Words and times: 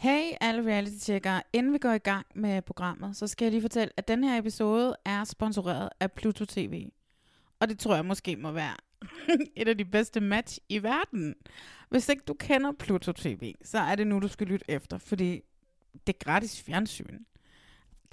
Hey 0.00 0.32
alle 0.40 0.66
reality-tjekkere, 0.66 1.42
inden 1.52 1.72
vi 1.72 1.78
går 1.78 1.92
i 1.92 1.98
gang 1.98 2.26
med 2.34 2.62
programmet, 2.62 3.16
så 3.16 3.26
skal 3.26 3.44
jeg 3.44 3.52
lige 3.52 3.60
fortælle, 3.60 3.92
at 3.96 4.08
den 4.08 4.24
her 4.24 4.38
episode 4.38 4.96
er 5.04 5.24
sponsoreret 5.24 5.88
af 6.00 6.12
Pluto 6.12 6.44
TV. 6.44 6.90
Og 7.60 7.68
det 7.68 7.78
tror 7.78 7.94
jeg 7.94 8.04
måske 8.04 8.36
må 8.36 8.52
være 8.52 8.76
et 9.56 9.68
af 9.68 9.78
de 9.78 9.84
bedste 9.84 10.20
match 10.20 10.58
i 10.68 10.82
verden. 10.82 11.34
Hvis 11.88 12.08
ikke 12.08 12.22
du 12.28 12.34
kender 12.34 12.72
Pluto 12.72 13.12
TV, 13.12 13.54
så 13.64 13.78
er 13.78 13.94
det 13.94 14.06
nu, 14.06 14.18
du 14.18 14.28
skal 14.28 14.46
lytte 14.46 14.64
efter, 14.68 14.98
fordi 14.98 15.42
det 16.06 16.14
er 16.14 16.24
gratis 16.24 16.62
fjernsyn. 16.62 17.18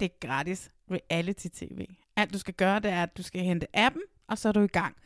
Det 0.00 0.06
er 0.06 0.26
gratis 0.28 0.70
reality-tv. 0.90 1.86
Alt 2.16 2.32
du 2.32 2.38
skal 2.38 2.54
gøre, 2.54 2.80
det 2.80 2.90
er, 2.90 3.02
at 3.02 3.16
du 3.16 3.22
skal 3.22 3.40
hente 3.40 3.66
appen, 3.74 4.02
og 4.26 4.38
så 4.38 4.48
er 4.48 4.52
du 4.52 4.60
i 4.60 4.66
gang. 4.66 4.96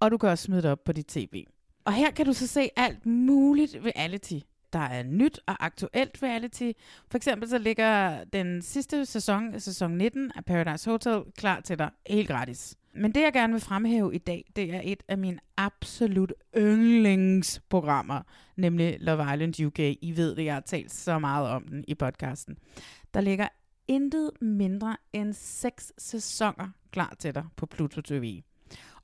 Og 0.00 0.10
du 0.10 0.18
kan 0.18 0.28
også 0.28 0.44
smide 0.44 0.62
det 0.62 0.70
op 0.70 0.84
på 0.84 0.92
dit 0.92 1.06
tv. 1.06 1.44
Og 1.84 1.92
her 1.92 2.10
kan 2.10 2.26
du 2.26 2.32
så 2.32 2.46
se 2.46 2.70
alt 2.76 3.06
muligt 3.06 3.76
reality 3.84 4.38
der 4.72 4.78
er 4.78 5.02
nyt 5.02 5.40
og 5.46 5.64
aktuelt 5.64 6.22
reality. 6.22 6.72
For 7.10 7.16
eksempel 7.16 7.48
så 7.48 7.58
ligger 7.58 8.24
den 8.24 8.62
sidste 8.62 9.06
sæson, 9.06 9.60
sæson 9.60 9.90
19 9.90 10.32
af 10.36 10.44
Paradise 10.44 10.90
Hotel, 10.90 11.22
klar 11.38 11.60
til 11.60 11.78
dig 11.78 11.90
helt 12.06 12.28
gratis. 12.28 12.76
Men 12.94 13.12
det 13.12 13.20
jeg 13.20 13.32
gerne 13.32 13.52
vil 13.52 13.62
fremhæve 13.62 14.14
i 14.14 14.18
dag, 14.18 14.44
det 14.56 14.74
er 14.74 14.80
et 14.84 15.02
af 15.08 15.18
mine 15.18 15.38
absolut 15.56 16.32
yndlingsprogrammer, 16.56 18.22
nemlig 18.56 18.96
Love 19.00 19.34
Island 19.34 19.66
UK. 19.66 19.78
I 19.78 20.12
ved 20.16 20.36
det, 20.36 20.44
jeg 20.44 20.54
har 20.54 20.60
talt 20.60 20.92
så 20.92 21.18
meget 21.18 21.48
om 21.48 21.68
den 21.68 21.84
i 21.88 21.94
podcasten. 21.94 22.56
Der 23.14 23.20
ligger 23.20 23.48
intet 23.88 24.30
mindre 24.40 24.96
end 25.12 25.32
seks 25.32 25.92
sæsoner 25.98 26.68
klar 26.92 27.16
til 27.18 27.34
dig 27.34 27.44
på 27.56 27.66
Pluto 27.66 28.00
TV. 28.00 28.42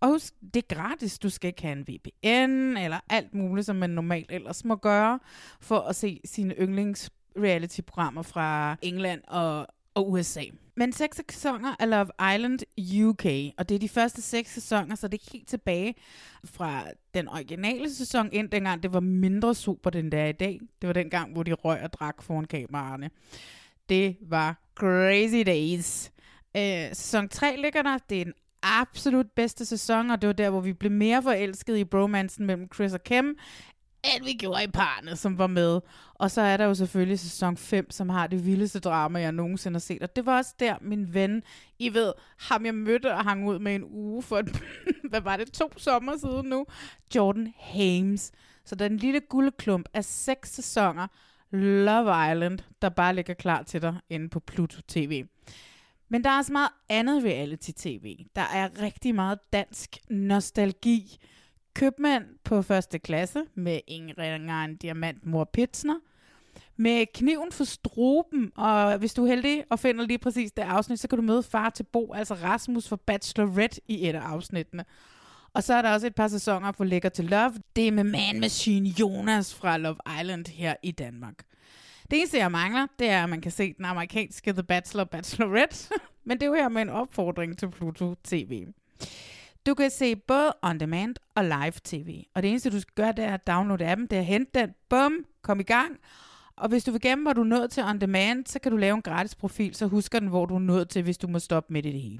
Og 0.04 0.10
husk, 0.10 0.34
det 0.54 0.64
er 0.70 0.74
gratis. 0.74 1.18
Du 1.18 1.30
skal 1.30 1.48
ikke 1.48 1.62
have 1.62 1.72
en 1.72 1.86
VPN 1.88 2.76
eller 2.76 3.00
alt 3.08 3.34
muligt, 3.34 3.66
som 3.66 3.76
man 3.76 3.90
normalt 3.90 4.32
ellers 4.32 4.64
må 4.64 4.76
gøre, 4.76 5.18
for 5.60 5.78
at 5.78 5.96
se 5.96 6.20
sine 6.24 6.54
yndlings 6.54 7.10
reality-programmer 7.36 8.22
fra 8.22 8.76
England 8.82 9.20
og, 9.28 9.66
og 9.94 10.10
USA. 10.10 10.44
Men 10.76 10.92
seks 10.92 11.20
sæsoner 11.30 11.76
af 11.78 11.90
Love 11.90 12.34
Island 12.34 12.58
UK, 13.04 13.54
og 13.58 13.68
det 13.68 13.74
er 13.74 13.78
de 13.78 13.88
første 13.88 14.22
seks 14.22 14.54
sæsoner, 14.54 14.94
så 14.94 15.08
det 15.08 15.20
er 15.20 15.32
helt 15.32 15.48
tilbage 15.48 15.94
fra 16.44 16.84
den 17.14 17.28
originale 17.28 17.94
sæson 17.94 18.28
ind, 18.32 18.50
dengang 18.50 18.82
det 18.82 18.92
var 18.92 19.00
mindre 19.00 19.54
super, 19.54 19.90
den 19.90 20.12
der 20.12 20.26
i 20.26 20.32
dag. 20.32 20.60
Det 20.80 20.86
var 20.86 20.92
den 20.92 21.10
gang, 21.10 21.32
hvor 21.32 21.42
de 21.42 21.52
røg 21.52 21.82
og 21.82 21.92
drak 21.92 22.22
foran 22.22 22.44
kameraerne. 22.44 23.10
Det 23.88 24.16
var 24.20 24.62
crazy 24.74 25.42
days. 25.46 26.12
Øh, 26.56 26.88
sæson 26.88 27.28
3 27.28 27.56
ligger 27.56 27.82
der. 27.82 27.98
Det 28.10 28.20
er 28.20 28.24
den 28.24 28.34
absolut 28.64 29.26
bedste 29.36 29.66
sæson, 29.66 30.10
og 30.10 30.22
det 30.22 30.26
var 30.26 30.32
der, 30.32 30.50
hvor 30.50 30.60
vi 30.60 30.72
blev 30.72 30.92
mere 30.92 31.22
forelskede 31.22 31.80
i 31.80 31.84
bromansen 31.84 32.46
mellem 32.46 32.68
Chris 32.74 32.92
og 32.92 33.04
Kim, 33.04 33.36
end 34.04 34.24
vi 34.24 34.32
gjorde 34.32 34.64
i 34.64 34.66
parne, 34.66 35.16
som 35.16 35.38
var 35.38 35.46
med. 35.46 35.80
Og 36.14 36.30
så 36.30 36.40
er 36.40 36.56
der 36.56 36.64
jo 36.64 36.74
selvfølgelig 36.74 37.18
sæson 37.18 37.56
5, 37.56 37.90
som 37.90 38.08
har 38.08 38.26
det 38.26 38.46
vildeste 38.46 38.80
drama, 38.80 39.20
jeg 39.20 39.32
nogensinde 39.32 39.74
har 39.74 39.80
set. 39.80 40.02
Og 40.02 40.16
det 40.16 40.26
var 40.26 40.36
også 40.36 40.54
der, 40.60 40.76
min 40.80 41.14
ven, 41.14 41.42
I 41.78 41.94
ved, 41.94 42.12
ham 42.38 42.66
jeg 42.66 42.74
mødte 42.74 43.12
og 43.12 43.24
hang 43.24 43.48
ud 43.48 43.58
med 43.58 43.74
en 43.74 43.84
uge 43.84 44.22
for, 44.22 44.38
et, 44.38 44.62
hvad 45.10 45.20
var 45.20 45.36
det, 45.36 45.52
to 45.52 45.70
sommer 45.76 46.16
siden 46.16 46.46
nu? 46.46 46.66
Jordan 47.14 47.54
Hames. 47.58 48.32
Så 48.64 48.74
der 48.74 48.84
er 48.84 48.90
en 48.90 48.96
lille 48.96 49.20
guldklump 49.20 49.88
af 49.94 50.04
seks 50.04 50.50
sæsoner 50.54 51.06
Love 51.56 52.32
Island, 52.32 52.58
der 52.82 52.88
bare 52.88 53.14
ligger 53.14 53.34
klar 53.34 53.62
til 53.62 53.82
dig 53.82 53.96
inde 54.10 54.28
på 54.28 54.40
Pluto 54.40 54.80
TV. 54.88 55.24
Men 56.14 56.24
der 56.24 56.30
er 56.30 56.36
også 56.38 56.52
meget 56.52 56.70
andet 56.88 57.24
reality-tv. 57.24 58.16
Der 58.36 58.42
er 58.42 58.82
rigtig 58.82 59.14
meget 59.14 59.38
dansk 59.52 59.98
nostalgi. 60.10 61.16
Købmand 61.74 62.24
på 62.44 62.62
første 62.62 62.98
klasse 62.98 63.42
med 63.54 63.80
Ingrid 63.86 64.34
en 64.34 64.76
diamant 64.76 65.26
mor 65.26 65.44
Pitsner. 65.44 65.98
Med 66.76 67.06
kniven 67.14 67.52
for 67.52 67.64
struben, 67.64 68.52
og 68.56 68.98
hvis 68.98 69.14
du 69.14 69.24
er 69.24 69.28
heldig 69.28 69.64
og 69.70 69.78
finder 69.78 70.06
lige 70.06 70.18
præcis 70.18 70.52
det 70.52 70.62
afsnit, 70.62 71.00
så 71.00 71.08
kan 71.08 71.18
du 71.18 71.22
møde 71.22 71.42
far 71.42 71.70
til 71.70 71.82
Bo, 71.82 72.12
altså 72.12 72.34
Rasmus 72.34 72.88
for 72.88 72.96
Bachelorette 72.96 73.80
i 73.88 74.08
et 74.08 74.14
af 74.14 74.20
afsnittene. 74.20 74.84
Og 75.52 75.62
så 75.62 75.74
er 75.74 75.82
der 75.82 75.92
også 75.92 76.06
et 76.06 76.14
par 76.14 76.28
sæsoner 76.28 76.72
på 76.72 76.84
Lækker 76.84 77.08
til 77.08 77.24
Love. 77.24 77.54
Det 77.76 77.88
er 77.88 77.92
med 77.92 78.04
Man 78.04 78.40
Machine 78.40 78.88
Jonas 78.88 79.54
fra 79.54 79.78
Love 79.78 79.96
Island 80.20 80.46
her 80.46 80.74
i 80.82 80.90
Danmark. 80.90 81.34
Det 82.10 82.18
eneste, 82.18 82.38
jeg 82.38 82.50
mangler, 82.50 82.86
det 82.98 83.08
er, 83.08 83.22
at 83.22 83.28
man 83.28 83.40
kan 83.40 83.52
se 83.52 83.72
den 83.72 83.84
amerikanske 83.84 84.52
The 84.52 84.62
Bachelor 84.62 85.04
Bachelorette. 85.04 85.94
Men 86.24 86.40
det 86.40 86.42
er 86.42 86.46
jo 86.46 86.54
her 86.54 86.68
med 86.68 86.82
en 86.82 86.88
opfordring 86.88 87.58
til 87.58 87.70
Pluto 87.70 88.14
TV. 88.24 88.66
Du 89.66 89.74
kan 89.74 89.90
se 89.90 90.16
både 90.16 90.52
on 90.62 90.80
demand 90.80 91.16
og 91.34 91.44
live 91.44 91.72
tv. 91.84 92.24
Og 92.34 92.42
det 92.42 92.50
eneste, 92.50 92.70
du 92.70 92.80
skal 92.80 92.94
gøre, 92.94 93.12
det 93.12 93.24
er 93.24 93.34
at 93.34 93.46
downloade 93.46 93.86
appen, 93.86 94.06
det 94.06 94.16
er 94.16 94.20
at 94.20 94.26
hente 94.26 94.60
den, 94.60 94.70
bum, 94.88 95.24
kom 95.42 95.60
i 95.60 95.62
gang. 95.62 95.98
Og 96.56 96.68
hvis 96.68 96.84
du 96.84 96.90
vil 96.90 97.00
gemme, 97.00 97.24
hvor 97.24 97.32
du 97.32 97.40
er 97.40 97.44
nået 97.44 97.70
til 97.70 97.82
on 97.82 98.00
demand, 98.00 98.46
så 98.46 98.58
kan 98.58 98.72
du 98.72 98.78
lave 98.78 98.94
en 98.94 99.02
gratis 99.02 99.34
profil, 99.34 99.74
så 99.74 99.86
husker 99.86 100.18
den, 100.18 100.28
hvor 100.28 100.46
du 100.46 100.54
er 100.54 100.58
nået 100.58 100.88
til, 100.88 101.02
hvis 101.02 101.18
du 101.18 101.26
må 101.26 101.38
stoppe 101.38 101.72
midt 101.72 101.86
i 101.86 101.92
det 101.92 102.00
hele. 102.00 102.18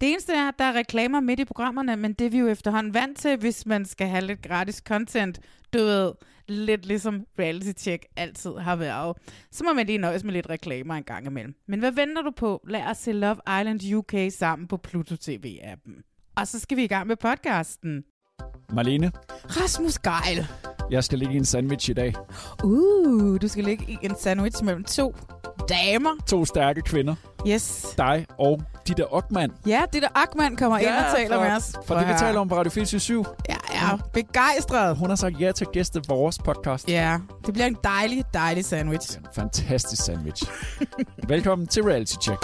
Det 0.00 0.10
eneste 0.10 0.32
er, 0.32 0.48
at 0.48 0.54
der 0.58 0.64
er 0.64 0.72
reklamer 0.72 1.20
midt 1.20 1.40
i 1.40 1.44
programmerne, 1.44 1.96
men 1.96 2.12
det 2.12 2.26
er 2.26 2.30
vi 2.30 2.38
jo 2.38 2.46
efterhånden 2.46 2.94
vant 2.94 3.18
til, 3.18 3.36
hvis 3.36 3.66
man 3.66 3.84
skal 3.84 4.08
have 4.08 4.24
lidt 4.24 4.42
gratis 4.42 4.76
content. 4.76 5.40
Du 5.72 5.78
ved, 5.78 6.12
lidt 6.48 6.86
ligesom 6.86 7.24
reality 7.38 7.72
check 7.76 8.06
altid 8.16 8.52
har 8.52 8.76
været. 8.76 9.16
Så 9.52 9.64
må 9.64 9.72
man 9.72 9.86
lige 9.86 9.98
nøjes 9.98 10.24
med 10.24 10.32
lidt 10.32 10.50
reklamer 10.50 10.94
en 10.94 11.02
gang 11.02 11.26
imellem. 11.26 11.54
Men 11.68 11.78
hvad 11.78 11.92
venter 11.92 12.22
du 12.22 12.30
på? 12.36 12.64
Lad 12.68 12.82
os 12.82 12.96
se 12.96 13.12
Love 13.12 13.36
Island 13.60 13.94
UK 13.94 14.14
sammen 14.32 14.68
på 14.68 14.76
Pluto 14.76 15.14
TV-appen. 15.14 16.02
Og 16.36 16.48
så 16.48 16.60
skal 16.60 16.76
vi 16.76 16.84
i 16.84 16.86
gang 16.86 17.06
med 17.06 17.16
podcasten. 17.16 18.04
Marlene, 18.72 19.12
Rasmus 19.44 19.98
Geil. 19.98 20.46
jeg 20.90 21.04
skal 21.04 21.18
ligge 21.18 21.34
i 21.34 21.36
en 21.36 21.44
sandwich 21.44 21.90
i 21.90 21.92
dag. 21.92 22.14
Uh, 22.64 23.40
du 23.42 23.48
skal 23.48 23.64
ligge 23.64 23.84
i 23.88 23.98
en 24.02 24.16
sandwich 24.20 24.64
mellem 24.64 24.84
to 24.84 25.14
damer. 25.68 26.10
To 26.26 26.44
stærke 26.44 26.82
kvinder. 26.82 27.14
Yes. 27.48 27.94
Dig 27.98 28.26
og 28.38 28.62
Ditte 28.88 29.12
Ockmann. 29.12 29.52
Ja, 29.66 29.82
det 29.92 30.02
der 30.02 30.08
Ackmann 30.14 30.56
kommer 30.56 30.78
ind 30.78 30.88
og 30.88 31.16
taler 31.16 31.36
for, 31.36 31.44
med 31.44 31.52
os. 31.52 31.72
For 31.86 31.94
det, 31.94 32.08
vi 32.08 32.12
taler 32.18 32.40
om 32.40 32.48
på 32.48 32.56
Radio 32.56 32.70
24 32.70 33.24
Jeg 33.48 33.58
er 33.72 33.98
begejstret. 34.12 34.96
Hun 34.96 35.08
har 35.08 35.16
sagt 35.16 35.40
ja 35.40 35.52
til 35.52 35.64
at 35.64 35.72
gæste 35.72 36.00
vores 36.08 36.38
podcast. 36.38 36.88
Ja, 36.88 37.18
det 37.46 37.54
bliver 37.54 37.66
en 37.66 37.76
dejlig, 37.84 38.24
dejlig 38.34 38.64
sandwich. 38.64 39.18
En 39.18 39.26
fantastisk 39.34 40.04
sandwich. 40.04 40.44
Velkommen 41.28 41.66
til 41.66 41.82
Reality 41.82 42.14
Check. 42.22 42.42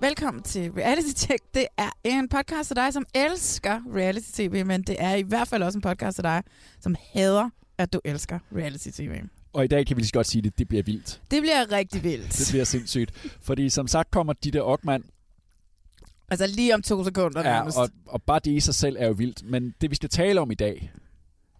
Velkommen 0.00 0.42
til 0.42 0.72
Reality 0.72 1.08
Check. 1.16 1.42
Det 1.54 1.66
er 1.78 1.90
en 2.04 2.28
podcast 2.28 2.66
til 2.66 2.76
dig, 2.76 2.92
som 2.92 3.04
elsker 3.14 3.80
reality-tv, 3.94 4.64
men 4.66 4.82
det 4.82 4.96
er 4.98 5.14
i 5.14 5.22
hvert 5.22 5.48
fald 5.48 5.62
også 5.62 5.78
en 5.78 5.82
podcast 5.82 6.14
til 6.14 6.24
dig, 6.24 6.42
som 6.80 6.96
hader, 7.12 7.50
at 7.78 7.92
du 7.92 8.00
elsker 8.04 8.38
reality-tv. 8.56 9.20
Og 9.52 9.64
i 9.64 9.68
dag 9.68 9.86
kan 9.86 9.96
vi 9.96 10.00
lige 10.00 10.08
så 10.08 10.12
godt 10.12 10.26
sige 10.26 10.42
det, 10.42 10.58
det 10.58 10.68
bliver 10.68 10.82
vildt. 10.82 11.20
Det 11.30 11.42
bliver 11.42 11.72
rigtig 11.72 12.04
vildt. 12.04 12.38
Det 12.38 12.46
bliver 12.50 12.64
sindssygt. 12.64 13.10
Fordi 13.40 13.68
som 13.68 13.88
sagt 13.88 14.10
kommer 14.10 14.32
Ditte 14.32 14.62
Ockmann, 14.64 15.04
Altså 16.30 16.46
lige 16.46 16.74
om 16.74 16.82
to 16.82 17.04
sekunder 17.04 17.40
ja, 17.40 17.52
nærmest. 17.52 17.78
og, 17.78 17.88
og 18.06 18.22
bare 18.22 18.40
det 18.44 18.50
i 18.52 18.60
sig 18.60 18.74
selv 18.74 18.96
er 18.98 19.06
jo 19.06 19.12
vildt. 19.12 19.42
Men 19.50 19.74
det 19.80 19.90
vi 19.90 19.94
skal 19.94 20.08
tale 20.08 20.40
om 20.40 20.50
i 20.50 20.54
dag, 20.54 20.92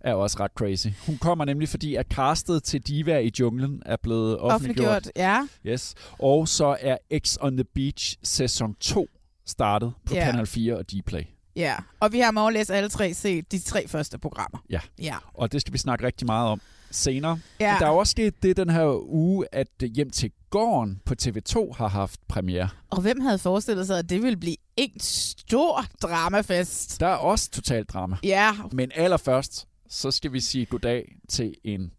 er 0.00 0.14
også 0.14 0.36
ret 0.40 0.50
crazy. 0.54 0.86
Hun 1.06 1.18
kommer 1.18 1.44
nemlig, 1.44 1.68
fordi 1.68 1.94
at 1.94 2.06
castet 2.10 2.62
til 2.62 2.80
Diva 2.80 3.18
i 3.18 3.30
junglen 3.40 3.82
er 3.86 3.96
blevet 4.02 4.38
offentliggjort. 4.38 4.88
Offentliggjort, 4.88 5.12
ja. 5.16 5.46
Yes. 5.66 5.94
Og 6.18 6.48
så 6.48 6.76
er 6.80 6.96
X 7.18 7.36
on 7.40 7.56
the 7.56 7.64
Beach 7.64 8.16
sæson 8.22 8.74
2 8.80 9.08
startet 9.46 9.92
på 10.04 10.14
Ja. 10.14 10.24
Kanal 10.24 10.46
4 10.46 10.76
og 10.76 10.84
Dplay. 10.90 11.22
Ja, 11.56 11.76
og 12.00 12.12
vi 12.12 12.20
har 12.20 12.30
morgenlæs 12.30 12.70
alle 12.70 12.88
tre 12.88 13.14
set 13.14 13.52
de 13.52 13.58
tre 13.58 13.88
første 13.88 14.18
programmer. 14.18 14.58
Ja. 14.70 14.80
Ja. 14.98 15.16
Og 15.34 15.52
det 15.52 15.60
skal 15.60 15.72
vi 15.72 15.78
snakke 15.78 16.06
rigtig 16.06 16.26
meget 16.26 16.48
om 16.48 16.60
senere. 16.90 17.38
Ja. 17.60 17.72
Men 17.72 17.80
der 17.80 17.86
er 17.86 17.90
også 17.90 18.10
sket 18.10 18.42
det 18.42 18.56
den 18.56 18.70
her 18.70 19.04
uge, 19.08 19.46
at 19.52 19.68
Hjem 19.94 20.10
til 20.10 20.32
gården 20.50 21.00
på 21.04 21.14
TV2 21.22 21.72
har 21.76 21.88
haft 21.88 22.20
premiere. 22.28 22.68
Og 22.90 23.00
hvem 23.00 23.20
havde 23.20 23.38
forestillet 23.38 23.86
sig, 23.86 23.98
at 23.98 24.10
det 24.10 24.22
ville 24.22 24.36
blive 24.36 24.56
en 24.76 25.00
stor 25.00 25.84
dramafest? 26.02 27.00
Der 27.00 27.06
er 27.06 27.14
også 27.16 27.50
totalt 27.50 27.88
drama. 27.92 28.16
Ja, 28.22 28.52
Men 28.72 28.90
allerførst, 28.94 29.68
så 29.88 30.10
skal 30.10 30.32
vi 30.32 30.40
sige 30.40 30.66
goddag 30.66 31.16
til 31.28 31.54
en 31.64 31.92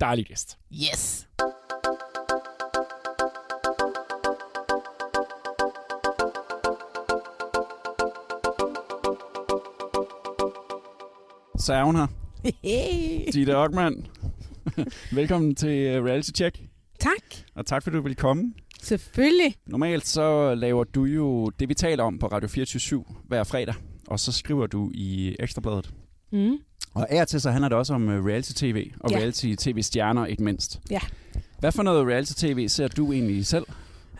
dejlig 0.00 0.26
gæst. 0.26 0.58
yes. 0.72 1.26
Så 11.58 11.72
er 11.74 11.84
hun 11.84 11.96
her. 11.96 12.06
Ditte 13.32 13.56
Ockmann. 13.56 14.06
Velkommen 15.12 15.54
til 15.54 15.68
øh, 15.78 16.04
Reality 16.04 16.30
Check. 16.34 16.60
Tak. 17.00 17.22
Og 17.54 17.66
tak 17.66 17.82
fordi 17.82 17.96
du 17.96 18.02
vil 18.02 18.16
komme. 18.16 18.52
Selvfølgelig. 18.82 19.54
Normalt 19.66 20.06
så 20.06 20.54
laver 20.54 20.84
du 20.84 21.04
jo 21.04 21.46
det, 21.60 21.68
vi 21.68 21.74
taler 21.74 22.04
om 22.04 22.18
på 22.18 22.26
Radio 22.26 22.48
24 22.48 23.04
hver 23.28 23.44
fredag. 23.44 23.74
Og 24.06 24.20
så 24.20 24.32
skriver 24.32 24.66
du 24.66 24.90
i 24.94 25.36
Ekstrabladet. 25.40 25.90
Mm. 26.32 26.56
Og 26.94 27.10
af 27.12 27.20
og 27.22 27.28
til 27.28 27.40
så 27.40 27.50
handler 27.50 27.68
det 27.68 27.78
også 27.78 27.94
om 27.94 28.08
øh, 28.08 28.24
reality-tv, 28.24 28.90
og 29.00 29.10
Ja. 29.10 29.16
reality-tv-stjerner 29.16 30.26
ikke 30.26 30.42
mindst. 30.44 30.80
Ja. 30.90 31.00
Hvad 31.58 31.72
for 31.72 31.82
noget 31.82 32.06
reality-tv 32.06 32.68
ser 32.68 32.88
du 32.88 33.12
egentlig 33.12 33.46
selv? 33.46 33.64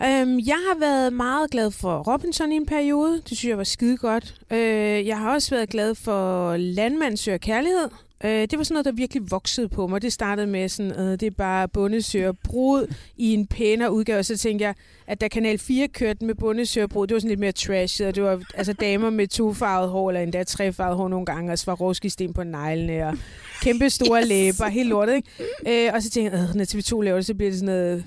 Øhm, 0.03 0.39
jeg 0.39 0.55
har 0.67 0.79
været 0.79 1.13
meget 1.13 1.51
glad 1.51 1.71
for 1.71 2.13
Robinson 2.13 2.51
i 2.51 2.55
en 2.55 2.65
periode. 2.65 3.13
Det 3.29 3.37
synes 3.37 3.45
jeg 3.49 3.57
var 3.57 3.63
skide 3.63 3.97
godt. 3.97 4.35
Øh, 4.51 5.07
jeg 5.07 5.17
har 5.17 5.33
også 5.33 5.55
været 5.55 5.69
glad 5.69 5.95
for 5.95 6.57
Landmand 6.57 7.17
søger 7.17 7.37
kærlighed. 7.37 7.89
Øh, 8.23 8.31
det 8.31 8.57
var 8.57 8.63
sådan 8.63 8.73
noget, 8.73 8.85
der 8.85 8.91
virkelig 8.91 9.31
voksede 9.31 9.69
på 9.69 9.87
mig. 9.87 10.01
Det 10.01 10.13
startede 10.13 10.47
med 10.47 10.69
sådan, 10.69 10.91
øh, 10.91 11.11
det 11.11 11.23
er 11.23 11.31
bare 11.31 11.67
bundesøger 11.67 12.31
brud 12.31 12.95
i 13.17 13.33
en 13.33 13.47
pænere 13.47 13.93
udgave. 13.93 14.23
Så 14.23 14.37
tænkte 14.37 14.65
jeg, 14.65 14.73
at 15.07 15.21
da 15.21 15.27
Kanal 15.27 15.57
4 15.57 15.87
kørte 15.87 16.25
med 16.25 16.35
bundesøger 16.35 16.87
brud, 16.87 17.07
det 17.07 17.13
var 17.13 17.19
sådan 17.19 17.29
lidt 17.29 17.39
mere 17.39 17.51
trashet. 17.51 18.07
Og 18.07 18.15
det 18.15 18.23
var 18.23 18.41
altså 18.53 18.73
damer 18.73 19.09
med 19.09 19.27
tofarvet 19.27 19.89
hår, 19.89 20.09
eller 20.09 20.21
endda 20.21 20.43
trefarvet 20.43 20.97
hår 20.97 21.07
nogle 21.07 21.25
gange, 21.25 21.51
og 21.51 21.59
Swarovski-sten 21.59 22.33
på 22.33 22.43
neglene, 22.43 23.07
og 23.07 23.17
kæmpe 23.61 23.89
store 23.89 24.21
yes. 24.23 24.29
læber, 24.29 24.67
helt 24.67 24.89
lortet, 24.89 25.15
ikke? 25.15 25.87
Øh, 25.87 25.93
og 25.93 26.03
så 26.03 26.09
tænkte 26.09 26.37
jeg, 26.37 26.49
øh, 26.49 26.55
når 26.55 26.63
TV2 26.63 27.01
laver 27.01 27.15
det, 27.15 27.25
så 27.25 27.33
bliver 27.33 27.51
det 27.51 27.59
sådan 27.59 27.75
noget 27.75 28.05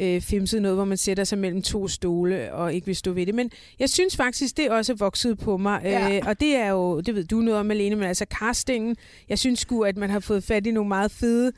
øh, 0.00 0.20
femset 0.20 0.62
noget, 0.62 0.76
hvor 0.76 0.84
man 0.84 0.96
sætter 0.96 1.24
sig 1.24 1.38
mellem 1.38 1.62
to 1.62 1.88
stole 1.88 2.52
og 2.54 2.74
ikke 2.74 2.86
vil 2.86 2.96
stå 2.96 3.12
ved 3.12 3.26
det. 3.26 3.34
Men 3.34 3.50
jeg 3.78 3.90
synes 3.90 4.16
faktisk, 4.16 4.56
det 4.56 4.70
også 4.70 4.92
er 4.92 4.96
vokset 4.96 5.38
på 5.38 5.56
mig. 5.56 5.80
Ja. 5.84 6.16
Øh, 6.16 6.22
og 6.26 6.40
det 6.40 6.56
er 6.56 6.68
jo, 6.70 7.00
det 7.00 7.14
ved 7.14 7.24
du 7.24 7.36
noget 7.40 7.60
om, 7.60 7.66
Malene, 7.66 7.96
men 7.96 8.04
altså 8.08 8.26
castingen. 8.40 8.96
Jeg 9.28 9.38
synes 9.38 9.58
sgu, 9.60 9.82
at 9.82 9.96
man 9.96 10.10
har 10.10 10.20
fået 10.20 10.44
fat 10.44 10.66
i 10.66 10.70
nogle 10.70 10.88
meget 10.88 11.10
fede 11.10 11.52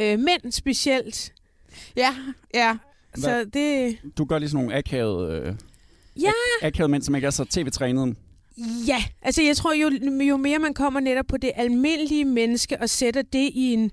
øh, 0.00 0.18
mænd 0.18 0.52
specielt. 0.52 1.32
Ja, 1.96 2.14
ja. 2.54 2.76
Så 3.16 3.44
det... 3.54 3.96
Du 4.18 4.24
gør 4.24 4.38
lige 4.38 4.48
sådan 4.48 4.64
nogle 4.64 4.76
akavede, 4.78 5.40
øh, 5.46 5.54
Ja. 6.22 6.28
ak- 6.30 6.66
akavede 6.66 6.90
mænd, 6.90 7.02
som 7.02 7.14
ikke 7.14 7.26
er 7.26 7.30
så 7.30 7.44
tv-trænet. 7.44 8.16
Ja, 8.88 9.04
altså 9.22 9.42
jeg 9.42 9.56
tror, 9.56 9.72
jo, 9.74 9.90
jo 10.28 10.36
mere 10.36 10.58
man 10.58 10.74
kommer 10.74 11.00
netop 11.00 11.26
på 11.26 11.36
det 11.36 11.50
almindelige 11.54 12.24
menneske 12.24 12.80
og 12.80 12.90
sætter 12.90 13.22
det 13.22 13.50
i 13.54 13.72
en 13.72 13.90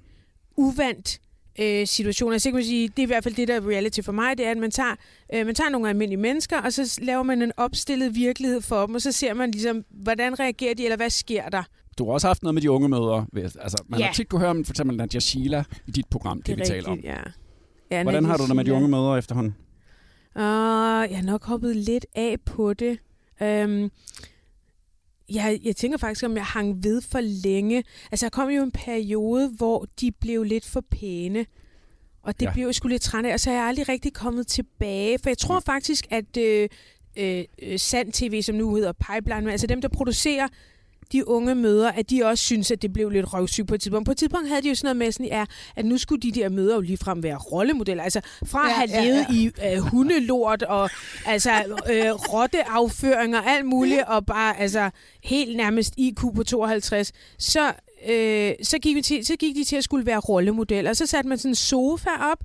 uvandt 0.57 1.19
øh, 1.61 1.87
situation. 1.87 2.33
Altså, 2.33 2.49
jeg 2.49 2.53
kan 2.53 2.63
sige, 2.63 2.87
det 2.87 2.99
er 2.99 3.03
i 3.03 3.05
hvert 3.05 3.23
fald 3.23 3.35
det, 3.35 3.47
der 3.47 3.55
er 3.55 3.67
reality 3.69 3.99
for 4.01 4.11
mig, 4.11 4.37
det 4.37 4.45
er, 4.45 4.51
at 4.51 4.57
man 4.57 4.71
tager, 4.71 4.95
øh, 5.33 5.45
man 5.45 5.55
tager 5.55 5.69
nogle 5.69 5.89
almindelige 5.89 6.21
mennesker, 6.21 6.61
og 6.61 6.73
så 6.73 6.99
laver 7.01 7.23
man 7.23 7.41
en 7.41 7.51
opstillet 7.57 8.15
virkelighed 8.15 8.61
for 8.61 8.85
dem, 8.85 8.95
og 8.95 9.01
så 9.01 9.11
ser 9.11 9.33
man 9.33 9.51
ligesom, 9.51 9.85
hvordan 9.89 10.39
reagerer 10.39 10.73
de, 10.73 10.83
eller 10.83 10.97
hvad 10.97 11.09
sker 11.09 11.49
der? 11.49 11.63
Du 11.97 12.05
har 12.05 12.13
også 12.13 12.27
haft 12.27 12.43
noget 12.43 12.53
med 12.53 12.61
de 12.61 12.71
unge 12.71 12.89
mødre. 12.89 13.25
ved- 13.33 13.43
Altså, 13.43 13.83
man 13.87 13.99
Ja. 13.99 14.05
har 14.05 14.13
tit 14.13 14.29
kunne 14.29 14.39
høre 14.41 14.49
om 14.49 14.65
for 14.65 14.73
eksempel 14.73 14.97
Nadia 14.97 15.19
Sheila 15.19 15.63
i 15.87 15.91
dit 15.91 16.05
program, 16.09 16.41
det, 16.41 16.57
vi 16.57 16.63
taler 16.65 16.89
om. 16.89 16.99
ja. 17.03 17.15
ja 17.91 18.03
Hvordan 18.03 18.25
har 18.25 18.37
du 18.37 18.45
det 18.47 18.55
med 18.55 18.65
de 18.65 18.73
unge 18.73 18.87
mødre 18.87 19.17
efterhånden? 19.17 19.55
Uh, 20.35 20.41
jeg 21.11 21.17
har 21.17 21.23
nok 21.23 21.45
hoppet 21.45 21.75
lidt 21.75 22.05
af 22.15 22.35
på 22.45 22.73
det. 22.73 22.97
Um, 23.41 23.91
jeg, 25.33 25.59
jeg 25.63 25.75
tænker 25.75 25.97
faktisk, 25.97 26.25
om 26.25 26.35
jeg 26.35 26.45
hang 26.45 26.83
ved 26.83 27.01
for 27.01 27.19
længe. 27.21 27.83
Altså, 28.11 28.25
der 28.25 28.29
kom 28.29 28.49
jo 28.49 28.63
en 28.63 28.71
periode, 28.71 29.49
hvor 29.57 29.85
de 30.01 30.11
blev 30.11 30.43
lidt 30.43 30.65
for 30.65 30.81
pæne. 30.91 31.45
Og 32.23 32.39
det 32.39 32.45
Ja. 32.45 32.53
blev 32.53 32.65
jeg 32.65 32.75
sgu 32.75 32.87
lidt 32.87 33.01
træt 33.01 33.25
af, 33.25 33.33
og 33.33 33.39
så 33.39 33.49
er 33.49 33.53
jeg 33.55 33.63
aldrig 33.63 33.89
rigtig 33.89 34.13
kommet 34.13 34.47
tilbage. 34.47 35.19
For 35.19 35.29
jeg 35.29 35.37
tror 35.37 35.59
faktisk, 35.59 36.07
at 36.09 36.37
øh, 36.37 36.69
øh, 37.17 37.43
øh, 37.61 37.79
Sand 37.79 38.13
TV, 38.13 38.41
som 38.41 38.55
nu 38.55 38.75
hedder 38.75 38.91
Pipeline, 38.93 39.51
altså 39.51 39.67
dem, 39.67 39.81
der 39.81 39.87
producerer 39.89 40.47
de 41.11 41.27
unge 41.27 41.55
møder, 41.55 41.91
at 41.91 42.09
de 42.09 42.23
også 42.23 42.43
synes, 42.43 42.71
at 42.71 42.81
det 42.81 42.93
blev 42.93 43.09
lidt 43.09 43.33
røvsygt 43.33 43.67
på 43.67 43.75
et 43.75 43.81
tidspunkt. 43.81 44.05
På 44.05 44.11
et 44.11 44.17
tidspunkt 44.17 44.49
havde 44.49 44.61
de 44.61 44.69
jo 44.69 44.75
sådan 44.75 44.85
noget 44.85 44.95
med, 44.95 45.11
sådan, 45.11 45.25
ja, 45.25 45.45
at 45.75 45.85
nu 45.85 45.97
skulle 45.97 46.21
de 46.21 46.31
der 46.31 46.49
møder 46.49 46.75
jo 46.75 46.81
ligefrem 46.81 47.23
være 47.23 47.35
rollemodeller. 47.35 48.03
Altså 48.03 48.21
fra 48.45 48.67
Ja, 48.67 48.69
at 48.69 48.73
have 48.73 48.89
ja, 48.89 49.03
levet 49.03 49.25
i 49.29 49.51
øh, 49.65 49.77
hundelort 49.77 50.63
og 50.63 50.89
altså 51.25 51.51
øh, 51.91 52.11
rotteafføring 52.11 53.37
og 53.37 53.45
alt 53.45 53.65
muligt, 53.65 54.03
og 54.07 54.25
bare 54.25 54.59
altså 54.59 54.89
helt 55.23 55.57
nærmest 55.57 55.93
IQ 55.97 56.19
på 56.35 56.43
52, 56.43 57.11
så, 57.37 57.73
øh, 58.09 58.53
så, 58.63 58.79
gik 58.81 58.95
vi 58.95 59.01
til, 59.01 59.25
så 59.25 59.35
gik 59.35 59.55
de 59.55 59.63
til 59.63 59.75
at 59.75 59.83
skulle 59.83 60.05
være 60.05 60.19
rollemodeller. 60.19 60.93
Så 60.93 61.05
satte 61.05 61.29
man 61.29 61.37
sådan 61.37 61.51
en 61.51 61.55
sofa 61.55 62.09
op, 62.31 62.39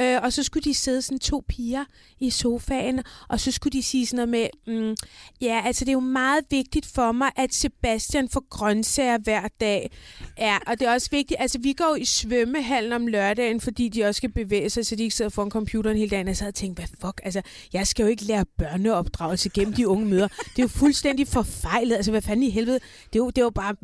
Øh, 0.00 0.22
og 0.22 0.32
så 0.32 0.42
skulle 0.42 0.64
de 0.64 0.74
sidde 0.74 1.02
sådan 1.02 1.18
to 1.18 1.44
piger 1.48 1.84
i 2.20 2.30
sofaen, 2.30 3.02
og 3.28 3.40
så 3.40 3.52
skulle 3.52 3.72
de 3.72 3.82
sige 3.82 4.06
sådan 4.06 4.28
noget 4.28 4.50
med, 4.66 4.78
mm, 4.80 4.96
ja, 5.40 5.62
altså 5.64 5.84
det 5.84 5.88
er 5.88 5.92
jo 5.92 6.00
meget 6.00 6.44
vigtigt 6.50 6.86
for 6.86 7.12
mig, 7.12 7.30
at 7.36 7.54
Sebastian 7.54 8.28
får 8.28 8.44
grøntsager 8.50 9.18
hver 9.18 9.48
dag. 9.60 9.90
Ja, 10.38 10.58
og 10.66 10.80
det 10.80 10.88
er 10.88 10.92
også 10.92 11.08
vigtigt, 11.10 11.40
altså 11.40 11.58
vi 11.58 11.72
går 11.72 11.88
jo 11.88 11.94
i 11.94 12.04
svømmehallen 12.04 12.92
om 12.92 13.06
lørdagen, 13.06 13.60
fordi 13.60 13.88
de 13.88 14.04
også 14.04 14.16
skal 14.16 14.32
bevæge 14.32 14.70
sig, 14.70 14.86
så 14.86 14.96
de 14.96 15.02
ikke 15.02 15.14
sidder 15.14 15.28
foran 15.28 15.50
computeren 15.50 15.96
hele 15.96 16.10
dagen. 16.10 16.28
Og 16.28 16.36
så 16.36 16.44
havde 16.44 16.52
tænkt, 16.52 16.78
hvad 16.78 16.86
fuck, 17.00 17.20
altså 17.24 17.42
jeg 17.72 17.86
skal 17.86 18.02
jo 18.02 18.08
ikke 18.08 18.24
lære 18.24 18.44
børneopdragelse 18.58 19.48
gennem 19.48 19.74
de 19.74 19.88
unge 19.88 20.06
møder. 20.06 20.28
Det 20.28 20.58
er 20.58 20.62
jo 20.62 20.68
fuldstændig 20.68 21.28
forfejlet, 21.28 21.96
altså 21.96 22.10
hvad 22.10 22.22
fanden 22.22 22.42
i 22.42 22.50
helvede. 22.50 22.78
Det 23.12 23.14
er 23.14 23.24
jo, 23.24 23.30
det 23.30 23.38
er 23.38 23.42
jo 23.42 23.50
bare, 23.50 23.74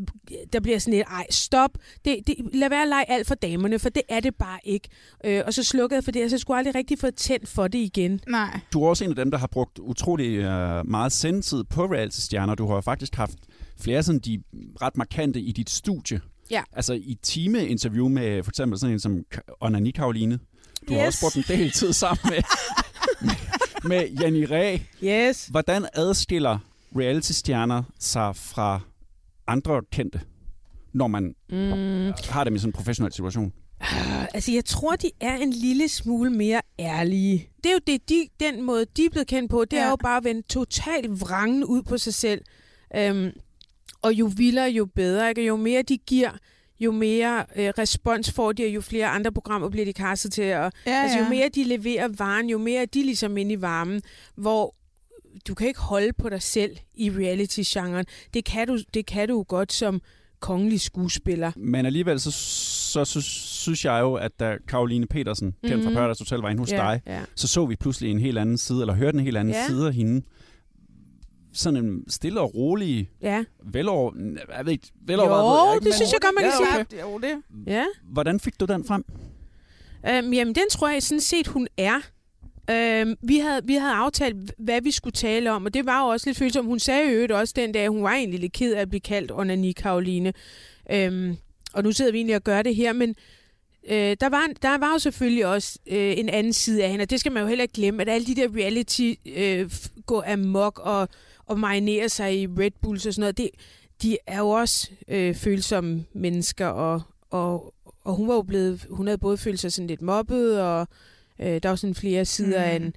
der 0.52 0.60
bliver 0.60 0.78
sådan 0.78 1.00
et, 1.00 1.04
ej, 1.10 1.26
stop. 1.30 1.70
Det, 2.04 2.26
det, 2.26 2.36
lad 2.52 2.68
være 2.68 2.82
at 2.82 2.88
lege 2.88 3.10
alt 3.10 3.26
for 3.26 3.34
damerne, 3.34 3.78
for 3.78 3.88
det 3.88 4.02
er 4.08 4.20
det 4.20 4.34
bare 4.34 4.58
ikke. 4.64 4.88
Øh, 5.24 5.42
og 5.46 5.54
så 5.54 5.62
slukkede 5.62 5.96
jeg 5.96 6.04
for 6.04 6.10
det, 6.10 6.24
og 6.24 6.30
så 6.30 6.38
skulle 6.38 6.56
jeg 6.56 6.58
aldrig 6.66 6.74
rigtig 6.74 6.98
få 6.98 7.10
tændt 7.10 7.48
for 7.48 7.68
det 7.68 7.78
igen. 7.78 8.20
Nej. 8.28 8.60
Du 8.72 8.84
er 8.84 8.88
også 8.88 9.04
en 9.04 9.10
af 9.10 9.16
dem, 9.16 9.30
der 9.30 9.38
har 9.38 9.46
brugt 9.46 9.78
utrolig 9.78 10.36
øh, 10.38 10.86
meget 10.90 11.12
sendtid 11.12 11.64
på 11.64 11.84
reality-stjerner. 11.86 12.54
Du 12.54 12.66
har 12.66 12.80
faktisk 12.80 13.14
haft 13.14 13.34
flere 13.80 14.02
sådan 14.02 14.18
de 14.18 14.42
ret 14.82 14.96
markante 14.96 15.40
i 15.40 15.52
dit 15.52 15.70
studie. 15.70 16.20
Ja. 16.50 16.62
Altså 16.72 16.92
i 16.92 17.18
time-interview 17.22 18.08
med 18.08 18.42
for 18.42 18.50
eksempel 18.50 18.78
sådan 18.78 18.92
en 18.92 19.00
som 19.00 19.24
Onani 19.60 19.90
Karoline. 19.90 20.38
Du 20.88 20.94
har 20.94 21.00
Yes. 21.00 21.06
også 21.06 21.20
brugt 21.20 21.36
en 21.50 21.56
del 21.58 21.70
tid 21.70 21.92
sammen 21.92 22.18
med, 22.24 22.42
med, 23.26 23.34
med 23.88 24.08
Janni 24.20 24.44
Ræ. 24.46 24.78
Yes. 25.04 25.46
Hvordan 25.46 25.86
adskiller 25.94 26.58
reality-stjerner 26.96 27.82
sig 27.98 28.36
fra 28.36 28.80
andre 29.46 29.80
kendte, 29.92 30.20
når 30.92 31.06
man 31.06 31.34
Mm. 31.50 32.12
har 32.30 32.44
dem 32.44 32.54
i 32.54 32.58
sådan 32.58 32.68
en 32.68 32.72
professionel 32.72 33.12
situation? 33.12 33.52
Ah, 33.82 34.24
Altså, 34.34 34.52
jeg 34.52 34.64
tror, 34.64 34.96
de 34.96 35.10
er 35.20 35.36
en 35.36 35.50
lille 35.50 35.88
smule 35.88 36.30
mere 36.30 36.60
ærlige. 36.78 37.48
Det 37.64 37.66
er 37.66 37.72
jo 37.72 37.80
det, 37.86 38.08
de, 38.08 38.28
den 38.40 38.62
måde, 38.62 38.86
de 38.96 39.04
er 39.04 39.10
blevet 39.10 39.26
kendt 39.26 39.50
på. 39.50 39.64
Det 39.64 39.76
ja. 39.76 39.82
Er 39.82 39.88
jo 39.90 39.96
bare 39.96 40.16
at 40.16 40.24
vende 40.24 40.42
totalt 40.42 41.20
vrangen 41.20 41.64
ud 41.64 41.82
på 41.82 41.98
sig 41.98 42.14
selv. 42.14 42.42
Øhm, 42.96 43.30
og 44.02 44.12
jo 44.12 44.30
vildere, 44.36 44.70
jo 44.70 44.84
bedre. 44.94 45.28
Ikke? 45.28 45.40
Og 45.40 45.46
Jo 45.46 45.56
mere 45.56 45.82
de 45.82 45.98
giver, 45.98 46.30
jo 46.80 46.92
mere 46.92 47.44
øh, 47.56 47.68
respons 47.78 48.30
får 48.32 48.52
de, 48.52 48.64
og 48.64 48.68
jo 48.70 48.80
flere 48.80 49.06
andre 49.06 49.32
programmer 49.32 49.68
bliver 49.68 49.84
de 49.84 49.92
kastet 49.92 50.32
til. 50.32 50.54
Og, 50.54 50.72
Ja, 50.86 51.02
altså, 51.02 51.18
jo 51.18 51.24
ja. 51.24 51.30
mere 51.30 51.48
de 51.48 51.64
leverer 51.64 52.08
varen, 52.18 52.48
jo 52.50 52.58
mere 52.58 52.82
er 52.82 52.86
de 52.86 53.02
ligesom 53.02 53.36
inde 53.36 53.52
i 53.52 53.60
varmen, 53.60 54.02
hvor 54.34 54.74
du 55.48 55.54
kan 55.54 55.66
ikke 55.68 55.80
holde 55.80 56.12
på 56.12 56.28
dig 56.28 56.42
selv 56.42 56.76
i 56.94 57.10
reality-genren. 57.10 58.04
Det 58.34 58.44
kan 58.44 58.66
du, 58.68 58.78
det 58.94 59.06
kan 59.06 59.28
du 59.28 59.34
jo 59.34 59.44
godt 59.48 59.72
som 59.72 60.02
kongelig 60.40 60.80
skuespiller. 60.80 61.52
Men 61.56 61.86
alligevel, 61.86 62.20
så, 62.20 62.30
så, 62.92 63.04
så 63.04 63.20
synes 63.22 63.84
jeg 63.84 64.00
jo, 64.00 64.14
at 64.14 64.40
da 64.40 64.56
Karoline 64.68 65.06
Petersen, 65.06 65.54
kendt 65.64 65.82
fra 65.84 65.90
Mhm. 65.90 65.96
Paradise 65.96 66.20
Hotel, 66.24 66.38
var 66.38 66.48
inde 66.50 66.60
hos 66.60 66.68
dig, 66.68 67.00
ja. 67.06 67.20
så 67.34 67.48
så 67.48 67.66
vi 67.66 67.76
pludselig 67.76 68.10
en 68.10 68.20
helt 68.20 68.38
anden 68.38 68.58
side, 68.58 68.80
eller 68.80 68.94
hørte 68.94 69.18
en 69.18 69.24
helt 69.24 69.36
anden 69.36 69.54
Ja. 69.54 69.66
side 69.66 69.86
af 69.86 69.94
hende. 69.94 70.22
Sådan 71.54 71.84
en 71.84 72.04
stille 72.10 72.40
og 72.40 72.54
rolig, 72.54 73.10
ja. 73.22 73.44
velover... 73.64 74.12
Jeg 74.56 74.64
ved 74.66 74.72
ikke, 74.72 74.90
velovervejet, 75.06 75.70
Jo, 75.70 75.74
ikke, 75.74 75.84
det 75.86 75.94
synes 75.94 76.12
jeg 76.12 76.20
godt, 76.20 76.34
man 76.34 76.44
kan 76.44 76.52
Ja, 76.66 76.84
sige. 76.90 77.02
okay. 77.02 77.12
Jo, 77.12 77.18
det. 77.18 77.42
Ja. 77.72 77.84
Hvordan 78.12 78.40
fik 78.40 78.60
du 78.60 78.64
den 78.64 78.84
frem? 78.84 79.04
Øhm, 80.08 80.32
jamen, 80.32 80.54
den 80.54 80.64
tror 80.70 80.88
jeg 80.88 81.02
sådan 81.02 81.20
set, 81.20 81.46
hun 81.46 81.68
er. 81.76 82.00
Øhm, 82.70 83.14
vi, 83.22 83.38
havde, 83.38 83.60
vi 83.64 83.74
havde 83.74 83.94
aftalt, 83.94 84.52
hvad 84.58 84.82
vi 84.82 84.90
skulle 84.90 85.12
tale 85.12 85.52
om, 85.52 85.64
og 85.64 85.74
det 85.74 85.86
var 85.86 86.02
jo 86.02 86.06
også 86.08 86.28
lidt 86.28 86.38
følsomt. 86.38 86.66
Hun 86.68 86.78
sagde 86.78 87.26
jo 87.30 87.38
også 87.38 87.52
den 87.56 87.72
dag, 87.72 87.88
hun 87.88 88.02
var 88.02 88.10
egentlig 88.12 88.40
lidt 88.40 88.52
ked 88.52 88.74
af 88.74 88.80
at 88.80 88.88
blive 88.88 89.00
kaldt 89.00 89.30
Onani 89.34 89.72
Karoline. 89.72 90.32
Øhm, 90.92 91.36
og 91.74 91.82
nu 91.82 91.92
sidder 91.92 92.12
vi 92.12 92.18
egentlig 92.18 92.36
og 92.36 92.44
gør 92.44 92.62
det 92.62 92.76
her, 92.76 92.92
men 92.92 93.14
øh, 93.88 94.16
der, 94.20 94.28
var, 94.28 94.48
der 94.62 94.78
var 94.78 94.92
jo 94.92 94.98
selvfølgelig 94.98 95.46
også 95.46 95.78
øh, 95.86 96.18
en 96.18 96.28
anden 96.28 96.52
side 96.52 96.84
af 96.84 96.90
hende, 96.90 97.02
og 97.02 97.10
det 97.10 97.20
skal 97.20 97.32
man 97.32 97.42
jo 97.42 97.48
heller 97.48 97.62
ikke 97.62 97.74
glemme, 97.74 98.02
at 98.02 98.08
alle 98.08 98.26
de 98.26 98.34
der 98.34 98.48
reality 98.56 99.12
øh, 99.26 99.72
går 100.06 100.24
amok, 100.32 100.78
og, 100.78 101.08
og 101.46 101.58
marinere 101.58 102.08
sig 102.08 102.40
i 102.40 102.46
Red 102.46 102.70
Bulls 102.82 103.06
og 103.06 103.14
sådan 103.14 103.20
noget. 103.20 103.38
Det, 103.38 103.50
de 104.02 104.18
er 104.26 104.38
jo 104.38 104.48
også 104.48 104.90
øh, 105.08 105.34
følsomme 105.34 106.04
mennesker, 106.12 106.66
og, 106.66 107.02
og, 107.30 107.74
og 108.04 108.14
hun 108.14 108.28
var 108.28 108.34
jo 108.34 108.42
blevet, 108.42 108.86
hun 108.90 109.06
havde 109.06 109.18
både 109.18 109.38
følt 109.38 109.60
sig 109.60 109.72
sådan 109.72 109.86
lidt 109.86 110.02
mobbet, 110.02 110.60
og 110.60 110.88
øh, 111.38 111.62
der 111.62 111.68
var 111.68 111.76
sådan 111.76 111.94
flere 111.94 112.24
sider 112.24 112.78
mm. 112.78 112.84
end, 112.84 112.92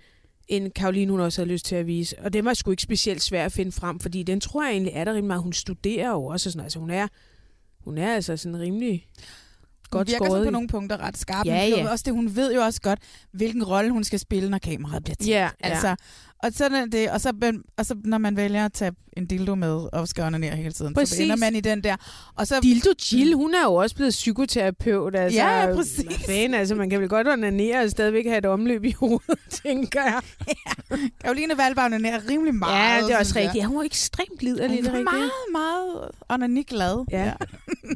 end 0.48 0.72
Karoline 0.72 1.12
hun 1.12 1.20
også 1.20 1.41
havde 1.41 1.51
lyst 1.51 1.65
til 1.65 1.75
at 1.75 1.88
vise. 1.88 2.20
Og 2.20 2.34
det 2.34 2.46
var 2.46 2.53
sgu 2.53 2.72
ikke 2.72 2.84
specielt 2.84 3.22
svært 3.22 3.46
at 3.46 3.51
finde 3.51 3.72
frem, 3.72 4.00
fordi 4.00 4.24
den 4.24 4.39
tror 4.39 4.63
jeg 4.63 4.72
egentlig 4.72 4.94
er 4.96 5.05
der 5.05 5.12
rimelig 5.12 5.27
meget. 5.27 5.44
Hun 5.44 5.53
studerer 5.53 6.10
jo 6.10 6.25
også, 6.25 6.48
og 6.48 6.51
sådan, 6.51 6.63
altså 6.63 6.79
hun 6.79 6.89
er, 6.89 7.08
hun 7.86 7.98
er 7.98 8.15
altså 8.15 8.38
sådan 8.38 8.60
rimelig 8.60 9.08
godt 9.89 10.08
hun 10.08 10.13
virker 10.13 10.25
skåret 10.25 10.42
så 10.42 10.48
på 10.48 10.51
nogle 10.51 10.68
punkter 10.68 10.98
ret 10.98 11.18
skarp. 11.18 11.46
Ja, 11.46 11.65
ja. 11.65 11.92
Også 11.92 12.04
det, 12.06 12.13
hun 12.13 12.36
ved 12.36 12.54
jo 12.54 12.62
også 12.62 12.82
godt, 12.82 13.00
hvilken 13.32 13.63
rolle 13.63 13.92
hun 13.92 14.04
skal 14.04 14.20
spille, 14.20 14.50
når 14.50 14.58
kameraet 14.58 15.04
bliver 15.04 15.15
tændt. 15.15 15.30
Ja, 15.30 15.50
ja. 15.63 15.96
Og, 16.44 16.51
sådan 16.54 16.77
er 16.77 16.86
det, 16.86 17.10
og, 17.10 17.22
så, 17.22 17.60
og 17.77 17.86
så 17.86 17.96
når 18.04 18.18
man 18.18 18.38
vælger 18.38 18.65
at 18.65 18.74
tage 18.74 18.92
en 19.18 19.25
dildo 19.25 19.56
med 19.56 19.94
og 19.94 20.08
skal 20.08 20.32
ned 20.32 20.50
hele 20.50 20.72
tiden, 20.72 20.94
Præcis. 20.94 21.18
så 21.18 21.24
ender 21.24 21.36
man 21.36 21.56
i 21.56 21.62
den 21.62 21.84
der. 21.84 21.96
Og 22.36 22.48
så, 22.48 22.60
Dildo 22.63 22.89
Jill, 23.12 23.34
hun 23.34 23.54
er 23.54 23.63
jo 23.63 23.74
også 23.74 23.96
blevet 23.96 24.12
psykoterapeut. 24.12 25.15
Altså, 25.15 25.39
Ja, 25.39 25.60
ja, 25.68 25.75
præcis. 25.75 26.25
Fanden, 26.25 26.54
altså, 26.54 26.75
man 26.75 26.89
kan 26.89 27.00
vel 27.01 27.10
godt 27.10 27.27
onanere 27.27 27.84
og 27.84 27.89
stadigvæk 27.89 28.25
have 28.25 28.38
et 28.38 28.46
omløb 28.46 28.84
i 28.84 28.92
hovedet, 28.92 29.39
tænker 29.65 30.01
jeg. 30.04 30.22
Karoline 31.24 31.58
Valbaum 31.58 31.94
er 31.94 32.30
rimelig 32.30 32.56
meget. 32.56 33.01
Ja, 33.01 33.08
det 33.08 33.13
er 33.13 33.20
også 33.20 33.34
rigtigt. 33.36 33.56
Ja, 33.56 33.65
hun 33.65 33.77
var 33.77 33.84
ekstremt 33.84 34.42
liderlig. 34.42 34.70
Hun 34.70 34.77
det 34.77 34.86
er 34.88 34.92
er 34.92 34.98
rigtigt. 34.98 35.13
meget, 35.13 35.32
meget 35.51 36.12
onani-glad. 36.30 37.06
Ja. 37.12 37.34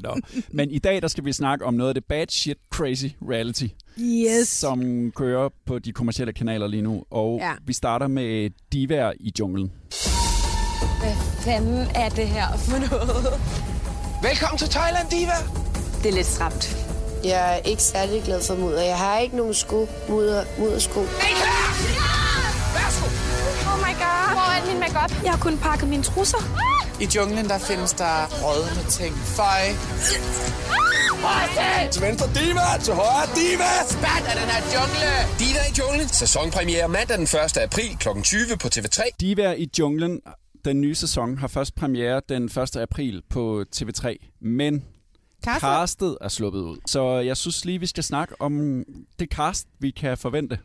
Nå. 0.01 0.17
Men 0.51 0.71
i 0.71 0.79
dag 0.79 1.01
der 1.01 1.07
skal 1.07 1.25
vi 1.25 1.33
snakke 1.33 1.65
om 1.65 1.73
noget 1.73 1.89
af 1.89 1.93
det 1.95 2.05
bad 2.05 2.25
shit 2.29 2.57
crazy 2.69 3.05
reality, 3.29 3.67
Yes. 3.97 4.47
som 4.47 5.11
kører 5.15 5.49
på 5.65 5.79
de 5.79 5.91
kommercielle 5.91 6.33
kanaler 6.33 6.67
lige 6.67 6.81
nu. 6.81 7.03
Og 7.11 7.37
Ja. 7.41 7.51
vi 7.65 7.73
starter 7.73 8.07
med 8.07 8.49
divaer 8.73 9.11
i 9.19 9.33
junglen. 9.39 9.71
Hvad 11.01 11.15
fanden 11.43 11.87
er 11.95 12.09
det 12.09 12.27
her 12.27 12.57
for 12.57 12.77
noget? 12.95 13.41
Velkommen 14.23 14.57
til 14.57 14.69
Thailand, 14.69 15.09
Diva. 15.09 15.31
Det 16.03 16.09
er 16.09 16.13
lidt 16.13 16.27
stramt. 16.27 16.85
Jeg 17.23 17.53
er 17.53 17.57
ikke 17.57 17.83
særlig 17.83 18.21
glad 18.23 18.41
for 18.47 18.55
mudder. 18.55 18.81
Jeg 18.83 18.97
har 18.97 19.19
ikke 19.19 19.35
nogen 19.37 19.53
sko, 19.53 19.87
mudder, 20.09 20.43
muddersko. 20.59 20.99
Oh 23.69 23.77
my 23.85 23.93
god. 24.03 24.27
Hvor 24.37 24.49
er 24.57 24.61
min 24.71 24.79
makeup? 24.79 25.11
Jeg 25.23 25.31
har 25.31 25.39
kun 25.47 25.57
pakket 25.57 25.87
mine 25.89 26.03
trusser. 26.03 26.41
I 27.03 27.07
junglen, 27.15 27.45
der 27.45 27.57
findes 27.69 27.93
der 27.93 28.15
rådne 28.43 28.83
ting. 28.97 29.13
Føj. 29.37 29.63
Til 31.91 32.01
venstre 32.01 32.27
Diva, 32.27 32.67
til 32.83 32.93
højre 32.93 33.27
Diva. 33.35 33.71
Spat 33.87 34.23
af 34.31 34.35
den 34.41 34.49
her 34.53 34.61
jungle. 34.75 35.09
Diva 35.39 35.59
i 35.69 35.73
junglen. 35.79 36.07
Sæsonpremiere 36.07 36.87
mandag 36.87 37.17
den 37.17 37.23
1. 37.23 37.57
april 37.57 37.97
kl. 37.99 38.07
20 38.23 38.57
på 38.57 38.67
TV3. 38.75 39.01
Divaer 39.19 39.53
i 39.53 39.69
junglen, 39.79 40.19
den 40.65 40.81
nye 40.81 40.95
sæson, 40.95 41.37
har 41.37 41.47
først 41.47 41.75
premiere 41.75 42.21
den 42.29 42.43
1. 42.43 42.75
april 42.75 43.21
på 43.29 43.63
TV3. 43.75 44.15
Men 44.41 44.83
Castet. 45.45 45.61
castet 45.61 46.17
er 46.21 46.27
sluppet 46.27 46.59
ud. 46.59 46.77
Så 46.85 47.03
jeg 47.19 47.37
synes 47.37 47.65
lige, 47.65 47.79
vi 47.79 47.85
skal 47.85 48.03
snakke 48.03 48.35
om 48.41 48.83
det 49.19 49.27
cast, 49.31 49.67
vi 49.79 49.91
kan 49.91 50.17
forvente 50.17 50.57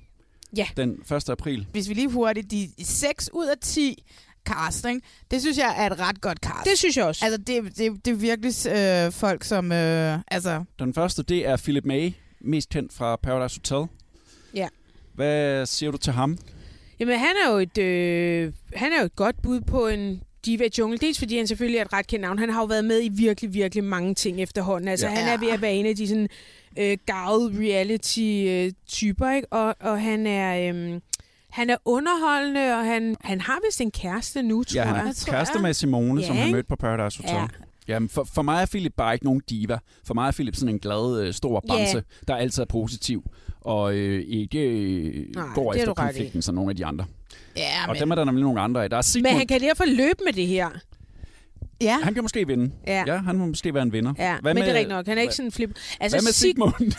Ja. 0.56 0.66
den 0.76 1.02
1. 1.12 1.28
april. 1.30 1.66
Hvis 1.72 1.88
vi 1.88 1.94
lige 1.94 2.08
hurtigt, 2.10 2.50
de 2.50 2.68
6 2.84 3.30
ud 3.32 3.46
af 3.46 3.54
10 3.60 4.04
cast, 4.46 4.86
ikke? 4.86 5.00
det 5.30 5.40
synes 5.40 5.58
jeg 5.58 5.74
er 5.78 5.90
et 5.90 6.00
ret 6.00 6.20
godt 6.20 6.38
cast. 6.38 6.64
Det 6.70 6.78
synes 6.78 6.96
jeg 6.96 7.04
også. 7.04 7.24
Altså, 7.24 7.38
det, 7.38 7.76
det, 7.78 8.04
det 8.04 8.10
er 8.10 8.14
virkelig 8.14 8.54
øh, 9.06 9.12
folk, 9.12 9.44
som... 9.44 9.72
Øh, 9.72 10.18
altså, 10.28 10.64
Den 10.78 10.94
første, 10.94 11.22
det 11.22 11.46
er 11.46 11.56
Philip 11.56 11.84
May, 11.84 12.12
mest 12.40 12.68
kendt 12.68 12.92
fra 12.92 13.16
Paradise 13.16 13.60
Hotel. 13.60 13.86
Ja. 14.54 14.68
Hvad 15.14 15.66
siger 15.66 15.90
du 15.92 15.98
til 15.98 16.12
ham? 16.12 16.38
Jamen, 17.00 17.18
han 17.18 17.34
er 17.46 17.50
jo 17.52 17.58
et, 17.58 17.78
øh, 17.78 18.52
han 18.74 18.92
er 18.92 19.00
jo 19.00 19.04
et 19.06 19.16
godt 19.16 19.42
bud 19.42 19.60
på 19.60 19.86
en 19.88 20.22
diva 20.46 20.64
jungle. 20.78 20.98
Dels 20.98 21.18
fordi 21.18 21.36
han 21.36 21.46
selvfølgelig 21.46 21.78
er 21.78 21.84
et 21.84 21.92
ret 21.92 22.06
kendt 22.06 22.22
navn. 22.22 22.38
Han 22.38 22.50
har 22.50 22.60
jo 22.60 22.66
været 22.66 22.84
med 22.84 23.00
i 23.04 23.08
virkelig, 23.08 23.54
virkelig 23.54 23.84
mange 23.84 24.14
ting 24.14 24.40
efterhånden. 24.42 24.88
Altså, 24.88 25.06
Ja. 25.06 25.12
han 25.14 25.28
er 25.28 25.36
ved 25.46 25.50
at 25.52 25.62
være 25.62 25.72
en 25.74 25.86
af 25.86 25.96
de 25.96 26.08
sådan 26.08 26.28
øh, 26.78 26.96
gavede 27.06 27.52
reality-typer, 27.58 29.30
ikke? 29.30 29.52
Og, 29.52 29.76
og 29.80 30.02
han 30.02 30.26
er... 30.26 30.74
Øh, 30.74 31.00
han 31.50 31.70
er 31.70 31.76
underholdende, 31.84 32.60
og 32.78 32.84
han, 32.84 33.16
han 33.20 33.40
har 33.40 33.58
vist 33.68 33.80
en 33.80 33.90
kæreste 33.90 34.42
nu, 34.42 34.64
tror 34.64 34.80
Ja, 34.80 34.84
han 34.86 34.96
jeg. 34.96 35.08
er 35.08 35.12
tror 35.12 35.32
kæreste 35.32 35.54
jeg. 35.56 35.62
med 35.62 35.74
Simone, 35.74 36.20
Ja, 36.20 36.26
som 36.26 36.36
han 36.36 36.52
mødte 36.52 36.68
på 36.68 36.76
Paradise 36.76 37.22
Hotel. 37.22 37.34
Ja. 37.36 37.46
Jamen, 37.88 38.08
for, 38.08 38.24
for 38.34 38.42
mig 38.42 38.62
er 38.62 38.66
Philip 38.66 38.92
bare 38.96 39.14
ikke 39.14 39.24
nogen 39.24 39.42
diva. 39.50 39.78
For 40.04 40.14
mig 40.14 40.28
er 40.28 40.32
Philip 40.32 40.54
sådan 40.56 40.68
en 40.68 40.78
glad, 40.78 41.20
øh, 41.26 41.34
stor 41.34 41.64
bamse, 41.68 42.02
der 42.28 42.36
altid 42.36 42.62
er 42.62 42.66
positiv, 42.66 43.24
og 43.60 43.94
øh, 43.94 44.24
ikke 44.28 44.58
øh, 44.60 45.26
Nej, 45.34 45.46
går 45.54 45.72
det 45.72 45.78
er 45.78 45.82
efter 45.82 45.94
konflikten 45.94 46.42
som 46.42 46.54
nogle 46.54 46.70
af 46.70 46.76
de 46.76 46.84
andre. 46.86 47.04
Ja, 47.56 47.88
Og 47.88 47.98
dem 47.98 48.10
er 48.10 48.14
der 48.14 48.24
nemlig 48.24 48.42
nogle 48.44 48.60
andre 48.60 48.82
af. 48.84 48.90
Der 48.90 48.96
er 48.96 49.02
Sigmund. 49.02 49.30
Men 49.32 49.38
han 49.38 49.46
kan 49.46 49.60
derfor 49.60 49.84
løbe 49.84 50.18
med 50.24 50.32
det 50.32 50.46
her. 50.46 50.68
ja. 51.80 51.98
han 52.02 52.14
kan 52.14 52.22
måske 52.22 52.46
vinde. 52.46 52.70
Ja. 52.86 53.04
ja 53.06 53.16
han 53.16 53.36
må 53.38 53.46
måske 53.46 53.74
være 53.74 53.82
en 53.82 53.92
vinder. 53.92 54.14
Ja, 54.18 54.36
Hvad 54.40 54.54
men 54.54 54.62
det 54.62 54.68
er 54.68 54.72
med- 54.72 54.78
rigtigt 54.78 54.96
nok. 54.96 55.06
Han 55.06 55.18
er 55.18 55.22
ikke 55.22 55.34
sådan 55.34 55.46
en 55.48 55.52
flip. 55.52 55.70
Altså, 56.00 56.16
Hvad 56.16 56.22
med 56.22 56.32
Sig- 56.32 56.40
Sigmund? 56.50 56.92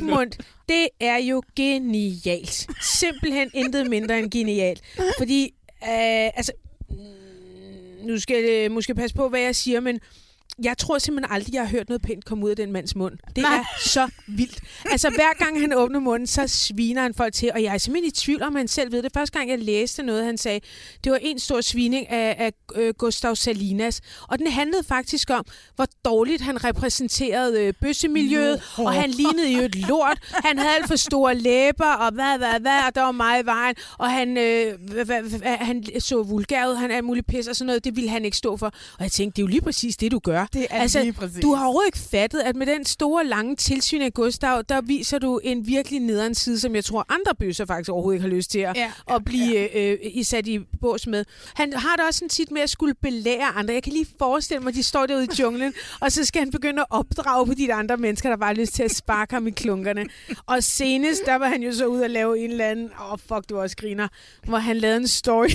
Sigmund, 0.00 0.30
det 0.68 0.88
er 1.00 1.16
jo 1.16 1.42
genialt. 1.56 2.66
Simpelthen 3.00 3.50
intet 3.54 3.90
mindre 3.90 4.18
end 4.18 4.30
genialt. 4.30 4.80
Fordi, 5.18 5.44
øh, 5.82 5.88
altså, 6.36 6.52
mm, 6.90 6.96
nu 8.06 8.20
skal 8.20 8.44
jeg 8.44 8.70
måske 8.72 8.94
passe 8.94 9.16
på, 9.16 9.28
hvad 9.28 9.40
jeg 9.40 9.56
siger, 9.56 9.80
men 9.80 10.00
jeg 10.62 10.78
tror 10.78 10.98
simpelthen 10.98 11.32
aldrig, 11.34 11.54
jeg 11.54 11.62
har 11.62 11.68
hørt 11.68 11.88
noget 11.88 12.02
pænt 12.02 12.24
komme 12.24 12.44
ud 12.44 12.50
af 12.50 12.56
den 12.56 12.72
mands 12.72 12.96
mund. 12.96 13.18
Det 13.36 13.42
Nej. 13.42 13.56
er 13.56 13.64
så 13.80 14.08
vildt. 14.26 14.60
Altså, 14.90 15.10
hver 15.10 15.44
gang 15.44 15.60
han 15.60 15.72
åbner 15.72 16.00
munden, 16.00 16.26
så 16.26 16.46
sviner 16.46 17.02
han 17.02 17.14
folk 17.14 17.34
til, 17.34 17.50
og 17.54 17.62
jeg 17.62 17.74
er 17.74 17.78
simpelthen 17.78 18.08
i 18.08 18.10
tvivl 18.10 18.42
om, 18.42 18.54
han 18.54 18.68
selv 18.68 18.92
ved 18.92 19.02
det. 19.02 19.12
Første 19.14 19.38
gang, 19.38 19.50
jeg 19.50 19.58
læste 19.58 20.02
noget, 20.02 20.24
han 20.24 20.38
sagde, 20.38 20.60
det 21.04 21.12
var 21.12 21.18
en 21.22 21.38
stor 21.38 21.60
svining 21.60 22.10
af, 22.10 22.36
af 22.38 22.52
øh, 22.74 22.94
Gustav 22.98 23.36
Salinas, 23.36 24.00
og 24.28 24.38
den 24.38 24.46
handlede 24.46 24.84
faktisk 24.84 25.30
om, 25.30 25.44
hvor 25.76 25.86
dårligt 26.04 26.42
han 26.42 26.64
repræsenterede 26.64 27.64
øh, 27.64 27.74
bøssemiljøet, 27.80 28.62
og 28.76 28.92
han 28.92 29.10
lignede 29.10 29.52
jo 29.52 29.62
et 29.62 29.74
lort. 29.74 30.18
Han 30.44 30.58
havde 30.58 30.74
alt 30.74 30.88
for 30.88 30.96
store 30.96 31.34
læber, 31.34 31.92
og 31.92 32.12
hvad, 32.12 32.38
hvad, 32.38 32.60
hvad, 32.60 32.78
og 32.88 32.94
der 32.94 33.02
var 33.02 33.12
meget 33.12 33.42
i 33.42 33.46
vejen, 33.46 33.74
og 33.98 34.10
han, 34.10 34.36
øh, 34.36 34.80
hvad, 34.92 35.04
hvad, 35.04 35.22
hvad, 35.22 35.56
han 35.56 35.84
så 36.00 36.22
vulgær 36.22 36.66
ud, 36.66 36.74
han 36.74 36.90
er 36.90 36.96
alt 36.96 37.04
muligt 37.04 37.26
pis 37.26 37.46
og 37.46 37.56
sådan 37.56 37.66
noget, 37.66 37.84
det 37.84 37.96
ville 37.96 38.10
han 38.10 38.24
ikke 38.24 38.36
stå 38.36 38.56
for. 38.56 38.66
Og 38.66 39.02
jeg 39.02 39.12
tænkte, 39.12 39.36
det 39.36 39.42
er 39.42 39.44
jo 39.44 39.50
lige 39.50 39.60
præcis 39.60 39.96
det, 39.96 40.12
du 40.12 40.18
gør. 40.18 40.43
Det 40.52 40.66
er 40.70 40.80
altså, 40.80 41.00
lige 41.00 41.12
præcis. 41.12 41.42
Du 41.42 41.54
har 41.54 41.64
overhovedet 41.64 41.88
ikke 41.88 41.98
fattet, 42.10 42.40
at 42.40 42.56
med 42.56 42.66
den 42.66 42.84
store, 42.84 43.24
lange 43.24 43.56
tilsyn 43.56 44.02
af 44.02 44.14
Gustav, 44.14 44.62
der 44.68 44.80
viser 44.80 45.18
du 45.18 45.40
en 45.44 45.66
virkelig 45.66 46.00
nederen 46.00 46.34
side, 46.34 46.60
som 46.60 46.74
jeg 46.74 46.84
tror, 46.84 47.06
andre 47.08 47.34
bøsser 47.34 47.66
faktisk 47.66 47.90
overhovedet 47.90 48.16
ikke 48.16 48.28
har 48.28 48.36
lyst 48.36 48.50
til 48.50 48.58
at, 48.58 48.76
Ja, 48.76 48.92
ja, 49.08 49.14
at 49.14 49.24
blive 49.24 49.68
ja. 49.74 49.92
øh, 49.92 49.98
øh, 50.16 50.24
sat 50.24 50.46
i 50.46 50.58
bås 50.80 51.06
med. 51.06 51.24
Han 51.54 51.72
har 51.72 51.96
det 51.96 52.04
også 52.06 52.18
sådan 52.18 52.28
tit 52.28 52.50
med 52.50 52.62
at 52.62 52.70
skulle 52.70 52.94
belære 52.94 53.44
andre. 53.44 53.74
Jeg 53.74 53.82
kan 53.82 53.92
lige 53.92 54.06
forestille 54.18 54.60
mig, 54.60 54.68
at 54.68 54.74
de 54.74 54.82
står 54.82 55.06
derude 55.06 55.24
i 55.24 55.28
junglen, 55.40 55.74
og 56.00 56.12
så 56.12 56.24
skal 56.24 56.40
han 56.40 56.50
begynde 56.50 56.80
at 56.80 56.86
opdrage 56.90 57.46
på 57.46 57.54
de 57.54 57.74
andre 57.74 57.96
mennesker, 57.96 58.28
der 58.28 58.36
bare 58.36 58.54
har 58.54 58.60
lyst 58.60 58.74
til 58.74 58.82
at 58.82 58.94
sparke 58.94 59.34
ham 59.34 59.46
i 59.46 59.50
klunkerne. 59.50 60.06
Og 60.46 60.62
senest, 60.62 61.22
der 61.26 61.34
var 61.34 61.48
han 61.48 61.62
jo 61.62 61.72
så 61.72 61.86
ude 61.86 62.04
at 62.04 62.10
lave 62.10 62.38
en 62.38 62.50
eller 62.50 62.66
anden, 62.66 62.90
åh 63.00 63.12
oh, 63.12 63.18
fuck, 63.18 63.48
du 63.48 63.58
også 63.58 63.76
griner, 63.76 64.08
hvor 64.46 64.58
han 64.58 64.76
lavede 64.76 64.96
en 64.96 65.08
story 65.08 65.50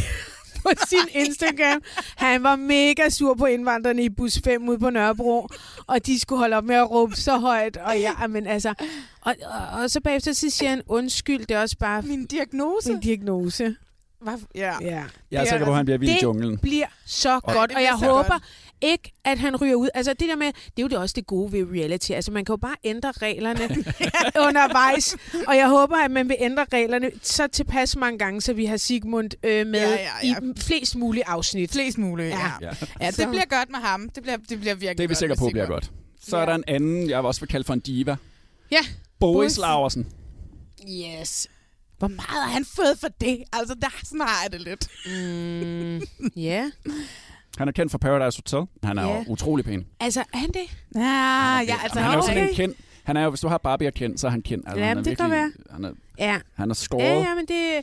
på 0.63 0.69
sin 0.87 1.07
Instagram. 1.25 1.81
Han 2.15 2.43
var 2.43 2.55
mega 2.55 3.09
sur 3.09 3.33
på 3.33 3.45
indvandrerne 3.45 4.03
i 4.03 4.09
bus 4.09 4.39
5 4.43 4.69
ude 4.69 4.79
på 4.79 4.89
Nørrebro, 4.89 5.47
og 5.87 6.05
de 6.05 6.19
skulle 6.19 6.39
holde 6.39 6.55
op 6.57 6.63
med 6.63 6.75
at 6.75 6.91
råbe 6.91 7.15
så 7.15 7.37
højt. 7.37 7.77
Og 7.77 7.99
ja, 7.99 8.27
men 8.27 8.47
altså... 8.47 8.73
Og, 9.21 9.35
og, 9.45 9.81
og 9.81 9.91
så 9.91 10.01
bagefter 10.01 10.33
så 10.33 10.49
siger 10.49 10.69
han, 10.69 10.81
undskyld, 10.87 11.39
det 11.45 11.51
er 11.51 11.61
også 11.61 11.77
bare 11.79 12.01
Min 12.01 12.25
diagnose. 12.25 12.91
min 12.91 13.01
diagnose. 13.01 13.75
Hvad? 14.21 14.33
Ja. 14.55 14.73
Ja. 14.81 15.03
Jeg 15.31 15.41
er 15.41 15.45
sikker 15.45 15.65
på, 15.65 15.71
at 15.71 15.77
han 15.77 15.85
bliver 15.85 15.97
vild 15.97 16.11
i 16.11 16.13
Det 16.13 16.23
junglen. 16.23 16.57
bliver 16.57 16.85
så 17.05 17.35
Og- 17.35 17.41
godt, 17.53 17.69
Det 17.69 17.77
og 17.77 17.83
jeg 17.83 17.93
håber 17.93 18.29
godt. 18.29 18.43
Ikke, 18.81 19.11
at 19.25 19.39
han 19.39 19.55
ryger 19.55 19.75
ud. 19.75 19.89
Altså 19.93 20.13
det 20.13 20.29
der 20.29 20.35
med, 20.35 20.47
det 20.47 20.53
er 20.77 20.81
jo 20.81 20.87
det 20.87 20.97
også 20.97 21.13
det 21.15 21.27
gode 21.27 21.51
ved 21.51 21.65
reality. 21.71 22.11
Altså 22.11 22.31
man 22.31 22.45
kan 22.45 22.53
jo 22.53 22.57
bare 22.57 22.75
ændre 22.83 23.11
reglerne 23.11 23.59
undervejs, 24.47 25.17
og 25.47 25.57
jeg 25.57 25.69
håber, 25.69 25.97
at 25.97 26.11
man 26.11 26.29
vil 26.29 26.37
ændre 26.39 26.65
reglerne 26.73 27.11
så 27.21 27.47
tilpas 27.47 27.95
mange 27.95 28.19
gange, 28.19 28.41
så 28.41 28.53
vi 28.53 28.65
har 28.65 28.77
Sigmund 28.77 29.29
øh, 29.43 29.67
med 29.67 29.79
Ja, 29.79 29.89
ja, 29.89 29.97
ja. 30.23 30.35
i 30.39 30.53
flest 30.57 30.95
mulige 30.95 31.27
afsnit. 31.27 31.71
Flest 31.71 31.97
mulige, 31.97 32.27
ja. 32.27 32.51
Ja. 32.61 32.69
Ja, 33.01 33.07
det 33.07 33.15
Så- 33.15 33.29
bliver 33.29 33.45
godt 33.45 33.69
med 33.69 33.79
ham. 33.79 34.09
Det 34.09 34.23
bliver, 34.23 34.37
det 34.49 34.59
bliver 34.59 34.75
virkelig 34.75 34.97
Det 34.97 35.03
er 35.03 35.07
vi 35.07 35.15
sikre 35.15 35.35
på 35.35 35.49
bliver 35.51 35.65
godt. 35.67 35.91
Så 36.21 36.37
er 36.37 36.45
der 36.45 36.55
en 36.55 36.63
anden, 36.67 37.09
jeg 37.09 37.19
også 37.19 37.41
vil 37.41 37.49
kalde 37.49 37.63
for 37.65 37.73
en 37.73 37.79
diva. 37.79 38.15
Ja. 38.71 38.79
Boris. 39.19 39.57
Laversen. 39.57 40.07
Yes. 40.89 41.47
Hvor 41.97 42.07
meget 42.07 42.43
har 42.43 42.49
han 42.49 42.65
fået 42.65 42.97
for 42.99 43.07
det? 43.07 43.43
Altså, 43.53 43.75
der 43.81 43.87
sådan 44.03 44.21
har 44.21 44.43
jeg 44.43 44.51
det 44.51 44.61
lidt. 44.61 44.87
Mm, 45.05 46.01
ja. 46.35 46.71
Han 47.57 47.67
er 47.67 47.71
kendt 47.71 47.91
fra 47.91 47.97
Paradise 47.97 48.37
Hotel. 48.37 48.67
Han 48.83 48.97
er 48.97 49.03
jo 49.03 49.23
utrolig 49.27 49.65
pæn. 49.65 49.85
Altså, 49.99 50.19
er 50.33 50.37
han 50.37 50.47
det? 50.49 50.77
Ja, 50.95 51.01
ja, 51.67 51.75
altså, 51.83 51.99
han 51.99 52.11
er 52.11 52.15
jo 52.15 52.21
sådan 52.21 52.49
en 52.49 52.55
kendt. 52.55 52.77
Han 53.03 53.17
er 53.17 53.23
jo, 53.23 53.29
hvis 53.29 53.39
du 53.41 53.47
har 53.47 53.57
Barbie 53.57 53.87
og 53.87 53.93
kendt, 53.93 54.19
så 54.19 54.27
er 54.27 54.31
han 54.31 54.41
kendt. 54.41 54.65
Altså, 54.67 54.79
Ja, 54.79 54.85
han 54.87 54.97
er 54.97 55.01
det 55.03 55.17
kan 55.17 55.31
være. 55.31 55.51
Han 55.71 55.85
er, 55.85 55.91
Ja. 56.17 56.39
han 56.55 56.69
er 56.69 56.73
skåret. 56.73 57.03
Ja, 57.03 57.13
ja, 57.19 57.35
men 57.35 57.45
det... 57.45 57.81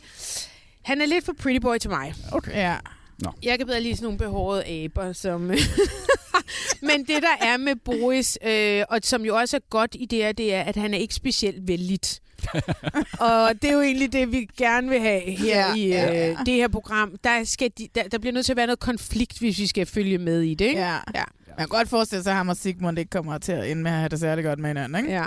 Han 0.83 1.01
er 1.01 1.07
lidt 1.07 1.25
for 1.25 1.33
pretty 1.33 1.59
boy 1.63 1.77
til 1.79 1.91
mig. 1.91 2.15
Okay. 2.33 2.53
Ja. 2.53 2.77
Jeg 3.43 3.59
kan 3.59 3.67
bedre 3.67 3.81
lide 3.81 3.97
sådan 3.97 4.05
nogle 4.05 4.19
behårede 4.19 4.67
aber, 4.85 5.13
som... 5.13 5.41
Men 6.83 7.01
det, 7.01 7.23
der 7.23 7.47
er 7.47 7.57
med 7.57 7.77
Boris, 7.77 8.39
øh, 8.47 8.83
og 8.89 8.99
som 9.03 9.25
jo 9.25 9.37
også 9.37 9.57
er 9.57 9.61
godt 9.71 9.97
i 9.99 10.05
det 10.07 10.19
her, 10.19 10.33
det 10.33 10.55
er, 10.55 10.63
at 10.63 10.77
han 10.77 10.95
er 10.95 10.99
ikke 10.99 11.15
specielt 11.15 11.69
vældigt. 11.69 12.21
og 13.29 13.51
det 13.63 13.71
er 13.71 13.75
jo 13.75 13.81
egentlig 13.81 14.13
det, 14.13 14.33
vi 14.33 14.49
gerne 14.59 14.89
vil 14.89 15.01
have 15.01 15.21
her 15.21 15.57
Ja, 15.69 15.75
i 15.75 15.85
øh, 15.85 15.91
ja, 15.91 16.27
ja. 16.29 16.37
det 16.47 16.55
her 16.55 16.69
program. 16.69 17.13
Der, 17.25 17.45
skal 17.45 17.71
de, 17.79 17.89
der, 17.95 18.03
der 18.03 18.19
bliver 18.19 18.33
nødt 18.33 18.47
til 18.47 18.53
at 18.53 18.57
være 18.57 18.67
noget 18.67 18.81
konflikt, 18.81 19.39
hvis 19.39 19.59
vi 19.59 19.67
skal 19.67 19.87
følge 19.87 20.19
med 20.19 20.41
i 20.43 20.55
det, 20.55 20.65
ikke? 20.65 20.81
Ja. 20.81 20.95
ja. 21.15 21.23
Man 21.49 21.57
kan 21.59 21.69
godt 21.69 21.89
forestille 21.89 22.23
sig, 22.23 22.31
at 22.31 22.37
ham 22.37 22.49
og 22.49 22.57
Sigmund 22.57 22.99
ikke 22.99 23.11
kommer 23.11 23.39
til 23.39 23.53
at 23.53 23.71
ende 23.71 23.83
med 23.83 23.91
at 23.91 23.97
have 23.97 24.09
det 24.09 24.21
særlig 24.21 24.45
godt 24.45 24.59
med 24.59 24.71
hinanden, 24.71 25.05
ikke? 25.05 25.13
Ja. 25.17 25.25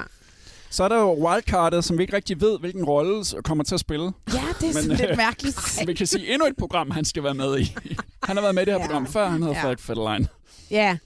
Så 0.72 0.84
er 0.84 0.88
der 0.88 1.00
jo 1.00 1.14
wildcardet, 1.28 1.84
som 1.86 1.98
vi 1.98 2.04
ikke 2.04 2.16
rigtig 2.16 2.42
ved, 2.42 2.60
hvilken 2.60 2.84
rolle 2.84 3.24
kommer 3.44 3.64
til 3.64 3.74
at 3.76 3.80
spille. 3.80 4.12
Ja, 4.34 4.42
det 4.62 4.70
er 4.70 4.74
sådan 4.74 4.90
lidt 4.98 5.18
mærkeligt. 5.18 5.58
Vi 5.88 5.94
kan 5.94 6.08
sige 6.08 6.34
endnu 6.34 6.48
et 6.48 6.56
program, 6.58 6.92
han 6.92 7.06
skal 7.06 7.24
være 7.24 7.34
med 7.34 7.60
i. 7.60 7.76
Han 8.24 8.36
har 8.38 8.42
været 8.42 8.56
med 8.56 8.62
i 8.64 8.66
det 8.66 8.74
her 8.74 8.80
Ja. 8.82 8.86
program 8.86 9.08
før, 9.08 9.28
han 9.30 9.42
hedder 9.42 9.56
Ja. 9.56 9.62
Frederik 9.62 9.80
Fetterlein. 9.80 10.28
Ja, 10.72 10.98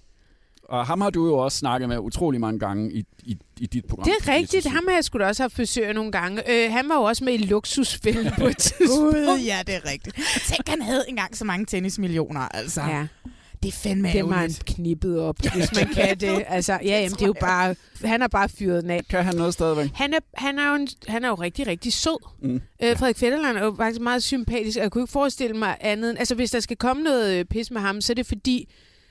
Og 0.70 0.86
ham 0.86 1.02
har 1.02 1.10
du 1.10 1.26
jo 1.28 1.38
også 1.38 1.58
snakket 1.58 1.90
med 1.90 1.98
utrolig 2.00 2.42
mange 2.42 2.60
gange 2.60 2.94
i, 2.94 3.06
i, 3.24 3.38
i 3.60 3.66
dit 3.66 3.86
program. 3.86 4.06
det 4.06 4.28
er 4.28 4.34
rigtigt. 4.34 4.68
Ham 4.68 4.84
har 4.88 4.96
jeg 4.96 5.20
da 5.20 5.28
også 5.28 5.44
haft 5.44 5.56
besøg 5.56 5.86
af 5.86 5.96
nogle 5.96 6.12
gange. 6.12 6.52
Øh, 6.52 6.72
han 6.72 6.90
var 6.90 6.96
jo 6.96 7.02
også 7.02 7.24
med 7.24 7.34
i 7.34 7.38
Luksusfælden 7.38 8.32
på 8.40 8.48
et 8.48 8.58
tidspunkt. 8.68 9.16
Gud, 9.16 9.40
ja, 9.46 9.60
det 9.68 9.76
er 9.76 9.92
rigtigt. 9.92 10.16
Tænk, 10.48 10.70
han 10.70 10.82
havde 10.82 11.06
engang 11.08 11.38
så 11.38 11.46
mange 11.46 11.66
tennismillioner, 11.66 12.40
altså. 12.40 12.82
Ja. 12.82 13.08
Det 13.64 13.70
er 13.70 13.74
fandme 13.74 14.12
Det 14.12 14.28
har 14.30 14.38
han 14.38 14.54
knippet 14.66 15.20
op, 15.20 15.36
hvis 15.56 15.76
man 15.76 15.88
kan 15.94 16.20
det. 16.20 16.44
Altså, 16.48 16.74
ja, 16.74 16.80
jamen, 16.82 17.10
det 17.12 17.22
er 17.22 17.26
jo 17.26 17.36
bare... 17.40 17.76
Han 18.06 18.22
har 18.22 18.28
bare 18.28 18.50
fyret 18.50 18.84
den 18.84 18.92
af. 18.92 19.02
Kan 19.10 19.24
han 19.24 19.36
noget 19.36 19.54
stadigvæk? 19.54 19.90
Han 19.94 20.14
er, 20.14 20.20
han 20.34 20.60
er, 20.60 20.70
jo, 20.70 20.76
en, 20.76 20.88
han 21.08 21.24
er 21.24 21.28
jo 21.28 21.36
rigtig, 21.36 21.68
rigtig 21.68 21.94
sød. 21.94 22.26
Mm. 22.42 22.62
Øh, 22.84 22.98
Frederik 22.98 23.18
Fetterland 23.18 23.58
er 23.58 23.64
jo 23.64 23.76
faktisk 23.78 24.02
meget 24.02 24.24
sympatisk, 24.24 24.78
og 24.78 24.84
jeg 24.84 24.92
kunne 24.92 25.04
ikke 25.04 25.12
forestille 25.12 25.58
mig 25.58 25.78
andet. 25.80 26.16
Altså, 26.20 26.36
hvis 26.36 26.52
der 26.52 26.60
skal 26.60 26.78
komme 26.78 27.04
noget 27.04 27.40
øh, 27.40 27.46
pis 27.46 27.72
med 27.72 27.82
ham, 27.82 28.02
så 28.02 28.14
er 28.14 28.16
det 28.16 28.26
fordi, 28.26 28.70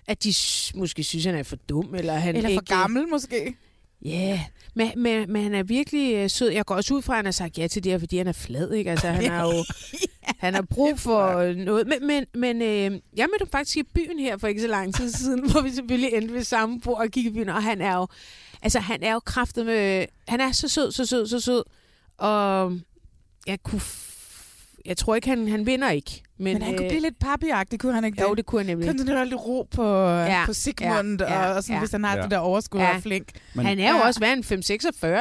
at 0.08 0.24
de 0.24 0.34
måske 0.74 1.04
synes, 1.04 1.24
han 1.24 1.34
er 1.34 1.42
for 1.42 1.56
dum, 1.56 1.94
eller 1.94 2.14
han 2.14 2.36
Eller 2.36 2.48
for 2.48 2.60
ikke... 2.60 2.74
gammel, 2.74 3.08
måske. 3.08 3.56
Ja, 4.04 4.10
yeah. 4.10 4.38
men, 4.74 4.90
men, 4.96 5.32
men 5.32 5.42
han 5.42 5.54
er 5.54 5.62
virkelig 5.62 6.14
øh, 6.14 6.30
sød. 6.30 6.50
Jeg 6.50 6.64
går 6.64 6.74
også 6.74 6.94
ud 6.94 7.02
fra, 7.02 7.12
at 7.12 7.16
han 7.16 7.24
har 7.24 7.32
sagt 7.32 7.58
ja 7.58 7.66
til 7.66 7.84
det 7.84 7.92
her, 7.92 7.98
fordi 7.98 8.18
han 8.18 8.26
er 8.26 8.32
flad, 8.32 8.72
ikke? 8.72 8.90
Altså, 8.90 9.08
han 9.08 9.30
har 9.30 9.46
jo 9.46 9.64
han 10.44 10.54
har 10.54 10.62
brug 10.62 10.98
for 10.98 11.36
øh, 11.36 11.56
noget. 11.56 11.86
Men, 11.86 12.06
men, 12.06 12.26
men 12.34 12.62
øh, 12.62 13.00
jeg 13.16 13.28
mødte 13.32 13.50
faktisk 13.52 13.76
i 13.76 13.82
byen 13.82 14.18
her 14.18 14.36
for 14.36 14.46
ikke 14.46 14.60
så 14.60 14.66
lang 14.66 14.94
tid 14.94 15.10
siden, 15.10 15.40
hvor 15.50 15.60
vi 15.60 15.70
selvfølgelig 15.70 16.12
endte 16.12 16.34
ved 16.34 16.44
samme 16.44 16.80
bord 16.80 16.98
og 16.98 17.10
kiggede 17.10 17.34
i 17.34 17.38
byen, 17.38 17.48
og 17.48 17.62
han 17.62 17.80
er 17.80 17.96
jo, 17.96 18.06
altså, 18.62 18.78
han 18.78 19.02
er 19.02 19.12
jo 19.12 19.20
kraftet 19.20 19.66
med... 19.66 20.06
Han 20.28 20.40
er 20.40 20.52
så 20.52 20.68
sød, 20.68 20.92
så 20.92 21.06
sød, 21.06 21.26
så 21.26 21.40
sød. 21.40 21.64
Og 22.18 22.78
jeg 23.46 23.62
kunne... 23.62 23.80
F- 23.80 24.08
jeg 24.84 24.96
tror 24.96 25.14
ikke, 25.14 25.28
han, 25.28 25.48
han 25.48 25.66
vinder 25.66 25.90
ikke. 25.90 26.22
Men, 26.42 26.52
Men 26.54 26.62
han 26.62 26.74
kunne 26.76 26.84
øh, 26.84 26.90
blive 26.90 27.02
lidt 27.02 27.18
pappigagtig, 27.18 27.80
kunne 27.80 27.94
han 27.94 28.04
ikke 28.04 28.22
Jo, 28.22 28.34
det 28.34 28.46
kunne 28.46 28.58
han 28.60 28.66
nemlig. 28.66 28.88
Kunne 28.88 28.98
sådan 28.98 29.28
lidt 29.28 29.40
ro 29.40 29.68
på, 29.74 30.08
ja, 30.08 30.42
på 30.46 30.52
Sigmund, 30.52 31.20
ja, 31.20 31.32
ja, 31.32 31.42
ja, 31.42 31.52
og 31.54 31.62
sådan, 31.62 31.74
ja. 31.74 31.78
hvis 31.80 31.90
han 31.92 32.04
har 32.04 32.16
Ja. 32.16 32.22
det 32.22 32.30
der 32.30 32.38
overskud 32.38 32.80
og 32.80 32.86
Ja. 32.86 32.96
er 32.96 33.00
flink. 33.00 33.28
Men, 33.54 33.66
han 33.66 33.78
er 33.78 33.90
jo 33.90 33.96
Ja. 33.96 34.06
også 34.06 34.20
hvad, 34.20 34.32
en 34.32 34.44
5-46 34.44 34.46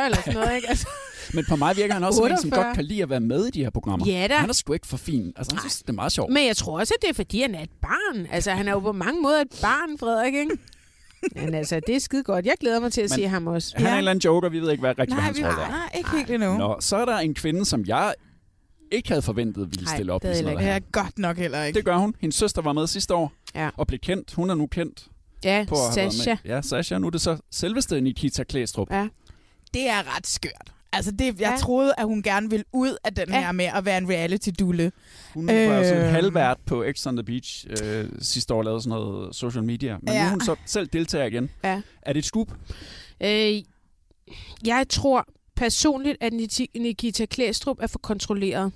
eller 0.06 0.18
sådan 0.18 0.34
noget, 0.34 0.56
ikke? 0.56 0.70
Altså, 0.70 0.88
men 1.34 1.46
på 1.50 1.56
mig 1.56 1.78
virker 1.78 1.94
han 1.94 2.04
også 2.04 2.22
en, 2.24 2.38
som 2.38 2.48
48. 2.48 2.64
godt 2.66 2.76
kan 2.76 2.86
lide 2.86 3.04
at 3.04 3.10
være 3.10 3.20
med 3.20 3.46
i 3.46 3.50
de 3.52 3.64
her 3.64 3.70
programmer. 3.70 4.06
Ja 4.08 4.28
da. 4.30 4.34
Han 4.34 4.50
er 4.50 4.54
sgu 4.54 4.74
ikke 4.74 4.88
for 4.88 4.98
fin. 4.98 5.34
Altså, 5.38 5.56
han 5.56 5.60
synes, 5.60 5.78
det 5.78 5.90
er 5.90 5.94
meget 5.94 6.12
sjovt. 6.12 6.32
Men 6.34 6.48
jeg 6.48 6.58
tror 6.58 6.80
også, 6.80 6.94
at 6.98 7.02
det 7.02 7.10
er, 7.10 7.14
fordi 7.14 7.42
han 7.42 7.56
er 7.56 7.62
et 7.64 7.70
barn. 7.82 8.28
Altså, 8.32 8.52
han 8.52 8.68
er 8.68 8.72
jo 8.72 8.80
på 8.80 8.92
mange 8.92 9.22
måder 9.22 9.42
et 9.42 9.60
barn, 9.62 9.98
Frederik, 10.00 10.34
ikke? 10.34 10.58
Men 11.46 11.54
altså, 11.54 11.80
det 11.88 11.96
er 11.96 12.00
skide 12.00 12.24
godt. 12.24 12.46
Jeg 12.46 12.54
glæder 12.60 12.80
mig 12.80 12.92
til 12.92 13.02
at 13.02 13.10
Men- 13.10 13.16
se 13.16 13.28
ham 13.28 13.48
også. 13.48 13.74
Han 13.78 13.86
er 13.86 13.92
en 13.92 13.98
eller 13.98 14.12
anden 14.12 14.22
joker, 14.26 14.50
vi 14.50 14.60
ved 14.60 14.72
ikke 14.72 14.82
hvad, 14.82 14.90
rigtig, 14.90 15.06
hvad 15.06 15.16
Nej, 15.16 15.26
hans 15.26 15.40
vi 15.40 15.46
rolle 15.46 15.62
er. 15.62 15.66
har 15.66 15.90
ikke 15.98 16.10
helt 16.10 16.30
endnu. 16.32 16.58
Nå, 16.58 16.78
så 16.80 16.96
er 16.98 17.06
der 17.06 17.18
en 17.18 17.34
kvinde, 17.36 17.66
som 17.66 17.84
jeg 17.88 18.14
ikke 18.92 19.10
havde 19.10 19.22
forventet 19.22 19.70
ville 19.72 19.86
Nej, 19.86 19.96
stille 19.96 20.14
op 20.14 20.22
det 20.24 20.36
sådan 20.36 20.54
noget 20.54 20.60
Det 20.66 20.70
er 20.76 20.80
godt 20.92 21.20
nok 21.20 21.38
heller 21.38 21.64
ikke. 21.64 21.78
Det 21.78 21.86
gør 21.86 21.98
hun. 21.98 22.16
Hendes 22.20 22.36
søster 22.36 22.62
var 22.62 22.74
med 22.74 22.88
sidste 22.88 23.16
år 23.16 23.32
Ja. 23.56 23.70
og 23.78 23.88
blev 23.88 24.00
kendt. 24.00 24.34
Hun 24.34 24.50
er 24.50 24.56
nu 24.56 24.68
kendt 24.68 25.06
Ja, 25.44 25.66
på 25.70 25.76
at 25.76 25.82
have 25.82 25.96
været 25.98 26.14
Sasha. 26.14 26.38
med. 26.44 26.56
Ja, 26.56 26.62
Sasha. 26.62 26.98
Nu 26.98 27.08
er 27.08 27.12
det 27.12 27.22
så 27.22 27.38
selveste 27.52 28.02
Nikita 28.02 28.44
Klæstrup. 28.44 28.92
Ja. 28.92 29.08
Det 29.74 29.90
er 29.90 30.16
ret 30.18 30.28
skørt. 30.28 30.72
Altså, 30.94 31.12
det, 31.12 31.26
jeg 31.26 31.36
Ja. 31.40 31.56
troede, 31.60 31.94
at 31.98 32.06
hun 32.06 32.24
gerne 32.24 32.50
ville 32.50 32.66
ud 32.74 32.96
af 33.04 33.14
den 33.16 33.30
Ja. 33.30 33.40
her 33.42 33.52
med 33.52 33.66
at 33.66 33.86
være 33.86 33.98
en 33.98 34.10
reality-dulle. 34.10 34.92
Hun 35.34 35.48
var 35.48 35.54
øh... 35.54 35.68
sådan 35.86 35.98
en 35.98 36.04
Øhm. 36.04 36.12
halvvært 36.14 36.58
på 36.66 36.86
X 36.96 37.08
on 37.08 37.16
the 37.16 37.24
Beach 37.24 37.66
øh, 37.84 38.10
sidste 38.22 38.54
år, 38.54 38.64
lavede 38.64 38.82
sådan 38.82 38.90
noget 38.90 39.36
social 39.36 39.64
media. 39.64 39.98
Men 40.02 40.14
ja. 40.14 40.20
nu 40.22 40.26
er 40.26 40.30
hun 40.30 40.42
så 40.42 40.56
selv 40.66 40.88
deltager 40.94 41.26
igen. 41.26 41.50
Ja. 41.64 41.82
Er 42.02 42.14
det 42.14 42.20
et 42.20 42.26
scoop? 42.26 42.48
Øh, 43.24 43.62
jeg 44.66 44.86
tror 44.90 45.28
personligt, 45.62 46.18
at 46.20 46.34
Nikita 46.76 47.26
Klæstrup 47.26 47.78
er 47.82 47.88
for 47.88 48.00
kontrolleret. 48.00 48.72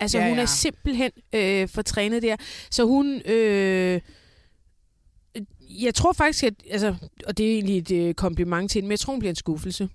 Altså, 0.00 0.18
Ja, 0.18 0.28
hun 0.28 0.36
ja. 0.36 0.42
er 0.42 0.46
simpelthen 0.46 1.10
øh, 1.32 1.68
for 1.68 1.82
trænet 1.82 2.22
der. 2.22 2.36
Så 2.70 2.84
hun... 2.84 3.22
Øh, 3.24 4.00
jeg 5.70 5.94
tror 5.94 6.12
faktisk, 6.12 6.44
at... 6.44 6.54
Altså, 6.70 6.94
og 7.26 7.38
det 7.38 7.46
er 7.46 7.54
egentlig 7.54 7.78
et 7.78 7.90
øh, 7.90 8.14
kompliment 8.14 8.70
til 8.70 8.78
hende, 8.78 8.86
men 8.86 8.90
jeg 8.90 8.98
tror, 8.98 9.12
hun 9.12 9.18
bliver 9.18 9.30
en 9.32 9.36
skuffelse. 9.36 9.88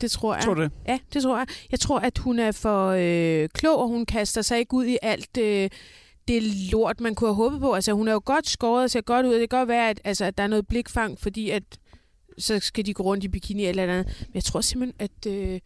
Det 0.00 0.10
tror 0.10 0.34
jeg. 0.34 0.44
Tror 0.44 0.54
du 0.54 0.62
det? 0.62 0.70
Ja, 0.88 0.98
det 1.14 1.22
tror 1.22 1.38
jeg. 1.38 1.46
Jeg 1.70 1.80
tror, 1.80 1.98
at 1.98 2.18
hun 2.18 2.38
er 2.38 2.52
for 2.52 2.88
øh, 2.88 3.48
klog, 3.48 3.78
og 3.78 3.88
hun 3.88 4.06
kaster 4.06 4.42
sig 4.42 4.58
ikke 4.58 4.74
ud 4.74 4.86
i 4.86 4.98
alt 5.02 5.36
øh, 5.38 5.70
det 6.28 6.42
lort, 6.72 7.00
man 7.00 7.14
kunne 7.14 7.28
have 7.28 7.34
håbet 7.34 7.60
på. 7.60 7.72
Altså, 7.72 7.92
hun 7.92 8.08
er 8.08 8.12
jo 8.12 8.22
godt 8.24 8.48
skåret 8.48 8.84
og 8.84 8.90
ser 8.90 9.00
godt 9.00 9.26
ud. 9.26 9.32
Det 9.32 9.50
kan 9.50 9.58
godt 9.58 9.68
være, 9.68 9.90
at, 9.90 10.00
altså, 10.04 10.24
at 10.24 10.38
der 10.38 10.44
er 10.44 10.48
noget 10.48 10.66
blikfang, 10.66 11.18
fordi 11.18 11.50
at 11.50 11.62
så 12.38 12.58
skal 12.58 12.86
de 12.86 12.94
gå 12.94 13.02
rundt 13.02 13.24
i 13.24 13.28
bikini 13.28 13.66
eller 13.66 13.82
andet. 13.82 14.06
Men 14.20 14.34
jeg 14.34 14.44
tror 14.44 14.60
simpelthen, 14.60 14.94
at, 14.98 15.32
øh, 15.32 15.60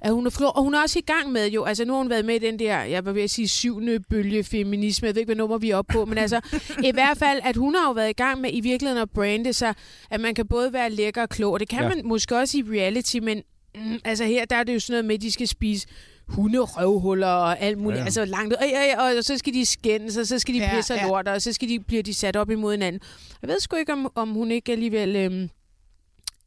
at 0.00 0.12
hun 0.12 0.26
er. 0.26 0.44
Og 0.44 0.62
hun 0.62 0.74
er 0.74 0.80
også 0.82 0.98
i 0.98 1.02
gang 1.02 1.32
med 1.32 1.48
jo, 1.50 1.64
altså 1.64 1.84
nu 1.84 1.92
har 1.92 1.98
hun 1.98 2.10
været 2.10 2.24
med 2.24 2.34
i 2.34 2.38
den 2.38 2.58
der, 2.58 2.82
jeg 2.82 3.04
var 3.04 3.12
ved 3.12 3.22
at 3.22 3.30
sige 3.30 3.48
syvende 3.48 4.00
bølge 4.00 4.44
feminisme. 4.44 5.06
Jeg 5.06 5.14
ved 5.14 5.20
ikke, 5.20 5.28
hvad 5.28 5.36
nummer 5.36 5.58
vi 5.58 5.70
er 5.70 5.76
oppe 5.76 5.92
på, 5.92 6.04
men 6.04 6.18
altså 6.18 6.40
i 6.88 6.90
hvert 6.92 7.18
fald, 7.18 7.40
at 7.44 7.56
hun 7.56 7.74
har 7.74 7.86
jo 7.88 7.92
været 7.92 8.10
i 8.10 8.12
gang 8.12 8.40
med 8.40 8.50
i 8.52 8.60
virkeligheden 8.60 9.02
at 9.02 9.10
brande 9.10 9.52
sig, 9.52 9.74
at 10.10 10.20
man 10.20 10.34
kan 10.34 10.46
både 10.46 10.72
være 10.72 10.90
lækker 10.90 11.22
og 11.22 11.28
klog. 11.28 11.52
Og 11.52 11.60
det 11.60 11.68
kan 11.68 11.82
Ja. 11.82 11.88
man 11.88 12.00
måske 12.04 12.36
også 12.36 12.58
i 12.58 12.62
reality, 12.68 13.16
men 13.16 13.42
mm, 13.74 13.98
altså 14.04 14.24
her, 14.24 14.44
der 14.44 14.56
er 14.56 14.62
det 14.62 14.74
jo 14.74 14.80
sådan 14.80 14.92
noget 14.94 15.04
med, 15.04 15.14
at 15.14 15.22
de 15.22 15.32
skal 15.32 15.48
spise 15.48 15.86
hunderøvhuller 16.28 17.26
og 17.26 17.60
alt 17.60 17.78
muligt. 17.78 17.98
Ja. 17.98 18.04
Altså 18.04 18.24
langt 18.24 18.52
ud. 18.54 18.56
Og, 18.98 19.04
og, 19.04 19.16
og, 19.18 19.24
så 19.24 19.38
skal 19.38 19.54
de 19.54 19.66
skændes, 19.66 20.16
og 20.16 20.26
så 20.26 20.38
skal 20.38 20.54
de 20.54 20.58
Ja, 20.58 20.76
pisse 20.76 20.94
ja. 20.94 21.00
ja. 21.00 21.06
lort, 21.08 21.28
og 21.28 21.42
så 21.42 21.52
skal 21.52 21.68
de, 21.68 21.80
bliver 21.80 22.02
de 22.02 22.14
sat 22.14 22.36
op 22.36 22.50
imod 22.50 22.72
hinanden. 22.72 23.00
Jeg 23.42 23.48
ved 23.50 23.60
sgu 23.60 23.76
ikke, 23.76 23.92
om, 23.92 24.12
om 24.14 24.28
hun 24.28 24.50
ikke 24.50 24.72
alligevel... 24.72 25.16
Øhm, 25.16 25.48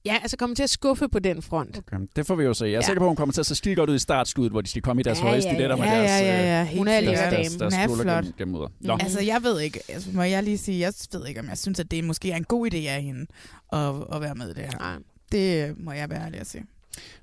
ja, 0.06 0.18
altså 0.22 0.38
kommer 0.38 0.56
til 0.56 0.64
at 0.64 0.70
skuffe 0.70 1.10
på 1.10 1.20
den 1.20 1.42
front. 1.42 1.78
Okay. 1.78 1.98
Det 2.16 2.26
får 2.28 2.36
vi 2.36 2.44
jo 2.44 2.54
se. 2.54 2.66
Jeg 2.66 2.70
er 2.70 2.72
ja. 2.72 2.78
Ja. 2.78 2.82
sikker 2.82 3.00
på, 3.00 3.06
at 3.06 3.10
hun 3.10 3.16
kommer 3.16 3.34
til 3.34 3.40
at 3.42 3.46
se 3.46 3.56
skide 3.56 3.76
godt 3.76 3.90
ud 3.90 3.96
i 3.96 4.00
startskuddet, 4.00 4.52
hvor 4.52 4.62
de 4.62 4.70
skal 4.70 4.82
komme 4.82 5.00
i 5.00 5.04
deres 5.04 5.18
Ja, 5.18 5.24
høje 5.24 5.36
ja, 5.36 5.42
stiletter 5.42 5.76
med 5.76 5.86
ja, 5.86 5.96
deres, 5.98 6.12
ja, 6.12 6.18
ja, 6.20 6.42
ja, 6.56 6.62
øh, 6.62 6.68
helt 6.68 6.78
Hun 6.78 6.88
er 6.88 7.00
lækker 7.00 7.30
deres, 7.30 7.48
dame. 7.56 7.60
deres 7.60 7.76
Hun 7.76 8.00
er 8.00 8.04
flot. 8.04 8.24
gennem, 8.24 8.34
gennem. 8.38 8.68
Nå. 8.80 8.98
Altså, 9.02 9.22
jeg 9.22 9.44
ved 9.44 9.60
ikke, 9.60 9.80
altså, 9.90 10.10
må 10.14 10.24
jeg 10.24 10.44
lige 10.44 10.58
sige, 10.58 10.80
jeg 10.80 10.94
ved 11.14 11.28
ikke, 11.28 11.40
om 11.40 11.50
jeg 11.50 11.58
synes, 11.58 11.80
at 11.80 11.92
det 11.92 12.04
måske 12.04 12.32
er 12.32 12.36
en 12.36 12.44
god 12.44 12.74
idé 12.74 12.78
af 12.78 13.02
hende 13.04 13.26
at, 13.74 13.94
at 14.16 14.22
være 14.22 14.36
med 14.36 14.46
i 14.50 14.54
det 14.54 14.64
her. 14.64 14.78
Nej. 14.80 14.96
Det 15.32 15.70
øh, 15.70 15.84
må 15.86 15.92
jeg 15.92 16.10
være 16.10 16.26
ærlig 16.26 16.40
at 16.40 16.48
sige. 16.48 16.66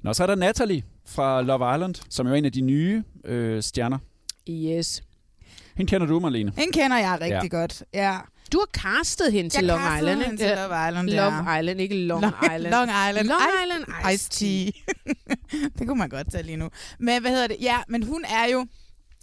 Nå, 0.03 0.12
så 0.12 0.23
er 0.23 0.27
der 0.27 0.35
Natalie 0.35 0.83
fra 1.07 1.43
Love 1.43 1.75
Island, 1.75 1.95
som 2.09 2.27
jo 2.27 2.33
er 2.33 2.37
en 2.37 2.45
af 2.45 2.53
de 2.53 2.61
nye 2.61 3.03
øh, 3.25 3.62
stjerner. 3.62 3.99
Yes. 4.51 5.03
Hende 5.77 5.90
kender 5.90 6.07
du, 6.07 6.21
Marlene. 6.21 6.53
Hende 6.59 6.73
kender 6.73 6.97
jeg 6.99 7.12
rigtig 7.21 7.31
Ja. 7.31 7.40
ja. 7.43 7.47
godt. 7.61 7.83
Ja. 7.95 8.16
Du 8.52 8.58
har 8.58 8.80
castet 8.98 9.32
hende 9.32 9.50
til 9.50 9.58
Jeg 9.58 9.66
Long 9.66 9.96
Island, 9.98 10.20
hende 10.20 10.32
ikke? 10.32 10.44
til 10.44 10.56
Love 10.56 10.88
Island, 10.88 11.10
Love 11.10 11.50
ja. 11.50 11.58
Island, 11.58 11.80
ikke 11.80 11.96
Long, 11.96 12.20
Long 12.22 12.34
Island. 12.42 12.62
Long 12.74 12.90
Island. 13.08 13.28
Long 13.28 13.40
Ice- 13.42 13.64
Island 13.64 14.14
Ice 14.14 14.30
Tea. 14.30 14.70
det 15.78 15.86
kunne 15.86 15.98
man 15.98 16.08
godt 16.08 16.32
tage 16.32 16.42
lige 16.42 16.56
nu. 16.56 16.68
Men 16.98 17.20
hvad 17.20 17.30
hedder 17.30 17.46
det? 17.46 17.56
Ja, 17.60 17.76
men 17.88 18.02
hun 18.02 18.24
er 18.24 18.46
jo 18.52 18.66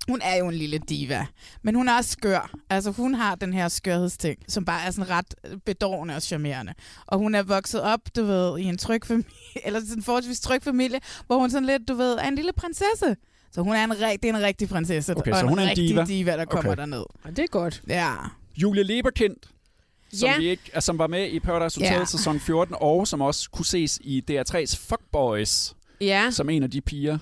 hun 0.09 0.21
er 0.23 0.35
jo 0.35 0.47
en 0.47 0.53
lille 0.55 0.77
diva, 0.77 1.25
men 1.63 1.75
hun 1.75 1.89
er 1.89 1.93
også 1.97 2.09
skør. 2.11 2.51
Altså 2.69 2.91
hun 2.91 3.13
har 3.13 3.35
den 3.35 3.53
her 3.53 3.67
skørhedsting, 3.67 4.37
som 4.47 4.65
bare 4.65 4.81
er 4.85 4.91
sådan 4.91 5.09
ret 5.09 5.35
bedårende 5.65 6.15
og 6.15 6.21
charmerende. 6.21 6.73
Og 7.07 7.17
hun 7.19 7.35
er 7.35 7.43
vokset 7.43 7.81
op, 7.81 7.99
du 8.15 8.23
ved, 8.25 8.59
i 8.59 8.63
en 8.63 8.77
tryg 8.77 9.05
familie, 9.05 9.29
eller 9.65 9.79
sådan 9.79 9.97
en 9.97 10.03
forholdsvis 10.03 10.39
tryg 10.39 10.63
familie, 10.63 10.99
hvor 11.27 11.37
hun 11.39 11.49
sådan 11.49 11.65
lidt, 11.65 11.87
du 11.87 11.93
ved, 11.93 12.13
er 12.13 12.27
en 12.27 12.35
lille 12.35 12.51
prinsesse. 12.53 13.15
Så 13.51 13.61
hun 13.61 13.75
er 13.75 13.83
en, 13.83 13.89
det 13.89 14.25
er 14.25 14.29
en 14.29 14.39
rigtig 14.43 14.69
prinsesse, 14.69 15.17
Okay, 15.17 15.31
og 15.31 15.39
så 15.39 15.45
hun 15.45 15.59
er 15.59 15.63
en 15.63 15.69
rigtig 15.69 15.89
diva. 15.89 16.03
diva, 16.05 16.37
der 16.37 16.45
kommer 16.45 16.71
Okay. 16.71 16.79
derned. 16.79 17.03
Og 17.23 17.29
det 17.37 17.39
er 17.39 17.47
godt. 17.47 17.81
Ja. 17.87 18.13
Julie 18.57 18.83
Leberkind, 18.83 19.35
som, 20.13 20.29
Ja. 20.29 20.37
vi 20.37 20.49
ikke, 20.49 20.63
altså, 20.73 20.85
som 20.85 20.97
var 20.97 21.07
med 21.07 21.29
i 21.29 21.39
Paradise 21.39 21.79
Hotel 21.79 21.93
Ja. 21.99 22.05
sæson 22.05 22.39
14, 22.39 22.75
og 22.79 23.07
som 23.07 23.21
også 23.21 23.49
kunne 23.49 23.65
ses 23.65 23.99
i 24.03 24.23
DR3's 24.31 24.77
Fuckboys, 24.89 25.73
Ja, 26.01 26.31
som 26.31 26.49
en 26.49 26.63
af 26.63 26.71
de 26.71 26.81
piger, 26.81 27.17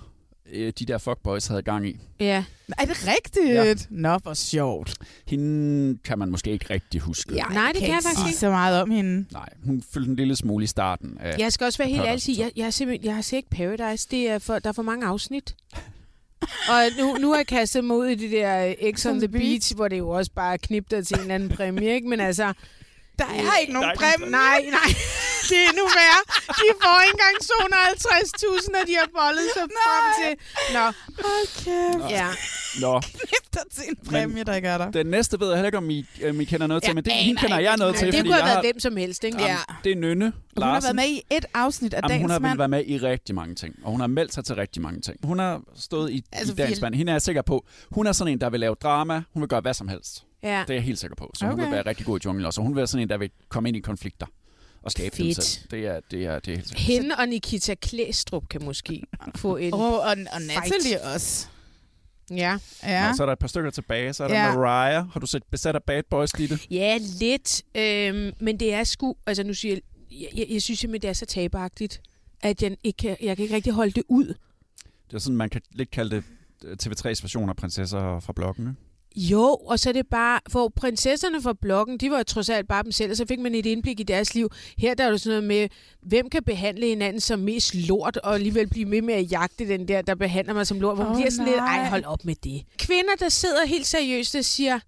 øh, 0.54 0.74
de 0.80 0.86
der 0.86 0.98
Fuckboys 0.98 1.48
havde 1.48 1.62
gang 1.62 1.88
i. 1.88 2.00
ja. 2.20 2.44
Er 2.78 2.86
det 2.86 3.08
rigtigt? 3.08 3.48
Ja. 3.50 3.76
Nå, 3.90 4.18
hvor 4.18 4.34
sjovt. 4.34 4.94
Hende 5.28 5.98
kan 6.04 6.20
man 6.20 6.32
måske 6.32 6.52
ikke 6.52 6.66
rigtig 6.74 7.02
huske. 7.02 7.34
Ja. 7.36 7.44
Nej, 7.44 7.72
det 7.72 7.80
kan 7.80 7.90
jeg 7.90 7.98
ikke 7.98 8.04
faktisk 8.08 8.28
ikke. 8.28 8.40
så 8.40 8.50
meget 8.50 8.82
om 8.82 8.92
hende. 8.92 9.26
Nej, 9.32 9.50
hun 9.66 9.84
fyldte 9.94 10.10
en 10.10 10.16
lille 10.16 10.36
smule 10.36 10.64
i 10.64 10.68
starten. 10.68 11.18
Af, 11.20 11.38
Jeg 11.40 11.54
skal 11.54 11.66
også 11.66 11.78
være 11.78 11.88
helt 11.90 12.02
ærlig 12.02 12.22
sige, 12.22 12.40
jeg, 12.44 12.52
jeg, 12.56 12.66
har 12.66 12.98
jeg 13.04 13.16
har 13.16 13.22
set 13.22 13.38
ikke 13.38 13.50
Paradise. 13.50 14.08
Det 14.12 14.30
er 14.30 14.40
for, 14.40 14.60
der 14.60 14.70
er 14.70 14.74
for 14.74 14.82
mange 14.82 15.06
afsnit. 15.06 15.56
Og 16.70 16.82
nu, 17.00 17.18
nu 17.18 17.30
har 17.30 17.38
jeg 17.38 17.48
kastet 17.48 17.84
mig 17.84 17.98
ud 17.98 18.08
i 18.08 18.16
det 18.16 18.32
der 18.32 18.66
øh, 18.68 18.94
X 18.94 19.06
on 19.06 19.20
the 19.20 19.28
Beach, 19.28 19.76
hvor 19.76 19.88
det 19.88 19.98
jo 19.98 20.10
også 20.10 20.32
bare 20.36 20.54
er 20.54 20.58
knipter 20.58 21.02
til 21.02 21.16
en 21.16 21.22
eller 21.22 21.36
anden 21.36 21.50
præmie, 21.50 21.94
ikke? 21.94 22.08
Men 22.08 22.20
altså... 22.20 22.54
Der 23.20 23.26
er 23.26 23.60
ikke 23.62 23.74
nogen 23.74 23.90
præmie. 23.98 24.32
Nej, 24.32 24.66
nej. 24.70 24.96
Det 25.50 25.58
er 25.64 25.68
endnu 25.72 25.86
værre. 26.00 26.22
De 26.62 26.68
får 26.84 26.98
ikke 27.08 27.18
engang 27.18 27.36
250.000, 27.96 28.82
og 28.82 28.84
de 28.90 28.94
har 29.02 29.10
bollet 29.20 29.48
sig 29.58 29.66
frem 29.78 30.04
til. 30.20 30.32
Nå, 30.76 30.86
kæft. 31.64 32.12
ja. 32.18 32.28
Nå, 32.82 33.00
Knip 33.00 33.46
til 33.72 33.84
en 33.90 33.96
præmie, 34.10 34.44
der 34.44 34.56
ikke 34.56 34.68
er 34.68 34.78
der. 34.78 34.92
den 34.92 35.06
næste 35.08 35.40
ved 35.40 35.48
jeg 35.48 35.56
heller 35.58 35.68
ikke, 35.68 35.78
om 35.78 35.90
I, 35.90 36.06
om 36.30 36.42
I 36.42 36.46
kender 36.46 36.68
noget 36.68 36.84
til, 36.84 36.90
Jeg 36.90 36.96
men 36.96 37.04
det, 37.06 37.12
aner 37.12 37.22
hende 37.22 37.42
kender 37.42 37.60
jeg 37.60 37.66
noget 37.66 37.80
noget. 37.80 37.96
til, 37.96 38.08
Det 38.08 38.16
fordi 38.16 38.28
kunne 38.30 38.34
have 38.36 38.46
været 38.46 38.56
har, 38.56 38.62
hvem 38.64 38.80
som 38.80 38.98
helst, 38.98 39.24
ikke? 39.24 39.42
Ja. 39.42 39.58
det 39.84 39.92
er 39.92 39.96
Nynne 39.96 40.26
Hun 40.26 40.64
har 40.64 40.72
været 40.72 40.84
Larsen. 40.84 40.96
med 40.96 41.06
i 41.06 41.22
et 41.32 41.46
afsnit 41.54 41.94
af 41.94 41.98
Jamen, 41.98 42.10
Dagens 42.10 42.22
hun 42.24 42.30
har 42.32 42.40
Mand. 42.40 42.58
været 42.58 42.70
med 42.70 42.84
i 42.88 42.98
rigtig 42.98 43.36
mange 43.36 43.56
ting, 43.56 43.76
og 43.84 43.92
hun 43.92 44.00
har 44.00 44.08
meldt 44.08 44.34
sig 44.34 44.46
til 44.46 44.56
rigtig 44.56 44.82
mange 44.82 45.02
ting. 45.02 45.18
Hun 45.24 45.40
har 45.40 45.62
stået 45.76 46.12
i, 46.12 46.24
Altså, 46.32 46.54
i 46.54 46.56
Dagens 46.56 46.82
Mand. 46.82 46.96
Hende 46.96 47.10
er 47.10 47.14
jeg 47.14 47.22
sikker 47.22 47.42
på. 47.42 47.66
Hun 47.92 48.08
er 48.08 48.12
sådan 48.12 48.34
en, 48.34 48.42
der 48.42 48.50
vil 48.50 48.60
lave 48.60 48.76
drama. 48.84 49.22
Hun 49.34 49.42
vil 49.42 49.50
gøre 49.50 49.62
hvad 49.62 49.74
som 49.74 49.88
helst. 49.88 50.24
Ja. 50.44 50.64
Det 50.68 50.70
er 50.70 50.74
jeg 50.74 50.84
helt 50.84 51.00
sikker 51.00 51.16
på. 51.16 51.32
Så 51.34 51.46
okay. 51.46 51.52
hun 51.52 51.60
Okay. 51.60 51.70
vil 51.70 51.76
være 51.76 51.86
rigtig 51.86 52.06
god 52.06 52.20
i 52.20 52.22
junglen 52.26 52.46
også. 52.46 52.62
Og 52.62 52.66
hun 52.66 52.74
vil 52.76 52.78
være 52.78 52.88
sådan 52.88 53.02
en, 53.02 53.10
der 53.10 53.18
vil 53.18 53.30
komme 53.50 53.70
ind 53.70 53.78
i 53.78 53.80
konflikter 53.80 54.26
og 54.86 54.92
skabe 54.92 55.18
dem 55.18 55.26
Fedt. 55.26 55.44
selv. 55.44 55.68
Det 55.72 55.86
er, 55.86 56.00
det 56.12 56.26
er, 56.26 56.40
det 56.40 56.54
er 56.54 56.58
helt. 56.58 56.80
Hende 56.80 57.16
og 57.16 57.28
Nikita 57.28 57.76
Klæstrup 57.76 58.50
kan 58.50 58.64
måske 58.66 59.04
få 59.36 59.58
en... 59.58 59.74
Oh, 59.74 59.80
og, 59.82 60.00
og 60.02 60.42
Natalie 60.42 61.02
også. 61.14 61.48
Ja. 62.32 62.58
Ja. 62.84 63.08
Nå, 63.10 63.16
så 63.16 63.24
er 63.24 63.26
der 63.26 63.34
et 63.34 63.40
par 63.40 63.48
stykker 63.48 63.72
tilbage. 63.72 64.14
Så 64.14 64.24
er 64.24 64.28
der 64.28 64.36
Ja. 64.36 64.56
Mariah. 64.56 65.10
Har 65.12 65.20
du 65.20 65.28
set 65.28 65.44
besat 65.52 65.76
af 65.76 65.84
Bad 65.84 66.04
Boys, 66.10 66.32
Ditte? 66.32 66.60
Ja, 66.72 66.98
lidt. 67.20 67.64
Øhm, 67.76 68.32
men 68.40 68.60
det 68.60 68.74
er 68.74 68.84
sgu... 68.84 69.16
Altså, 69.26 69.44
nu 69.44 69.54
siger 69.54 69.74
jeg... 69.74 69.82
Jeg, 70.12 70.30
jeg, 70.36 70.46
jeg 70.50 70.62
synes 70.62 70.80
simpelthen, 70.80 71.02
det 71.02 71.10
er 71.10 71.14
så 71.14 71.26
taberagtigt, 71.26 72.02
at 72.42 72.64
jeg 72.64 72.78
ikke 72.84 72.98
kan, 72.98 73.18
jeg 73.22 73.36
kan 73.38 73.44
ikke 73.44 73.56
rigtig 73.56 73.74
holde 73.74 73.92
det 73.92 74.04
ud. 74.08 74.26
Det 75.08 75.14
er 75.14 75.20
sådan, 75.20 75.38
man 75.38 75.50
kan 75.50 75.62
lidt 75.72 75.92
kalde 75.92 76.16
det 76.16 76.24
øh, 76.64 76.78
TV3's 76.84 77.24
version 77.24 77.50
af 77.50 77.56
prinsesser 77.56 78.20
fra. 78.20 78.54
Ikke? 78.60 78.74
Jo, 79.16 79.58
og 79.66 79.80
så 79.80 79.90
er 79.90 79.94
det 79.94 80.08
bare, 80.08 80.40
for 80.50 80.74
prinsesserne 80.76 81.42
fra 81.42 81.54
bloggen, 81.62 81.98
de 81.98 82.12
var 82.12 82.18
jo 82.18 82.24
trods 82.24 82.50
alt 82.50 82.68
bare 82.68 82.84
dem 82.84 82.92
selv, 82.92 83.12
og 83.12 83.18
så 83.18 83.26
fik 83.28 83.40
man 83.40 83.56
et 83.56 83.66
indblik 83.66 84.00
i 84.00 84.04
deres 84.04 84.36
liv. 84.36 84.50
Her 84.78 84.94
der 84.94 85.04
er 85.04 85.10
jo 85.10 85.18
sådan 85.18 85.30
noget 85.32 85.44
med, 85.44 85.70
hvem 86.02 86.30
kan 86.30 86.44
behandle 86.44 86.88
hinanden 86.88 87.22
som 87.22 87.40
mest 87.40 87.76
lort, 87.76 88.18
og 88.18 88.34
alligevel 88.34 88.68
blive 88.70 88.86
med 88.86 89.02
med 89.02 89.14
at 89.14 89.32
jagte 89.32 89.68
den 89.68 89.88
der, 89.88 90.02
der 90.02 90.16
behandler 90.16 90.54
mig 90.54 90.68
som 90.68 90.80
lort. 90.80 90.98
Hvor 90.98 91.04
man 91.04 91.12
Åh, 91.12 91.18
bliver 91.18 91.32
sådan 91.32 91.46
lidt, 91.46 91.58
nej. 91.58 91.78
ej, 91.78 91.90
hold 91.90 92.04
op 92.06 92.26
med 92.26 92.36
det. 92.44 92.64
Kvinder, 92.78 93.16
der 93.20 93.30
sidder 93.30 93.66
helt 93.66 93.88
seriøst 93.88 94.36
og 94.36 94.46
siger, 94.46 94.80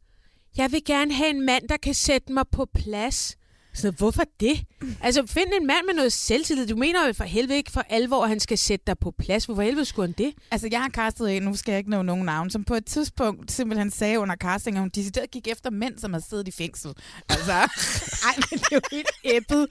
jeg 0.58 0.72
vil 0.72 0.84
gerne 0.86 1.13
have 1.13 1.30
en 1.30 1.46
mand, 1.46 1.68
der 1.70 1.78
kan 1.78 1.94
sætte 1.94 2.34
mig 2.34 2.44
på 2.52 2.66
plads. 2.74 3.37
Så 3.78 3.92
hvorfor 3.92 4.24
det? 4.40 4.63
Altså, 5.02 5.26
find 5.28 5.48
en 5.62 5.68
mand 5.68 5.86
med 5.86 5.94
noget 5.94 6.13
selvtillid. 6.13 6.68
Du 6.68 6.76
mener 6.76 7.08
jo 7.08 7.13
for 7.13 7.24
helvede 7.24 7.58
ikke 7.58 7.72
for 7.72 7.84
alvor, 7.90 8.24
at 8.24 8.30
han 8.30 8.40
skal 8.40 8.58
sætte 8.58 8.84
dig 8.88 8.98
på 9.00 9.12
plads. 9.20 9.46
Hvorfor 9.46 9.62
helvede 9.62 9.86
skulle 9.86 10.08
han 10.08 10.16
det? 10.26 10.34
Altså, 10.52 10.68
jeg 10.72 10.82
har 10.82 10.90
castet 10.90 11.38
en, 11.38 11.44
nu 11.44 11.56
skal 11.56 11.72
jeg 11.72 11.78
ikke 11.80 11.90
nævne 11.90 12.08
nogen 12.08 12.26
navn, 12.26 12.50
som 12.50 12.63
på 12.63 12.74
et 12.76 12.86
tidspunkt 12.86 13.52
simpelthen 13.52 13.92
sagde 13.92 14.20
under 14.20 14.36
casting, 14.36 14.78
at 14.78 14.82
hun 14.82 14.90
decideret 14.90 15.32
gik 15.32 15.48
efter 15.48 15.70
mænd, 15.70 16.00
som 16.00 16.13
havde 16.13 16.26
siddet 16.30 16.48
i 16.48 16.52
fængsel. 16.52 16.92
Altså, 17.30 17.52
Ej, 18.28 18.34
men 18.38 18.60
det 18.60 18.68
er 18.72 18.76
jo 18.76 18.82
helt 18.92 19.08
æbbet. 19.24 19.68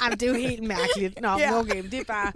Ej, 0.00 0.08
det 0.10 0.22
er 0.22 0.26
jo 0.28 0.34
helt 0.34 0.62
mærkeligt. 0.62 1.20
Nå, 1.22 1.28
Ja. 1.38 1.58
okay, 1.58 1.80
men 1.80 1.90
det 1.90 1.98
er 2.00 2.04
bare 2.04 2.32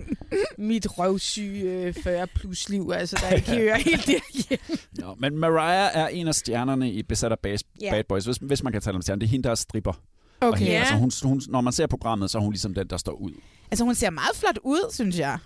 mit 0.58 0.98
røvsyge 0.98 1.62
øh, 1.70 1.94
40 2.04 2.26
plus 2.26 2.68
liv, 2.68 2.90
altså, 2.94 3.16
der 3.20 3.36
ikke 3.36 3.50
hører 3.60 3.76
helt 3.78 4.06
derhjemme. 4.06 4.78
Nå, 4.98 5.14
men 5.18 5.38
Mariah 5.38 5.90
er 5.94 6.08
en 6.08 6.28
af 6.28 6.34
stjernerne 6.34 6.90
i 6.92 7.02
besat 7.02 7.32
af 7.32 7.38
Bad, 7.38 7.58
Ja. 7.80 7.90
Bad 7.90 8.04
Boys, 8.08 8.24
hvis, 8.24 8.36
hvis 8.36 8.62
man 8.62 8.72
kan 8.72 8.82
tale 8.82 8.96
om 8.96 9.02
stjerner. 9.02 9.18
Det 9.20 9.26
er 9.26 9.30
hende, 9.30 9.44
der 9.44 9.50
er 9.50 9.54
stripper. 9.54 9.92
Og 10.44 10.48
okay. 10.48 10.58
hende, 10.58 10.72
Ja. 10.72 10.78
altså, 10.78 10.94
hun, 10.94 11.10
hun, 11.24 11.42
når 11.48 11.60
man 11.60 11.72
ser 11.72 11.86
programmet, 11.86 12.30
så 12.30 12.38
er 12.38 12.42
hun 12.42 12.52
ligesom 12.52 12.74
den, 12.74 12.86
der 12.90 12.96
står 12.96 13.12
ud. 13.12 13.32
altså, 13.70 13.84
hun 13.84 13.94
ser 13.94 14.10
meget 14.10 14.36
flot 14.36 14.58
ud, 14.62 14.92
synes 14.92 15.18
jeg. 15.18 15.38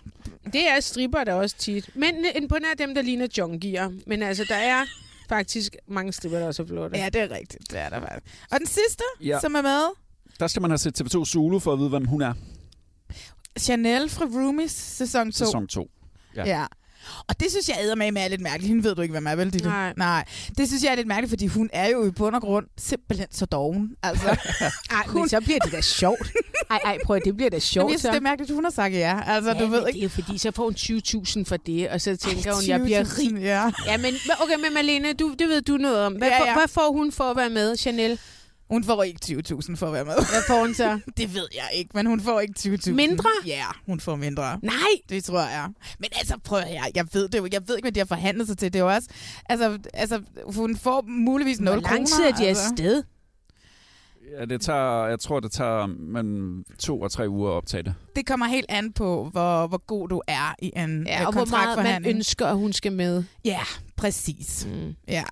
Det 0.52 0.68
er 0.68 0.80
stripper 0.80 1.24
der 1.24 1.32
også 1.34 1.56
tit. 1.56 1.90
Men 1.94 2.14
en 2.34 2.48
på 2.48 2.54
nær 2.54 2.74
dem, 2.86 2.94
der 2.94 3.02
ligner 3.02 3.26
junkier. 3.38 3.90
Men 4.06 4.22
altså, 4.22 4.44
der 4.48 4.54
er 4.56 4.84
faktisk 5.28 5.76
mange 5.88 6.12
stripper, 6.12 6.38
der 6.38 6.46
også 6.46 6.62
er 6.62 6.66
flotte. 6.66 6.98
Ja, 6.98 7.08
det 7.08 7.20
er 7.22 7.30
rigtigt. 7.30 7.70
Det 7.70 7.78
er 7.78 7.88
der 7.88 8.00
faktisk. 8.00 8.34
Og 8.50 8.58
den 8.58 8.66
sidste, 8.66 9.04
ja. 9.20 9.40
som 9.40 9.54
er 9.54 9.62
med, 9.62 9.82
Der 10.40 10.46
skal 10.46 10.62
man 10.62 10.70
have 10.70 10.78
set 10.78 11.00
TV2 11.00 11.24
Zulu 11.24 11.58
for 11.58 11.72
at 11.72 11.78
vide, 11.78 11.88
hvem 11.88 12.04
hun 12.04 12.22
er. 12.22 12.32
Chanel 13.58 14.08
fra 14.08 14.24
Roomies, 14.24 14.70
sæson 14.72 15.32
2. 15.32 15.44
Sæson 15.44 15.66
2. 15.66 15.90
Ja. 16.36 16.46
Ja. 16.46 16.66
Og 17.28 17.40
det 17.40 17.50
synes 17.50 17.68
jeg 17.68 17.76
æder 17.82 17.94
med 17.94 18.12
er 18.16 18.28
lidt 18.28 18.40
mærkeligt. 18.40 18.68
Hende 18.68 18.84
ved 18.84 18.94
du 18.94 19.02
ikke, 19.02 19.12
hvem 19.12 19.26
er, 19.26 19.34
vel? 19.34 19.52
Ditte? 19.52 19.68
Nej. 19.68 19.92
Nej. 19.96 20.24
Det 20.58 20.68
synes 20.68 20.82
jeg 20.84 20.90
er 20.90 20.96
lidt 20.96 21.06
mærkeligt, 21.06 21.30
fordi 21.30 21.46
hun 21.46 21.70
er 21.72 21.88
jo 21.88 22.06
i 22.06 22.10
bund 22.10 22.34
og 22.34 22.40
grund 22.40 22.66
simpelthen 22.78 23.28
så 23.30 23.46
doven. 23.46 23.90
Altså, 24.02 24.26
Ej, 24.90 25.06
men 25.14 25.28
så 25.28 25.40
bliver 25.40 25.58
det 25.58 25.72
da 25.72 25.80
sjovt. 25.80 26.32
Ej, 26.70 26.80
ej, 26.84 26.98
prøv 27.04 27.16
at, 27.16 27.22
det 27.24 27.36
bliver 27.36 27.50
da 27.50 27.54
Jamen, 27.54 27.60
sjovt. 27.60 27.92
jeg 27.92 28.00
synes, 28.00 28.10
det 28.12 28.16
er 28.16 28.22
mærkeligt, 28.22 28.52
hun 28.52 28.64
har 28.64 28.70
sagt 28.70 28.94
ja. 28.94 29.20
Altså, 29.26 29.50
ja, 29.50 29.58
du 29.58 29.66
ved 29.66 29.86
ikke. 29.88 30.00
det 30.00 30.04
er 30.04 30.08
fordi, 30.08 30.38
så 30.38 30.50
får 30.54 30.64
hun 30.64 30.74
20.000 31.38 31.44
for 31.44 31.56
det, 31.56 31.88
og 31.88 32.00
så 32.00 32.16
tænker 32.16 32.54
hun, 32.54 32.64
jeg 32.66 32.80
bliver 32.80 33.18
rig. 33.18 33.28
20.000, 33.28 33.38
Ja. 33.38 33.70
Ja, 33.86 33.96
men 33.96 34.14
okay, 34.40 34.54
men 34.64 34.74
Malene, 34.74 35.12
du, 35.12 35.34
det 35.38 35.48
ved 35.48 35.62
du 35.62 35.76
noget 35.76 35.98
om. 35.98 36.12
Hvad, 36.12 36.28
ja. 36.28 36.46
ja. 36.46 36.54
hvad 36.54 36.68
får 36.68 36.92
hun 36.92 37.12
for 37.12 37.24
at 37.24 37.36
være 37.36 37.50
med, 37.50 37.76
Chanel? 37.76 38.18
Hun 38.70 38.84
får 38.84 39.02
ikke 39.02 39.20
20.000 39.24 39.76
for 39.76 39.86
at 39.86 39.92
være 39.92 40.04
med. 40.04 40.14
Hvad 40.14 40.42
får 40.46 40.60
hun 40.60 40.74
så? 40.74 41.00
Det 41.16 41.34
ved 41.34 41.48
jeg 41.54 41.68
ikke, 41.74 41.90
men 41.94 42.06
hun 42.06 42.20
får 42.20 42.40
ikke 42.40 42.54
20.000. 42.58 42.90
Mindre? 42.90 43.28
Ja, 43.46 43.64
hun 43.86 44.00
får 44.00 44.16
mindre. 44.16 44.58
Nej! 44.62 44.74
Det 45.08 45.24
tror 45.24 45.40
jeg. 45.40 45.68
Men 45.98 46.10
altså, 46.12 46.34
prøv 46.44 46.58
at 46.58 46.68
høre, 46.68 46.82
jeg 46.94 47.06
ved 47.12 47.28
det 47.28 47.38
jo. 47.38 47.48
Jeg 47.52 47.62
ved 47.68 47.76
ikke, 47.76 47.84
hvad 47.84 47.92
de 47.92 48.00
har 48.00 48.06
forhandlet 48.06 48.46
sig 48.46 48.58
til. 48.58 48.72
Det 48.72 48.78
er 48.78 48.82
jo 48.82 48.90
også... 48.94 49.08
Altså, 49.48 49.78
altså 49.94 50.22
hun 50.54 50.76
får 50.76 51.04
muligvis 51.06 51.60
0 51.60 51.72
Hvor 51.72 51.80
kroner. 51.82 51.94
lang 51.96 52.08
tid 52.08 52.24
er 52.24 52.32
de 52.32 52.46
altså. 52.46 52.62
afsted? 52.70 53.02
Ja, 54.38 54.44
det 54.44 54.60
tager, 54.60 55.06
jeg 55.06 55.20
tror, 55.20 55.40
det 55.40 55.52
tager 55.52 55.86
mellem 55.86 56.64
to 56.78 57.00
og 57.00 57.10
tre 57.12 57.28
uger 57.28 57.50
at 57.50 57.54
optage 57.54 57.82
det. 57.82 57.94
Det 58.16 58.26
kommer 58.26 58.46
helt 58.46 58.66
an 58.68 58.92
på, 58.92 59.28
hvor, 59.32 59.66
hvor 59.66 59.86
god 59.86 60.08
du 60.08 60.22
er 60.28 60.54
i 60.58 60.72
en 60.76 61.06
Ja, 61.06 61.20
øh, 61.20 61.26
og 61.26 61.32
hvor 61.32 61.44
meget 61.44 61.78
man 61.78 62.06
ønsker, 62.06 62.46
at 62.46 62.56
hun 62.56 62.72
skal 62.72 62.92
med. 62.92 63.24
Ja, 63.44 63.60
præcis. 63.96 64.68
Mm. 64.70 64.94
Ja. 65.08 65.24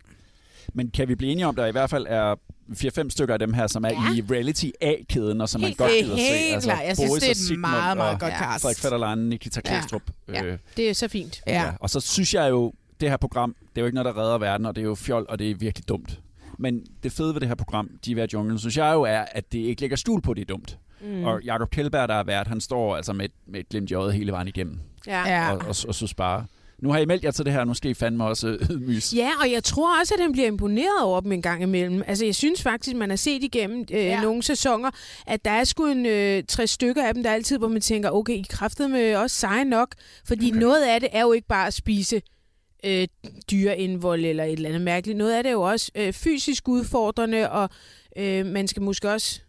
Men 0.74 0.90
kan 0.90 1.08
vi 1.08 1.14
blive 1.14 1.32
enige 1.32 1.46
om, 1.46 1.54
at 1.54 1.56
der 1.56 1.66
i 1.66 1.72
hvert 1.72 1.90
fald 1.90 2.06
er 2.08 2.34
4-5 2.72 3.10
stykker 3.10 3.32
af 3.34 3.38
dem 3.38 3.52
her, 3.52 3.66
som 3.66 3.84
er 3.84 3.88
Ja. 3.88 4.14
i 4.16 4.22
reality 4.30 4.66
A-kæden, 4.80 5.40
og 5.40 5.48
som 5.48 5.60
man 5.60 5.68
Helt 5.68 5.78
godt 5.78 5.90
det 5.90 6.00
er 6.00 6.04
gider 6.04 6.16
se. 6.16 6.22
helt 6.22 6.62
klart. 6.64 6.82
Jeg 6.86 6.96
synes, 6.96 7.10
Boris 7.10 7.22
det 7.22 7.26
er 7.26 7.30
og 7.30 7.32
et 7.32 7.36
Sigmund 7.36 7.60
meget, 7.60 7.96
meget 7.96 8.14
og 8.14 8.20
godt 8.20 8.32
cast. 8.32 8.62
Frederik 8.62 8.78
Fetterlein, 8.78 9.18
Nikita 9.28 9.60
Klæstrup. 9.60 10.02
Ja. 10.28 10.44
Øh, 10.44 10.58
Det 10.76 10.90
er 10.90 10.92
så 10.94 11.08
fint. 11.08 11.40
Ja. 11.46 11.62
ja. 11.62 11.70
Og 11.80 11.90
så 11.90 12.00
synes 12.00 12.34
jeg 12.34 12.50
jo, 12.50 12.72
det 13.00 13.10
her 13.10 13.16
program, 13.16 13.56
det 13.70 13.78
er 13.78 13.80
jo 13.82 13.86
ikke 13.86 13.94
noget, 13.94 14.14
der 14.14 14.22
redder 14.22 14.38
verden, 14.38 14.66
og 14.66 14.76
det 14.76 14.82
er 14.82 14.86
jo 14.86 14.94
fjol, 14.94 15.26
og 15.28 15.38
det 15.38 15.50
er 15.50 15.54
virkelig 15.54 15.88
dumt. 15.88 16.20
Men 16.58 16.86
det 17.02 17.12
fede 17.12 17.34
ved 17.34 17.40
det 17.40 17.48
her 17.48 17.54
program, 17.54 17.90
De 18.04 18.20
er 18.20 18.26
junglen, 18.32 18.58
synes 18.58 18.76
jeg 18.76 18.92
jo 18.94 19.02
er, 19.02 19.24
at 19.32 19.52
det 19.52 19.58
ikke 19.58 19.80
lægger 19.80 19.96
stul 19.96 20.22
på, 20.22 20.30
at 20.30 20.36
det 20.36 20.42
er 20.42 20.46
dumt. 20.46 20.78
Mm. 21.00 21.24
Og 21.24 21.42
Jakob 21.42 21.70
Kjellberg, 21.70 22.08
der 22.08 22.14
er 22.14 22.22
vært, 22.24 22.46
han 22.48 22.60
står 22.60 22.96
altså 22.96 23.12
med, 23.12 23.24
et- 23.24 23.32
med 23.46 23.60
et 23.60 23.68
glimt 23.68 23.90
i 23.90 23.94
øjet 23.94 24.14
hele 24.14 24.32
vejen 24.32 24.48
igennem. 24.48 24.78
Ja. 25.06 25.28
Ja. 25.28 25.52
Og, 25.52 25.58
og, 25.58 25.74
og, 25.88 25.94
synes 25.94 26.14
bare, 26.14 26.44
nu 26.78 26.90
har 26.92 26.98
I 26.98 27.04
meldt 27.04 27.24
jer 27.24 27.30
til 27.30 27.44
det 27.44 27.52
her, 27.52 27.64
nu 27.64 27.74
skal 27.74 27.90
I 27.90 27.94
fandme 27.94 28.24
også 28.24 28.48
øh, 28.48 28.70
ydmyges. 28.70 29.14
Ja, 29.14 29.30
og 29.40 29.50
jeg 29.52 29.64
tror 29.64 30.00
også, 30.00 30.14
at 30.14 30.20
den 30.20 30.32
bliver 30.32 30.48
imponeret 30.48 31.02
over 31.02 31.20
dem 31.20 31.32
en 31.32 31.42
gang 31.42 31.62
imellem. 31.62 32.02
Altså, 32.06 32.24
jeg 32.24 32.34
synes 32.34 32.62
faktisk, 32.62 32.96
man 32.96 33.10
har 33.10 33.16
set 33.16 33.42
igennem 33.44 33.80
øh, 33.90 33.96
Ja. 33.96 34.20
nogle 34.22 34.42
sæsoner, 34.42 34.90
at 35.26 35.44
der 35.44 35.50
er 35.50 35.64
sgu 35.64 35.86
en 35.86 36.06
øh, 36.06 36.42
tre 36.48 36.66
stykker 36.66 37.04
af 37.06 37.14
dem, 37.14 37.22
der 37.22 37.30
altid, 37.32 37.58
hvor 37.58 37.68
man 37.68 37.80
tænker, 37.80 38.10
okay, 38.10 38.32
I 38.34 38.46
kræftede 38.50 38.88
med 38.88 39.14
også 39.16 39.36
seje 39.36 39.64
nok. 39.64 39.88
Fordi 40.24 40.50
okay. 40.50 40.60
noget 40.60 40.84
af 40.84 41.00
det 41.00 41.08
er 41.12 41.20
jo 41.22 41.32
ikke 41.32 41.48
bare 41.48 41.66
at 41.66 41.74
spise 41.74 42.22
øh, 42.84 43.08
dyreindvold 43.50 44.24
eller 44.24 44.44
et 44.44 44.52
eller 44.52 44.68
andet 44.68 44.82
mærkeligt. 44.82 45.18
Noget 45.18 45.32
af 45.32 45.42
det 45.42 45.50
er 45.50 45.54
jo 45.54 45.62
også 45.62 45.90
øh, 45.94 46.12
fysisk 46.12 46.68
udfordrende, 46.68 47.50
og 47.50 47.68
øh, 48.16 48.46
man 48.46 48.68
skal 48.68 48.82
måske 48.82 49.10
også 49.10 49.40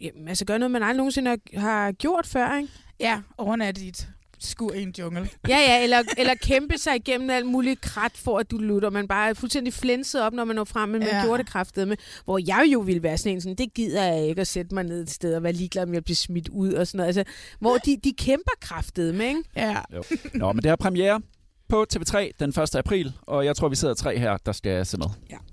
jamen, 0.00 0.28
altså 0.28 0.44
gøre 0.44 0.58
noget, 0.58 0.70
man 0.70 0.82
aldrig 0.82 0.96
nogensinde 0.96 1.30
har, 1.30 1.60
har 1.60 1.92
gjort 1.92 2.26
før, 2.26 2.56
ikke? 2.56 2.68
Ja, 3.00 3.20
overnatte 3.38 3.84
i 3.84 3.88
et 3.88 4.08
skur 4.40 4.72
i 4.72 4.82
en 4.82 4.94
jungle. 4.98 5.28
Ja, 5.48 5.58
ja, 5.58 5.82
eller, 5.82 6.02
eller 6.18 6.34
kæmpe 6.34 6.78
sig 6.78 6.96
igennem 6.96 7.30
alt 7.30 7.46
muligt 7.46 7.80
krat 7.80 8.12
for, 8.14 8.38
at 8.38 8.50
du 8.50 8.58
lutter. 8.58 8.90
Man 8.90 9.08
bare 9.08 9.30
er 9.30 9.34
fuldstændig 9.34 9.72
flænset 9.74 10.22
op, 10.22 10.32
når 10.32 10.44
man 10.44 10.56
når 10.56 10.64
frem, 10.64 10.88
men 10.88 10.98
man 11.00 11.08
Ja. 11.08 11.22
gjorde 11.24 11.42
det 11.42 11.50
kraftedeme. 11.52 11.96
Hvor 12.24 12.38
jeg 12.46 12.68
jo 12.72 12.78
ville 12.80 13.02
være 13.02 13.18
sådan 13.18 13.32
en, 13.32 13.40
sådan, 13.40 13.56
det 13.56 13.74
gider 13.74 14.04
jeg 14.04 14.28
ikke 14.28 14.40
at 14.40 14.46
sætte 14.48 14.74
mig 14.74 14.84
ned 14.84 15.02
et 15.02 15.10
sted 15.10 15.34
og 15.34 15.42
være 15.42 15.52
ligeglad, 15.52 15.82
om 15.82 15.94
jeg 15.94 16.04
bliver 16.04 16.16
smidt 16.16 16.48
ud 16.48 16.72
og 16.72 16.86
sådan 16.86 16.96
noget. 16.96 17.18
Altså, 17.18 17.32
hvor 17.60 17.76
de, 17.76 17.96
de 18.04 18.12
kæmper 18.18 18.52
kraftedeme, 18.60 19.28
ikke? 19.28 19.42
Ja. 19.56 19.76
Jo. 19.94 20.02
Nå, 20.34 20.52
men 20.52 20.62
det 20.62 20.68
har 20.68 20.76
premiere 20.76 21.20
på 21.68 21.86
TV3 21.94 22.30
den 22.40 22.48
1. 22.48 22.74
april, 22.74 23.12
og 23.22 23.44
jeg 23.44 23.56
tror, 23.56 23.68
vi 23.68 23.76
sidder 23.76 23.94
tre 23.94 24.18
her, 24.18 24.36
der 24.36 24.52
skal 24.52 24.86
se 24.86 24.98
med. 24.98 25.06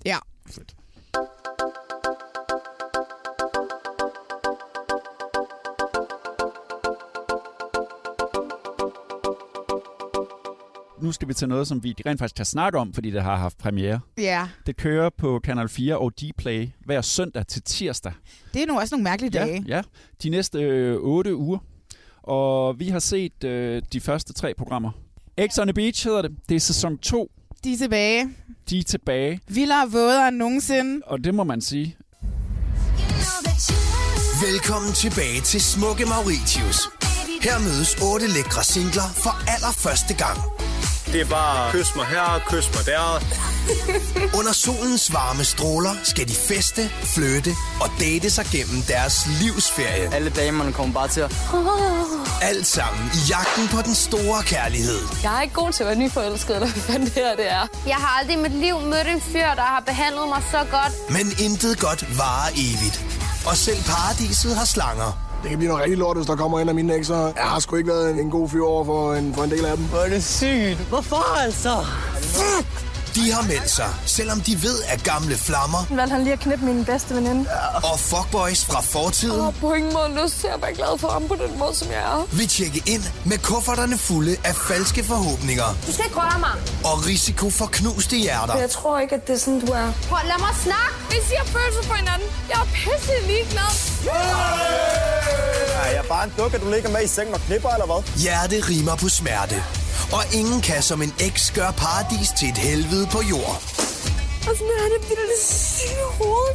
Ja. 0.05 0.17
Fedt. 0.49 0.73
Nu 11.01 11.11
skal 11.11 11.27
vi 11.27 11.33
til 11.33 11.47
noget, 11.47 11.67
som 11.67 11.83
vi 11.83 11.95
rent 12.05 12.19
faktisk 12.19 12.35
kan 12.35 12.45
snakke 12.45 12.77
om, 12.79 12.93
fordi 12.93 13.11
det 13.11 13.23
har 13.23 13.35
haft 13.35 13.57
premiere. 13.57 13.99
Ja. 14.17 14.47
Det 14.65 14.77
kører 14.77 15.09
på 15.17 15.39
Kanal 15.43 15.69
4 15.69 15.97
og 15.97 16.11
Dplay 16.19 16.67
hver 16.85 17.01
søndag 17.01 17.47
til 17.47 17.61
tirsdag. 17.61 18.13
Det 18.53 18.61
er 18.61 18.65
nu 18.65 18.79
også 18.79 18.95
nogle 18.95 19.03
mærkelige 19.03 19.29
dage. 19.31 19.63
Ja, 19.67 19.75
ja. 19.75 19.81
De 20.23 20.29
næste 20.29 20.59
øh, 20.59 20.97
8 21.01 21.35
uger. 21.35 21.57
Og 22.23 22.79
vi 22.79 22.89
har 22.89 22.99
set 22.99 23.43
øh, 23.43 23.81
de 23.93 24.01
første 24.01 24.33
tre 24.33 24.53
programmer. 24.57 24.91
X 25.47 25.57
on 25.59 25.67
the 25.67 25.73
Beach 25.73 26.07
hedder 26.07 26.21
det. 26.21 26.31
Det 26.49 26.55
er 26.55 26.59
sæson 26.59 26.97
2. 26.97 27.31
De 27.63 27.73
er 27.73 27.77
tilbage. 27.77 28.29
De 28.69 28.79
er 28.79 28.83
tilbage. 28.83 29.39
Vildere 29.47 29.83
og 29.85 29.93
vådere 29.93 30.27
end 30.27 30.37
nogensinde. 30.37 31.01
Og 31.05 31.23
det 31.23 31.35
må 31.35 31.43
man 31.43 31.61
sige. 31.61 31.97
Velkommen 34.51 34.93
tilbage 34.93 35.41
til 35.41 35.61
Smukke 35.61 36.05
Mauritius. 36.05 36.79
Her 37.41 37.59
mødes 37.59 37.95
otte 38.11 38.27
lækre 38.27 38.63
singler 38.63 39.09
for 39.23 39.33
allerførste 39.53 40.13
gang. 40.23 40.54
Det 41.15 41.23
er 41.23 41.29
bare, 41.29 41.71
kys 41.71 41.95
mig 41.95 42.05
her, 42.05 42.39
kys 42.49 42.69
mig 42.75 42.85
der. 42.85 43.21
Under 44.39 44.51
solens 44.51 45.13
varme 45.13 45.43
stråler 45.43 45.93
skal 46.03 46.27
de 46.27 46.35
feste, 46.35 46.89
flytte 47.03 47.51
og 47.81 47.89
date 47.99 48.29
sig 48.29 48.45
gennem 48.51 48.81
deres 48.81 49.27
livsferie. 49.41 50.13
Alle 50.13 50.29
damerne 50.29 50.73
kommer 50.73 50.93
bare 50.93 51.07
til 51.07 51.21
at... 51.21 51.35
Alt 52.49 52.67
sammen 52.67 53.11
i 53.13 53.19
jagten 53.29 53.67
på 53.67 53.81
den 53.81 53.95
store 53.95 54.43
kærlighed. 54.43 54.99
Jeg 55.23 55.37
er 55.37 55.41
ikke 55.41 55.53
god 55.53 55.71
til 55.71 55.83
at 55.83 55.87
være 55.87 55.97
nyforelsket, 55.97 56.55
eller 56.55 56.69
hvad 56.71 56.81
fanden 56.81 57.05
det 57.05 57.13
her 57.13 57.35
det 57.35 57.51
er. 57.51 57.67
Jeg 57.87 57.95
har 57.95 58.19
aldrig 58.19 58.37
i 58.37 58.41
mit 58.41 58.55
liv 58.55 58.79
mødt 58.79 59.07
en 59.07 59.21
fyr, 59.21 59.49
der 59.55 59.67
har 59.75 59.83
behandlet 59.85 60.27
mig 60.27 60.41
så 60.51 60.65
godt. 60.71 60.93
Men 61.09 61.25
intet 61.45 61.79
godt 61.79 62.17
varer 62.17 62.49
evigt. 62.51 62.97
Og 63.47 63.57
selv 63.57 63.83
paradiset 63.83 64.55
har 64.55 64.65
slanger. 64.65 65.24
Det 65.45 65.49
kan 65.51 65.59
blive 65.59 65.69
noget 65.69 65.83
rigtig 65.83 65.97
lort, 65.99 66.17
hvis 66.17 66.27
der 66.27 66.35
kommer 66.35 66.59
en 66.59 66.69
af 66.69 66.75
mine 66.75 66.95
ekser. 66.95 67.15
Jeg 67.17 67.43
har 67.43 67.59
sgu 67.59 67.75
ikke 67.75 67.89
været 67.89 68.11
en, 68.11 68.19
en 68.19 68.29
god 68.29 68.49
fyr 68.49 68.63
over 68.63 68.85
for 68.85 69.13
en, 69.13 69.33
for 69.33 69.43
en 69.43 69.51
del 69.51 69.65
af 69.65 69.77
dem. 69.77 69.85
Hvor 69.85 69.99
er 69.99 70.09
det 70.09 70.23
sygt. 70.23 70.77
Hvorfor 70.89 71.39
altså? 71.39 71.69
Fuck! 72.21 72.94
De 73.15 73.31
har 73.31 73.41
meldt 73.41 73.69
sig, 73.69 73.89
selvom 74.05 74.41
de 74.41 74.63
ved, 74.63 74.77
at 74.87 75.03
gamle 75.03 75.37
flammer 75.37 75.85
Valgte 75.89 76.13
han 76.13 76.23
lige 76.23 76.33
at 76.33 76.39
knippe 76.39 76.65
min 76.65 76.85
bedste 76.85 77.15
veninde. 77.15 77.45
og 77.91 77.99
fuckboys 77.99 78.65
fra 78.65 78.81
fortiden 78.81 79.35
Jeg 79.35 79.43
har 79.43 79.51
på 79.61 79.73
ingen 79.73 79.93
måde 79.93 80.09
lyst 80.23 80.39
til 80.39 80.47
at 80.47 80.61
være 80.61 80.73
glad 80.73 80.99
for 80.99 81.07
ham 81.07 81.27
på 81.27 81.35
den 81.35 81.59
måde, 81.59 81.75
som 81.75 81.87
jeg 81.91 81.97
er. 81.97 82.27
vil 82.31 82.47
tjekke 82.47 82.83
ind 82.85 83.03
med 83.25 83.37
kufferterne 83.37 83.97
fulde 83.97 84.35
af 84.43 84.55
falske 84.55 85.03
forhåbninger 85.03 85.63
Du 85.87 85.91
skal 85.93 86.05
ikke 86.05 86.19
røre 86.19 86.39
mig. 86.39 86.55
og 86.83 87.05
risiko 87.05 87.49
for 87.49 87.65
knuste 87.71 88.15
hjerter. 88.17 88.57
Jeg 88.57 88.69
tror 88.69 88.99
ikke, 88.99 89.15
at 89.15 89.27
det 89.27 89.33
er 89.35 89.39
sådan, 89.39 89.59
du 89.65 89.71
er. 89.71 89.87
Prøv, 90.09 90.19
lad 90.31 90.39
mig 90.39 90.53
snakke. 90.63 90.93
Vi 91.09 91.15
siger 91.29 91.43
følelser 91.55 91.83
for 91.89 91.93
hinanden. 91.93 92.27
Jeg 92.49 92.57
er 92.65 92.67
pisse 92.79 93.15
ligeglad. 93.27 93.71
Ja, 94.05 95.83
jeg 95.91 95.95
er 96.03 96.07
bare 96.09 96.23
en 96.23 96.33
dukke, 96.37 96.57
du 96.57 96.71
ligger 96.71 96.89
med 96.89 97.03
i 97.03 97.07
sengen 97.07 97.33
og 97.33 97.41
knipper, 97.47 97.69
eller 97.69 97.85
hvad? 97.85 98.01
Hjerte 98.23 98.55
rimer 98.69 98.95
på 98.95 99.09
smerte. 99.09 99.63
Og 100.17 100.23
ingen 100.39 100.59
kan 100.61 100.81
som 100.89 100.99
en 101.05 101.13
eks 101.27 101.51
gøre 101.59 101.73
paradis 101.83 102.29
til 102.39 102.47
et 102.53 102.59
helvede 102.67 103.05
på 103.15 103.19
jord. 103.31 103.57
Og 104.47 104.53
sådan 104.59 104.77
er 104.83 104.87
det, 104.93 105.01
det 105.09 105.17
er 105.23 105.27
det 105.33 105.41
syge 105.43 106.07
hoved. 106.19 106.51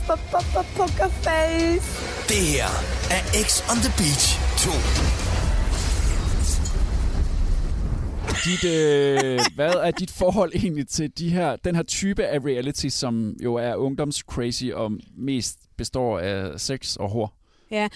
Pokerface. 0.77 1.89
Det 2.29 2.43
her 2.55 2.71
er 3.17 3.23
X 3.47 3.49
on 3.71 3.77
the 3.85 3.93
Beach 3.99 4.27
2. 4.59 4.71
Dit, 8.45 8.65
øh, 8.65 9.41
hvad 9.55 9.73
er 9.73 9.91
dit 9.91 10.11
forhold 10.11 10.53
egentlig 10.55 10.89
til 10.89 11.19
de 11.19 11.31
her, 11.31 11.57
den 11.57 11.75
her 11.75 11.83
type 11.83 12.27
af 12.27 12.39
reality, 12.39 12.89
som 12.89 13.35
jo 13.43 13.55
er 13.55 13.75
ungdomscrazy 13.75 14.65
og 14.75 14.93
mest 15.17 15.59
består 15.77 16.19
af 16.19 16.61
sex 16.61 16.97
og 16.97 17.11
hår? 17.11 17.37
Ja, 17.71 17.89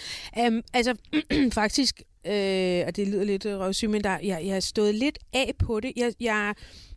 um, 0.47 0.63
altså 0.73 0.95
faktisk, 1.53 2.03
øh, 2.27 2.85
og 2.87 2.97
det 2.97 3.09
lyder 3.09 3.25
lidt 3.25 3.47
røvsygt, 3.47 3.91
men 3.91 4.05
der, 4.05 4.19
jeg, 4.23 4.41
jeg 4.45 4.53
har 4.53 4.61
stået 4.61 4.95
lidt 4.95 5.19
af 5.33 5.53
på 5.59 5.81
det. 5.81 5.93
Jeg, 5.97 6.13
jeg, 6.21 6.55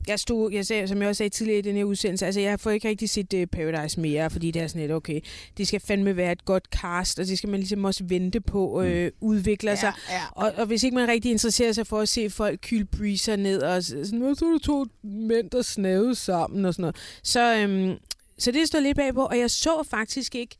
jeg 0.08 0.20
stod, 0.20 0.52
jeg 0.52 0.66
sagde, 0.66 0.88
som 0.88 1.02
jeg 1.02 1.10
også 1.10 1.18
sagde 1.18 1.30
tidligere 1.30 1.60
i 1.60 1.62
den 1.62 1.76
her 1.76 1.84
udsendelse, 1.84 2.26
altså 2.26 2.42
jeg 2.42 2.60
får 2.60 2.72
ikke 2.72 2.88
rigtig 2.90 3.10
set 3.10 3.34
uh, 3.34 3.44
Paradise 3.46 4.00
mere, 4.00 4.30
fordi 4.30 4.52
det 4.52 4.62
er 4.62 4.68
sådan 4.68 4.82
lidt, 4.82 4.92
okay, 4.92 5.20
det 5.58 5.68
skal 5.68 5.80
fandme 5.80 6.18
være 6.18 6.32
et 6.32 6.46
godt 6.46 6.64
cast, 6.72 7.20
og 7.20 7.28
det 7.28 7.38
skal 7.38 7.50
man 7.50 7.60
ligesom 7.60 7.86
også 7.86 8.04
vente 8.08 8.42
på 8.42 8.82
øh, 8.82 9.06
Mm. 9.06 9.12
udvikler 9.22 9.76
sig. 9.76 9.94
ja. 10.10 10.22
Og, 10.32 10.52
og 10.58 10.66
hvis 10.66 10.84
ikke 10.84 10.96
man 10.96 11.08
rigtig 11.10 11.32
interesserer 11.32 11.72
sig 11.72 11.88
for 11.88 12.00
at 12.00 12.10
se 12.10 12.30
folk 12.30 12.60
kyle 12.62 12.86
breezer 12.86 13.36
ned, 13.36 13.62
og 13.62 13.84
sådan, 13.84 14.20
"Nå, 14.20 14.36
så 14.36 14.46
der 14.46 14.60
to 14.60 14.86
mænd, 15.04 15.50
der 15.50 15.62
snavede 15.62 16.16
sammen 16.16 16.66
og 16.66 16.74
sådan 16.74 16.82
noget, 16.82 16.96
så, 17.24 17.56
øhm, 17.58 17.96
så 18.38 18.52
det 18.52 18.68
står 18.68 18.80
lidt 18.80 18.98
bagpå, 18.98 19.26
og 19.26 19.40
jeg 19.40 19.52
så 19.52 19.84
faktisk 19.90 20.36
ikke 20.36 20.56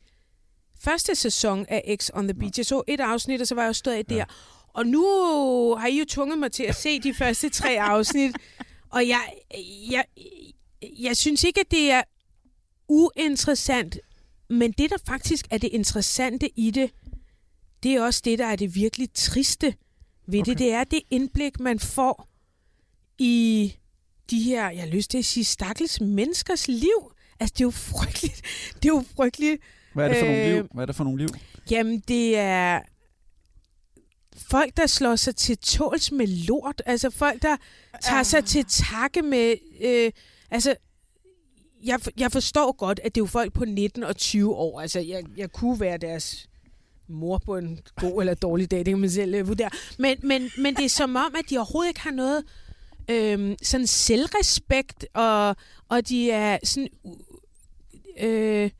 første 0.80 1.14
sæson 1.14 1.66
af 1.68 1.96
X 2.00 2.10
on 2.14 2.28
the 2.28 2.34
Beach. 2.34 2.58
Jeg 2.58 2.66
så 2.66 2.82
et 2.86 3.00
afsnit, 3.00 3.40
og 3.40 3.46
så 3.46 3.54
var 3.54 3.62
jeg 3.62 3.68
jo 3.68 3.72
stået 3.72 3.94
af 3.94 4.04
der. 4.06 4.24
Og 4.78 4.86
nu 4.86 5.04
har 5.74 5.86
I 5.88 5.98
jo 5.98 6.04
tvunget 6.08 6.38
mig 6.38 6.52
til 6.52 6.62
at 6.62 6.74
se 6.74 7.00
de 7.00 7.14
første 7.14 7.48
tre 7.48 7.80
afsnit, 7.92 8.36
og 8.90 9.08
jeg, 9.08 9.32
jeg, 9.90 10.04
jeg 10.98 11.16
synes 11.16 11.44
ikke, 11.44 11.60
at 11.60 11.70
det 11.70 11.90
er 11.90 12.02
uinteressant, 12.88 13.98
men 14.48 14.72
det, 14.72 14.90
der 14.90 14.96
faktisk 15.06 15.46
er 15.50 15.58
det 15.58 15.68
interessante 15.72 16.50
i 16.56 16.70
det, 16.70 16.90
det 17.82 17.94
er 17.94 18.02
også 18.02 18.22
det, 18.24 18.38
der 18.38 18.46
er 18.46 18.56
det 18.56 18.74
virkelig 18.74 19.08
triste 19.14 19.74
ved 20.26 20.40
okay. 20.40 20.50
det. 20.50 20.58
Det 20.58 20.72
er 20.72 20.84
det 20.84 21.00
indblik, 21.10 21.60
man 21.60 21.78
får 21.78 22.28
i 23.18 23.74
de 24.30 24.42
her, 24.42 24.70
jeg 24.70 24.80
har 24.80 24.88
lyst 24.88 25.10
til 25.10 25.18
at 25.18 25.24
sige, 25.24 25.44
stakkels 25.44 26.00
menneskers 26.00 26.68
liv. 26.68 27.12
Altså, 27.40 27.54
det 27.54 27.60
er 27.60 27.66
jo 27.66 27.70
frygteligt. 27.70 28.42
Det 28.74 28.84
er 28.84 28.92
jo 28.94 29.04
frygteligt. 29.16 29.62
Hvad 29.94 30.04
er 30.04 30.08
det 30.08 30.18
for 30.18 30.26
nogle 30.26 30.44
Øh, 30.44 30.54
liv? 30.54 30.68
Hvad 30.74 30.82
er 30.82 30.86
det 30.86 30.96
for 30.96 31.04
nogle 31.04 31.18
liv? 31.18 31.28
Jamen, 31.70 32.00
det 32.08 32.36
er 32.36 32.80
folk, 34.38 34.76
der 34.76 34.86
slår 34.86 35.16
sig 35.16 35.36
til 35.36 35.58
tåls 35.58 36.12
med 36.12 36.26
lort. 36.26 36.82
Altså 36.86 37.10
folk, 37.10 37.42
der 37.42 37.56
tager 38.02 38.22
sig 38.22 38.44
til 38.44 38.64
takke 38.64 39.22
med... 39.22 39.54
Øh, 39.80 40.12
altså, 40.50 40.74
jeg, 41.82 42.00
jeg 42.16 42.32
forstår 42.32 42.72
godt, 42.72 43.00
at 43.04 43.14
det 43.14 43.20
er 43.20 43.24
jo 43.24 43.26
folk 43.26 43.52
på 43.52 43.64
19 43.64 44.02
og 44.02 44.16
20 44.16 44.54
år. 44.54 44.80
Altså, 44.80 45.00
jeg, 45.00 45.24
jeg 45.36 45.52
kunne 45.52 45.80
være 45.80 45.98
deres 45.98 46.48
mor 47.08 47.38
på 47.38 47.56
en 47.56 47.80
god 47.96 48.22
eller 48.22 48.34
dårlig 48.34 48.70
dag, 48.70 48.78
det 48.78 48.86
kan 48.86 48.98
man 48.98 49.10
selv 49.10 49.34
øh, 49.34 49.48
vurdere. 49.48 49.70
Men, 49.98 50.18
men, 50.22 50.50
men 50.58 50.74
det 50.74 50.84
er 50.84 50.88
som 50.88 51.16
om, 51.16 51.34
at 51.38 51.50
de 51.50 51.56
overhovedet 51.56 51.88
ikke 51.88 52.00
har 52.00 52.10
noget 52.10 52.44
øhm, 53.10 53.56
sådan 53.62 53.86
selvrespekt, 53.86 55.06
og, 55.14 55.56
og 55.88 56.08
de 56.08 56.30
er 56.30 56.58
sådan... 56.64 56.88
Øh, 58.20 58.70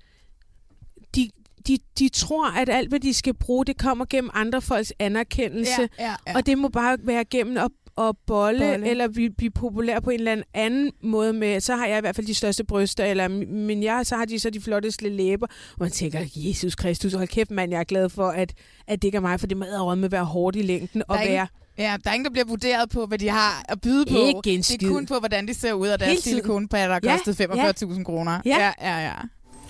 de, 1.67 1.79
de, 1.99 2.09
tror, 2.09 2.51
at 2.61 2.69
alt, 2.69 2.89
hvad 2.89 3.01
de 3.01 3.15
skal 3.15 3.35
bruge, 3.35 3.65
det 3.65 3.79
kommer 3.79 4.05
gennem 4.11 4.31
andre 4.35 4.63
folks 4.63 4.93
anerkendelse. 4.99 5.89
Ja, 5.99 6.05
ja, 6.05 6.15
ja. 6.27 6.35
Og 6.37 6.47
det 6.47 6.59
må 6.59 6.69
bare 6.69 6.99
være 7.03 7.25
gennem 7.25 7.57
at, 7.57 7.71
at 8.09 8.17
bolle, 8.27 8.59
Bolle. 8.59 8.89
eller 8.91 9.09
blive, 9.09 9.31
blive 9.31 9.51
populær 9.51 10.01
på 10.01 10.11
en 10.11 10.21
eller 10.21 10.43
anden 10.55 10.93
måde 11.03 11.33
med, 11.33 11.61
så 11.61 11.77
har 11.77 11.87
jeg 11.87 11.99
i 11.99 12.01
hvert 12.01 12.17
fald 12.17 12.27
de 12.27 12.35
største 12.35 12.65
bryster, 12.65 13.05
eller 13.05 13.29
men 13.29 13.83
jeg, 13.83 14.07
så 14.07 14.17
har 14.17 14.25
de 14.25 14.39
så 14.39 14.51
de 14.51 14.61
flotteste 14.61 15.09
læber. 15.09 15.47
Og 15.47 15.77
man 15.81 15.91
tænker, 15.91 16.21
Jesus 16.35 16.75
Kristus, 16.75 17.13
hold 17.13 17.29
kæft 17.29 17.51
mand, 17.51 17.71
jeg 17.73 17.81
er 17.81 17.85
glad 17.85 18.09
for, 18.09 18.29
at, 18.29 18.53
at 18.87 19.03
det 19.03 19.09
ikke 19.09 19.17
er 19.17 19.21
mig, 19.21 19.41
for 19.41 19.47
det 19.47 19.57
må 19.57 19.95
med 19.95 20.05
at 20.05 20.13
være 20.13 20.25
hårdt 20.25 20.57
i 20.57 20.63
længden, 20.63 21.03
og 21.09 21.19
være... 21.19 21.47
ja, 21.79 21.97
der 22.05 22.11
er 22.11 22.15
ingen, 22.15 22.25
der 22.25 22.31
bliver 22.31 22.47
vurderet 22.47 22.91
på, 22.91 23.07
hvad 23.07 23.19
de 23.19 23.29
har 23.29 23.65
at 23.69 23.81
byde 23.81 24.07
på. 24.07 24.17
Ikke 24.19 24.51
en 24.51 24.57
det 24.57 24.65
skid. 24.65 24.89
er 24.89 24.93
kun 24.93 25.07
på, 25.07 25.19
hvordan 25.19 25.49
de 25.49 25.55
ser 25.55 25.73
ud, 25.73 25.89
og 25.89 26.01
deres 26.01 26.19
silikonpatter 26.19 26.99
Ja, 27.03 27.17
kostede 27.17 27.55
ja. 27.55 27.71
45.000 27.71 28.03
kroner. 28.03 28.41
Ja. 28.45 28.59
ja, 28.59 28.73
ja. 28.81 29.05
ja. 29.05 29.15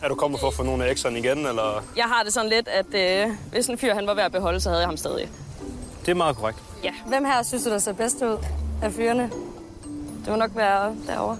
Er 0.02 0.08
du 0.08 0.14
kommet 0.14 0.40
for 0.40 0.48
at 0.48 0.54
få 0.54 0.62
nogle 0.62 0.84
af 0.84 0.90
ekserne 0.90 1.18
igen, 1.18 1.46
eller? 1.46 1.84
Jeg 1.96 2.04
har 2.04 2.22
det 2.22 2.32
sådan 2.34 2.50
lidt, 2.50 2.68
at 2.68 2.94
øh, 3.26 3.34
hvis 3.52 3.66
en 3.66 3.78
fyr 3.78 3.94
han 3.94 4.06
var 4.06 4.14
ved 4.14 4.22
at 4.22 4.32
beholde, 4.32 4.60
så 4.60 4.68
havde 4.68 4.80
jeg 4.80 4.88
ham 4.88 4.96
stadig. 4.96 5.28
Det 6.00 6.08
er 6.08 6.14
meget 6.14 6.36
korrekt. 6.36 6.58
Ja. 6.84 6.92
Hvem 7.06 7.24
her 7.24 7.42
synes 7.42 7.64
du, 7.64 7.70
der 7.70 7.78
ser 7.78 7.92
bedst 7.92 8.16
ud 8.22 8.44
af 8.82 8.92
fyrene? 8.92 9.22
Det 10.20 10.28
må 10.28 10.36
nok 10.36 10.50
være 10.54 10.96
derovre. 11.06 11.38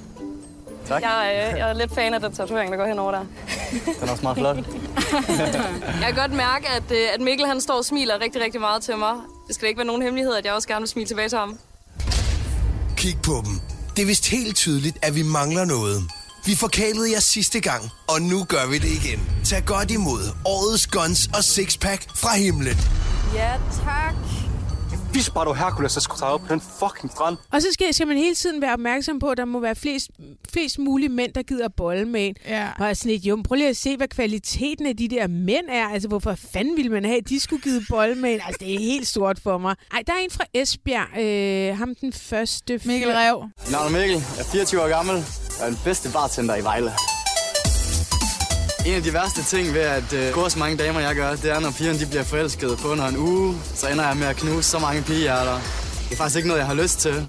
Tak. 0.86 1.02
Jeg, 1.02 1.50
øh, 1.52 1.58
jeg 1.58 1.70
er 1.70 1.72
lidt 1.72 1.94
fan 1.94 2.14
af 2.14 2.20
den 2.20 2.32
tatovering, 2.32 2.72
der 2.72 2.76
går 2.78 2.86
henover 2.86 3.10
der. 3.12 3.18
Den 4.00 4.08
er 4.08 4.12
også 4.12 4.22
meget 4.22 4.38
flot. 4.38 4.56
Jeg 6.02 6.06
kan 6.06 6.14
godt 6.16 6.32
mærke, 6.32 6.68
at, 6.68 6.90
øh, 6.90 7.14
at 7.14 7.20
Mikkel 7.20 7.46
han 7.46 7.60
står 7.60 7.74
og 7.74 7.84
smiler 7.84 8.20
rigtig, 8.20 8.42
rigtig 8.42 8.60
meget 8.60 8.82
til 8.82 8.96
mig. 8.96 9.14
Det 9.46 9.54
skal 9.54 9.66
da 9.66 9.68
ikke 9.68 9.78
være 9.78 9.86
nogen 9.86 10.02
hemmelighed, 10.02 10.34
at 10.34 10.44
jeg 10.44 10.52
også 10.52 10.68
gerne 10.68 10.80
vil 10.80 10.88
smile 10.88 11.08
tilbage 11.08 11.28
til 11.28 11.38
ham. 11.38 11.58
Kig 12.96 13.18
på 13.22 13.32
dem. 13.46 13.60
Det 13.96 14.02
er 14.02 14.06
vist 14.06 14.26
helt 14.26 14.56
tydeligt, 14.56 14.98
at 15.02 15.14
vi 15.14 15.22
mangler 15.22 15.64
noget. 15.64 16.02
Vi 16.46 16.54
forkælede 16.54 17.12
jer 17.12 17.20
sidste 17.20 17.60
gang, 17.60 17.90
og 18.08 18.22
nu 18.22 18.44
gør 18.44 18.66
vi 18.70 18.78
det 18.78 19.04
igen. 19.04 19.20
Tag 19.44 19.64
godt 19.66 19.90
imod 19.90 20.22
årets 20.44 20.86
guns 20.86 21.28
og 21.34 21.44
sixpack 21.44 22.06
fra 22.16 22.36
himlen. 22.36 22.76
Ja, 23.34 23.52
tak. 23.84 24.14
Vis 25.12 25.30
bare, 25.30 25.44
du 25.44 25.52
Hercules, 25.52 25.94
der 25.94 26.00
skulle 26.00 26.20
tage 26.20 26.30
op 26.30 26.40
på 26.40 26.46
den 26.54 26.62
fucking 26.78 27.12
strand. 27.12 27.36
Og 27.52 27.62
så 27.62 27.68
skal, 27.72 27.94
skal 27.94 28.06
man 28.06 28.16
hele 28.16 28.34
tiden 28.34 28.62
være 28.62 28.72
opmærksom 28.72 29.18
på, 29.18 29.28
at 29.28 29.38
der 29.38 29.44
må 29.44 29.60
være 29.60 29.74
flest, 29.76 30.10
flest 30.52 30.78
mulige 30.78 31.08
mænd, 31.08 31.32
der 31.32 31.42
gider 31.42 31.68
bolle 31.76 32.04
med 32.04 32.26
en. 32.26 32.34
Ja. 32.48 32.68
Og 32.78 32.96
sådan 32.96 33.12
et, 33.12 33.20
jo, 33.24 33.36
men 33.36 33.42
prøv 33.42 33.54
lige 33.56 33.68
at 33.68 33.76
se, 33.76 33.96
hvad 33.96 34.08
kvaliteten 34.08 34.86
af 34.86 34.96
de 34.96 35.08
der 35.08 35.26
mænd 35.26 35.66
er. 35.68 35.88
Altså, 35.88 36.08
hvorfor 36.08 36.34
fanden 36.52 36.76
ville 36.76 36.92
man 36.92 37.04
have, 37.04 37.18
at 37.18 37.28
de 37.28 37.40
skulle 37.40 37.62
give 37.62 37.82
bolle 37.90 38.14
med 38.14 38.34
en? 38.34 38.40
Altså, 38.46 38.56
det 38.60 38.74
er 38.74 38.78
helt 38.78 39.08
stort 39.08 39.38
for 39.42 39.58
mig. 39.58 39.74
Ej, 39.92 40.02
der 40.06 40.12
er 40.12 40.18
en 40.18 40.30
fra 40.30 40.44
Esbjerg. 40.54 41.18
Øh, 41.20 41.78
ham 41.78 41.94
den 41.94 42.12
første. 42.12 42.80
Mikkel 42.84 43.10
Rev. 43.12 43.42
Mit 43.64 43.70
navn 43.70 43.94
er 43.94 43.98
Mikkel. 43.98 44.16
Jeg 44.36 44.40
er 44.44 44.50
24 44.52 44.82
år 44.82 44.88
gammel. 44.88 45.24
Jeg 45.58 45.66
er 45.66 45.70
den 45.70 45.78
bedste 45.84 46.10
bartender 46.12 46.56
i 46.56 46.62
Vejle. 46.64 46.90
En 48.86 48.94
af 48.94 49.02
de 49.02 49.12
værste 49.12 49.42
ting 49.42 49.74
ved 49.74 49.80
at 49.80 50.12
øh, 50.12 50.32
gå 50.32 50.48
så 50.48 50.58
mange 50.58 50.76
damer, 50.76 51.00
jeg 51.00 51.14
gør, 51.14 51.30
det 51.30 51.50
er, 51.50 51.60
når 51.60 51.70
pigerne 51.78 51.98
de 51.98 52.06
bliver 52.06 52.22
forelskede 52.22 52.76
på 52.76 52.88
under 52.88 53.06
en 53.06 53.16
uge, 53.16 53.54
så 53.74 53.88
ender 53.88 54.06
jeg 54.06 54.16
med 54.16 54.26
at 54.26 54.36
knuse 54.36 54.68
så 54.70 54.78
mange 54.78 55.02
pigehjerter. 55.02 55.54
Det 56.04 56.12
er 56.12 56.16
faktisk 56.16 56.36
ikke 56.36 56.48
noget, 56.48 56.58
jeg 56.60 56.66
har 56.66 56.74
lyst 56.74 56.98
til. 56.98 57.28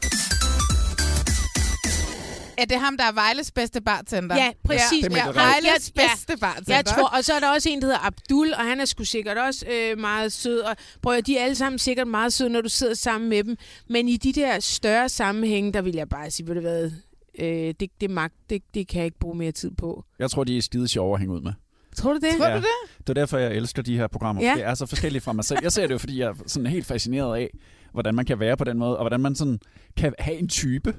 Er 2.57 2.65
det 2.65 2.79
ham, 2.79 2.97
der 2.97 3.03
er 3.03 3.11
Vejles 3.11 3.51
bedste 3.51 3.81
bartender? 3.81 4.35
Ja, 4.35 4.51
præcis. 4.65 5.03
Ja, 5.03 5.07
Det 5.07 5.17
er 5.17 5.25
ja. 5.25 5.31
Vejles 5.31 5.91
Ja, 5.95 6.01
ja. 6.01 6.07
bedste 6.07 6.37
bartender. 6.41 6.75
Jeg 6.75 6.85
tror, 6.85 7.07
og 7.07 7.23
så 7.23 7.33
er 7.33 7.39
der 7.39 7.49
også 7.49 7.69
en, 7.69 7.81
der 7.81 7.85
hedder 7.87 8.05
Abdul, 8.05 8.53
og 8.53 8.59
han 8.65 8.79
er 8.79 8.85
sgu 8.85 9.03
sikkert 9.03 9.37
også 9.37 9.65
øh, 9.65 9.99
meget 9.99 10.33
sød. 10.33 10.59
Og 10.59 10.75
prøv 11.03 11.13
at, 11.13 11.27
de 11.27 11.37
er 11.37 11.43
alle 11.43 11.55
sammen 11.55 11.79
sikkert 11.79 12.07
meget 12.07 12.33
søde, 12.33 12.49
når 12.49 12.61
du 12.61 12.69
sidder 12.69 12.93
sammen 12.95 13.29
med 13.29 13.43
dem. 13.43 13.55
Men 13.89 14.07
i 14.09 14.17
de 14.17 14.33
der 14.33 14.59
større 14.59 15.09
sammenhænge, 15.09 15.73
der 15.73 15.81
vil 15.81 15.95
jeg 15.95 16.09
bare 16.09 16.31
sige, 16.31 16.47
ved 16.47 16.55
du 16.55 16.61
hvad, 16.61 16.91
øh, 17.41 17.73
det, 17.79 17.89
det, 18.01 18.09
magt, 18.09 18.33
det, 18.49 18.61
det 18.73 18.87
kan 18.87 18.97
jeg 18.97 19.05
ikke 19.05 19.19
bruge 19.19 19.35
mere 19.37 19.51
tid 19.51 19.71
på. 19.71 20.05
Jeg 20.19 20.31
tror, 20.31 20.43
de 20.43 20.57
er 20.57 20.61
skide 20.61 20.87
sjove 20.87 21.13
at 21.13 21.19
hænge 21.19 21.35
ud 21.35 21.41
med. 21.41 21.53
Tror 21.95 22.13
du 22.13 22.19
det? 22.19 22.37
Tror 22.37 22.49
du 22.49 22.55
det? 22.55 22.65
Det 22.99 23.09
er 23.09 23.13
derfor, 23.13 23.37
jeg 23.37 23.51
elsker 23.51 23.81
de 23.81 23.97
her 23.97 24.07
programmer. 24.07 24.41
Ja. 24.43 24.53
Det 24.55 24.63
er 24.63 24.73
så 24.73 24.85
forskelligt 24.85 25.23
fra 25.23 25.33
mig 25.33 25.45
selv. 25.45 25.59
Jeg 25.63 25.71
ser 25.71 25.87
det 25.87 25.93
jo, 25.93 25.97
fordi 25.97 26.19
jeg 26.19 26.29
er 26.29 26.33
sådan 26.45 26.67
helt 26.67 26.85
fascineret 26.85 27.37
af, 27.37 27.49
hvordan 27.91 28.15
man 28.15 28.25
kan 28.25 28.39
være 28.39 28.57
på 28.57 28.63
den 28.63 28.77
måde, 28.77 28.97
og 28.97 29.03
hvordan 29.03 29.19
man 29.19 29.35
sådan 29.35 29.59
kan 29.97 30.13
have 30.19 30.37
en 30.37 30.47
type. 30.47 30.95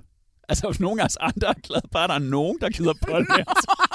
Altså, 0.48 0.66
hvis 0.68 0.81
nogen 0.81 1.00
af 1.00 1.05
os 1.05 1.16
andre 1.20 1.48
er 1.48 1.61
glade, 1.62 1.83
bare 1.92 2.09
der 2.09 2.14
er 2.14 2.18
nogen, 2.18 2.59
der 2.61 2.68
gider 2.68 2.92
bolle 3.07 3.26
med 3.37 3.44
os. 3.46 3.64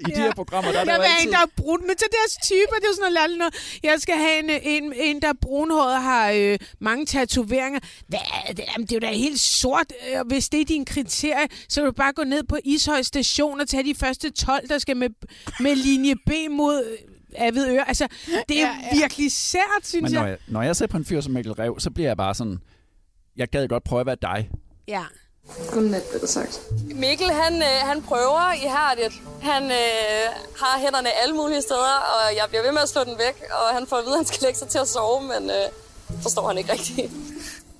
I 0.00 0.02
de 0.02 0.20
her 0.20 0.34
programmer, 0.34 0.72
der 0.72 0.80
er 0.80 0.84
der 0.84 0.92
jeg 0.92 0.98
jo 0.98 1.02
altid... 1.02 1.28
en, 1.28 1.32
der 1.32 1.38
er 1.38 1.50
brun. 1.56 1.80
Men 1.86 1.96
til 1.96 2.08
deres 2.18 2.32
typer, 2.48 2.76
det 2.76 2.84
er 2.84 2.88
jo 2.88 2.94
sådan 2.94 3.12
noget 3.12 3.38
noget. 3.38 3.54
Jeg 3.82 4.00
skal 4.00 4.14
have 4.14 4.38
en, 4.38 4.50
en, 4.62 4.92
en 4.96 5.22
der 5.22 5.28
er 5.28 5.38
brunhåret 5.42 5.94
og 5.94 6.02
har 6.02 6.30
øh, 6.30 6.58
mange 6.78 7.06
tatoveringer. 7.06 7.80
Hvad 8.08 8.18
er 8.48 8.52
det? 8.52 8.64
Jamen, 8.72 8.86
det 8.86 8.92
er 8.92 8.96
jo 8.96 9.00
da 9.12 9.18
helt 9.18 9.40
sort. 9.40 9.92
Øh, 10.14 10.26
Hvis 10.26 10.48
det 10.48 10.60
er 10.60 10.64
din 10.64 10.84
kriterie, 10.84 11.48
så 11.68 11.80
vil 11.80 11.86
du 11.86 11.92
bare 11.92 12.12
gå 12.12 12.24
ned 12.24 12.42
på 12.44 12.56
Ishøj 12.64 13.02
station 13.02 13.60
og 13.60 13.68
tage 13.68 13.84
de 13.84 13.94
første 13.94 14.30
12, 14.30 14.68
der 14.68 14.78
skal 14.78 14.96
med, 14.96 15.08
med 15.60 15.76
linje 15.76 16.14
B 16.26 16.30
mod 16.50 16.84
øh, 16.84 17.46
Avedøre. 17.46 17.88
Altså, 17.88 18.08
det 18.48 18.60
er 18.60 18.66
ja, 18.66 18.76
ja. 18.92 18.98
virkelig 19.00 19.32
sært, 19.32 19.62
synes 19.82 20.02
Men 20.02 20.12
jeg. 20.12 20.20
når 20.20 20.28
jeg, 20.28 20.38
når 20.48 20.62
jeg 20.62 20.76
ser 20.76 20.86
på 20.86 20.96
en 20.96 21.04
fyr 21.04 21.20
som 21.20 21.32
Mikkel 21.32 21.52
Rev, 21.52 21.80
så 21.80 21.90
bliver 21.90 22.08
jeg 22.08 22.16
bare 22.16 22.34
sådan... 22.34 22.58
Jeg 23.36 23.48
gad 23.48 23.68
godt 23.68 23.84
prøve 23.84 24.00
at 24.00 24.06
være 24.06 24.16
dig. 24.22 24.50
Ja. 24.88 25.02
Godnat, 25.72 26.02
blev 26.10 26.20
der 26.20 26.26
sagt. 26.26 26.60
Mikkel, 26.94 27.30
han, 27.30 27.54
øh, 27.62 27.78
han 27.82 28.02
prøver 28.02 28.52
ihærdigt. 28.64 29.14
Han 29.42 29.62
øh, 29.62 30.26
har 30.62 30.78
hænderne 30.80 31.08
alle 31.22 31.34
mulige 31.34 31.62
steder, 31.62 31.94
og 32.14 32.36
jeg 32.36 32.44
bliver 32.48 32.62
ved 32.62 32.72
med 32.72 32.80
at 32.82 32.88
slå 32.88 33.04
den 33.04 33.16
væk. 33.18 33.36
Og 33.50 33.74
han 33.76 33.86
får 33.86 33.96
at 33.96 34.04
vide, 34.04 34.14
at 34.14 34.18
han 34.18 34.26
skal 34.26 34.38
lægge 34.42 34.58
sig 34.58 34.68
til 34.68 34.78
at 34.78 34.88
sove, 34.88 35.20
men 35.22 35.50
øh, 35.50 35.66
forstår 36.22 36.48
han 36.48 36.58
ikke 36.58 36.72
rigtigt. 36.72 37.12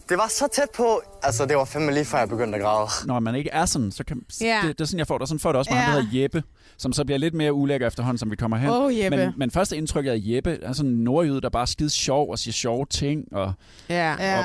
Det 0.09 0.19
var 0.19 0.29
så 0.29 0.49
tæt 0.53 0.71
på. 0.77 1.03
Altså, 1.23 1.47
det 1.47 1.57
var 1.57 1.65
fandme 1.65 1.93
lige 1.93 2.05
før 2.05 2.19
jeg 2.19 2.29
begyndte 2.29 2.57
at 2.59 2.63
græde. 2.65 2.89
Når 3.07 3.21
man 3.21 3.35
ikke 3.35 3.51
er 3.51 3.67
sådan, 3.67 3.93
så 3.93 4.05
kan... 4.05 4.21
Ja. 4.41 4.61
Det, 4.63 4.79
det 4.79 4.85
er 4.85 4.89
sådan, 4.89 4.99
jeg 4.99 5.07
får 5.07 5.19
det. 5.19 5.29
Sådan 5.29 5.39
får 5.41 5.49
jeg 5.49 5.55
det 5.55 5.59
også 5.59 5.71
med 5.71 5.79
ja. 5.79 5.85
ham, 5.85 5.95
der 5.95 6.01
hedder 6.03 6.23
Jeppe, 6.23 6.43
som 6.77 6.93
så 6.93 7.05
bliver 7.05 7.19
lidt 7.19 7.35
mere 7.35 7.53
ulækker 7.53 7.87
efterhånden, 7.87 8.19
som 8.19 8.31
vi 8.31 8.37
kommer 8.37 8.57
hen. 8.57 8.71
Åh, 8.71 8.99
Jeppe. 8.99 9.17
Men, 9.17 9.33
men 9.37 9.51
første 9.51 9.77
indtryk 9.77 10.07
af 10.07 10.15
Jeppe 10.17 10.59
er 10.63 10.73
sådan 10.73 10.91
en 10.91 11.05
nordjyde, 11.05 11.41
der 11.41 11.49
bare 11.49 11.63
er 11.63 11.67
skide 11.67 11.91
sjov 11.91 12.31
og 12.31 12.39
siger 12.39 12.53
sjove 12.53 12.87
ting. 12.87 13.25
Og, 13.33 13.53
Ja. 13.89 14.15
Ja. 14.19 14.45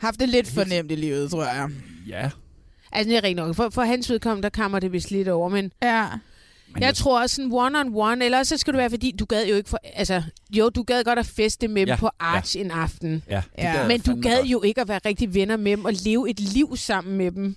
Haft 0.00 0.20
det 0.20 0.28
lidt 0.28 0.48
fornemt 0.54 0.90
i 0.92 0.94
livet, 0.94 1.30
tror 1.30 1.44
jeg. 1.44 1.68
ja, 2.08 2.30
Altså, 2.92 3.08
det 3.10 3.16
er 3.16 3.22
rigtig 3.22 3.34
nok. 3.46 3.56
For, 3.56 3.68
for 3.70 3.82
hans 3.82 4.10
vedkommende, 4.10 4.42
der 4.42 4.48
kammer 4.48 4.78
det 4.80 4.92
vist 4.92 5.10
lidt 5.10 5.28
over, 5.28 5.48
men... 5.48 5.72
Ja. 5.82 6.06
Men 6.74 6.82
jeg 6.82 6.94
tror 6.94 7.20
også 7.20 7.36
sådan 7.36 7.50
one-on-one, 7.52 8.24
eller 8.24 8.42
så 8.42 8.56
skal 8.56 8.72
du 8.72 8.78
være, 8.78 8.90
fordi 8.90 9.14
du 9.18 9.24
gad 9.24 9.46
jo 9.46 9.56
ikke 9.56 9.68
for... 9.70 9.78
Altså, 9.94 10.22
jo, 10.50 10.68
du 10.68 10.82
gad 10.82 11.04
godt 11.04 11.18
at 11.18 11.26
feste 11.26 11.68
med 11.68 11.80
dem 11.82 11.88
Ja, 11.88 11.96
på 11.96 12.06
ja. 12.20 12.26
Arch 12.26 12.56
en 12.58 12.70
aften. 12.70 13.22
ja, 13.30 13.36
det 13.36 13.62
Ja. 13.62 13.72
jeg 13.78 13.88
Men 13.88 14.00
du 14.00 14.20
gad 14.22 14.36
godt. 14.38 14.46
jo 14.46 14.62
ikke 14.62 14.80
at 14.80 14.88
være 14.88 15.00
rigtig 15.04 15.34
venner 15.34 15.56
med 15.56 15.72
dem 15.72 15.84
og 15.84 15.92
leve 16.04 16.30
et 16.30 16.40
liv 16.40 16.76
sammen 16.76 17.16
med 17.16 17.30
dem. 17.32 17.56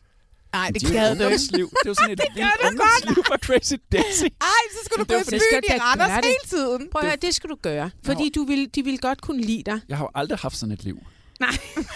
Nej, 0.54 0.68
det 0.74 0.82
De 0.82 0.88
jo 0.88 0.94
gad 0.94 1.08
du 1.08 1.14
ikke. 1.14 1.24
ungdomsliv. 1.26 1.70
Det 1.70 1.78
er 1.86 1.90
jo 1.90 1.94
sådan 1.94 2.12
et 2.14 2.20
gør 2.20 2.26
vildt 2.36 2.62
du 2.62 2.68
ungdomsliv 2.68 3.24
for 3.28 3.38
Crazy 3.38 3.74
Daisy. 3.92 4.24
Ej, 4.24 4.64
så 4.74 4.80
skulle 4.86 5.06
du 5.06 5.14
gå 5.14 5.20
det 5.20 5.28
i 5.28 5.40
byen 5.52 5.64
i 5.78 5.80
Randers 5.82 6.08
det. 6.08 6.26
hele 6.26 6.46
tiden. 6.48 6.88
Prøv 6.92 7.00
at 7.02 7.08
høre, 7.08 7.16
det 7.22 7.36
skal 7.36 7.50
du 7.50 7.56
gøre. 7.62 7.90
Fordi 8.06 8.32
du 8.36 8.44
vil, 8.44 8.70
de 8.76 8.84
vil 8.84 9.00
godt 9.00 9.22
kunne 9.22 9.42
lide 9.42 9.64
dig. 9.66 9.80
Jeg 9.90 9.98
har 9.98 10.04
jo 10.04 10.10
aldrig 10.16 10.40
haft 10.40 10.58
sådan 10.58 10.74
et 10.74 10.84
liv. 10.84 11.00
Nej. 11.40 11.50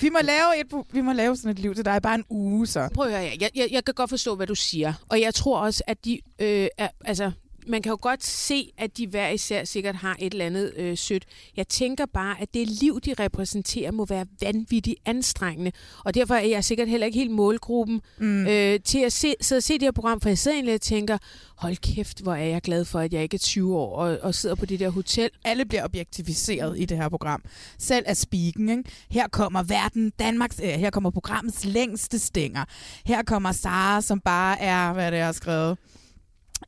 Vi 0.00 0.08
må, 0.08 0.18
lave 0.22 0.60
et, 0.60 0.84
vi 0.92 1.00
må 1.00 1.12
lave 1.12 1.36
sådan 1.36 1.50
et 1.50 1.58
liv 1.58 1.74
til 1.74 1.84
dig 1.84 2.02
bare 2.02 2.14
en 2.14 2.24
uge, 2.30 2.66
så. 2.66 2.88
Prøv 2.94 3.06
at 3.06 3.12
høre, 3.12 3.32
jeg, 3.40 3.50
jeg, 3.54 3.68
jeg 3.70 3.84
kan 3.84 3.94
godt 3.94 4.10
forstå, 4.10 4.34
hvad 4.36 4.46
du 4.46 4.54
siger. 4.54 4.92
Og 5.08 5.20
jeg 5.20 5.34
tror 5.34 5.58
også, 5.58 5.82
at 5.86 6.04
de... 6.04 6.20
Øh, 6.38 6.68
er, 6.78 6.88
altså, 7.04 7.32
man 7.66 7.82
kan 7.82 7.90
jo 7.90 7.98
godt 8.00 8.24
se, 8.24 8.72
at 8.78 8.96
de 8.96 9.06
hver 9.06 9.28
især 9.28 9.64
sikkert 9.64 9.94
har 9.94 10.16
et 10.18 10.32
eller 10.32 10.46
andet 10.46 10.72
øh, 10.76 10.98
sødt. 10.98 11.24
Jeg 11.56 11.68
tænker 11.68 12.06
bare, 12.06 12.40
at 12.40 12.54
det 12.54 12.68
liv, 12.68 13.00
de 13.00 13.14
repræsenterer, 13.18 13.90
må 13.90 14.04
være 14.04 14.26
vanvittigt 14.40 14.96
anstrengende. 15.04 15.72
Og 16.04 16.14
derfor 16.14 16.34
er 16.34 16.46
jeg 16.46 16.64
sikkert 16.64 16.88
heller 16.88 17.06
ikke 17.06 17.18
helt 17.18 17.30
målgruppen 17.30 18.00
mm. 18.18 18.46
øh, 18.46 18.80
til 18.80 18.98
at 18.98 19.12
se, 19.12 19.34
sidde 19.40 19.58
og 19.58 19.62
se 19.62 19.74
det 19.74 19.82
her 19.82 19.92
program. 19.92 20.20
For 20.20 20.28
jeg 20.28 20.38
sidder 20.38 20.56
egentlig 20.56 20.74
og 20.74 20.80
tænker, 20.80 21.18
hold 21.56 21.76
kæft, 21.76 22.22
hvor 22.22 22.34
er 22.34 22.44
jeg 22.44 22.62
glad 22.62 22.84
for, 22.84 22.98
at 22.98 23.12
jeg 23.12 23.22
ikke 23.22 23.34
er 23.34 23.38
20 23.38 23.76
år 23.76 23.96
og, 23.96 24.18
og 24.22 24.34
sidder 24.34 24.54
på 24.54 24.66
det 24.66 24.80
der 24.80 24.90
hotel. 24.90 25.30
Alle 25.44 25.64
bliver 25.64 25.84
objektificeret 25.84 26.80
i 26.80 26.84
det 26.84 26.96
her 26.96 27.08
program. 27.08 27.42
Selv 27.78 28.04
er 28.06 28.14
speaking, 28.14 28.70
ikke? 28.70 28.84
Her 29.10 29.28
kommer 29.28 29.62
verden, 29.62 30.12
Danmarks, 30.18 30.60
øh, 30.64 30.68
her 30.68 30.90
kommer 30.90 31.10
programmets 31.10 31.64
længste 31.64 32.18
stænger. 32.18 32.64
Her 33.06 33.22
kommer 33.22 33.52
Sara, 33.52 34.00
som 34.00 34.20
bare 34.20 34.60
er, 34.60 34.92
hvad 34.92 35.06
er 35.06 35.10
det, 35.10 35.20
har 35.20 35.32
skrevet? 35.32 35.78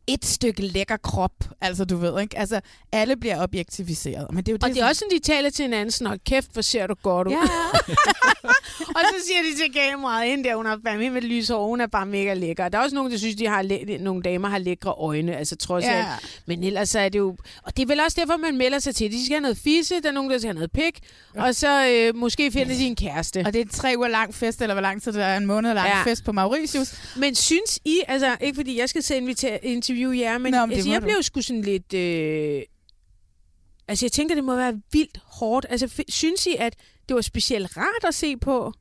Et 0.06 0.24
stykke 0.24 0.62
lækker 0.62 0.96
krop, 0.96 1.32
altså 1.60 1.84
du 1.84 1.96
ved, 1.96 2.20
ikke? 2.20 2.38
Altså, 2.38 2.60
alle 2.92 3.16
bliver 3.16 3.42
objektificeret. 3.42 4.26
Men 4.30 4.36
det 4.44 4.48
er 4.48 4.52
jo 4.52 4.56
det, 4.56 4.64
Og 4.64 4.70
det 4.70 4.78
er 4.78 4.86
også 4.86 4.98
sådan, 4.98 5.18
de 5.18 5.22
taler 5.22 5.50
til 5.50 5.62
hinanden, 5.62 5.90
sådan, 5.90 6.06
"Hold 6.06 6.20
kæft, 6.26 6.52
hvor 6.52 6.62
ser 6.62 6.86
du 6.86 6.94
godt 7.02 7.28
ud. 7.28 7.32
Ja. 7.32 7.38
og 8.96 9.00
så 9.10 9.26
siger 9.26 9.38
de 9.42 9.56
til 9.62 9.74
kameraet, 9.74 10.30
hende 10.30 10.44
der, 10.48 10.56
hun 10.56 10.66
har 10.66 10.80
fandme 10.86 11.10
med 11.10 11.22
lys 11.22 11.48
hår, 11.48 11.66
hun 11.66 11.80
er 11.80 11.86
bare 11.86 12.06
mega 12.06 12.34
lækker. 12.34 12.68
Der 12.68 12.78
er 12.78 12.82
også 12.82 12.94
nogen, 12.96 13.12
der 13.12 13.18
synes, 13.18 13.36
de 13.36 13.46
har 13.48 13.62
læ- 13.62 13.96
nogle 14.00 14.22
damer 14.22 14.48
har 14.48 14.58
lækre 14.58 14.90
øjne, 14.92 15.36
altså 15.36 15.56
trods 15.56 15.84
Ja. 15.84 15.90
alt. 15.98 16.06
Men 16.46 16.64
ellers 16.64 16.88
så 16.88 16.98
er 16.98 17.08
det 17.08 17.18
jo... 17.18 17.36
Og 17.62 17.76
det 17.76 17.82
er 17.82 17.86
vel 17.86 18.00
også 18.00 18.20
derfor, 18.20 18.36
man 18.36 18.56
melder 18.56 18.78
sig 18.78 18.94
til. 18.94 19.12
De 19.12 19.24
skal 19.24 19.34
have 19.34 19.40
noget 19.42 19.58
fisse, 19.58 20.00
der 20.02 20.08
er 20.08 20.12
nogen, 20.12 20.30
der 20.30 20.38
skal 20.38 20.48
have 20.48 20.54
noget 20.54 20.72
pik, 20.72 21.00
og 21.36 21.54
så 21.54 21.86
øh, 21.88 22.16
måske 22.16 22.50
finder 22.52 22.74
de 22.74 22.86
en 22.86 22.96
kæreste. 22.96 23.38
Og 23.46 23.52
det 23.52 23.56
er 23.60 23.64
en 23.64 23.68
tre 23.70 23.94
uger 23.96 24.08
lang 24.08 24.34
fest, 24.34 24.62
eller 24.62 24.74
hvor 24.74 24.82
lang 24.82 25.02
tid 25.02 25.12
det 25.12 25.22
er, 25.22 25.36
en 25.36 25.46
måned 25.46 25.74
lang 25.74 25.88
Ja. 25.88 25.98
ja. 25.98 26.04
fest 26.04 26.24
på 26.24 26.32
Mauritius. 26.32 26.94
Men 27.16 27.34
synes 27.34 27.78
I, 27.84 28.00
altså 28.08 28.36
ikke 28.40 28.56
fordi 28.56 28.78
jeg 28.78 28.88
skal 28.88 29.02
selv 29.02 29.22
invitere, 29.22 29.64
interviewe 29.94 30.18
jer, 30.18 30.38
men, 30.38 30.52
Nå, 30.52 30.66
men 30.66 30.72
altså, 30.76 30.90
jeg 30.90 31.00
du. 31.00 31.06
blev 31.06 31.22
sgu 31.22 31.40
sådan 31.40 31.62
lidt... 31.62 31.94
Øh, 31.94 32.62
altså 33.88 34.04
jeg 34.06 34.12
tænker, 34.12 34.34
det 34.34 34.44
må 34.44 34.56
være 34.56 34.80
vildt 34.92 35.18
hårdt. 35.24 35.66
Altså 35.70 35.86
f- 35.86 36.04
synes 36.08 36.46
I, 36.46 36.56
at 36.58 36.76
det 37.08 37.14
var 37.14 37.20
specielt 37.20 37.76
rart 37.76 38.04
at 38.08 38.14
se 38.14 38.36
på? 38.36 38.72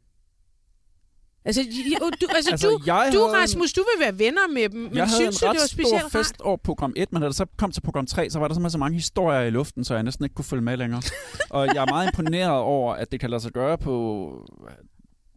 Altså, 1.46 1.62
I- 1.62 1.96
du, 2.22 2.28
altså, 2.36 2.52
Altså, 2.52 2.68
du, 2.70 2.80
jeg 2.86 3.10
du, 3.14 3.20
Rasmus, 3.26 3.74
du 3.74 3.82
vil 3.96 4.06
være 4.06 4.20
venner 4.20 4.48
med 4.48 4.70
dem, 4.70 4.80
men 4.82 4.96
jeg 4.98 5.10
synes 5.10 5.36
en 5.38 5.40
du, 5.42 5.48
ret 5.50 5.54
det 5.56 5.62
var 5.62 5.68
specielt 5.68 6.00
stor 6.02 6.10
fest 6.20 6.32
rart? 6.34 6.42
over 6.42 6.58
program 6.58 6.94
1, 6.96 7.14
men 7.14 7.22
da 7.22 7.28
det 7.28 7.36
så 7.36 7.46
kom 7.58 7.72
til 7.72 7.82
program 7.82 8.06
3, 8.06 8.30
så 8.30 8.40
var 8.40 8.48
der 8.48 8.56
simpelthen 8.56 8.72
så 8.72 8.78
mange 8.78 8.96
historier 8.96 9.42
i 9.42 9.50
luften, 9.50 9.84
så 9.86 9.94
jeg 9.94 10.04
næsten 10.04 10.26
ikke 10.26 10.34
kunne 10.36 10.46
følge 10.46 10.62
med 10.64 10.78
længere. 10.78 11.02
og 11.50 11.66
jeg 11.68 11.82
er 11.82 11.86
meget 11.90 12.08
imponeret 12.08 12.52
over, 12.52 12.94
at 12.94 13.12
det 13.12 13.20
kan 13.20 13.30
lade 13.30 13.42
sig 13.42 13.52
gøre 13.52 13.78
på 13.78 13.94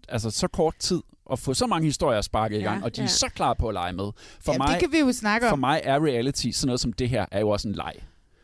altså, 0.09 0.31
så 0.31 0.49
kort 0.49 0.75
tid 0.79 1.01
at 1.33 1.39
få 1.39 1.55
så 1.55 1.67
mange 1.67 1.85
historier 1.87 2.21
sparket 2.21 2.57
i 2.57 2.61
Ja, 2.61 2.71
gang, 2.71 2.85
og 2.85 2.97
de 2.97 3.01
er 3.01 3.05
ja. 3.05 3.09
så 3.09 3.29
klar 3.35 3.55
på 3.55 3.69
at 3.69 3.73
lege 3.75 3.93
med. 3.93 4.11
For, 4.41 4.53
Ja, 4.53 4.59
mig, 4.59 4.69
det 4.69 4.79
kan 4.81 4.93
vi 4.93 4.99
jo 4.99 5.13
snakke 5.13 5.47
om. 5.47 5.51
for 5.51 5.57
mig 5.57 5.81
er 5.85 6.05
reality 6.05 6.49
sådan 6.51 6.67
noget 6.67 6.81
som 6.81 6.93
det 6.93 7.09
her, 7.09 7.27
er 7.31 7.41
jo 7.41 7.49
også 7.49 7.69
en 7.69 7.75
leg. 7.75 7.93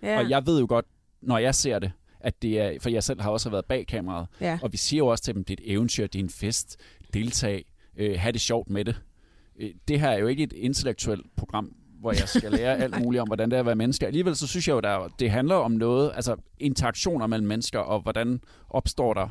Ja. 0.03 0.19
Og 0.19 0.31
jeg 0.31 0.47
ved 0.47 0.61
jo 0.61 0.67
godt, 0.69 0.85
når 1.23 1.39
jeg 1.39 1.55
ser 1.55 1.79
det, 1.79 1.93
at 2.21 2.43
det 2.43 2.61
er, 2.61 2.73
for 2.81 2.91
jeg 2.91 3.03
selv 3.05 3.21
har 3.21 3.31
også 3.31 3.51
været 3.51 3.65
bag 3.65 3.87
kameraet, 3.87 4.27
Ja. 4.41 4.59
og 4.63 4.73
vi 4.73 4.77
siger 4.77 4.99
jo 4.99 5.07
også 5.07 5.25
til 5.25 5.35
dem, 5.35 5.45
det 5.45 5.61
er 5.61 5.65
et 5.65 5.73
eventyr, 5.73 6.07
det 6.07 6.19
er 6.19 6.23
en 6.25 6.31
fest, 6.31 6.77
deltag, 7.15 7.65
øh, 7.97 8.19
have 8.21 8.33
det 8.33 8.41
sjovt 8.41 8.71
med 8.71 8.85
det. 8.85 9.01
Øh, 9.61 9.71
det 9.89 10.01
her 10.01 10.09
er 10.11 10.19
jo 10.19 10.27
ikke 10.27 10.43
et 10.43 10.53
intellektuelt 10.53 11.27
program, 11.37 11.73
hvor 12.01 12.13
jeg 12.13 12.29
skal 12.29 12.51
lære 12.61 12.77
alt 12.77 13.03
muligt 13.03 13.21
om, 13.21 13.29
hvordan 13.29 13.51
det 13.51 13.57
er 13.57 13.61
at 13.61 13.67
være 13.67 13.75
menneske. 13.77 14.07
Alligevel 14.07 14.37
så 14.37 14.47
synes 14.47 14.69
jeg 14.69 14.75
jo, 14.75 14.81
der, 14.81 15.09
det 15.19 15.31
handler 15.31 15.55
om 15.55 15.71
noget, 15.73 16.13
altså 16.15 16.37
interaktioner 16.59 17.27
mellem 17.27 17.49
mennesker, 17.49 17.79
og 17.79 18.01
hvordan 18.01 18.41
opstår 18.71 19.15
der 19.15 19.29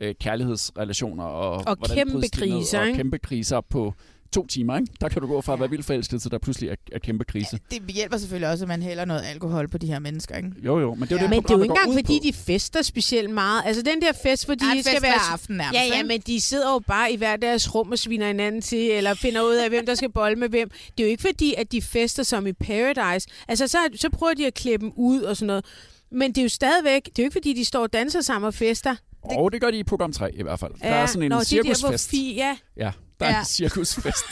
øh, 0.00 0.14
kærlighedsrelationer, 0.20 1.24
og, 1.24 1.62
Og 1.66 1.78
kæmpe 1.94 2.28
kriser, 2.28 2.80
og 2.80 2.94
kæmpe 2.94 3.18
kriser 3.18 3.60
på 3.60 3.94
to 4.32 4.46
timer. 4.46 4.76
Ikke? 4.76 4.92
Der 5.00 5.08
kan 5.08 5.22
du 5.22 5.28
gå 5.28 5.40
fra 5.40 5.52
at 5.52 5.60
være 5.60 5.70
vildt 5.70 5.86
forelsket 5.86 6.22
til, 6.22 6.30
der 6.30 6.38
pludselig 6.38 6.70
er, 6.70 6.74
er 6.92 6.98
kæmpe 6.98 7.24
krise. 7.24 7.58
Det 7.70 7.82
hjælper 7.88 8.16
selvfølgelig 8.16 8.50
også, 8.50 8.64
at 8.64 8.68
man 8.68 8.82
hælder 8.82 9.04
noget 9.04 9.22
alkohol 9.32 9.68
på 9.68 9.78
de 9.78 9.86
her 9.86 9.98
mennesker, 9.98 10.36
ikke? 10.36 10.50
Jo, 10.64 10.80
jo, 10.80 10.94
men 10.94 11.08
det 11.08 11.12
er 11.12 11.16
jo 11.16 11.22
det, 11.22 11.30
Men 11.30 11.42
det 11.42 11.50
er 11.50 11.56
jo 11.56 11.62
ikke 11.62 11.72
engang, 11.72 11.92
fordi 11.92 12.18
på. 12.18 12.22
de 12.22 12.32
fester 12.32 12.82
specielt 12.82 13.30
meget. 13.30 13.62
Altså 13.66 13.82
den 13.82 14.02
der 14.02 14.12
fest, 14.22 14.46
hvor 14.46 14.54
de 14.54 14.64
en 14.76 14.82
skal 14.82 14.92
fest 14.92 15.02
være... 15.02 15.32
aften 15.32 15.56
nærmest, 15.56 15.80
ja, 15.80 15.96
ja, 15.96 16.02
men 16.02 16.20
de 16.20 16.40
sidder 16.40 16.72
jo 16.72 16.78
bare 16.78 17.12
i 17.12 17.16
hver 17.16 17.36
deres 17.36 17.74
rum 17.74 17.90
og 17.92 17.98
sviner 17.98 18.26
hinanden 18.26 18.62
til, 18.62 18.90
eller 18.90 19.14
finder 19.14 19.42
ud 19.42 19.54
af, 19.54 19.68
hvem 19.68 19.86
der 19.86 19.94
skal 19.94 20.12
bolle 20.12 20.36
med 20.38 20.48
hvem. 20.48 20.70
Det 20.98 21.00
er 21.00 21.04
jo 21.04 21.10
ikke 21.10 21.22
fordi, 21.22 21.54
at 21.58 21.72
de 21.72 21.82
fester 21.82 22.22
som 22.22 22.46
i 22.46 22.52
Paradise. 22.52 23.28
Altså 23.48 23.68
så, 23.68 23.78
så 23.94 24.10
prøver 24.10 24.34
de 24.34 24.46
at 24.46 24.54
klippe 24.54 24.86
dem 24.86 24.92
ud 24.96 25.20
og 25.22 25.36
sådan 25.36 25.46
noget. 25.46 25.64
Men 26.12 26.30
det 26.30 26.38
er 26.38 26.42
jo 26.42 26.48
stadigvæk... 26.48 27.04
Det 27.04 27.18
er 27.18 27.22
jo 27.22 27.24
ikke 27.24 27.32
fordi, 27.32 27.52
de 27.52 27.64
står 27.64 27.82
og 27.82 27.92
danser 27.92 28.20
sammen 28.20 28.46
og 28.46 28.54
fester. 28.54 28.96
Og 29.30 29.52
det 29.52 29.60
gør 29.60 29.70
de 29.70 29.78
i 29.78 29.84
program 29.84 30.12
3 30.12 30.32
i 30.34 30.42
hvert 30.42 30.60
fald. 30.60 30.72
Der 30.82 30.88
er 30.88 31.06
sådan 31.06 31.22
en 31.22 31.30
Nå, 31.30 31.36
de 31.36 31.40
der, 31.40 31.44
cirkusfest. 31.44 32.10
fi, 32.10 32.34
ja. 32.36 32.56
Ja, 32.76 32.90
der 33.20 33.26
er 33.26 33.30
Ja. 33.30 33.38
en 33.38 33.44
cirkusfest. 33.44 34.24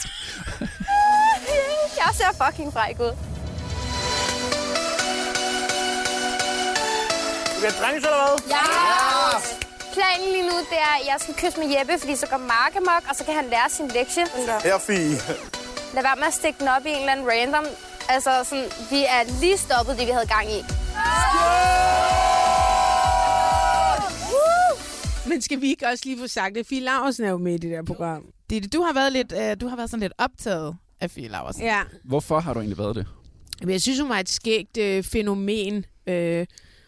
Jeg 2.01 2.09
ser 2.13 2.45
fucking 2.45 2.73
fræk 2.73 2.99
ud. 2.99 3.13
Du 7.53 7.59
bliver 7.59 7.71
drenges, 7.81 8.03
eller 8.03 8.21
hvad? 8.25 8.35
Ja! 8.55 8.65
Planen 9.93 10.27
lige 10.35 10.45
nu, 10.51 10.57
det 10.71 10.79
er, 10.87 10.93
at 11.01 11.05
jeg 11.11 11.15
skal 11.19 11.33
kysse 11.41 11.59
med 11.59 11.67
Jeppe, 11.77 11.93
fordi 11.99 12.15
så 12.15 12.27
går 12.27 12.37
Mark 12.37 12.73
amok, 12.75 13.03
og 13.09 13.15
så 13.15 13.23
kan 13.25 13.33
han 13.35 13.45
lære 13.49 13.69
sin 13.69 13.87
lektie. 13.87 14.23
Her, 14.63 14.77
Fie. 14.87 15.15
Lad 15.95 16.03
være 16.03 16.15
med 16.15 16.27
at 16.27 16.33
stikke 16.33 16.59
den 16.59 16.67
op 16.67 16.85
i 16.85 16.89
en 16.89 16.99
eller 16.99 17.11
anden 17.11 17.27
random. 17.31 17.65
Altså, 18.09 18.31
sådan, 18.49 18.65
vi 18.91 18.99
er 19.15 19.39
lige 19.41 19.57
stoppet 19.57 19.97
det, 19.97 20.07
vi 20.07 20.11
havde 20.11 20.27
gang 20.27 20.47
i. 20.51 20.59
Men 25.29 25.41
skal 25.41 25.61
vi 25.61 25.67
ikke 25.67 25.87
også 25.87 26.03
lige 26.05 26.17
få 26.19 26.27
sagt 26.27 26.55
det? 26.55 26.67
Fie 26.67 26.79
Laursen 26.81 27.25
er 27.25 27.29
jo 27.29 27.37
med 27.37 27.53
i 27.53 27.57
det 27.57 27.71
der 27.71 27.83
program. 27.83 28.25
Ditte, 28.49 28.69
du 28.69 28.81
har 28.81 28.93
været 28.93 29.13
lidt, 29.13 29.33
øh, 29.41 29.61
du 29.61 29.67
har 29.67 29.75
været 29.75 29.89
sådan 29.89 30.01
lidt 30.01 30.13
optaget 30.17 30.75
af 30.99 31.11
Fie 31.11 31.27
Laursen. 31.27 31.63
Ja. 31.63 31.81
Hvorfor 32.03 32.39
har 32.39 32.53
du 32.53 32.59
egentlig 32.59 32.77
været 32.77 32.95
det? 32.95 33.05
Men 33.61 33.69
jeg 33.69 33.81
synes, 33.81 33.99
hun 33.99 34.09
var 34.09 34.19
et 34.19 34.29
skægt 34.29 34.77
øh, 34.77 35.03
fænomen. 35.03 35.85
Øh, 36.07 36.45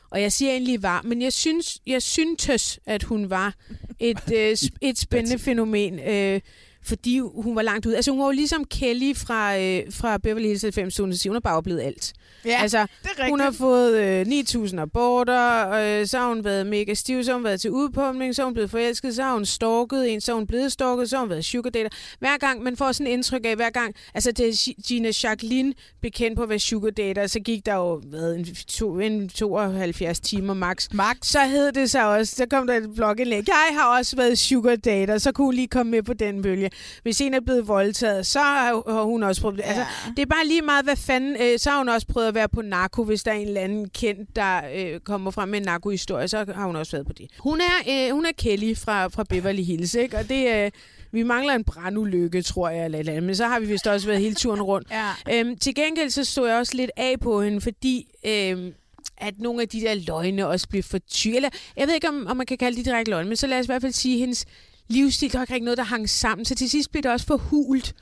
og 0.10 0.21
jeg 0.21 0.32
siger 0.32 0.52
egentlig 0.52 0.84
var, 0.84 1.02
men 1.02 1.21
jeg 1.21 1.34
synes, 1.34 1.78
jeg 1.88 2.02
syntes, 2.02 2.80
at 2.86 3.04
hun 3.04 3.30
var 3.30 3.54
et, 4.00 4.32
øh, 4.36 4.52
sp- 4.52 4.78
et 4.82 4.97
spændende 4.97 5.39
fænomen. 5.39 6.00
Øh, 6.00 6.41
fordi 6.88 7.19
hun 7.19 7.56
var 7.56 7.62
langt 7.62 7.86
ude. 7.86 7.95
Altså 7.95 8.12
hun 8.12 8.19
var 8.19 8.26
jo 8.26 8.32
ligesom 8.32 8.65
Kelly 8.65 9.15
fra, 9.15 9.58
øh, 9.58 9.84
fra 9.91 10.17
Beverly 10.17 10.48
Hills 10.48 10.62
90 10.62 10.98
hun 10.98 11.33
har 11.33 11.40
bare 11.40 11.56
oplevet 11.56 11.81
alt. 11.81 12.13
Ja, 12.46 12.62
altså, 12.62 12.85
det 13.04 13.10
er 13.17 13.29
hun 13.29 13.40
har 13.40 13.52
fået 13.52 13.98
øh, 13.98 14.25
9.000 14.27 14.79
aborter, 14.79 15.69
øh, 15.69 16.08
så 16.08 16.17
har 16.19 16.27
hun 16.27 16.44
været 16.44 16.67
mega 16.67 16.94
stiv, 16.94 17.23
så 17.23 17.31
har 17.31 17.35
hun 17.35 17.44
været 17.44 17.62
til 17.62 17.71
udpumpning, 17.71 18.35
så 18.35 18.42
har 18.42 18.46
hun 18.46 18.54
blevet 18.54 18.71
forelsket, 18.71 19.15
så 19.15 19.23
har 19.23 19.33
hun 19.33 19.46
stalket 19.46 20.13
en, 20.13 20.21
så 20.21 20.31
har 20.31 20.35
hun 20.38 20.48
blevet 20.48 20.71
stalket, 20.71 21.10
så 21.10 21.15
har 21.15 21.21
hun 21.21 21.29
været 21.29 21.46
sugar 21.46 21.69
dater. 21.69 21.90
Hver 22.19 22.38
gang, 22.38 22.63
man 22.63 22.77
får 22.77 22.92
sådan 22.92 23.08
et 23.08 23.12
indtryk 23.12 23.46
af, 23.46 23.56
hver 23.56 23.69
gang, 23.69 23.96
altså 24.13 24.31
det 24.31 24.67
Gina 24.88 25.12
Jacqueline 25.23 25.73
blev 26.00 26.12
kendt 26.12 26.38
på 26.38 26.44
at 26.44 26.50
være 26.50 26.60
sugar 26.60 26.90
dater, 26.90 27.27
så 27.27 27.40
gik 27.40 27.65
der 27.65 27.75
jo 27.75 28.02
hvad, 28.06 28.35
en, 28.35 28.46
to, 28.67 29.00
en 29.00 29.29
72 29.29 30.19
timer 30.19 30.54
max. 30.54 30.88
Max. 30.94 31.17
Så 31.21 31.40
hed 31.40 31.71
det 31.71 31.92
så 31.92 32.08
også, 32.08 32.35
så 32.35 32.46
kom 32.50 32.67
der 32.67 32.73
et 32.73 32.96
blogindlæg, 32.96 33.44
jeg 33.48 33.77
har 33.79 33.98
også 33.98 34.15
været 34.15 34.40
sugar 34.40 34.75
dater, 34.75 35.17
så 35.17 35.31
kunne 35.31 35.46
hun 35.46 35.54
lige 35.54 35.67
komme 35.67 35.92
med 35.92 36.04
på 36.04 36.13
den 36.13 36.42
bølge. 36.42 36.69
Hvis 37.04 37.21
en 37.21 37.34
er 37.34 37.40
blevet 37.40 37.67
voldtaget, 37.67 38.25
så 38.25 38.40
har 38.40 39.04
hun 39.04 39.23
også 39.23 39.42
prøvet 39.42 39.58
det. 39.58 39.63
Altså, 39.65 39.86
det 40.15 40.21
er 40.21 40.25
bare 40.25 40.48
lige 40.48 40.62
meget, 40.62 40.86
hvad 40.86 40.96
fanden, 40.96 41.38
øh, 41.42 41.60
så 41.60 41.69
har 41.69 41.78
hun 41.78 41.90
også 41.90 42.08
prøvet 42.08 42.28
at 42.28 42.36
være 42.36 42.50
på 42.50 42.62
narko, 42.62 43.04
hvis 43.04 43.23
der 43.23 43.32
er 43.32 43.36
en 43.36 43.48
eller 43.48 43.62
anden 43.62 43.90
kendt, 43.90 44.36
der 44.36 44.62
øh, 44.75 45.00
kommer 45.00 45.32
frem 45.32 45.50
med 45.50 45.60
en 45.60 45.65
narkohistorie, 45.65 46.28
så 46.28 46.46
har 46.56 46.65
hun 46.65 46.75
også 46.75 46.92
været 46.92 47.08
på 47.08 47.13
det. 47.13 47.28
Hun 47.40 47.62
er, 47.62 48.08
øh, 48.08 48.13
hun 48.13 48.25
er 48.25 48.32
Kelly 48.38 48.75
fra, 48.78 49.08
fra 49.08 49.23
Beverly 49.23 49.63
Hills, 49.63 49.96
ikke? 49.96 50.17
og 50.17 50.30
det. 50.30 50.56
Øh, 50.56 50.71
vi 51.12 51.23
mangler 51.23 51.54
en 51.54 51.63
brandulykke, 51.63 52.42
tror 52.42 52.69
jeg, 52.69 52.86
eller, 52.86 53.00
eller 53.00 53.21
men 53.21 53.36
så 53.36 53.48
har 53.48 53.60
vi 53.60 53.65
vist 53.65 53.88
også 53.88 54.08
været 54.08 54.21
hele 54.21 54.36
turen 54.36 54.62
rundt. 54.62 54.88
Ja. 54.92 55.12
Øhm, 55.34 55.58
til 55.58 55.75
gengæld 55.75 56.10
så 56.10 56.23
stod 56.23 56.48
jeg 56.48 56.58
også 56.58 56.75
lidt 56.75 56.92
af 56.98 57.15
på 57.21 57.42
hende, 57.42 57.62
fordi 57.62 58.08
øhm, 58.25 58.73
at 59.17 59.40
nogle 59.40 59.62
af 59.62 59.69
de 59.69 59.82
der 59.82 59.94
løgne 59.94 60.48
også 60.48 60.67
bliver 60.69 60.84
for 60.84 60.98
ty. 60.98 61.28
Eller 61.28 61.50
jeg 61.78 61.88
ved 61.88 61.94
ikke, 61.94 62.10
om, 62.10 62.28
om 62.28 62.38
man 62.38 62.46
kan 62.46 62.58
kalde 62.58 62.78
de 62.78 62.84
direkte 62.84 63.12
løgne, 63.12 63.28
men 63.28 63.38
så 63.38 63.48
lad 63.48 63.60
os 63.60 63.65
i 63.65 63.67
hvert 63.67 63.82
fald 63.82 63.94
sige, 63.94 64.15
at 64.15 64.19
hendes 64.19 64.46
livsstil, 64.88 65.31
der 65.31 65.38
var 65.38 65.44
ikke 65.44 65.54
rigtig 65.54 65.65
noget, 65.65 65.77
der 65.77 65.83
hang 65.83 66.10
sammen. 66.10 66.46
Så 66.46 66.56
til 66.56 66.69
sidst 66.69 66.92
blev 66.92 67.04
det 67.04 67.12
også 67.12 67.25
for 67.25 67.38
hult. 67.38 67.94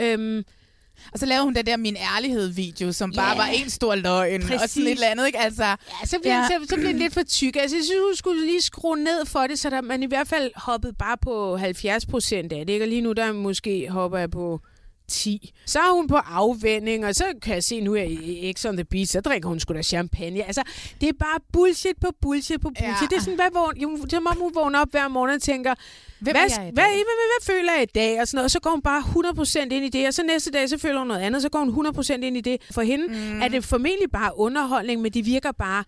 Øhm, 0.00 0.44
Og 1.12 1.18
så 1.18 1.26
lavede 1.26 1.44
hun 1.44 1.54
den 1.54 1.66
der 1.66 1.76
Min 1.76 1.96
Ærlighed-video, 1.96 2.92
som 2.92 3.12
bare 3.12 3.30
Ja. 3.30 3.36
var 3.36 3.44
en 3.46 3.70
stor 3.70 3.94
løgn. 3.94 4.42
Og 4.42 4.48
Præcis. 4.48 4.70
sådan 4.70 4.86
et 4.86 4.90
eller 4.92 5.06
andet, 5.08 5.26
ikke? 5.26 5.38
Altså, 5.38 5.64
Ja, 5.64 5.76
så 6.06 6.18
bliver, 6.22 6.36
Ja. 6.36 6.46
så, 6.46 6.66
så 6.68 6.74
bliver 6.76 6.90
det 6.92 7.00
lidt 7.00 7.12
for 7.14 7.22
tyk. 7.22 7.56
Altså, 7.56 7.76
jeg 7.76 7.84
synes, 7.84 8.00
hun 8.06 8.16
skulle 8.16 8.46
lige 8.46 8.62
skrue 8.62 8.96
ned 8.96 9.26
for 9.26 9.46
det, 9.46 9.58
så 9.58 9.70
der, 9.70 9.80
man 9.80 10.02
i 10.02 10.06
hvert 10.06 10.28
fald 10.28 10.50
hoppede 10.56 10.92
bare 10.92 11.16
på 11.22 11.56
70 11.56 12.06
procent 12.06 12.52
af 12.52 12.66
det. 12.66 12.72
Ikke? 12.72 12.84
Og 12.84 12.88
lige 12.88 13.00
nu, 13.00 13.12
der 13.12 13.32
måske 13.32 13.88
hopper 13.90 14.18
jeg 14.18 14.30
på 14.30 14.60
10. 15.08 15.54
Så 15.66 15.78
er 15.78 15.94
hun 15.94 16.08
på 16.08 16.16
afvænding, 16.16 17.06
og 17.06 17.14
så 17.14 17.24
kan 17.42 17.54
jeg 17.54 17.64
se 17.64 17.80
nu 17.80 17.92
her 17.92 18.02
i 18.02 18.52
X 18.56 18.64
on 18.64 18.76
the 18.76 18.84
Beach, 18.84 19.12
så 19.12 19.20
drikker 19.20 19.48
hun 19.48 19.60
sgu 19.60 19.74
da 19.74 19.82
champagne. 19.82 20.44
Altså, 20.44 20.62
det 21.00 21.08
er 21.08 21.12
bare 21.20 21.38
bullshit 21.52 21.96
på 22.00 22.08
bullshit 22.22 22.60
på 22.60 22.68
bullshit. 22.68 23.02
Ja. 23.02 23.06
Det 23.10 23.16
er 23.16 23.20
sådan, 23.20 23.34
hvad 23.34 23.50
vågn, 23.52 23.76
jo, 23.76 24.06
som 24.10 24.26
om 24.26 24.36
hun 24.36 24.54
vågner 24.54 24.80
op 24.80 24.90
hver 24.90 25.08
morgen 25.08 25.30
og 25.30 25.42
tænker, 25.42 25.74
Hvem 26.20 26.34
hvad, 26.34 26.42
er 26.42 26.48
hvad, 26.48 26.72
hvad, 26.72 26.84
hvad, 26.84 27.28
hvad 27.30 27.54
føler 27.54 27.72
jeg 27.72 27.82
i 27.82 27.92
dag? 27.94 28.20
Og, 28.20 28.28
sådan 28.28 28.36
noget. 28.36 28.44
og 28.44 28.50
så 28.50 28.60
går 28.60 28.70
hun 28.70 28.82
bare 28.82 29.00
100% 29.00 29.74
ind 29.74 29.84
i 29.84 29.88
det, 29.88 30.06
og 30.06 30.14
så 30.14 30.22
næste 30.22 30.50
dag, 30.50 30.68
så 30.68 30.78
føler 30.78 30.98
hun 30.98 31.08
noget 31.08 31.20
andet, 31.20 31.42
så 31.42 31.48
går 31.48 31.58
hun 31.58 31.86
100% 31.86 32.12
ind 32.12 32.36
i 32.36 32.40
det. 32.40 32.62
For 32.70 32.82
hende 32.82 33.06
mm. 33.06 33.42
er 33.42 33.48
det 33.48 33.64
formentlig 33.64 34.10
bare 34.10 34.38
underholdning, 34.38 35.02
men 35.02 35.12
det 35.12 35.26
virker 35.26 35.52
bare 35.52 35.84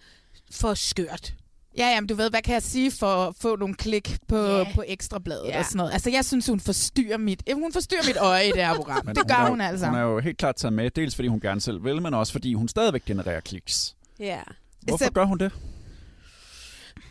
for 0.51 0.75
skørt. 0.75 1.35
Ja, 1.79 1.87
jamen, 1.89 2.09
du 2.09 2.15
ved, 2.15 2.31
hvad 2.31 2.43
kan 2.43 2.55
jeg 2.55 2.63
sige 2.63 2.91
for 2.91 3.07
at 3.07 3.35
få 3.41 3.57
nogle 3.57 3.75
klik 3.75 4.17
på, 4.29 4.37
Ja. 4.37 4.65
på 4.75 4.83
ekstrabladet 4.87 5.49
Ja. 5.49 5.59
og 5.59 5.65
sådan 5.65 5.77
noget. 5.77 5.93
Altså, 5.93 6.11
jeg 6.11 6.25
synes, 6.25 6.47
hun 6.47 6.61
forstyrrer 6.61 7.17
mit, 7.19 7.43
eh, 7.47 7.55
hun 7.57 7.73
forstyrrer 7.73 8.03
mit 8.07 8.17
øje 8.17 8.45
i 8.49 8.53
det 8.53 8.65
her 8.67 8.75
program. 8.75 9.07
Men 9.07 9.17
det 9.17 9.29
gør 9.29 9.43
jo- 9.43 9.49
hun 9.49 9.61
altså. 9.61 9.87
Hun 9.87 9.95
er 9.95 10.01
jo 10.03 10.19
helt 10.21 10.39
klart 10.39 10.57
taget 10.57 10.73
med, 10.73 10.91
dels 10.91 11.15
fordi 11.15 11.29
hun 11.29 11.41
gerne 11.41 11.61
selv 11.61 11.85
vil, 11.85 12.03
men 12.03 12.15
også 12.15 12.33
fordi 12.33 12.55
hun 12.55 12.69
stadigvæk 12.69 13.05
genererer 13.05 13.41
kliks. 13.41 13.97
Ja. 14.21 14.39
Hvorfor 14.83 15.05
Altså- 15.05 15.13
gør 15.13 15.25
hun 15.25 15.39
det? 15.39 15.53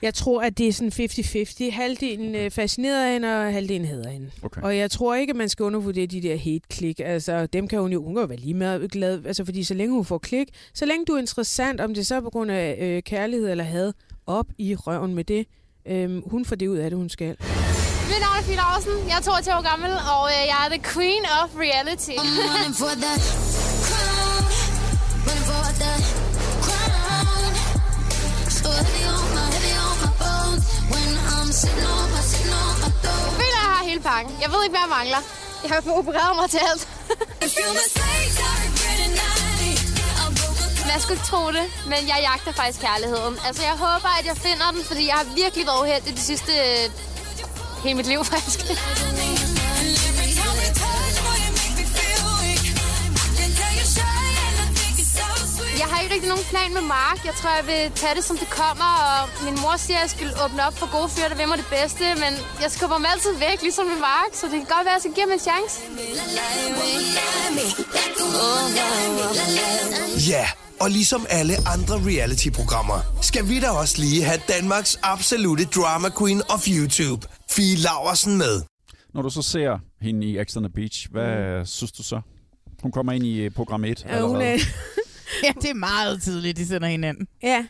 Jeg 0.02 0.14
tror, 0.14 0.42
at 0.42 0.58
det 0.58 0.68
er 0.68 0.74
sådan 0.74 0.92
50-50. 0.92 1.70
Halvdelen 1.72 2.36
øh, 2.36 2.52
fascinerer 2.52 3.14
hende, 3.14 3.28
og 3.46 3.54
halvdelen 3.54 3.88
hader 3.88 4.10
hende. 4.10 4.32
Okay. 4.44 4.62
Og 4.62 4.78
jeg 4.78 4.92
tror 4.92 5.16
ikke, 5.16 5.32
at 5.32 5.38
man 5.38 5.50
skal 5.50 5.64
undervurdere 5.64 6.06
de 6.06 6.22
der 6.22 6.38
hate-klik. 6.38 7.00
Altså, 7.00 7.46
dem 7.46 7.68
kan 7.68 7.80
hun 7.80 7.92
jo, 7.92 8.04
hun 8.04 8.16
kan 8.16 8.22
jo 8.22 8.28
være 8.28 8.38
lige 8.38 8.54
med 8.54 8.90
glad. 8.90 9.26
Altså, 9.26 9.46
fordi 9.46 9.64
så 9.64 9.74
længe 9.74 9.94
hun 9.96 10.06
får 10.06 10.18
klik, 10.18 10.48
så 10.74 10.86
længe 10.86 11.06
du 11.06 11.14
er 11.14 11.20
interessant, 11.20 11.82
om 11.82 11.94
det 11.94 12.08
så 12.08 12.16
er 12.16 12.22
på 12.22 12.30
grund 12.30 12.52
af 12.52 12.78
øh, 12.82 13.04
kærlighed 13.04 13.50
eller 13.52 13.64
had, 13.64 13.94
op 14.30 14.48
i 14.58 14.76
røven 14.76 15.16
med 15.16 15.24
det. 15.24 15.46
Øhm, 15.88 16.22
hun 16.32 16.46
får 16.46 16.56
det 16.56 16.68
ud 16.68 16.78
af 16.78 16.90
det, 16.90 16.98
hun 16.98 17.10
skal. 17.10 17.36
Mit 18.10 18.20
navn 18.26 18.38
er 18.40 18.44
Fie 18.50 18.56
Larsen. 18.56 18.96
Jeg 19.10 19.18
er 19.18 19.22
22 19.22 19.56
år 19.58 19.64
gammel, 19.72 19.92
og 20.14 20.24
øh, 20.34 20.42
jeg 20.52 20.58
er 20.66 20.70
the 20.76 20.82
queen 20.94 21.24
of 21.42 21.50
reality. 21.66 22.16
Jeg 33.30 33.36
føler, 33.42 33.60
jeg 33.62 33.68
har 33.74 33.84
hele 33.90 34.02
pakken. 34.02 34.32
Jeg 34.44 34.50
ved 34.54 34.60
ikke, 34.64 34.76
hvad 34.78 34.86
jeg 34.88 34.94
mangler. 34.98 35.22
Jeg 35.64 35.70
har 35.72 35.82
opereret 36.00 36.34
mig 36.40 36.50
til 36.50 36.60
alt. 36.70 36.84
Man 40.92 41.00
skulle 41.02 41.18
ikke 41.18 41.30
tro 41.34 41.44
det, 41.58 41.66
men 41.92 42.02
jeg 42.12 42.20
jagter 42.28 42.52
faktisk 42.52 42.80
kærligheden. 42.88 43.36
Altså, 43.48 43.62
jeg 43.70 43.76
håber, 43.86 44.10
at 44.20 44.26
jeg 44.26 44.38
finder 44.38 44.68
den, 44.76 44.84
fordi 44.90 45.04
jeg 45.12 45.18
har 45.22 45.28
virkelig 45.42 45.66
været 45.70 45.82
uheldig 45.84 46.14
de 46.20 46.24
sidste... 46.32 46.52
Øh, 46.52 46.84
hele 47.84 47.96
mit 48.00 48.08
liv, 48.08 48.22
faktisk. 48.34 48.60
Jeg 55.82 55.88
har 55.92 56.02
ikke 56.02 56.14
rigtig 56.14 56.30
nogen 56.30 56.46
plan 56.54 56.74
med 56.74 56.82
Mark. 56.82 57.26
Jeg 57.26 57.34
tror, 57.40 57.50
jeg 57.60 57.68
vil 57.68 57.92
tage 57.96 58.16
det, 58.16 58.24
som 58.24 58.38
det 58.38 58.50
kommer. 58.50 58.92
Og 59.10 59.30
min 59.48 59.56
mor 59.62 59.76
siger, 59.78 59.98
at 59.98 60.02
jeg 60.02 60.10
skal 60.10 60.28
åbne 60.46 60.68
op 60.68 60.76
for 60.78 60.88
gode 60.98 61.10
fyre, 61.10 61.30
der 61.30 61.36
vil 61.36 61.48
mig 61.48 61.58
det 61.58 61.70
bedste. 61.78 62.04
Men 62.24 62.32
jeg 62.64 62.72
skubber 62.72 62.96
ham 62.96 63.06
altid 63.14 63.34
væk, 63.48 63.62
ligesom 63.62 63.86
med 63.86 64.00
Mark. 64.10 64.32
Så 64.34 64.46
det 64.46 64.58
kan 64.62 64.70
godt 64.76 64.86
være, 64.86 64.96
at 64.96 65.00
jeg 65.00 65.02
skal 65.06 65.14
give 65.18 65.26
ham 65.28 65.34
en 65.38 65.44
chance. 65.50 65.76
Ja, 70.34 70.46
og 70.82 70.90
ligesom 70.90 71.26
alle 71.30 71.54
andre 71.68 71.96
reality-programmer, 72.12 73.00
skal 73.22 73.48
vi 73.50 73.60
da 73.60 73.70
også 73.70 73.96
lige 74.02 74.24
have 74.24 74.40
Danmarks 74.48 75.00
absolute 75.04 75.66
drama 75.66 76.10
queen 76.20 76.42
of 76.50 76.68
YouTube, 76.68 77.28
Fie 77.52 77.76
Laversen 77.76 78.38
med. 78.38 78.62
Når 79.14 79.22
du 79.22 79.30
så 79.30 79.42
ser 79.42 79.80
hende 80.02 80.28
i 80.28 80.44
X 80.44 80.58
on 80.58 80.64
the 80.64 80.74
Beach, 80.74 81.08
hvad 81.12 81.60
mm. 81.60 81.66
synes 81.66 81.92
du 81.92 82.04
så? 82.04 82.22
Hun 82.82 82.92
kommer 82.92 83.12
ind 83.12 83.26
i 83.26 83.40
øh, 83.40 83.52
program 83.52 83.84
1 83.86 84.06
Ja, 84.10 84.22
hun 84.22 84.36
er, 84.36 84.52
ja, 85.44 85.52
det 85.62 85.70
er 85.70 85.74
meget 85.74 86.22
tidligt, 86.22 86.58
de 86.58 86.68
sender 86.68 86.88
hinanden. 86.88 87.28
Ja. 87.44 87.66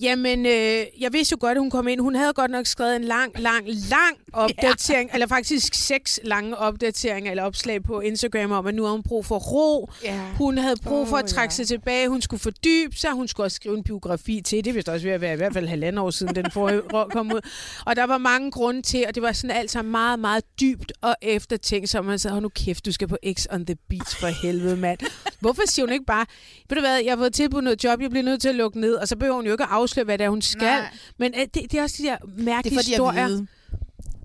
Jamen, 0.00 0.46
øh, 0.46 0.84
jeg 1.00 1.12
vidste 1.12 1.32
jo 1.32 1.36
godt, 1.40 1.50
at 1.50 1.60
hun 1.60 1.70
kom 1.70 1.88
ind. 1.88 2.00
Hun 2.00 2.14
havde 2.14 2.32
godt 2.32 2.50
nok 2.50 2.66
skrevet 2.66 2.96
en 2.96 3.04
lang, 3.04 3.40
lang, 3.40 3.66
lang 3.90 4.16
opdatering, 4.32 5.08
ja. 5.08 5.14
eller 5.14 5.26
faktisk 5.26 5.74
seks 5.74 6.20
lange 6.24 6.56
opdateringer 6.56 7.30
eller 7.30 7.42
opslag 7.42 7.82
på 7.82 8.00
Instagram 8.00 8.52
om, 8.52 8.66
at 8.66 8.74
nu 8.74 8.84
har 8.84 8.90
hun 8.90 9.02
brug 9.02 9.26
for 9.26 9.38
ro. 9.38 9.90
Ja. 10.04 10.20
Hun 10.36 10.58
havde 10.58 10.76
brug 10.84 11.08
for 11.08 11.16
Åh, 11.16 11.22
at 11.22 11.26
trække 11.28 11.52
ja. 11.52 11.56
sig 11.56 11.66
tilbage. 11.66 12.08
Hun 12.08 12.22
skulle 12.22 12.40
fordybe 12.40 12.96
sig. 12.96 13.10
Hun 13.10 13.28
skulle 13.28 13.46
også 13.46 13.54
skrive 13.54 13.76
en 13.76 13.82
biografi 13.82 14.40
til. 14.40 14.64
Det 14.64 14.74
vist 14.74 14.88
også 14.88 15.06
ved 15.06 15.12
at 15.12 15.20
være 15.20 15.32
i 15.32 15.36
hvert 15.36 15.52
fald 15.52 15.68
halvandet 15.68 16.02
år 16.02 16.10
siden, 16.10 16.34
den 16.34 16.50
forrige 16.50 16.82
kom 17.16 17.32
ud. 17.32 17.40
Og 17.86 17.96
der 17.96 18.04
var 18.04 18.18
mange 18.18 18.50
grunde 18.50 18.82
til, 18.82 19.04
og 19.08 19.14
det 19.14 19.22
var 19.22 19.32
sådan 19.32 19.56
alt 19.56 19.70
sammen 19.70 19.92
meget, 19.92 20.18
meget 20.18 20.44
dybt 20.60 20.92
og 21.00 21.16
eftertænkt, 21.22 21.88
så 21.88 22.02
man 22.02 22.18
sagde, 22.18 22.32
hold 22.32 22.42
nu 22.42 22.48
kæft, 22.48 22.86
du 22.86 22.92
skal 22.92 23.08
på 23.08 23.16
X 23.32 23.46
on 23.50 23.66
the 23.66 23.76
Beach 23.88 24.20
for 24.20 24.26
helvede, 24.26 24.76
mand. 24.76 24.98
Hvorfor 25.40 25.62
siger 25.66 25.86
hun 25.86 25.92
ikke 25.92 26.04
bare, 26.04 26.26
ved 26.68 26.74
du 26.76 26.80
hvad, 26.80 26.98
jeg 27.04 27.12
har 27.12 27.16
fået 27.16 27.34
tilbudt 27.34 27.64
noget 27.64 27.84
job, 27.84 28.00
jeg 28.00 28.10
bliver 28.10 28.24
nødt 28.24 28.40
til 28.40 28.48
at 28.48 28.54
lukke 28.54 28.80
ned, 28.80 28.94
og 28.94 29.08
så 29.08 29.16
behøver 29.16 29.36
hun 29.36 29.46
jo 29.46 29.52
ikke 29.52 29.64
at 29.64 29.70
afsløre, 29.88 30.04
hvad 30.04 30.18
det 30.18 30.24
er, 30.24 30.28
hun 30.28 30.42
skal. 30.42 30.60
Nej. 30.62 30.88
Men 31.18 31.34
øh, 31.34 31.40
det, 31.40 31.54
det 31.54 31.74
er 31.74 31.82
også 31.82 31.96
de 31.98 32.02
der 32.02 32.16
Det 32.16 32.38
mærkelige 32.38 32.74
er 32.74 32.82
fordi, 32.82 32.92
jeg 32.92 32.96
historier. 32.96 33.46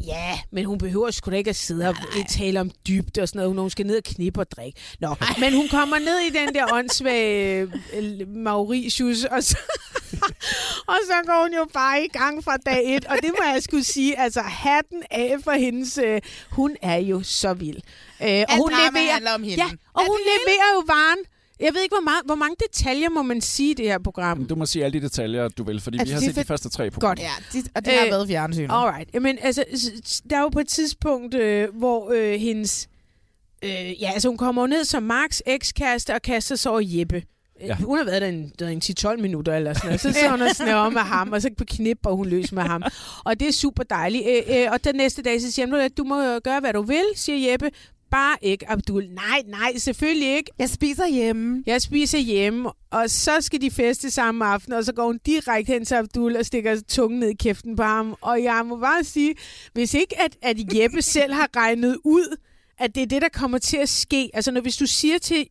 Ja, 0.07 0.39
men 0.51 0.65
hun 0.65 0.77
behøver 0.77 1.11
sgu 1.11 1.31
da 1.31 1.35
ikke 1.35 1.49
at 1.49 1.55
sidde 1.55 1.89
og 1.89 1.95
tale 2.29 2.59
om 2.61 2.71
dybde 2.87 3.21
og 3.21 3.27
sådan 3.27 3.39
noget, 3.39 3.55
når 3.55 3.61
hun 3.61 3.69
skal 3.69 3.85
ned 3.85 3.97
og 3.97 4.03
knippe 4.03 4.39
og 4.39 4.51
drikke. 4.51 4.79
Nå, 4.99 5.15
men 5.39 5.53
hun 5.53 5.67
kommer 5.69 5.99
ned 5.99 6.19
i 6.19 6.29
den 6.29 6.55
der 6.55 6.73
åndssvage 6.73 7.71
øh, 7.93 8.27
Mauritius, 8.27 9.23
og 9.23 9.43
så, 9.43 9.57
og 10.93 10.95
så 11.07 11.13
går 11.25 11.41
hun 11.43 11.53
jo 11.53 11.67
bare 11.73 12.05
i 12.05 12.07
gang 12.07 12.43
fra 12.43 12.57
dag 12.57 12.95
et. 12.95 13.05
Og 13.05 13.17
det 13.21 13.31
må 13.39 13.45
jeg 13.53 13.63
skulle 13.63 13.83
sige, 13.83 14.19
altså 14.19 14.41
hatten 14.41 15.03
af 15.11 15.35
for 15.43 15.51
hendes... 15.51 15.97
Øh, 15.97 16.21
hun 16.51 16.75
er 16.81 16.97
jo 16.97 17.23
så 17.23 17.53
vild. 17.53 17.77
Øh, 18.23 18.43
og 18.49 18.55
hun 18.57 18.71
drama 18.71 18.99
leverer, 18.99 19.13
handler 19.13 19.33
om 19.33 19.43
hende. 19.43 19.63
Ja, 19.63 19.69
og 19.93 20.01
Er 20.03 20.07
hun 20.07 20.19
det 20.19 20.25
leverer 20.25 20.73
jo 20.75 20.83
varen. 20.87 21.19
Jeg 21.63 21.73
ved 21.73 21.81
ikke, 21.81 21.95
hvor, 21.95 22.03
meget, 22.03 22.21
hvor 22.25 22.35
mange 22.35 22.55
detaljer 22.67 23.09
må 23.09 23.21
man 23.21 23.41
sige 23.41 23.71
i 23.71 23.73
det 23.73 23.85
her 23.85 23.99
program. 23.99 24.45
Du 24.45 24.55
må 24.55 24.65
sige 24.65 24.85
alle 24.85 24.99
de 24.99 25.03
detaljer, 25.05 25.47
du 25.47 25.63
vil, 25.63 25.81
fordi 25.81 25.97
Altså, 25.99 26.11
vi 26.11 26.13
har 26.13 26.19
set 26.21 26.29
de 26.29 26.33
fedt. 26.33 26.47
første 26.47 26.69
tre 26.69 26.91
program. 26.91 27.09
Godt. 27.09 27.19
Ja, 27.19 27.31
de, 27.53 27.63
og 27.75 27.85
det 27.85 27.93
har 27.93 28.05
Øh, 28.05 28.11
været 28.11 28.27
fjernsynet. 28.27 28.69
Alright. 28.71 29.09
Jamen, 29.13 29.37
altså, 29.41 29.63
der 30.29 30.37
er 30.37 30.41
jo 30.41 30.49
på 30.49 30.59
et 30.59 30.67
tidspunkt, 30.67 31.33
øh, 31.35 31.69
hvor 31.77 32.11
øh, 32.15 32.39
hendes... 32.39 32.87
Øh, 33.63 34.01
ja, 34.01 34.11
altså 34.13 34.27
hun 34.27 34.37
kommer 34.37 34.67
ned 34.67 34.83
som 34.85 35.03
Marks 35.03 35.43
ekskæreste 35.45 36.13
og 36.13 36.21
kaster 36.21 36.55
sig 36.55 36.71
over 36.71 36.81
Jeppe. 36.83 37.23
Ja. 37.61 37.65
Ja. 37.67 37.75
Hun 37.75 37.97
har 37.97 38.05
været 38.05 38.21
der 38.21 38.27
en, 38.27 38.51
der 38.59 38.67
en 38.67 38.81
10-12 39.15 39.21
minutter 39.21 39.55
eller 39.55 39.73
sådan 39.73 39.87
noget. 39.87 40.01
Så 40.01 40.11
sidder 40.13 40.29
hun 40.31 40.41
og 40.41 40.55
snæver 40.55 40.89
med 40.89 41.01
ham, 41.01 41.31
og 41.31 41.41
så 41.41 41.49
knipper 41.67 42.11
hun 42.11 42.27
løs 42.27 42.51
med 42.51 42.63
ham. 42.63 42.83
Og 43.25 43.39
det 43.39 43.47
er 43.47 43.51
super 43.51 43.83
dejligt. 43.83 44.23
Øh, 44.27 44.57
øh, 44.61 44.67
og 44.71 44.83
den 44.83 44.95
næste 44.95 45.21
dag, 45.21 45.41
så 45.41 45.51
siger 45.51 45.77
han, 45.81 45.91
du 45.97 46.03
må 46.03 46.23
øh, 46.23 46.41
gøre, 46.43 46.59
hvad 46.59 46.73
du 46.73 46.81
vil, 46.81 47.03
siger 47.15 47.51
Jeppe. 47.51 47.71
Bare 48.13 48.37
ikke, 48.41 48.69
Abdul. 48.69 49.07
Nej, 49.09 49.43
nej, 49.47 49.77
selvfølgelig 49.77 50.35
ikke. 50.35 50.51
Jeg 50.59 50.69
spiser 50.69 51.07
hjemme. 51.07 51.63
Jeg 51.65 51.81
spiser 51.81 52.17
hjemme, 52.17 52.71
og 52.91 53.09
så 53.09 53.41
skal 53.41 53.61
de 53.61 53.71
feste 53.71 54.11
samme 54.11 54.45
aften, 54.45 54.73
og 54.73 54.83
så 54.83 54.93
går 54.93 55.05
hun 55.05 55.19
direkte 55.25 55.73
hen 55.73 55.85
til 55.85 55.95
Abdul 55.95 56.35
og 56.35 56.45
stikker 56.45 56.81
tungen 56.87 57.19
ned 57.19 57.29
i 57.29 57.33
kæften 57.33 57.75
på 57.75 57.83
ham. 57.83 58.15
Og 58.21 58.43
jeg 58.43 58.65
må 58.65 58.77
bare 58.77 59.03
sige, 59.03 59.35
hvis 59.73 59.93
ikke 59.93 60.21
at, 60.21 60.37
at 60.41 60.57
Jeppe 60.75 61.01
selv 61.01 61.33
har 61.33 61.49
regnet 61.55 61.97
ud, 62.03 62.37
at 62.79 62.95
det 62.95 63.03
er 63.03 63.07
det, 63.07 63.21
der 63.21 63.29
kommer 63.29 63.57
til 63.57 63.77
at 63.77 63.89
ske. 63.89 64.29
Altså, 64.33 64.51
når, 64.51 64.61
hvis 64.61 64.77
du 64.77 64.85
siger 64.85 65.17
til... 65.17 65.47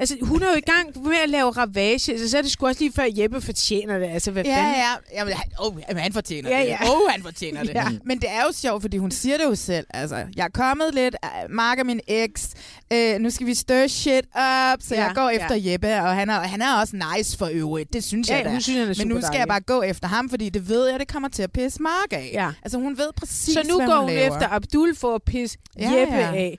Altså, 0.00 0.16
hun 0.22 0.42
er 0.42 0.46
jo 0.50 0.56
i 0.56 0.60
gang 0.60 1.04
med 1.08 1.16
at 1.24 1.28
lave 1.28 1.50
ravage, 1.50 2.12
altså, 2.12 2.30
så 2.30 2.38
er 2.38 2.42
det 2.42 2.50
sgu 2.50 2.66
også 2.66 2.80
lige 2.80 2.92
før 2.92 3.04
Jeppe 3.16 3.40
fortjener 3.40 3.98
det. 3.98 4.06
Altså, 4.06 4.30
hvad 4.30 4.44
Ja, 4.44 4.56
fanden? 4.56 4.74
ja. 4.74 5.18
Jamen, 5.18 5.34
han, 5.34 5.44
oh, 5.58 5.76
jamen, 5.88 6.02
han 6.02 6.12
fortjener 6.12 6.50
Ja, 6.50 6.62
det. 6.62 6.68
ja. 6.68 6.78
Oh, 6.90 7.10
han 7.10 7.22
fortjener 7.22 7.62
det. 7.68 7.74
Ja. 7.74 7.84
Men 8.04 8.18
det 8.20 8.30
er 8.30 8.42
jo 8.46 8.52
sjovt, 8.52 8.82
fordi 8.82 8.96
hun 8.96 9.10
siger 9.10 9.36
det 9.36 9.44
jo 9.44 9.54
selv. 9.54 9.86
Altså, 9.90 10.16
jeg 10.36 10.44
er 10.44 10.48
kommet 10.48 10.94
lidt, 10.94 11.16
uh, 11.24 11.50
Mark 11.54 11.78
er 11.78 11.84
min 11.84 12.00
eks, 12.06 12.50
uh, 12.94 13.20
nu 13.20 13.30
skal 13.30 13.46
vi 13.46 13.54
stir 13.54 13.86
shit 13.86 14.24
up, 14.24 14.82
så 14.82 14.94
Ja, 14.94 15.04
jeg 15.04 15.12
går 15.14 15.28
efter 15.30 15.54
ja. 15.54 15.72
Jeppe, 15.72 15.88
og 15.94 16.14
han 16.16 16.30
er, 16.30 16.40
han 16.40 16.62
er 16.62 16.74
også 16.80 17.00
nice 17.16 17.38
for 17.38 17.48
øvrigt. 17.52 17.92
Det 17.92 18.04
synes 18.04 18.30
Ja, 18.30 18.36
jeg 18.36 18.44
da. 18.44 18.60
synes, 18.60 18.78
han 18.78 18.88
er 18.88 18.94
Men 18.98 19.08
nu 19.08 19.20
skal 19.20 19.24
jeg 19.24 19.32
dejlig. 19.32 19.48
bare 19.48 19.60
gå 19.60 19.82
efter 19.82 20.08
ham, 20.08 20.30
fordi 20.30 20.48
det 20.48 20.68
ved 20.68 20.88
jeg, 20.90 21.00
det 21.00 21.08
kommer 21.08 21.28
til 21.28 21.42
at 21.42 21.52
pisse 21.52 21.82
Mark 21.82 22.12
af. 22.12 22.30
Ja. 22.32 22.50
Altså, 22.62 22.78
hun 22.78 22.98
ved 22.98 23.08
præcis, 23.16 23.54
Så 23.54 23.62
nu 23.68 23.76
hvad 23.76 23.86
går 23.86 23.94
hun 23.94 24.02
hun 24.04 24.10
laver. 24.10 24.34
efter 24.34 24.48
Abdul 24.48 24.96
for 24.96 25.14
at 25.14 25.22
pisse 25.22 25.58
Ja, 25.78 25.90
Jeppe 26.00 26.14
ja. 26.16 26.34
af. 26.34 26.58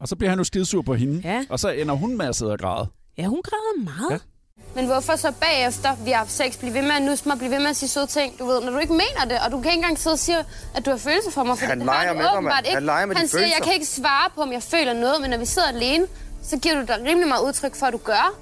Og 0.00 0.08
så 0.08 0.16
bliver 0.16 0.30
han 0.30 0.38
jo 0.38 0.44
skidesur 0.44 0.82
på 0.82 0.94
hende. 0.94 1.20
Ja. 1.28 1.44
Og 1.50 1.60
så 1.60 1.68
ender 1.68 1.94
hun 1.94 2.16
med 2.16 2.26
at 2.26 2.36
sidde 2.36 2.52
og 2.52 2.58
græde. 2.58 2.86
Ja, 3.18 3.24
hun 3.26 3.40
græder 3.44 3.84
meget. 3.84 4.10
Ja. 4.10 4.18
Men 4.74 4.86
hvorfor 4.86 5.16
så 5.16 5.32
bagefter, 5.40 5.96
vi 6.04 6.10
har 6.10 6.18
haft 6.18 6.32
sex, 6.32 6.58
blive 6.58 6.74
ved 6.74 6.82
med 6.82 6.90
at 6.90 7.02
nusse 7.02 7.28
mig, 7.28 7.38
blive 7.38 7.50
ved 7.50 7.58
med 7.58 7.66
at 7.66 7.76
sige 7.76 7.88
søde 7.88 8.06
ting, 8.06 8.38
du 8.38 8.46
ved, 8.46 8.60
når 8.60 8.70
du 8.72 8.78
ikke 8.78 8.92
mener 8.92 9.24
det, 9.28 9.38
og 9.46 9.50
du 9.52 9.60
kan 9.60 9.70
ikke 9.70 9.76
engang 9.78 9.98
sidde 9.98 10.14
og 10.14 10.18
sige, 10.18 10.38
at 10.74 10.86
du 10.86 10.90
har 10.90 10.96
følelser 10.98 11.30
for 11.30 11.42
mig, 11.44 11.58
for 11.58 11.66
Han 11.66 11.78
det 11.78 11.86
leger 11.86 12.14
med 12.14 12.40
mand. 12.42 12.66
ikke. 12.66 12.74
Han 12.74 12.82
leger 12.82 13.06
med 13.06 13.16
Han 13.16 13.28
siger, 13.28 13.46
jeg 13.46 13.60
kan 13.64 13.72
ikke 13.72 13.86
svare 13.86 14.30
på, 14.34 14.40
om 14.42 14.52
jeg 14.52 14.62
føler 14.62 14.92
noget, 14.92 15.20
men 15.20 15.30
når 15.30 15.36
vi 15.38 15.44
sidder 15.46 15.68
alene, 15.68 16.06
så 16.42 16.56
giver 16.58 16.74
du 16.74 16.80
dig 16.80 16.96
rimelig 17.06 17.28
meget 17.28 17.42
udtryk 17.46 17.74
for, 17.74 17.86
at 17.86 17.92
du 17.92 17.98
gør. 17.98 18.34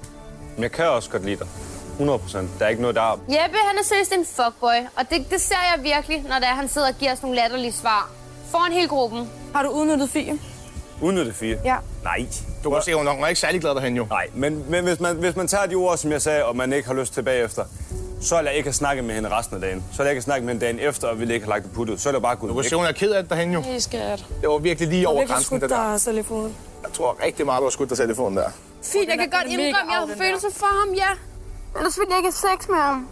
Men 0.55 0.63
jeg 0.63 0.71
kan 0.71 0.85
også 0.89 1.09
godt 1.09 1.25
lide 1.25 1.37
dig. 1.37 1.47
100 1.91 2.19
procent. 2.19 2.49
Der 2.59 2.65
er 2.65 2.69
ikke 2.69 2.81
noget 2.81 2.95
der. 2.95 3.11
Jeppe, 3.11 3.57
han 3.69 3.77
er 3.79 3.83
seriøst 3.83 4.13
en 4.13 4.25
fuckboy, 4.25 4.79
og 4.95 5.09
det, 5.09 5.31
det 5.31 5.41
ser 5.41 5.55
jeg 5.75 5.83
virkelig, 5.83 6.21
når 6.29 6.35
det 6.35 6.43
er, 6.47 6.55
han 6.55 6.67
sidder 6.69 6.87
og 6.87 6.93
giver 6.99 7.11
os 7.13 7.21
nogle 7.21 7.35
latterlige 7.37 7.71
svar. 7.71 8.11
Foran 8.51 8.71
hele 8.71 8.87
gruppen. 8.87 9.29
Har 9.55 9.63
du 9.63 9.69
udnyttet 9.69 10.09
Fie? 10.09 10.39
Udnytte 11.01 11.33
fire. 11.33 11.57
Ja. 11.65 11.75
Nej. 12.03 12.25
Du 12.63 12.69
kan 12.69 12.81
se, 12.81 12.93
hun 12.93 13.07
er 13.07 13.27
ikke 13.27 13.41
særlig 13.41 13.61
glad 13.61 13.71
derhen 13.75 13.95
jo. 13.95 14.05
Nej, 14.09 14.27
men, 14.33 14.65
men 14.69 14.83
hvis, 14.83 14.99
man, 14.99 15.15
hvis 15.15 15.35
man 15.35 15.47
tager 15.47 15.65
de 15.65 15.75
ord, 15.75 15.97
som 15.97 16.11
jeg 16.11 16.21
sagde, 16.21 16.45
og 16.45 16.55
man 16.55 16.73
ikke 16.73 16.87
har 16.87 16.95
lyst 16.95 17.13
til 17.13 17.21
bagefter, 17.21 17.63
så 18.21 18.39
jeg 18.39 18.53
ikke 18.53 18.67
have 18.67 18.73
snakket 18.73 19.05
med 19.05 19.15
hende 19.15 19.29
resten 19.29 19.55
af 19.55 19.61
dagen. 19.61 19.83
Så 19.93 20.03
jeg 20.03 20.11
ikke 20.11 20.17
have 20.17 20.23
snakket 20.23 20.45
med 20.45 20.53
hende 20.53 20.65
dagen 20.65 20.79
efter, 20.79 21.07
og 21.07 21.19
ville 21.19 21.33
ikke 21.33 21.45
have 21.45 21.53
lagt 21.53 21.63
det 21.63 21.71
puttet. 21.73 22.01
Så 22.01 22.09
er 22.09 22.13
det 22.13 22.21
bare 22.21 22.35
gået 22.35 22.49
Du 22.49 22.55
kan 22.55 22.69
se, 22.69 22.75
hun 22.75 22.85
er 22.85 22.91
ked 22.91 23.11
af 23.11 23.23
det 23.23 23.29
derhen 23.29 23.53
jo. 23.53 23.61
Det 23.61 23.75
er 23.75 23.79
skat. 23.79 24.25
Det 24.41 24.49
var 24.49 24.57
virkelig 24.57 24.89
lige 24.89 25.07
over 25.07 25.25
grænsen, 25.25 25.61
det 25.61 25.69
der. 25.69 26.19
i 26.19 26.23
foden. 26.23 26.55
Jeg 26.83 26.93
tror 26.93 27.17
rigtig 27.25 27.45
meget, 27.45 27.59
du 27.59 27.65
har 27.65 27.69
skudt 27.69 27.89
dig 27.89 28.15
foden 28.15 28.37
der. 28.37 28.49
Fint, 28.83 29.09
jeg 29.09 29.17
kan 29.17 29.29
godt 29.29 29.45
indrømme, 29.47 29.67
at 29.67 29.73
jeg 29.91 30.07
har 30.07 30.09
følelser 30.17 30.49
for 30.53 30.65
ham, 30.65 30.93
ja. 30.93 31.09
Ellers 31.77 31.99
ville 31.99 32.09
jeg 32.11 32.17
ikke 32.17 32.31
have 32.41 32.57
sex 32.57 32.69
med 32.69 32.77
ham. 32.77 33.07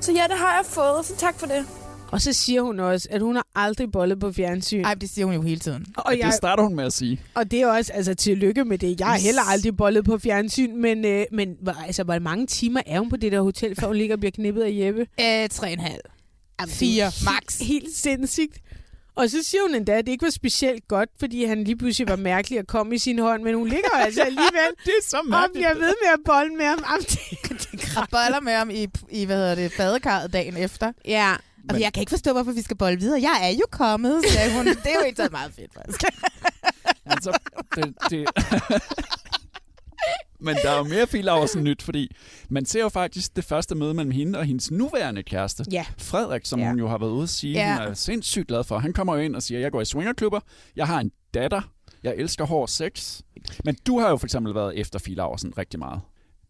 Så 0.00 0.12
ja, 0.12 0.22
det 0.28 0.36
har 0.38 0.56
jeg 0.56 0.66
fået, 0.66 1.06
så 1.06 1.16
tak 1.16 1.34
for 1.38 1.46
det. 1.46 1.66
Og 2.14 2.20
så 2.22 2.32
siger 2.32 2.62
hun 2.62 2.80
også, 2.80 3.08
at 3.10 3.20
hun 3.20 3.34
har 3.36 3.46
aldrig 3.54 3.92
bollet 3.92 4.20
på 4.20 4.32
fjernsyn. 4.32 4.80
Nej, 4.80 4.94
det 4.94 5.10
siger 5.10 5.24
hun 5.24 5.34
jo 5.34 5.42
hele 5.42 5.60
tiden. 5.60 5.86
Og, 5.96 6.06
Og 6.06 6.18
jeg, 6.18 6.26
det 6.26 6.34
starter 6.34 6.62
hun 6.62 6.74
med 6.76 6.84
at 6.84 6.92
sige. 6.92 7.20
og 7.34 7.50
det 7.50 7.60
er 7.62 7.66
også, 7.66 7.92
altså 7.92 8.14
tillykke 8.14 8.64
med 8.64 8.78
det. 8.78 9.00
Jeg 9.00 9.06
har 9.06 9.18
heller 9.18 9.42
aldrig 9.42 9.76
bollet 9.76 10.04
på 10.04 10.18
fjernsyn, 10.18 10.76
men, 10.76 11.04
øh, 11.04 11.24
men 11.32 11.56
hvor- 11.62 11.84
altså, 11.86 12.02
hvor 12.04 12.18
mange 12.18 12.46
timer 12.46 12.82
er 12.86 12.98
hun 12.98 13.10
på 13.10 13.16
det 13.16 13.32
der 13.32 13.40
hotel, 13.40 13.76
før 13.80 13.86
hun 13.86 13.96
ligger 13.96 14.14
og 14.16 14.20
bliver 14.20 14.30
knippet 14.32 14.62
af 14.62 14.70
Jeppe? 14.72 15.00
Øh, 15.00 15.48
tre 15.48 15.66
og 15.66 15.72
en 15.72 15.80
halv. 15.80 16.00
Jamen, 16.60 16.70
Fire, 16.72 17.04
max. 17.24 17.58
Helt, 17.58 17.68
helt 17.68 17.96
sindssygt. 17.96 18.58
Og 19.16 19.30
så 19.30 19.36
siger 19.42 19.62
hun 19.62 19.74
endda, 19.74 19.92
at 19.92 20.06
det 20.06 20.12
ikke 20.12 20.24
var 20.24 20.30
specielt 20.30 20.88
godt, 20.88 21.08
fordi 21.20 21.44
han 21.44 21.64
lige 21.64 21.76
pludselig 21.76 22.08
var 22.08 22.16
mærkelig 22.16 22.58
at 22.58 22.66
komme 22.66 22.94
i 22.94 22.98
sin 22.98 23.18
hånd, 23.18 23.42
men 23.42 23.54
hun 23.54 23.68
ligger 23.68 23.90
altså 23.90 24.22
alligevel 24.22 24.70
Det 24.84 24.90
er 24.90 25.08
så 25.08 25.16
og 25.16 25.28
mærkeligt. 25.30 25.52
bliver 25.54 25.74
ved 25.74 25.94
med 26.04 26.12
at 26.12 26.18
bolle 26.26 26.54
med 26.54 26.64
ham. 26.64 26.78
Jamen, 26.90 27.04
det, 27.04 27.72
det 27.72 27.96
Og 28.00 28.08
boller 28.10 28.40
med 28.40 28.52
ham 28.52 28.70
i, 28.70 28.86
i 29.10 29.24
hvad 29.24 29.36
hedder 29.36 29.54
det, 29.54 29.72
badekarret 29.78 30.32
dagen 30.32 30.56
efter. 30.56 30.92
Ja. 31.04 31.32
Og 31.70 31.80
jeg 31.80 31.92
kan 31.92 32.00
ikke 32.00 32.10
forstå, 32.10 32.32
hvorfor 32.32 32.52
vi 32.52 32.62
skal 32.62 32.76
bolle 32.76 32.98
videre. 32.98 33.20
Jeg 33.22 33.40
er 33.42 33.48
jo 33.48 33.64
kommet, 33.70 34.22
sagde 34.28 34.56
hun. 34.56 34.66
Det 34.66 34.86
er 34.86 34.94
jo 35.00 35.06
ikke 35.06 35.22
så 35.22 35.28
meget 35.32 35.52
fedt, 35.52 35.74
faktisk. 35.74 36.00
Altså, 37.06 37.38
det, 37.76 37.94
det... 38.10 38.28
Men 40.40 40.56
der 40.56 40.70
er 40.70 40.76
jo 40.78 40.84
mere 40.84 41.06
fil 41.06 41.28
over 41.28 41.46
sådan 41.46 41.64
nyt, 41.64 41.82
fordi 41.82 42.16
man 42.48 42.64
ser 42.66 42.80
jo 42.80 42.88
faktisk 42.88 43.36
det 43.36 43.44
første 43.44 43.74
møde 43.74 43.94
mellem 43.94 44.10
hende 44.10 44.38
og 44.38 44.44
hendes 44.44 44.70
nuværende 44.70 45.22
kæreste, 45.22 45.64
Ja. 45.72 45.84
Frederik, 45.98 46.46
som 46.46 46.60
Ja. 46.60 46.68
hun 46.68 46.78
jo 46.78 46.88
har 46.88 46.98
været 46.98 47.10
ude 47.10 47.22
at 47.22 47.28
sige, 47.28 47.52
Ja. 47.54 47.72
hun 47.78 47.86
er 47.90 47.94
sindssygt 47.94 48.48
glad 48.48 48.64
for. 48.64 48.78
Han 48.78 48.92
kommer 48.92 49.14
jo 49.14 49.20
ind 49.20 49.36
og 49.36 49.42
siger, 49.42 49.60
jeg 49.60 49.72
går 49.72 49.80
i 49.80 49.84
swingerklubber, 49.84 50.40
jeg 50.76 50.86
har 50.86 51.00
en 51.00 51.10
datter, 51.34 51.60
jeg 52.02 52.14
elsker 52.16 52.44
hård 52.44 52.68
sex. 52.68 53.20
Men 53.64 53.76
du 53.86 53.98
har 54.00 54.10
jo 54.10 54.16
for 54.16 54.26
eksempel 54.26 54.54
været 54.54 54.78
efter 54.78 54.98
Fie 54.98 55.14
Laursen 55.14 55.58
rigtig 55.58 55.78
meget. 55.78 56.00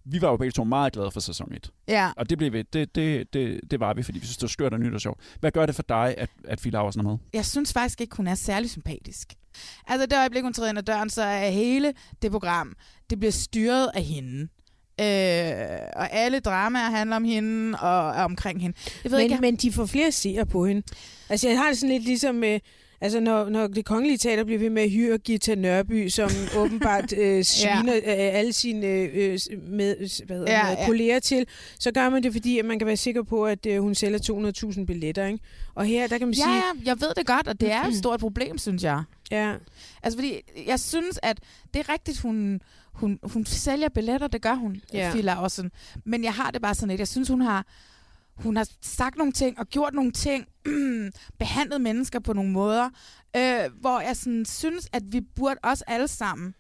Vi 0.05 0.21
var 0.21 0.31
jo 0.31 0.37
begge 0.37 0.53
to 0.53 0.65
meget 0.65 0.93
glade 0.93 1.11
for 1.11 1.21
sæson 1.21 1.53
1. 1.53 1.71
Ja. 1.89 2.11
Og 2.17 2.31
det, 2.31 2.39
blev 2.39 2.53
vi, 2.53 2.63
det, 2.63 2.95
det, 2.95 3.33
det, 3.33 3.61
det 3.71 3.81
var 3.81 3.95
vi, 3.95 4.03
fordi 4.03 4.19
vi 4.19 4.27
synes, 4.27 4.37
det 4.37 4.43
var 4.43 4.49
skørt 4.49 4.73
og 4.73 4.81
nyt 4.81 4.95
og 4.95 5.01
sjovt. 5.01 5.21
Hvad 5.41 5.51
gør 5.51 5.67
det 5.67 5.75
for 5.75 5.83
dig, 5.83 6.15
at, 6.19 6.31
at 6.45 6.61
Fie 6.61 6.73
Laursen 6.73 7.01
er 7.01 7.05
med? 7.05 7.17
Jeg 7.33 7.47
synes 7.47 7.73
faktisk 7.73 8.01
ikke, 8.01 8.17
hun 8.17 8.27
er 8.27 8.35
særlig 8.35 8.71
sympatisk. 8.71 9.35
Altså 9.87 10.07
det 10.07 10.19
øjeblik, 10.19 10.43
hun 10.43 10.53
træder 10.53 10.69
ind 10.71 10.79
ad 10.79 10.83
døren, 10.83 11.11
så 11.11 11.23
er 11.23 11.51
hele 11.51 11.95
det 12.23 12.31
program, 12.31 12.77
det 13.11 13.19
bliver 13.19 13.33
styret 13.33 13.91
af 13.95 14.03
hende. 14.03 14.49
Øh, 15.01 15.79
og 15.97 16.13
alle 16.13 16.41
dramaer 16.41 16.91
handler 16.91 17.17
om 17.17 17.25
hende 17.25 17.79
og 17.79 18.11
er 18.11 18.25
omkring 18.25 18.63
hende. 18.63 18.77
Jeg 19.05 19.13
ved 19.13 19.19
men, 19.19 19.31
ikke, 19.31 19.41
men 19.41 19.57
de 19.57 19.73
får 19.73 19.87
flere 19.87 20.13
seere 20.13 20.47
på 20.47 20.67
hende. 20.67 20.83
Altså, 21.29 21.49
jeg 21.49 21.59
har 21.59 21.69
det 21.69 21.79
sådan 21.79 21.93
lidt 21.93 22.05
ligesom... 22.05 22.45
Øh, 22.45 22.61
Altså, 23.05 23.21
når, 23.21 23.49
når 23.49 23.67
det 23.67 23.85
kongelige 23.85 24.19
teater 24.19 24.45
bliver 24.45 24.59
ved 24.59 24.71
med 24.71 24.83
at 24.83 24.91
hyre 24.91 25.19
Gita 25.19 25.55
Nørby, 25.55 26.09
som 26.09 26.31
åbenbart 26.61 27.13
øh, 27.13 27.45
sviner 27.45 27.95
ja. 27.95 27.99
øh, 27.99 28.39
alle 28.39 28.53
sine 28.53 28.87
øh, 28.87 29.39
med, 29.69 30.25
hvad 30.27 30.37
hedder 30.37 30.53
Ja, 30.53 30.67
ja, 30.67 30.81
ja. 30.81 30.87
kolleger 30.87 31.19
til, 31.19 31.47
så 31.79 31.93
gør 31.93 32.09
man 32.09 32.23
det, 32.23 32.33
fordi 32.33 32.59
at 32.59 32.65
man 32.65 32.79
kan 32.79 32.87
være 32.87 32.97
sikker 32.97 33.23
på, 33.23 33.45
at 33.47 33.67
øh, 33.67 33.83
hun 33.83 33.95
sælger 33.95 34.53
200.000 34.79 34.85
billetter. 34.85 35.27
Ikke? 35.27 35.39
Og 35.75 35.85
her, 35.85 36.07
der 36.07 36.19
kan 36.19 36.27
man 36.27 36.35
ja, 36.35 36.43
sige... 36.43 36.55
ja, 36.55 36.63
jeg 36.85 37.01
ved 37.01 37.09
det 37.17 37.27
godt, 37.27 37.49
og 37.49 37.61
det 37.61 37.73
er 37.73 37.85
et 37.85 37.97
stort 37.97 38.21
problem, 38.21 38.59
synes 38.59 38.83
jeg. 38.83 39.03
Ja. 39.31 39.55
Altså 40.03 40.19
fordi, 40.19 40.41
jeg 40.67 40.81
synes, 40.81 41.19
at 41.23 41.39
det 41.75 41.81
er 41.81 41.93
rigtigt, 41.93 42.21
hun, 42.21 42.61
hun, 42.93 43.19
hun 43.23 43.47
sælger 43.47 43.89
billetter, 43.89 44.27
det 44.29 44.43
gør 44.43 44.55
hun, 44.55 44.83
Ja. 44.93 45.11
Fie 45.13 45.23
Laursen. 45.23 45.71
Men 46.05 46.25
jeg 46.25 46.33
har 46.33 46.51
det 46.51 46.63
bare 46.63 46.75
sådan 46.75 46.89
lidt, 46.89 46.99
jeg 46.99 47.09
synes, 47.09 47.29
hun 47.29 47.41
har, 47.41 47.67
hun 48.37 48.57
har 48.57 48.69
sagt 48.83 49.17
nogle 49.17 49.33
ting 49.33 49.59
og 49.59 49.67
gjort 49.67 49.95
nogle 49.95 50.13
ting, 50.13 50.47
behandlet 51.39 51.81
mennesker 51.81 52.19
på 52.21 52.33
nogle 52.33 52.51
måder, 52.51 52.91
øh, 53.37 53.61
hvor 53.81 54.01
jeg 54.01 54.17
sådan 54.17 54.45
synes, 54.45 54.89
at 54.93 55.03
vi 55.07 55.21
burde 55.21 55.57
også 55.63 55.85
alle 55.87 56.09
sammen, 56.09 56.55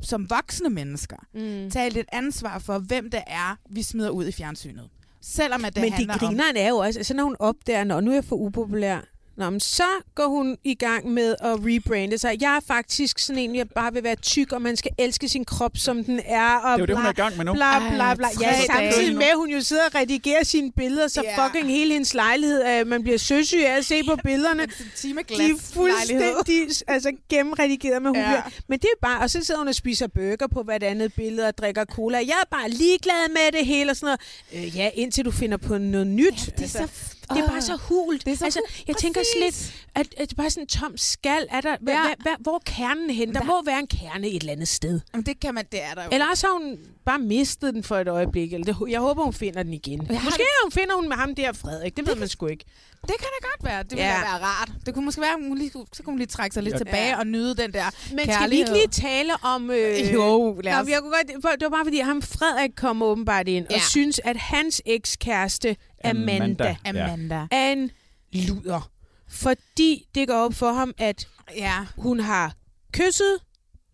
som 0.00 0.30
voksne 0.30 0.70
mennesker, 0.70 1.16
Mm. 1.34 1.70
tage 1.70 1.90
lidt 1.90 2.08
ansvar 2.12 2.58
for, 2.58 2.78
hvem 2.78 3.10
det 3.10 3.22
er, 3.26 3.56
vi 3.70 3.82
smider 3.82 4.10
ud 4.10 4.26
i 4.26 4.32
fjernsynet. 4.32 4.88
Selvom 5.20 5.64
at 5.64 5.74
det 5.74 5.82
Men 5.82 5.92
handler 5.92 6.14
det 6.14 6.22
om... 6.22 6.28
grineren 6.28 6.56
er 6.56 6.68
jo 6.68 6.76
også, 6.76 6.98
altså 6.98 7.14
når 7.14 7.24
hun 7.24 7.36
opdager, 7.38 7.84
når 7.84 8.00
nu 8.00 8.10
er 8.10 8.14
jeg 8.14 8.24
for 8.24 8.36
upopulær, 8.36 9.00
Nå, 9.40 9.50
men 9.50 9.60
så 9.60 9.82
går 10.14 10.26
hun 10.28 10.56
i 10.64 10.74
gang 10.74 11.08
med 11.08 11.34
at 11.40 11.58
rebrande 11.66 12.18
sig. 12.18 12.36
Jeg 12.40 12.56
er 12.56 12.60
faktisk 12.66 13.18
sådan 13.18 13.42
en, 13.42 13.54
jeg 13.56 13.68
bare 13.68 13.92
vil 13.92 14.04
være 14.04 14.16
tyk, 14.16 14.52
og 14.52 14.62
man 14.62 14.76
skal 14.76 14.90
elske 14.98 15.28
sin 15.28 15.44
krop, 15.44 15.70
som 15.76 16.04
den 16.04 16.20
er. 16.24 16.56
Og 16.56 16.70
Det 16.70 16.74
er 16.74 16.78
jo 16.78 16.86
det, 16.86 16.96
hun 16.96 17.02
bla, 17.02 17.08
er 17.08 17.12
i 17.12 17.14
gang 17.14 17.36
med 17.36 17.44
nu. 17.44 17.52
Bla, 17.52 17.78
bla, 17.90 18.14
bla. 18.14 18.26
Ej, 18.26 18.32
Ja, 18.40 18.60
samtidig 18.66 19.14
med, 19.16 19.22
at 19.26 19.36
hun 19.36 19.48
jo 19.50 19.60
sidder 19.60 19.82
og 19.86 19.94
redigerer 19.94 20.44
sine 20.44 20.72
billeder, 20.72 21.08
så 21.08 21.22
Ja. 21.24 21.46
fucking 21.46 21.66
hele 21.68 21.92
hendes 21.92 22.14
lejlighed, 22.14 22.62
at 22.62 22.86
man 22.86 23.02
bliver 23.02 23.18
søsyg 23.18 23.58
af 23.66 23.76
at 23.76 23.84
se 23.84 24.02
på 24.04 24.16
billederne. 24.24 24.62
De 25.02 25.10
er 25.10 25.54
fuldstændig 25.72 26.68
altså, 26.86 27.12
gennemredigeret 27.28 28.02
med 28.02 28.10
hun 28.10 28.16
Ja. 28.18 28.30
ja. 28.30 28.42
Men 28.68 28.78
det 28.78 28.88
er 28.96 28.98
bare, 29.02 29.20
og 29.20 29.30
så 29.30 29.38
sidder 29.44 29.58
hun 29.60 29.68
og 29.68 29.74
spiser 29.74 30.06
burger 30.06 30.46
på 30.52 30.62
hvert 30.62 30.82
andet 30.82 31.12
billede 31.14 31.48
og 31.48 31.58
drikker 31.58 31.84
cola. 31.84 32.18
Jeg 32.18 32.36
er 32.42 32.56
bare 32.56 32.70
ligeglad 32.70 33.28
med 33.28 33.58
det 33.58 33.66
hele 33.66 33.90
og 33.90 33.96
sådan 33.96 34.16
noget. 34.52 34.66
Øh, 34.66 34.76
ja, 34.76 34.90
indtil 34.94 35.24
du 35.24 35.30
finder 35.30 35.56
på 35.56 35.78
noget 35.78 36.06
nyt. 36.06 36.46
Ja, 36.46 36.52
det 36.58 36.64
er 36.64 36.68
så 36.68 36.88
det 37.34 37.44
er 37.44 37.48
bare 37.48 37.62
så 37.62 37.76
hult. 37.76 38.24
Det 38.24 38.32
er 38.32 38.36
så 38.36 38.44
altså, 38.44 38.60
hult. 38.68 38.84
jeg 38.88 38.96
tænker 38.96 39.20
Præcis. 39.20 39.54
slet, 39.66 39.74
at, 39.94 40.06
at 40.16 40.30
det 40.30 40.32
er 40.32 40.42
bare 40.42 40.50
sådan 40.50 40.62
en 40.62 40.66
tom 40.66 40.96
skal. 40.96 41.46
Er 41.50 41.60
der, 41.60 41.70
ja. 41.70 41.92
Ja. 41.92 42.02
hvad, 42.02 42.14
hvad, 42.22 42.32
hvor 42.40 42.54
er 42.54 42.58
kernen 42.66 43.10
hen? 43.10 43.34
Der, 43.34 43.40
Der- 43.40 43.46
må 43.46 43.62
være 43.64 43.78
en 43.78 43.86
kerne 43.86 44.26
et 44.28 44.36
eller 44.36 44.52
andet 44.52 44.68
sted. 44.68 45.00
Jamen, 45.14 45.26
det 45.26 45.40
kan 45.40 45.54
man, 45.54 45.64
det 45.72 45.82
er 45.82 45.94
der 45.94 46.02
jo. 46.04 46.08
Eller 46.12 46.26
også 46.30 46.46
har 46.46 46.54
hun 46.54 46.78
bare 47.06 47.18
mistet 47.18 47.74
den 47.74 47.84
for 47.84 47.96
et 47.96 48.08
øjeblik. 48.08 48.52
Eller 48.52 48.64
det, 48.72 48.90
jeg 48.90 49.00
håber, 49.00 49.22
hun 49.24 49.32
finder 49.32 49.62
den 49.62 49.72
igen. 49.74 50.06
Jeg 50.10 50.18
har 50.20 50.24
Måske 50.24 50.38
det- 50.38 50.46
hun 50.64 50.72
finder 50.72 50.94
hun 50.96 51.08
med 51.08 51.16
ham 51.16 51.34
der, 51.34 51.52
Frederik. 51.52 51.96
Det 51.96 52.06
ved 52.06 52.14
man 52.16 52.28
sgu 52.28 52.46
ikke. 52.46 52.64
Det 53.02 53.08
kan 53.18 53.18
da 53.42 53.46
godt 53.48 53.64
være. 53.64 53.82
Det 53.82 53.90
ville 53.90 54.04
Ja. 54.04 54.14
ja. 54.14 54.20
være 54.20 54.38
rart. 54.42 54.70
Det 54.86 54.94
kunne 54.94 55.04
måske 55.04 55.20
være, 55.20 55.30
at 55.30 55.48
hun 55.48 55.58
lige, 55.58 55.70
så 55.92 56.02
kunne 56.02 56.12
hun 56.12 56.18
lige 56.18 56.26
trække 56.28 56.54
sig 56.54 56.62
lidt 56.62 56.72
Ja. 56.72 56.78
ja. 56.78 56.84
tilbage 56.84 57.18
og 57.18 57.26
nyde 57.26 57.56
den 57.56 57.72
der 57.72 57.84
Men 57.84 57.92
skal 58.08 58.26
vi 58.26 58.32
kærlighed. 58.32 58.52
ikke 58.66 58.72
lige 58.72 58.88
tale 58.88 59.32
om... 59.42 59.70
Øh, 59.70 60.12
Jo, 60.14 60.60
lad 60.64 60.72
Nå, 60.72 60.78
os. 60.78 60.84
men 60.84 60.92
jeg 60.92 61.00
kunne 61.00 61.12
godt, 61.42 61.60
det 61.60 61.64
var 61.64 61.68
bare 61.76 61.84
fordi, 61.84 61.98
ham 62.00 62.22
Frederik 62.22 62.70
kom 62.76 63.02
åbenbart 63.02 63.48
ind 63.48 63.66
ja. 63.70 63.74
og 63.76 63.80
synes, 63.82 64.20
at 64.24 64.36
hans 64.36 64.82
ekskæreste 64.86 65.76
Amanda, 66.04 66.76
Amanda. 66.86 67.04
Amanda. 67.04 67.46
er 67.50 67.72
en 67.72 67.90
luder. 68.32 68.90
Fordi 69.28 70.06
det 70.14 70.28
går 70.28 70.34
op 70.34 70.54
for 70.54 70.72
ham, 70.72 70.94
at 70.98 71.28
Ja. 71.56 71.74
hun 71.98 72.20
har 72.20 72.54
kysset. 72.92 73.38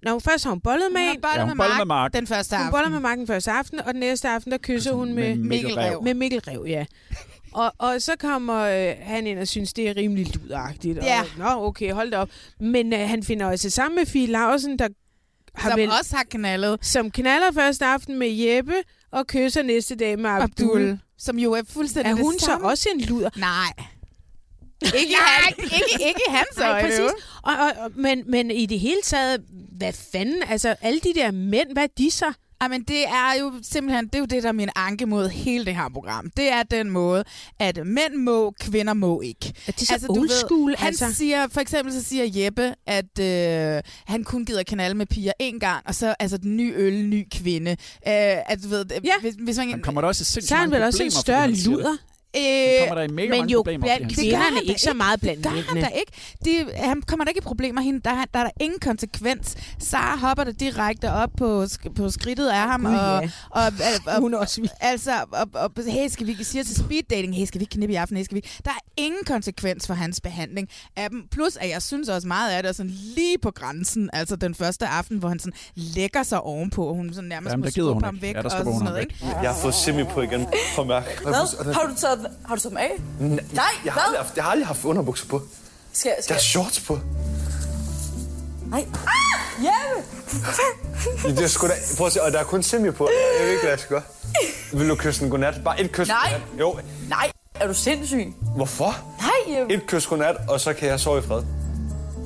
Når 0.03 0.19
først 0.19 0.45
har 0.45 0.51
hun 0.51 0.61
bollet 0.61 0.93
med 0.93 1.01
Hun 1.01 1.07
har 1.09 1.15
en. 1.15 1.21
bollet 1.21 1.35
Ja, 1.37 1.41
hun 1.41 1.49
med, 1.49 1.55
Mark 1.57 1.79
med 1.79 1.85
Mark. 1.87 2.13
den 2.13 2.27
første 2.27 2.57
Hun 2.57 2.63
aften. 2.67 2.73
boller 2.73 2.89
med 2.89 3.01
Mark 3.01 3.19
den 3.19 3.27
første 3.27 3.51
aften, 3.51 3.81
og 3.81 3.93
den 3.93 4.01
næste 4.01 4.29
aften, 4.29 4.53
der 4.53 4.59
kysser 4.59 4.93
hun 4.93 5.13
med, 5.15 5.37
Med 5.37 5.45
Mikkel 5.45 5.75
Rev. 5.75 6.03
med 6.03 6.15
Mikkel 6.15 6.41
Rev, 6.41 6.65
ja. 6.69 6.85
Og, 7.53 7.73
og 7.79 8.03
så 8.03 8.13
kommer 8.19 8.61
øh, 8.61 8.95
han 9.03 9.27
ind 9.27 9.39
og 9.39 9.49
synes, 9.49 9.73
det 9.73 9.89
er 9.89 9.97
rimelig 9.97 10.37
ludagtigt. 10.37 10.97
Ja. 10.99 11.21
Og, 11.21 11.27
Nå, 11.39 11.67
okay, 11.67 11.93
hold 11.93 12.11
da 12.11 12.19
op. 12.19 12.31
Men 12.61 12.93
øh, 12.93 12.99
han 13.09 13.23
finder 13.23 13.47
også 13.47 13.71
sammen 13.71 13.97
med 13.97 14.07
Fie 14.07 14.27
Lausen, 14.27 14.79
der 14.79 14.89
har 15.57 15.71
Som 15.71 15.79
vel, 15.81 15.91
også 15.91 16.17
har 16.17 16.25
knaldet. 16.31 16.79
som 16.87 17.11
knaller 17.11 17.53
første 17.53 17.85
aften 17.87 18.19
med 18.19 18.29
Jeppe, 18.29 18.75
og 19.13 19.27
kysser 19.27 19.63
næste 19.63 19.95
dag 19.97 20.19
med 20.19 20.31
Abdul. 20.31 20.43
Abdul. 20.83 20.99
Som 21.19 21.39
jo 21.39 21.53
er 21.53 21.63
fuldstændig 21.69 22.11
Er 22.11 22.15
det 22.15 22.25
hun 22.25 22.39
så 22.39 22.47
samme. 22.47 22.67
også 22.69 22.89
en 22.95 23.01
luder? 23.01 23.31
Nej. 23.37 23.73
Ikke, 24.83 25.15
han, 25.21 25.53
ikke, 25.65 26.07
ikke 26.09 26.21
hans 26.29 26.57
Nej, 26.59 26.71
øjne. 26.71 26.89
præcis. 26.89 27.01
jo. 27.01 27.11
Og, 27.43 27.53
og, 27.59 27.73
og, 27.85 27.91
men, 27.95 28.23
men 28.31 28.51
i 28.51 28.67
det 28.67 28.81
hele 28.81 29.03
taget, 29.05 29.43
hvad 29.79 29.93
fanden, 30.13 30.43
altså 30.49 30.77
alle 30.81 31.01
de 31.01 31.15
der 31.15 31.31
mænd, 31.31 31.73
hvad 31.73 31.83
er 31.83 31.87
de 31.99 32.11
så? 32.11 32.33
Ej, 32.61 32.69
men 32.69 32.83
det 32.83 33.05
er 33.05 33.41
jo 33.41 33.53
simpelthen, 33.63 34.07
det 34.07 34.15
er 34.15 34.19
jo 34.19 34.25
det, 34.25 34.43
der 34.43 34.49
er 34.49 34.53
min 34.53 34.69
anke 34.77 35.07
mod 35.07 35.29
hele 35.29 35.65
det 35.65 35.77
her 35.77 35.89
program. 35.89 36.31
Det 36.37 36.53
er 36.53 36.63
den 36.63 36.91
måde, 36.91 37.25
at 37.59 37.87
mænd 37.87 38.15
må, 38.15 38.53
kvinder 38.61 38.95
må 38.95 39.21
ikke. 39.21 39.53
Er 39.67 39.73
det 39.73 39.89
så 39.89 40.07
du 40.07 40.21
old 40.21 40.29
school, 40.29 40.75
han 40.79 40.87
altså? 40.87 41.13
siger, 41.15 41.49
for 41.49 41.61
eksempel 41.61 41.95
så 41.95 42.03
siger 42.03 42.45
Jeppe, 42.45 42.75
at 42.87 43.19
øh, 43.21 43.83
han 44.07 44.25
kun 44.25 44.45
gider 44.45 44.63
kanale 44.63 44.95
med 44.95 45.07
piger 45.07 45.33
en 45.41 45.61
gang, 45.61 45.87
og 45.87 45.95
så 45.95 46.15
altså 46.19 46.37
den 46.37 46.57
nye 46.57 46.73
øl, 46.77 47.05
ny 47.05 47.29
kvinde. 47.31 47.71
Øh, 47.71 47.77
at, 48.07 48.59
du 48.63 48.69
ved, 48.69 48.85
ja. 49.05 49.13
hvis, 49.21 49.35
hvis 49.39 49.59
man, 49.59 49.71
Han 49.71 49.83
kommer 49.83 50.01
der 50.01 50.09
også 50.09 50.23
i 50.23 50.25
sindssygt 50.25 50.49
Så 50.49 50.55
er 50.55 50.59
han 50.59 50.71
mange 50.71 50.81
vel 50.81 50.87
også 50.87 51.03
en 51.03 51.11
problemer, 51.11 51.21
større 51.21 51.41
han 51.41 51.51
luder. 51.51 51.97
Øh, 52.37 52.43
kommer 52.89 52.95
der 52.95 53.03
i 53.03 53.09
mega 53.09 53.29
men 53.29 53.39
mange 53.39 53.53
jo 53.53 53.59
problemer, 53.59 53.87
blandt 53.87 54.09
det. 54.09 54.17
kvinderne 54.19 54.45
han 54.45 54.55
da 54.55 54.61
ikke 54.61 54.81
så 54.81 54.95
meget 54.95 55.21
blandt 55.21 55.45
Der 55.45 55.51
er 55.51 55.55
han 55.69 55.77
da 55.83 55.89
ikke. 55.89 56.13
De, 56.45 56.67
han 56.77 57.03
kommer 57.03 57.25
der 57.25 57.31
ikke 57.31 57.39
i 57.39 57.43
problemer. 57.43 57.81
Hende, 57.81 58.01
der, 58.05 58.11
er- 58.11 58.25
der 58.35 58.41
er 58.41 58.45
der 58.45 58.51
ingen 58.61 58.81
konsekvens. 58.81 59.57
Sara 59.79 60.17
hopper 60.17 60.45
der 60.45 60.53
direkte 60.53 61.13
op 61.13 61.31
på, 61.39 61.67
på 61.97 62.11
skridtet 62.11 62.49
af 62.49 62.57
ham. 62.61 62.81
Gud, 62.85 62.91
og, 62.95 63.23
ja. 63.23 63.31
og, 63.51 63.63
og, 63.63 63.73
og, 64.15 64.21
Hun 64.21 64.35
også. 64.35 64.69
Altså, 64.81 65.11
og, 65.33 65.49
og, 65.53 65.71
hey, 65.87 66.09
skal 66.09 66.27
vi 66.27 66.45
siger 66.45 66.63
til 66.65 66.77
speed 66.77 67.03
dating, 67.11 67.37
hey, 67.37 67.45
skal 67.47 67.59
vi 67.59 67.63
ikke 67.63 67.73
knippe 67.77 67.93
i 67.93 67.97
aften? 67.97 68.17
Hey, 68.17 68.25
skal 68.25 68.35
vi? 68.35 68.43
Der 68.65 68.71
er 68.71 68.79
ingen 68.97 69.25
konsekvens 69.27 69.87
for 69.87 69.95
hans 69.95 70.21
behandling 70.21 70.69
af 70.97 71.11
dem. 71.11 71.29
Plus, 71.31 71.57
at 71.57 71.69
jeg 71.71 71.83
synes 71.83 72.09
også 72.09 72.29
meget 72.29 72.51
af 72.51 72.63
det 72.63 72.69
er 72.69 72.73
sådan 72.73 72.93
lige 73.17 73.39
på 73.43 73.51
grænsen. 73.51 74.11
Altså 74.13 74.37
den 74.37 74.55
første 74.55 74.87
aften, 74.87 75.19
hvor 75.19 75.29
han 75.29 75.39
sådan 75.39 75.53
lægger 75.75 76.23
sig 76.23 76.41
ovenpå, 76.41 76.87
og 76.87 76.95
hun 76.95 77.15
sådan 77.15 77.29
nærmest 77.29 77.51
Jamen, 77.51 77.65
må 77.65 77.71
skubbe 77.71 78.05
ham 78.05 78.19
væk. 78.23 78.35
Ja, 78.35 78.39
der 78.39 78.45
og 78.45 78.51
skubber 78.51 78.73
hun 78.73 78.81
sådan 78.81 78.87
ham 78.87 78.93
noget, 78.95 79.09
væk. 79.23 79.29
ikke? 79.31 79.41
Jeg 79.43 79.51
har 79.51 79.59
fået 79.61 79.75
semi 79.75 80.03
på 80.05 80.23
igen. 80.23 80.47
Prøv 80.75 80.87
mærke. 80.87 81.07
Hvad? 81.23 81.73
Har 81.75 81.87
du 81.91 81.95
taget, 81.97 82.26
har 82.47 82.55
du 82.55 82.61
taget 82.61 82.71
dem 82.71 82.77
af? 82.79 82.91
Nej, 83.53 83.65
Jeg 83.85 83.93
har, 83.93 84.01
aldrig 84.01 84.19
haft, 84.21 84.37
jeg 84.37 84.45
har 84.45 84.51
aldrig 84.51 84.67
haft 84.67 84.85
underbukser 84.85 85.27
på. 85.27 85.43
Skal, 85.93 86.13
Jeg 86.17 86.25
skal... 86.25 86.35
har 86.35 86.41
shorts 86.41 86.81
på. 86.81 86.99
Nej. 88.67 88.81
Ah, 88.81 89.65
Jeppe! 89.65 91.37
Det 91.37 91.45
er 91.45 91.49
sgu 91.49 91.67
da, 91.67 91.73
prøv 91.97 92.07
at 92.07 92.13
se, 92.13 92.23
og 92.23 92.33
der 92.33 92.39
er 92.39 92.45
kun 92.45 92.63
semi 92.63 92.91
på. 92.91 93.09
Jeg 93.39 93.45
ved 93.45 93.51
ikke, 93.53 93.63
hvad 93.63 93.71
jeg 93.71 93.79
skal 93.79 93.89
gøre. 93.91 94.03
Vil 94.73 94.89
du 94.89 94.95
kysse 94.95 95.25
en 95.25 95.31
godnat? 95.31 95.61
Bare 95.65 95.81
et 95.81 95.93
kys 95.93 96.09
Nej. 96.09 96.17
godnat. 96.33 96.61
Jo. 96.61 96.79
Nej, 97.09 97.31
er 97.55 97.67
du 97.67 97.75
sindssyg? 97.75 98.35
Hvorfor? 98.57 98.97
Nej, 99.21 99.59
Jeppe. 99.59 99.75
Et 99.75 99.87
kys 99.87 100.07
godnat, 100.07 100.37
og 100.49 100.61
så 100.61 100.73
kan 100.73 100.89
jeg 100.89 101.01
sove 101.01 101.19
i 101.19 101.23
fred. 101.23 101.43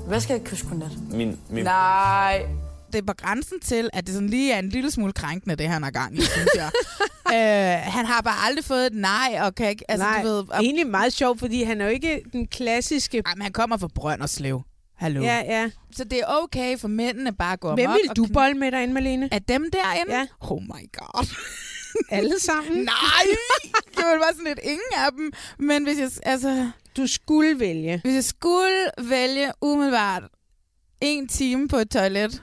Hvad 0.07 0.21
skal 0.21 0.35
jeg 0.35 0.45
kysse 0.45 0.67
godnat? 0.67 0.91
Min, 1.11 1.39
min. 1.51 1.65
Nej. 1.65 2.47
Det 2.93 2.99
er 2.99 3.03
på 3.07 3.13
grænsen 3.19 3.61
til, 3.61 3.91
at 3.93 4.07
det 4.07 4.15
sådan 4.15 4.29
lige 4.29 4.53
er 4.53 4.59
en 4.59 4.69
lille 4.69 4.91
smule 4.91 5.13
krænkende, 5.13 5.57
det 5.57 5.69
han 5.69 5.83
har 5.83 5.91
gang 5.91 6.19
i, 6.19 6.21
synes 6.21 6.49
jeg. 6.57 6.71
øh, 7.35 7.93
han 7.93 8.07
har 8.07 8.21
bare 8.21 8.47
aldrig 8.47 8.65
fået 8.65 8.87
et 8.87 8.95
nej, 8.95 9.39
og 9.43 9.55
kan 9.55 9.69
ikke... 9.69 9.91
Altså, 9.91 10.07
Nej, 10.07 10.23
du 10.23 10.29
ved, 10.29 10.39
og, 10.39 10.63
egentlig 10.63 10.87
meget 10.87 11.13
sjovt, 11.13 11.39
fordi 11.39 11.63
han 11.63 11.81
er 11.81 11.85
jo 11.85 11.91
ikke 11.91 12.23
den 12.33 12.47
klassiske... 12.47 13.23
Ej, 13.27 13.35
men 13.35 13.43
han 13.43 13.53
kommer 13.53 13.77
fra 13.77 13.89
Brønderslev. 13.95 14.63
Hallo. 14.97 15.23
Ja, 15.23 15.37
ja. 15.47 15.71
Så 15.97 16.05
det 16.05 16.19
er 16.19 16.25
okay 16.43 16.79
for 16.79 16.89
mændene 16.89 17.33
bare 17.33 17.53
at 17.53 17.61
gå 17.61 17.75
Hvem 17.75 17.91
vil 17.91 18.17
du 18.17 18.25
kn- 18.25 18.33
bolle 18.33 18.55
med 18.55 18.73
derinde, 18.73 18.95
Malene? 18.95 19.29
Af 19.33 19.43
dem 19.43 19.71
derinde? 19.73 20.15
Ja. 20.19 20.27
Oh 20.41 20.63
my 20.63 20.91
god. 20.99 21.27
Alle 22.17 22.41
sammen? 22.41 22.77
Nej! 22.79 23.27
Det 23.97 24.05
var 24.05 24.19
bare 24.19 24.33
sådan 24.33 24.45
lidt 24.45 24.59
ingen 24.63 24.81
af 24.97 25.13
dem. 25.13 25.33
Men 25.59 25.85
hvis 25.85 25.99
jeg, 25.99 26.11
altså, 26.23 26.71
Du 26.97 27.07
skulle 27.07 27.59
vælge. 27.61 28.01
hvis 28.05 28.15
jeg 28.15 28.25
skulle 28.25 28.91
vælge 28.99 29.53
umiddelbart 29.61 30.23
en 31.01 31.29
time 31.29 31.69
på 31.69 31.77
et 31.77 31.91
toilet 31.91 32.43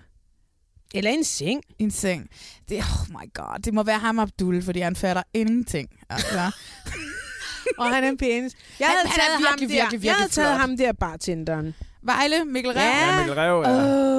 Eller 0.94 1.12
en 1.12 1.24
seng. 1.24 1.62
en 1.80 1.92
seng, 1.92 2.30
det, 2.70 2.78
oh 2.78 3.10
my 3.10 3.34
god, 3.34 3.60
det 3.64 3.74
må 3.74 3.84
være 3.84 4.00
ham 4.00 4.20
Abdul, 4.20 4.64
fordi 4.64 4.80
han 4.80 4.96
fatter 4.96 5.24
ingenting. 5.34 5.90
Altså. 6.10 6.52
Og 7.80 7.90
han 7.96 8.04
er 8.04 8.16
pæn. 8.20 8.44
Jeg 8.80 8.88
Han- 8.88 8.98
havde 8.98 9.08
han 9.08 9.20
er 9.20 9.24
taget, 9.24 9.32
ham, 9.32 9.42
virkelig, 9.60 9.70
der, 9.70 9.76
virkelig, 9.84 10.06
jeg 10.06 10.14
havde 10.14 10.20
virkelig 10.22 10.32
taget 10.32 10.50
flot. 10.50 10.60
ham 10.62 10.78
der 10.78 10.94
bartenderen. 10.94 11.76
Vejle, 12.02 12.46
Mikkel 12.46 12.72
Rev. 12.72 12.80
Ja. 12.82 13.12
Ja, 13.12 13.18
Mikkel 13.18 13.34
Rev, 13.36 13.62
ja. 13.66 13.70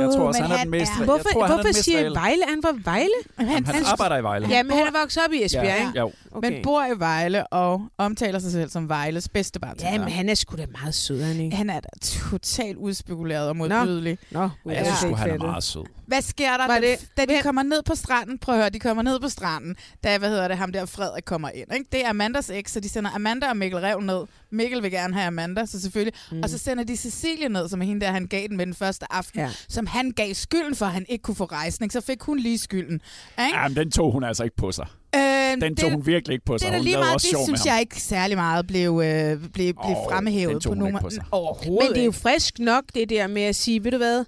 jeg 0.05 0.11
tror 0.15 0.27
også, 0.27 0.43
han 0.43 0.51
er 0.51 0.57
han 0.57 0.67
den 0.67 0.71
mest... 0.71 0.93
er- 0.93 0.97
jeg 0.99 1.05
Hvorfor, 1.05 1.29
tror, 1.33 1.47
han 1.47 1.55
hvorfor 1.55 1.73
siger 1.73 2.01
jeg 2.01 2.11
Vejle? 2.13 2.43
Han 2.49 2.61
var 2.63 2.79
Vejle? 2.85 3.11
Jamen, 3.41 3.67
han 3.67 3.85
arbejder 3.87 4.17
i 4.17 4.23
Vejle. 4.23 4.49
Ja, 4.49 4.63
men 4.63 4.73
han 4.77 4.87
er 4.87 5.01
vokset 5.01 5.23
op 5.27 5.33
i 5.33 5.45
Esbjerg, 5.45 5.65
Ja, 5.65 5.75
ikke? 5.87 5.99
jo. 5.99 6.13
Okay. 6.33 6.51
Men 6.53 6.63
bor 6.63 6.85
i 6.85 6.99
Vejle 6.99 7.47
og 7.47 7.83
omtaler 7.99 8.39
sig 8.39 8.53
selv 8.53 8.71
som 8.71 8.89
Vejles 8.89 9.29
bedste 9.29 9.61
bartender. 9.61 9.93
Ja, 9.93 9.99
men 9.99 10.09
han 10.09 10.29
er 10.29 10.35
sgu 10.35 10.57
da 10.57 10.67
meget 10.81 10.95
sød, 10.95 11.23
han 11.23 11.41
ikke? 11.41 11.57
han 11.57 11.71
er 11.71 11.81
da 11.81 11.89
totalt 12.31 12.77
udspekuleret 12.77 13.49
og 13.49 13.57
modbydelig. 13.57 14.19
Nå, 14.31 14.41
Ja, 14.41 14.49
jeg 14.67 14.77
jeg 14.77 14.87
synes 14.87 14.99
sgu, 14.99 15.15
han 15.15 15.31
er 15.31 15.39
meget 15.39 15.65
sød. 15.65 15.85
Hvad 16.07 16.23
sker 16.23 16.57
der, 16.57 16.67
Var 16.67 16.75
da, 16.75 16.81
det- 16.87 17.09
da 17.17 17.23
de 17.23 17.27
Hvem- 17.27 17.43
kommer 17.43 17.63
ned 17.63 17.83
på 17.83 17.95
stranden? 17.95 18.39
Prøv 18.39 18.55
at 18.55 18.61
høre, 18.61 18.71
de 18.71 18.79
kommer 18.81 19.03
ned 19.03 19.21
på 19.21 19.29
stranden, 19.29 19.77
da, 20.05 20.19
hvad 20.19 20.29
hedder 20.29 20.49
det, 20.49 20.57
ham 20.57 20.73
der 20.73 20.87
Frederik 20.87 21.23
kommer 21.27 21.49
ind. 21.49 21.73
Ikke? 21.75 21.85
Det 21.93 22.05
er 22.05 22.09
Amandas 22.09 22.51
eks, 22.51 22.73
så 22.73 22.81
de 22.81 22.89
sender 22.89 23.11
Amanda 23.15 23.49
og 23.49 23.57
Mikkel 23.57 23.81
Rev 23.81 24.01
ned. 24.01 24.21
Mikkel 24.53 24.83
vil 24.83 24.91
gerne 24.91 25.15
have 25.15 25.27
Amanda, 25.27 25.67
så 25.67 25.81
selvfølgelig. 25.81 26.15
Mm. 26.33 26.41
Og 26.43 26.51
så 26.51 26.59
sender 26.59 26.85
de 26.85 26.97
Cecilie 26.97 27.49
ned, 27.49 27.69
som 27.69 27.83
er 27.83 27.87
hende 27.87 28.07
der, 28.07 28.13
han 28.13 28.27
gav 28.27 28.49
den 28.49 28.57
med 28.57 28.67
den 28.67 28.75
første 28.75 29.13
aften, 29.13 29.41
Ja. 29.41 29.49
som 29.69 29.87
han 29.87 30.11
gav 30.11 30.35
skylden 30.35 30.75
for, 30.75 30.87
at 30.87 30.93
han 30.93 31.07
ikke 31.09 31.23
kunne 31.23 31.35
få 31.35 31.45
rejsning. 31.45 31.93
Så 31.93 32.01
fik 32.01 32.23
hun 32.23 32.39
lige 32.39 32.59
skylden. 32.59 32.95
Ikke? 32.95 33.59
Ja, 33.59 33.69
men 33.69 33.77
den 33.77 33.91
tog 33.91 34.13
hun 34.13 34.25
altså 34.25 34.45
ikke 34.45 34.57
på 34.57 34.73
sig. 34.73 34.87
Øh, 35.15 35.61
Den 35.61 35.77
tog 35.77 35.91
hun 35.91 36.07
virkelig 36.07 36.35
ikke 36.35 36.45
på 36.45 36.53
det 36.53 36.61
sig. 36.61 36.67
er 36.67 36.71
da 36.73 36.77
Hun 36.79 36.85
lige 36.85 36.97
meget, 36.97 37.15
også 37.15 37.29
det 37.31 37.45
synes 37.47 37.65
jeg 37.67 37.81
ikke 37.81 38.01
særlig 38.03 38.37
meget 38.37 38.67
blev, 38.67 39.03
øh, 39.05 39.41
blev, 39.41 39.51
blev 39.53 39.75
Åh, 39.85 39.97
fremhævet 40.11 40.53
den 40.53 40.61
tog 40.61 40.71
på 40.71 40.75
hun 40.75 40.87
ikke 40.87 40.93
nogen 40.93 41.05
på 41.05 41.11
sig. 41.11 41.25
Overhovedet 41.31 41.89
Men 41.91 41.95
det 41.95 42.01
er 42.01 42.05
jo 42.05 42.13
frisk 42.13 42.59
nok, 42.59 42.85
det 42.95 43.11
der 43.11 43.27
med 43.27 43.43
at 43.43 43.57
sige, 43.57 43.85
ved 43.85 43.91
du 43.91 43.97
hvad? 43.97 44.25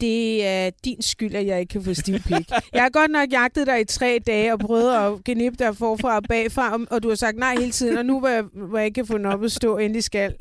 Det 0.00 0.46
er 0.46 0.70
din 0.84 1.02
skyld, 1.02 1.34
at 1.34 1.46
jeg 1.46 1.60
ikke 1.60 1.70
kan 1.70 1.84
få 1.84 1.94
stiv 1.94 2.18
pik. 2.18 2.50
Jeg 2.72 2.82
har 2.82 2.88
godt 2.88 3.10
nok 3.10 3.32
jagtet 3.32 3.66
dig 3.66 3.80
i 3.80 3.84
tre 3.84 4.18
dage 4.26 4.52
og 4.52 4.58
prøvet 4.58 4.94
at 4.96 5.24
genippe 5.24 5.64
dig 5.64 5.76
forfra 5.76 6.16
og 6.16 6.22
bagfra, 6.28 6.78
og- 6.90 7.02
du 7.02 7.08
har 7.08 7.16
sagt 7.16 7.36
nej 7.38 7.54
hele 7.58 7.72
tiden, 7.72 7.96
og 7.98 8.06
nu 8.06 8.18
hvor 8.20 8.28
jeg, 8.28 8.42
hvor 8.68 8.78
jeg 8.78 8.86
ikke 8.86 8.94
kan 8.94 9.06
få 9.06 9.18
den 9.18 9.26
op 9.26 9.44
at 9.44 9.52
stå, 9.52 9.76
endelig 9.76 10.04
skal, 10.04 10.34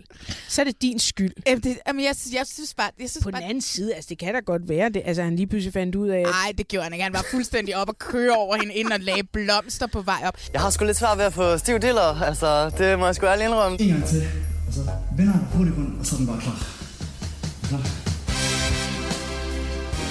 så 0.50 0.62
er 0.62 0.66
det 0.66 0.82
din 0.82 1.00
skyld. 1.00 1.32
Jamen, 1.48 1.64
det, 1.64 1.78
jamen, 1.88 2.04
jeg, 2.06 2.16
synes- 2.16 2.34
jeg 2.36 2.44
synes 2.48 2.74
bare... 2.74 2.90
Jeg 3.00 3.10
synes 3.10 3.24
På 3.24 3.32
den 3.32 3.40
bare 3.40 3.44
anden 3.50 3.62
side, 3.62 3.94
altså 3.94 4.08
det 4.10 4.18
kan 4.18 4.34
da 4.34 4.40
godt 4.40 4.70
være, 4.70 4.90
det, 4.90 5.02
altså 5.06 5.24
han 5.24 5.36
lige 5.36 5.48
pludselig 5.48 5.74
fandt 5.74 5.96
ud 5.96 6.08
af, 6.10 6.20
at 6.20 6.26
Nej, 6.26 6.52
det 6.58 6.68
gjorde 6.68 6.84
han 6.84 6.94
ikke. 6.94 7.04
Han 7.04 7.14
var 7.14 7.26
fuldstændig 7.32 7.76
op 7.78 7.90
og 7.90 7.98
køre 8.00 8.32
over 8.36 8.56
hende 8.56 8.74
ind 8.74 8.92
og 8.92 9.00
lagde 9.00 9.24
blomster 9.24 9.88
på 9.88 10.02
vej 10.02 10.22
op. 10.28 10.38
Jeg 10.54 10.62
har 10.62 10.70
sgu 10.70 10.86
lidt 10.86 10.98
svært 10.98 11.18
ved 11.18 11.26
at 11.26 11.34
få 11.34 11.58
stiv 11.58 11.80
diller. 11.80 12.22
Altså, 12.22 12.70
det 12.78 13.00
må 13.00 13.06
jeg 13.06 13.16
sgu 13.16 13.26
ærligt 13.26 13.48
indrømme. 13.48 13.82
En 13.82 13.88
gang 13.88 14.06
til, 14.06 14.24
og 14.68 14.74
så 14.74 14.80
vender 15.18 15.34
han 15.34 15.42
hurtigt 15.54 15.78
rundt, 15.78 16.00
og 16.00 16.06
så 16.06 16.16
er 16.16 16.18
den 16.18 16.28
bare 16.28 16.42
klar. 16.42 16.68
Klar. 17.68 18.05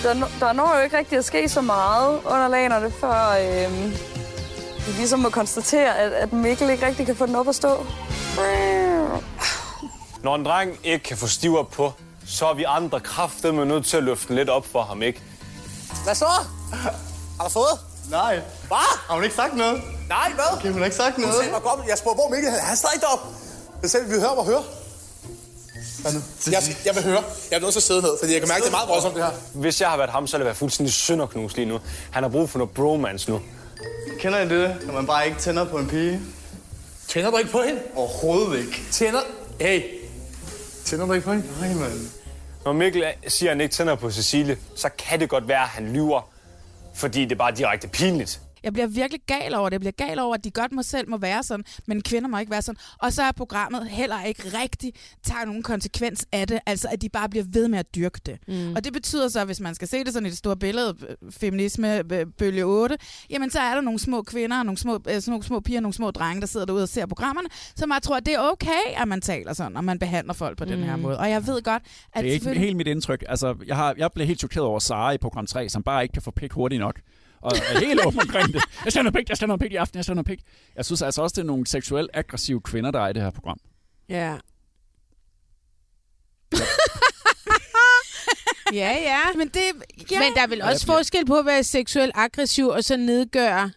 Der, 0.04 0.14
der 0.40 0.52
når 0.52 0.76
jo 0.76 0.82
ikke 0.82 0.98
rigtig 0.98 1.18
at 1.18 1.24
ske 1.24 1.48
så 1.48 1.60
meget 1.60 2.20
under 2.24 2.48
lagerne, 2.48 2.90
før 2.90 3.30
øhm, 3.30 3.92
vi 4.86 4.92
ligesom 4.96 5.20
må 5.20 5.30
konstatere, 5.30 5.98
at, 5.98 6.12
at 6.12 6.32
Mikkel 6.32 6.70
ikke 6.70 6.86
rigtig 6.86 7.06
kan 7.06 7.16
få 7.16 7.26
den 7.26 7.36
op 7.36 7.48
at 7.48 7.54
stå. 7.54 7.86
Når 10.22 10.34
en 10.34 10.44
dreng 10.44 10.78
ikke 10.84 11.04
kan 11.04 11.16
få 11.16 11.26
stiver 11.26 11.62
på, 11.62 11.92
så 12.26 12.46
er 12.46 12.54
vi 12.54 12.64
andre 12.68 13.00
kraftedeme 13.00 13.66
nødt 13.66 13.86
til 13.86 13.96
at 13.96 14.02
løfte 14.02 14.28
den 14.28 14.36
lidt 14.36 14.48
op 14.48 14.66
for 14.72 14.82
ham, 14.82 15.02
ikke? 15.02 15.22
Hvad 16.04 16.14
så? 16.14 16.26
Har 17.40 17.44
du 17.44 17.50
fået? 17.50 17.78
Nej. 18.10 18.34
Hvad? 18.66 18.98
Har 19.08 19.14
hun 19.14 19.24
ikke 19.24 19.36
sagt 19.36 19.56
noget? 19.56 19.82
Nej, 20.08 20.32
hvad? 20.34 20.44
Okay, 20.58 20.68
hun 20.70 20.78
har 20.78 20.84
ikke 20.84 20.96
sagt 20.96 21.14
Hun 21.14 21.22
noget. 21.22 21.36
sagde 21.36 21.50
mig 21.52 21.62
godt. 21.62 21.80
Jeg 21.88 21.98
spurgte, 21.98 22.16
hvor 22.22 22.28
Mikkel 22.34 22.50
er. 22.50 22.60
Han 22.62 22.76
stadig 22.76 23.00
deroppe. 23.00 23.26
Jeg 23.82 23.90
sagde, 23.90 24.06
vi 24.06 24.12
vil 24.12 24.20
høre 24.20 24.34
mig 24.36 24.44
høre. 24.44 24.62
Hvad 26.04 26.12
nu? 26.12 26.20
Jeg, 26.50 26.62
jeg 26.84 26.94
vil 26.94 27.02
høre. 27.02 27.22
Jeg 27.50 27.56
er 27.56 27.60
nødt 27.60 27.72
til 27.72 27.78
at 27.78 27.82
sidde 27.82 28.02
ned, 28.02 28.10
fordi 28.20 28.32
jeg 28.32 28.40
kan 28.40 28.48
mærke, 28.48 28.60
det 28.60 28.68
er 28.68 28.70
meget 28.70 28.88
voldsomt, 28.88 29.14
det 29.14 29.24
her. 29.24 29.30
Hvis 29.54 29.80
jeg 29.80 29.88
har 29.90 29.96
været 29.96 30.10
ham, 30.10 30.26
så 30.26 30.36
ville 30.36 30.40
det 30.40 30.46
være 30.46 30.54
fuldstændig 30.54 30.94
sønderknus 30.94 31.56
lige 31.56 31.66
nu. 31.66 31.80
Han 32.10 32.22
har 32.22 32.30
brug 32.30 32.50
for 32.50 32.58
noget 32.58 32.74
bromance 32.74 33.30
nu. 33.30 33.40
Kender 34.20 34.38
I 34.40 34.48
det, 34.48 34.76
når 34.86 34.92
man 34.94 35.06
bare 35.06 35.26
ikke 35.26 35.38
tænder 35.40 35.64
på 35.64 35.78
en 35.78 35.88
pige? 35.88 36.20
Tænder 37.08 37.30
du 37.30 37.36
ikke 37.36 37.50
på 37.50 37.62
hende? 37.62 37.80
Overhovedet 37.94 38.58
ikke. 38.58 38.82
Tænder? 38.90 39.20
Hey. 39.60 39.82
Tænder 40.84 41.06
du 41.06 41.12
ikke 41.12 41.24
på 41.24 41.32
hende? 41.32 41.46
Nej, 41.60 41.74
mand. 41.74 42.08
Når 42.64 42.72
Mikkel 42.72 43.04
siger, 43.28 43.50
at 43.50 43.56
han 43.56 43.60
ikke 43.60 43.74
tænder 43.74 43.94
på 43.94 44.10
Cecilie, 44.10 44.56
så 44.76 44.88
kan 44.98 45.20
det 45.20 45.28
godt 45.28 45.48
være, 45.48 45.62
at 45.62 45.68
han 45.68 45.92
lyver. 45.92 46.28
Fordi 46.94 47.22
det 47.22 47.32
er 47.32 47.36
bare 47.36 47.52
direkte 47.52 47.88
pinligt. 47.88 48.40
Jeg 48.64 48.72
bliver 48.72 48.86
virkelig 48.86 49.20
gal 49.26 49.54
over 49.54 49.68
det. 49.68 49.72
Jeg 49.72 49.80
bliver 49.80 50.06
gal 50.08 50.18
over, 50.18 50.34
at 50.34 50.44
de 50.44 50.50
godt 50.50 50.72
må 50.72 50.82
selv 50.82 51.08
må 51.10 51.16
være 51.18 51.42
sådan, 51.42 51.64
men 51.86 52.02
kvinder 52.02 52.28
må 52.28 52.38
ikke 52.38 52.50
være 52.52 52.62
sådan. 52.62 52.78
Og 52.98 53.12
så 53.12 53.22
er 53.22 53.32
programmet 53.32 53.88
heller 53.88 54.24
ikke 54.24 54.42
rigtig 54.62 54.92
tager 55.26 55.44
nogen 55.44 55.62
konsekvens 55.62 56.26
af 56.32 56.46
det. 56.48 56.58
Altså, 56.66 56.88
at 56.92 57.02
de 57.02 57.08
bare 57.08 57.28
bliver 57.28 57.44
ved 57.48 57.68
med 57.68 57.78
at 57.78 57.94
dyrke 57.94 58.20
det. 58.26 58.38
Mm. 58.48 58.72
Og 58.76 58.84
det 58.84 58.92
betyder 58.92 59.28
så, 59.28 59.44
hvis 59.44 59.60
man 59.60 59.74
skal 59.74 59.88
se 59.88 60.04
det 60.04 60.12
sådan 60.12 60.26
i 60.26 60.30
det 60.30 60.38
store 60.38 60.56
billede, 60.56 60.96
øh, 61.08 61.32
feminisme, 61.32 61.98
øh, 62.12 62.26
bølge 62.38 62.64
8, 62.64 62.98
jamen 63.30 63.50
så 63.50 63.60
er 63.60 63.74
der 63.74 63.80
nogle 63.80 63.98
små 63.98 64.22
kvinder, 64.22 64.62
nogle 64.62 64.78
små, 64.78 64.94
øh, 65.08 65.22
nogle 65.26 65.42
små 65.44 65.60
piger, 65.60 65.80
nogle 65.80 65.94
små 65.94 66.10
drenge, 66.10 66.40
der 66.40 66.46
sidder 66.46 66.66
derude 66.66 66.82
og 66.82 66.88
ser 66.88 67.06
programmerne, 67.06 67.48
som 67.76 67.90
jeg 67.92 68.02
tror, 68.02 68.16
at 68.16 68.26
det 68.26 68.34
er 68.34 68.40
okay, 68.40 68.82
at 68.96 69.08
man 69.08 69.20
taler 69.20 69.52
sådan, 69.52 69.76
og 69.76 69.84
man 69.84 69.98
behandler 69.98 70.32
folk 70.34 70.58
på 70.58 70.64
mm. 70.64 70.70
den 70.70 70.82
her 70.84 70.96
måde. 70.96 71.18
Og 71.18 71.30
jeg 71.30 71.46
ved 71.46 71.62
godt, 71.62 71.82
at 71.82 72.22
Det 72.22 72.28
er 72.28 72.32
ikke 72.32 72.34
selvfølgelig- 72.34 72.64
helt 72.66 72.76
mit 72.76 72.86
indtryk. 72.86 73.24
Altså, 73.28 73.54
jeg, 73.66 73.76
har, 73.76 73.94
jeg 73.98 74.10
blev 74.14 74.26
helt 74.26 74.38
chokeret 74.38 74.66
over 74.66 74.78
Sara 74.78 75.12
i 75.12 75.18
program 75.18 75.46
3, 75.46 75.68
som 75.68 75.82
bare 75.82 76.02
ikke 76.02 76.12
kan 76.12 76.22
få 76.22 76.30
pik 76.30 76.52
hurtigt 76.52 76.80
nok. 76.80 77.00
Og 77.44 77.52
er 77.56 77.78
helt 77.86 78.06
åben 78.06 78.20
omkring 78.20 78.46
det. 78.52 78.62
Jeg 78.84 78.92
skal 78.92 79.00
have 79.00 79.02
noget 79.02 79.14
pik, 79.14 79.28
jeg 79.28 79.36
skal 79.36 79.46
have 79.46 79.48
noget 79.48 79.60
pik 79.60 79.72
i 79.72 79.76
aften, 79.76 79.96
jeg 79.96 80.04
skal 80.04 80.10
have 80.16 80.22
noget 80.24 80.26
pik. 80.38 80.40
Jeg 80.76 80.84
synes 80.84 81.02
altså 81.02 81.22
også, 81.22 81.34
det 81.34 81.40
er 81.42 81.46
nogle 81.46 81.66
seksuelt 81.66 82.10
aggressive 82.14 82.60
kvinder, 82.60 82.90
der 82.90 83.00
er 83.00 83.08
i 83.08 83.12
det 83.12 83.22
her 83.22 83.30
program. 83.30 83.58
ja. 84.08 84.36
ja, 88.72 88.96
ja. 89.10 89.20
Men, 89.36 89.48
det, 89.48 89.60
ja. 90.10 90.18
Men 90.18 90.34
der 90.34 90.42
er 90.42 90.46
vel 90.46 90.58
Ja, 90.58 90.70
også 90.70 90.86
bliver- 90.86 90.96
forskel 90.98 91.26
på 91.26 91.34
at 91.38 91.46
være 91.46 91.64
seksuelt 91.64 92.12
aggressiv 92.14 92.66
og 92.68 92.84
så 92.84 92.96
nedgøre 92.96 93.70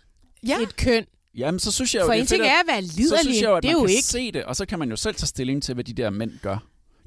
Ja. 0.47 0.59
et 0.61 0.75
køn. 0.75 1.05
Jamen, 1.35 1.59
så 1.59 1.71
synes 1.71 1.95
jeg 1.95 2.01
jo, 2.01 2.05
For 2.05 2.13
det 2.13 2.19
en 2.21 2.27
ting 2.27 2.43
er 2.43 2.59
at 2.59 2.67
være 2.67 2.81
Så 2.83 2.91
synes 2.91 2.97
liderlig. 2.97 3.35
jeg 3.41 3.49
jo, 3.49 3.55
at 3.55 3.63
Det 3.63 3.69
er 3.69 3.73
man 3.73 3.81
jo 3.81 3.87
kan 3.87 3.95
ikke- 3.95 4.03
se 4.07 4.31
det, 4.31 4.43
og 4.45 4.55
så 4.55 4.65
kan 4.65 4.79
man 4.79 4.89
jo 4.89 4.95
selv 4.95 5.15
tage 5.15 5.27
stilling 5.27 5.63
til, 5.63 5.73
hvad 5.73 5.83
de 5.83 5.93
der 5.93 6.09
mænd 6.09 6.31
gør. 6.41 6.57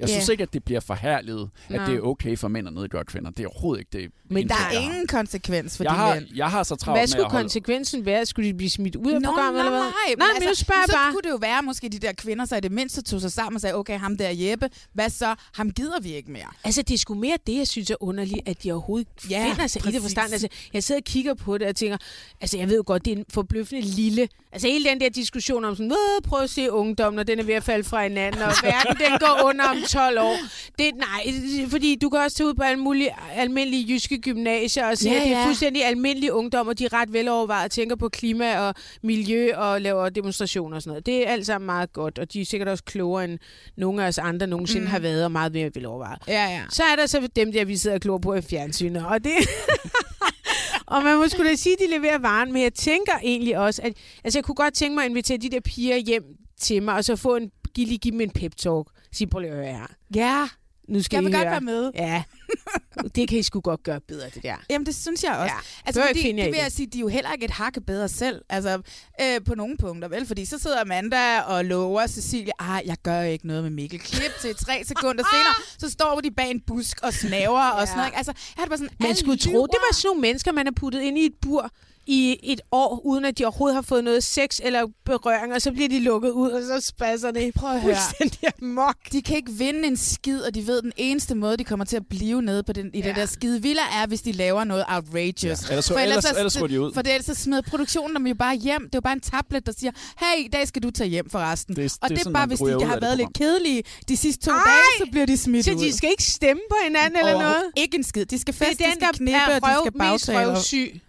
Jeg 0.01 0.09
Ja. 0.09 0.15
synes 0.15 0.29
ikke, 0.29 0.43
at 0.43 0.53
det 0.53 0.65
bliver 0.65 0.81
forhærliget, 0.81 1.51
at 1.69 1.75
Nej. 1.77 1.87
det 1.87 1.97
er 1.97 2.01
okay 2.01 2.37
for 2.37 2.49
mænd 2.49 2.67
at 2.69 2.75
nedgøre 2.75 3.05
kvinder. 3.05 3.31
Det 3.31 3.45
er 3.45 3.49
overhovedet 3.49 3.81
ikke 3.81 4.05
det. 4.05 4.11
Men 4.31 4.49
der 4.49 4.55
er 4.55 4.71
ingen 4.81 5.07
konsekvens 5.07 5.77
for 5.77 5.85
jeg 5.85 5.91
de 5.91 5.97
har, 5.97 6.15
mænd. 6.15 6.27
jeg 6.35 6.51
har 6.51 6.63
så 6.63 6.77
travlt 6.77 6.97
Hvad 6.99 7.03
med 7.03 7.09
skulle 7.09 7.25
at 7.27 7.31
holde... 7.33 7.45
konsekvensen 7.45 8.05
være? 8.07 8.27
Skulle 8.27 8.49
de 8.49 8.55
blive 8.55 8.71
smidt 8.71 8.97
ud 8.97 9.13
af 9.13 9.21
Nå, 9.21 9.29
programmet, 9.29 9.55
nej, 9.55 9.67
eller 9.67 9.71
hvad? 9.71 9.81
nej, 9.81 10.15
nej, 10.19 10.27
men 10.27 10.35
altså, 10.37 10.49
nu 10.49 10.55
spørger 10.55 10.81
jeg 10.81 10.89
så 10.89 10.97
bare. 10.97 11.13
kunne 11.13 11.23
det 11.23 11.31
jo 11.31 11.37
være, 11.41 11.63
måske 11.63 11.89
de 11.89 11.99
der 11.99 12.13
kvinder 12.13 12.45
så 12.45 12.57
i 12.57 12.61
det 12.61 12.73
mindste 12.73 13.03
tog 13.03 13.21
sig 13.21 13.33
sammen 13.33 13.55
og 13.57 13.61
sagde, 13.61 13.75
okay, 13.77 13.99
ham 13.99 14.17
der 14.17 14.29
Jeppe, 14.33 14.69
hvad 14.93 15.11
så? 15.11 15.35
Ham 15.55 15.71
gider 15.71 16.01
vi 16.01 16.15
ikke 16.15 16.31
mere. 16.31 16.47
Altså, 16.65 16.83
det 16.83 16.95
er 16.95 16.99
sgu 16.99 17.15
mere 17.15 17.37
det, 17.47 17.57
jeg 17.59 17.67
synes 17.69 17.91
er 17.91 17.97
underligt, 18.03 18.41
at 18.49 18.63
de 18.63 18.73
overhovedet 18.73 19.09
Ja, 19.31 19.47
finder 19.51 19.67
sig 19.67 19.81
i 19.81 19.83
det 19.83 19.85
præcis. 19.85 20.03
forstand. 20.03 20.33
Altså, 20.33 20.49
jeg 20.73 20.85
sidder 20.85 21.01
og 21.01 21.05
kigger 21.05 21.35
på 21.35 21.59
det 21.59 21.67
og 21.67 21.77
tænker, 21.77 21.97
altså, 22.41 22.59
jeg 22.59 22.69
ved 22.69 22.77
jo 22.77 22.83
godt, 22.87 23.05
det 23.05 23.13
er 23.13 23.17
en 23.17 23.25
forbløffende 23.29 23.83
lille... 23.83 24.29
Altså, 24.53 24.69
hele 24.69 24.85
den 24.91 25.01
der 25.01 25.09
diskussion 25.09 25.65
om 25.65 25.77
sådan, 25.77 25.93
"Åh, 25.93 26.23
prøv 26.29 26.43
at 26.43 26.51
se 26.51 26.73
ungdommen, 26.73 27.19
og 27.19 27.27
den 27.27 27.39
er 27.39 27.43
ved 27.43 27.55
at 27.55 27.63
falde 27.65 27.85
fra 27.85 28.03
hinanden, 28.03 28.43
og 28.43 28.53
verden, 28.63 28.97
den 28.97 29.19
går 29.19 29.41
under 29.45 29.65
om 29.65 29.77
12 29.93 30.19
år. 30.21 30.37
Det, 30.79 30.91
nej, 30.97 31.33
fordi 31.69 31.97
du 32.03 32.09
kan 32.11 32.21
også 32.21 32.37
tage 32.37 32.47
ud 32.47 32.55
på 32.55 32.63
alle 32.63 32.81
mulige 32.81 33.11
almindelige 33.35 33.87
jyske 33.95 34.19
gymnasier 34.21 34.87
og 34.87 34.99
se, 34.99 35.09
Ja, 35.11 35.17
at 35.17 35.23
det 35.27 35.33
er 35.33 35.45
fuldstændig 35.45 35.85
almindelige 35.85 36.33
ungdom, 36.33 36.69
og 36.69 36.79
de 36.79 36.85
er 36.85 36.93
ret 36.93 37.13
velovervejet 37.13 37.65
og 37.65 37.71
tænker 37.71 37.97
på 37.97 38.09
klima 38.09 38.59
og 38.59 38.75
miljø 39.03 39.57
og 39.57 39.81
laver 39.81 40.09
demonstrationer 40.09 40.77
og 40.77 40.83
sådan 40.83 40.91
noget. 40.91 41.07
Det 41.07 41.27
er 41.29 41.33
alt 41.33 41.47
sammen 41.47 41.67
meget 41.67 41.93
godt, 41.93 42.19
og 42.19 42.33
de 42.33 42.41
er 42.41 42.45
sikkert 42.45 42.69
også 42.69 42.85
klogere 42.85 43.25
end 43.25 43.39
nogle 43.77 44.05
af 44.05 44.09
os 44.09 44.19
andre 44.19 44.47
nogensinde 44.47 44.81
Mm. 44.81 44.87
har 44.91 44.99
været, 44.99 45.25
og 45.25 45.33
meget 45.33 45.53
mere 45.53 45.71
velovervejet. 45.75 46.19
Ja, 46.29 46.45
ja. 46.49 46.63
Så 46.71 46.83
er 46.83 46.97
der 46.97 47.07
så 47.07 47.29
dem 47.37 47.53
der, 47.53 47.65
vi 47.65 47.77
sidder 47.77 47.95
og 47.97 48.01
klor 48.01 48.19
på 48.19 48.35
i 48.35 48.43
fjernsynet, 48.43 49.07
og 49.07 49.25
det... 49.25 49.33
og 50.87 51.03
man 51.03 51.17
må 51.17 51.29
sgu 51.29 51.45
da 51.45 51.55
sige, 51.55 51.73
at 51.73 51.79
de 51.79 51.97
leverer 51.97 52.19
varen, 52.19 52.53
men 52.53 52.63
jeg 52.63 52.75
tænker 52.75 53.13
egentlig 53.23 53.59
også, 53.59 53.83
at 53.83 53.93
altså, 54.25 54.39
jeg 54.39 54.45
kunne 54.45 54.55
godt 54.55 54.75
tænke 54.75 54.95
mig 54.95 55.05
at 55.05 55.11
invitere 55.11 55.39
de 55.39 55.51
der 55.51 55.61
piger 55.61 55.97
hjem 55.97 56.25
til 56.61 56.83
mig, 56.83 56.95
og 56.95 57.05
så 57.05 57.17
få 57.17 57.37
en, 57.37 57.51
give, 57.75 57.87
lige 57.87 57.99
give 57.99 58.13
dem 58.13 58.21
en 58.21 58.31
pep-talk. 58.31 58.85
Sige, 59.13 59.29
prøv 59.29 59.41
lige 59.41 59.51
at 59.51 59.57
høre 59.57 59.67
her. 59.73 59.87
Ja, 60.15 60.49
Nu 60.89 61.03
skal 61.03 61.17
jeg 61.17 61.23
I 61.23 61.25
vil 61.25 61.33
godt 61.35 61.43
høre. 61.43 61.51
være 61.51 61.61
med. 61.61 61.91
Ja, 61.95 62.23
det 63.15 63.29
kan 63.29 63.39
I 63.39 63.43
sgu 63.43 63.61
godt 63.61 63.83
gøre 63.83 64.01
bedre, 64.01 64.31
det 64.35 64.43
der. 64.43 64.57
Jamen, 64.71 64.87
det 64.87 64.95
synes 64.97 65.25
jeg 65.25 65.33
også. 65.33 65.55
Ja. 65.55 65.61
Altså, 65.87 66.03
fordi, 66.07 66.33
det 66.33 66.47
i 66.47 66.51
vil 66.51 66.59
jeg 66.63 66.73
sige, 66.73 66.87
de 66.87 66.99
er 66.99 67.01
jo 67.01 67.09
heller 67.09 67.33
ikke 67.33 67.45
et 67.45 67.51
hakke 67.51 67.81
bedre 67.81 68.09
selv. 68.09 68.43
Altså, 68.49 68.81
øh, 69.21 69.41
på 69.47 69.55
nogle 69.55 69.77
punkter, 69.77 70.09
vel? 70.09 70.27
Fordi 70.27 70.45
så 70.45 70.59
sidder 70.59 70.81
Amanda 70.81 71.41
og 71.41 71.65
lover 71.65 72.07
Cecilie, 72.07 72.53
ah, 72.59 72.81
jeg 72.87 72.97
gør 73.03 73.21
ikke 73.23 73.47
noget 73.47 73.63
med 73.63 73.71
Mikkel. 73.71 74.01
Klip 74.01 74.33
til 74.41 74.57
tre 74.57 74.83
sekunder 74.91 75.25
senere, 75.33 75.55
så 75.79 75.91
står 75.91 76.21
de 76.21 76.31
bag 76.31 76.51
en 76.51 76.61
busk 76.61 77.01
og 77.03 77.13
snaver 77.15 77.71
og 77.71 77.87
sådan 77.87 77.97
noget. 77.97 78.09
ikke? 78.09 78.17
Altså, 78.17 78.33
jeg 78.37 78.63
har 78.63 78.65
det 78.65 78.71
bare 78.71 78.79
sådan, 78.79 78.97
Man 79.01 79.17
skulle 79.17 79.39
tro, 79.39 79.67
det 79.67 79.79
var 79.89 79.95
sådan 79.95 80.09
nogle 80.09 80.21
mennesker, 80.21 80.53
man 80.53 80.67
har 80.67 80.73
puttet 80.77 81.01
ind 81.03 81.19
i 81.19 81.27
et 81.27 81.35
bur 81.43 81.71
i 82.07 82.37
et 82.43 82.61
år, 82.73 83.01
uden 83.05 83.25
at 83.25 83.39
de 83.39 83.45
overhovedet 83.45 83.75
har 83.75 83.83
fået 83.83 84.05
noget 84.05 84.25
sex 84.25 84.61
eller 84.63 84.87
berøring, 85.05 85.53
og 85.55 85.63
så 85.63 85.73
bliver 85.73 85.89
de 85.89 86.01
lukket 86.01 86.31
ud, 86.31 86.51
og 86.51 86.63
så 86.63 86.87
spasser 86.87 87.31
det 87.31 87.55
Prøv 87.55 87.71
at 87.71 87.81
høre. 87.81 87.97
fuldstændig 87.97 88.51
amok. 88.63 88.97
De 89.13 89.23
kan 89.23 89.37
ikke 89.37 89.53
vinde 89.53 89.87
en 89.89 89.97
skid, 89.97 90.41
og 90.41 90.55
de 90.55 90.67
ved, 90.67 90.83
den 90.83 90.93
eneste 90.97 91.35
måde, 91.35 91.57
de 91.57 91.65
kommer 91.65 91.85
til 91.85 91.97
at 91.97 92.07
blive 92.11 92.43
nede 92.43 92.63
på 92.63 92.73
den, 92.73 92.91
i 92.95 93.01
ja. 93.01 93.09
den 93.09 93.15
der 93.15 93.27
skide 93.27 93.63
villa, 93.63 93.83
er, 94.03 94.07
hvis 94.07 94.23
de 94.23 94.33
laver 94.33 94.65
noget 94.65 94.85
outrageous. 94.89 95.45
Ja, 95.45 95.49
ellers 95.71 95.85
så- 95.85 95.95
ellers- 95.99 96.25
så- 96.25 96.35
ellers 96.39 96.57
går 96.59 96.67
de 96.67 96.81
ud. 96.81 96.93
For 96.95 97.03
det, 97.03 97.13
ellers 97.15 97.27
så 97.27 97.35
smider 97.35 97.63
produktionen 97.63 98.17
dem 98.17 98.27
jo 98.27 98.35
bare 98.35 98.57
hjem. 98.57 98.83
Det 98.83 98.95
er 98.95 98.97
jo 98.99 99.01
bare 99.01 99.13
en 99.13 99.21
tablet, 99.21 99.67
der 99.67 99.73
siger, 99.79 99.93
hey, 100.19 100.45
i 100.45 100.49
dag 100.49 100.69
skal 100.69 100.83
du 100.83 100.91
tage 100.91 101.11
hjem 101.11 101.31
forresten. 101.31 101.77
Det 101.77 101.85
er- 101.85 101.99
og 102.03 102.09
det 102.09 102.15
er 102.15 102.17
det 102.17 102.19
er 102.21 102.23
sådan, 102.23 102.33
bare, 102.33 102.47
hvis 102.47 102.59
de 102.59 102.65
ud 102.77 102.85
har 102.85 102.93
det 102.95 103.03
været 103.03 103.17
lidt 103.17 103.33
kedelige 103.35 103.83
de 104.09 104.17
sidste 104.17 104.45
to 104.47 104.51
Ej! 104.51 104.59
dage, 104.67 105.07
så 105.07 105.11
bliver 105.11 105.27
de 105.27 105.37
smidt 105.37 105.65
Så 105.65 105.73
ud. 105.73 105.79
de 105.85 105.97
skal 105.97 106.11
ikke 106.11 106.23
stemme 106.23 106.63
på 106.71 106.77
hinanden 106.85 107.19
eller 107.19 107.33
noget? 107.33 107.63
Ikke 107.77 107.97
en 107.97 108.05
skid. 108.05 108.25
De 108.27 108.39
skal 108.39 108.55
Det 108.55 108.67
feste, 108.67 108.85
er 108.85 108.89
de 108.89 108.95
skal 108.95 109.09
knippe, 109.15 109.39
og 109.67 110.13
de 110.13 110.19
skal 110.19 110.35
røvsyg. 110.37 111.01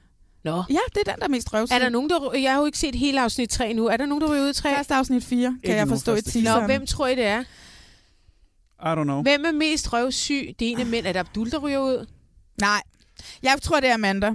Nå. 0.44 0.64
Ja, 0.70 0.80
det 0.96 1.08
er 1.08 1.12
den, 1.12 1.20
der 1.20 1.26
er 1.26 1.30
mest 1.30 1.54
røvsyg. 1.54 1.76
Er 1.76 1.80
der 1.80 1.90
nogen, 1.90 2.10
der... 2.10 2.34
Jeg 2.34 2.52
har 2.52 2.60
jo 2.60 2.66
ikke 2.66 2.78
set 2.78 2.96
hele 2.96 3.22
afsnit 3.22 3.50
3 3.50 3.74
nu. 3.74 3.88
Er 3.88 3.98
der 3.98 4.06
nogen, 4.06 4.22
der 4.22 4.32
ryger 4.32 4.44
ud 4.44 4.50
i 4.50 4.54
3? 4.54 4.76
Første 4.76 4.94
afsnit 4.94 5.24
4, 5.24 5.50
kan 5.50 5.60
Ikke 5.64 5.76
jeg 5.76 5.88
forstå 5.88 6.16
i 6.16 6.22
teaseren. 6.22 6.62
Nå, 6.62 6.66
hvem 6.66 6.86
tror 6.86 7.08
I, 7.08 7.16
det 7.16 7.26
er? 7.26 7.42
I 8.82 8.94
don't 9.00 9.04
know. 9.04 9.22
Hvem 9.22 9.46
er 9.46 9.52
mest 9.52 9.94
røvsyg? 9.94 10.56
Det 10.60 10.72
ene 10.72 10.86
mænd. 10.86 11.06
Er 11.06 11.12
det 11.12 11.20
Abdul, 11.20 11.52
der 11.52 11.58
ryger 11.58 11.80
ud? 11.80 12.06
Nej. 12.62 12.82
Jeg 13.44 13.58
tror, 13.62 13.80
det 13.80 13.90
er 13.90 13.94
Amanda. 13.94 14.32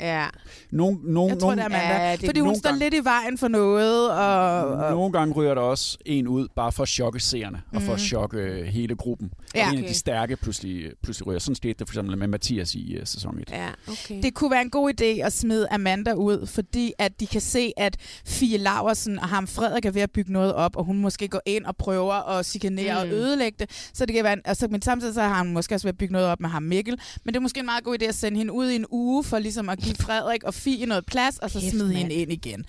Ja. 0.00 0.26
Nogle, 0.70 0.98
nogle, 1.02 1.32
Jeg 1.32 1.40
tror, 1.40 1.46
nogle, 1.54 1.56
det 1.64 1.72
er 1.72 1.78
Amanda. 1.78 2.04
Ja, 2.08 2.16
det- 2.16 2.26
fordi 2.26 2.40
hun 2.40 2.56
står 2.56 2.70
gange- 2.70 2.84
lidt 2.84 2.94
i 2.94 3.04
vejen 3.04 3.38
for 3.38 3.48
noget. 3.48 4.10
Og, 4.10 4.60
og 4.76 4.90
Nogle 4.92 5.12
gange 5.12 5.34
ryger 5.34 5.54
der 5.54 5.60
også 5.62 5.98
en 6.06 6.28
ud, 6.28 6.48
bare 6.56 6.72
for 6.72 6.82
at 6.82 6.88
chokke 6.88 7.20
seerne, 7.20 7.62
og 7.74 7.82
for 7.82 7.92
at 7.92 7.98
Mhm. 7.98 8.06
chokke 8.06 8.38
øh, 8.38 8.64
hele 8.66 8.94
gruppen. 8.96 9.30
Ja. 9.54 9.66
og 9.66 9.72
en 9.72 9.78
af 9.78 9.82
Okay. 9.82 9.88
de 9.92 9.94
stærke 9.98 10.36
pludselig, 10.36 10.90
pludselig 11.02 11.26
ryger. 11.26 11.38
Sådan 11.38 11.54
skete 11.54 11.74
det 11.78 11.88
for 11.88 11.92
eksempel 11.92 12.18
med 12.18 12.26
Mathias 12.28 12.74
i 12.74 12.96
uh, 12.96 13.02
sæson 13.06 13.38
1. 13.38 13.50
Ja, 13.50 13.68
okay. 13.88 14.22
Det 14.22 14.34
kunne 14.34 14.50
være 14.50 14.62
en 14.62 14.70
god 14.70 14.92
idé 15.00 15.04
at 15.04 15.32
smide 15.32 15.66
Amanda 15.70 16.12
ud, 16.12 16.46
fordi 16.46 16.92
at 16.98 17.20
de 17.20 17.26
kan 17.26 17.40
se, 17.40 17.72
at 17.76 17.96
Fie 18.26 18.58
Laversen 18.58 19.18
og 19.18 19.28
ham 19.28 19.46
Frederik 19.46 19.84
er 19.84 19.90
ved 19.90 20.02
at 20.02 20.10
bygge 20.10 20.32
noget 20.32 20.54
op, 20.54 20.76
og 20.76 20.84
hun 20.84 20.98
måske 20.98 21.28
går 21.28 21.40
ind 21.46 21.64
og 21.64 21.76
prøver 21.76 22.14
at 22.38 22.46
chikanere 22.46 22.94
mm. 22.94 23.00
og 23.00 23.06
Mm. 23.06 23.12
ødelægge 23.12 23.56
det. 23.58 23.90
Så 23.94 24.06
det 24.06 24.14
kan 24.14 24.24
være, 24.24 24.32
en, 24.32 24.40
altså, 24.44 24.68
men 24.70 24.82
samtidig 24.82 25.14
så 25.14 25.22
har 25.22 25.38
hun 25.38 25.52
måske 25.52 25.74
også 25.74 25.86
ved 25.86 25.92
at 25.92 25.98
bygge 25.98 26.12
noget 26.12 26.28
op 26.28 26.40
med 26.40 26.48
ham 26.48 26.62
Mikkel. 26.62 27.00
Men 27.24 27.34
det 27.34 27.38
er 27.38 27.42
måske 27.42 27.60
en 27.60 27.66
meget 27.66 27.84
god 27.84 27.96
idé 28.02 28.04
at 28.04 28.14
sende 28.14 28.38
hende 28.38 28.52
ud 28.52 28.68
i 28.70 28.74
en 28.76 28.84
uge, 28.90 29.24
for 29.24 29.38
ligesom 29.38 29.68
at 29.68 29.77
give 29.82 29.94
Frederik 29.96 30.42
og 30.44 30.54
Fie 30.54 30.86
noget 30.86 31.06
plads, 31.06 31.38
og 31.38 31.50
så 31.50 31.60
Kæft, 31.60 31.70
smide 31.70 31.92
hende 31.94 32.14
ind 32.14 32.32
igen. 32.32 32.64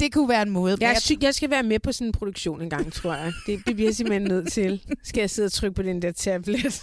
Det 0.00 0.12
kunne 0.12 0.28
være 0.28 0.42
en 0.42 0.50
måde. 0.50 0.76
Jeg, 0.80 0.96
syg, 1.02 1.22
jeg 1.22 1.34
skal 1.34 1.50
være 1.50 1.62
med 1.62 1.78
på 1.78 1.92
sådan 1.92 2.06
en 2.06 2.12
produktion 2.12 2.62
en 2.62 2.70
gang, 2.70 2.92
tror 2.92 3.14
jeg. 3.14 3.32
Det, 3.46 3.66
det 3.66 3.74
bliver 3.76 3.88
jeg 3.88 3.96
simpelthen 3.96 4.28
nødt 4.28 4.52
til. 4.52 4.82
Skal 5.04 5.20
jeg 5.20 5.30
sidde 5.30 5.46
og 5.46 5.52
trykke 5.52 5.74
på 5.74 5.82
den 5.82 6.02
der 6.02 6.12
tablet? 6.12 6.80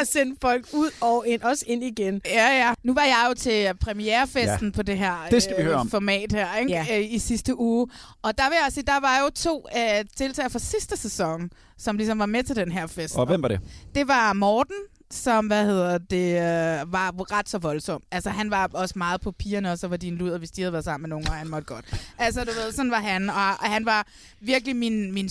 og 0.00 0.06
sende 0.06 0.36
folk 0.40 0.66
ud 0.72 0.90
og 1.00 1.24
ind, 1.26 1.42
også 1.42 1.64
ind 1.68 1.84
igen. 1.84 2.20
Ja, 2.24 2.48
ja. 2.66 2.74
Nu 2.82 2.94
var 2.94 3.02
jeg 3.04 3.26
jo 3.28 3.34
til 3.34 3.70
premierefesten 3.80 4.66
Ja. 4.68 4.70
på 4.70 4.82
det 4.82 4.98
her 4.98 5.26
Det 5.30 5.42
skal 5.42 5.56
vi 5.56 5.60
øh, 5.62 5.66
høre 5.66 5.76
om. 5.76 5.90
format 5.90 6.32
her 6.32 6.56
ikke? 6.56 6.72
Ja. 6.72 6.86
Øh, 6.98 7.12
i 7.14 7.18
sidste 7.18 7.58
uge. 7.58 7.86
Og 8.22 8.38
der 8.38 8.44
vil 8.48 8.56
jeg 8.56 8.62
også 8.66 8.74
sige, 8.74 8.84
der 8.86 9.00
var 9.00 9.18
jo 9.24 9.30
to 9.34 9.66
øh, 9.76 10.04
deltagere 10.18 10.50
fra 10.50 10.58
sidste 10.58 10.96
sæson, 10.96 11.50
som 11.78 11.96
ligesom 11.96 12.18
var 12.18 12.26
med 12.26 12.42
til 12.42 12.56
den 12.56 12.72
her 12.72 12.86
fest. 12.86 13.16
Og 13.16 13.26
hvem 13.26 13.42
var 13.42 13.48
det? 13.48 13.60
Det 13.94 14.08
var 14.08 14.32
Morten, 14.32 14.76
som, 15.10 15.46
hvad 15.46 15.64
hedder 15.64 15.98
det, 15.98 16.30
øh, 16.30 16.92
var 16.92 17.32
ret 17.32 17.48
så 17.48 17.58
voldsom. 17.58 18.02
Altså, 18.10 18.30
han 18.30 18.50
var 18.50 18.70
også 18.72 18.94
meget 18.98 19.20
på 19.20 19.32
pigerne, 19.32 19.72
og 19.72 19.78
så 19.78 19.88
var 19.88 19.96
de 19.96 20.08
en 20.08 20.16
luder, 20.16 20.38
hvis 20.38 20.50
de 20.50 20.62
havde 20.62 20.72
været 20.72 20.84
sammen 20.84 21.02
med 21.02 21.08
nogen, 21.08 21.28
og 21.28 21.34
han 21.34 21.48
måtte 21.48 21.66
godt. 21.66 21.84
Altså, 22.18 22.44
du 22.44 22.50
ved, 22.50 22.72
sådan 22.72 22.90
var 22.90 23.00
han. 23.00 23.30
Og, 23.30 23.48
og 23.48 23.70
han 23.70 23.86
var 23.86 24.06
virkelig 24.40 24.76
min, 24.76 25.12
min... 25.12 25.30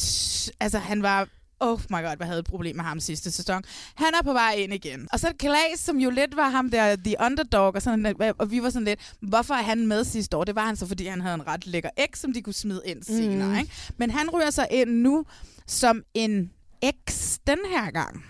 Altså, 0.60 0.80
han 0.80 1.02
var... 1.02 1.28
Oh 1.60 1.80
my 1.90 2.02
god, 2.02 2.18
hvad 2.18 2.28
havde 2.28 2.40
et 2.40 2.46
problem 2.46 2.76
med 2.76 2.84
ham 2.84 3.00
sidste 3.00 3.32
sæson. 3.32 3.64
Han 3.96 4.08
er 4.20 4.24
på 4.24 4.34
vej 4.34 4.56
ind 4.58 4.74
igen. 4.74 5.08
Og 5.14 5.20
så 5.20 5.34
Klaas, 5.40 5.80
som 5.80 5.98
jo 5.98 6.10
lidt 6.10 6.36
var 6.36 6.50
ham 6.50 6.70
der, 6.70 6.96
the 6.96 7.16
underdog, 7.20 7.76
og, 7.76 7.82
sådan, 7.82 8.16
og 8.38 8.52
vi 8.52 8.64
var 8.64 8.70
sådan 8.70 8.86
lidt, 8.86 9.14
hvorfor 9.22 9.54
er 9.54 9.62
han 9.62 9.88
med 9.88 10.04
sidste 10.04 10.38
år? 10.38 10.44
Det 10.44 10.56
var 10.56 10.66
han 10.66 10.76
så, 10.76 10.88
fordi 10.88 11.06
han 11.06 11.22
havde 11.22 11.36
en 11.36 11.48
ret 11.48 11.68
lækker 11.68 11.90
eks, 11.98 12.20
som 12.20 12.34
de 12.34 12.42
kunne 12.42 12.54
smide 12.54 12.82
ind 12.86 13.04
senere. 13.04 13.48
Mm. 13.48 13.56
Ikke? 13.56 13.72
Men 13.98 14.12
han 14.12 14.30
ryger 14.30 14.50
så 14.50 14.68
ind 14.72 14.90
nu 14.90 15.26
som 15.68 16.04
en 16.14 16.52
eks 16.82 17.40
den 17.48 17.60
her 17.70 17.92
gang. 17.92 18.26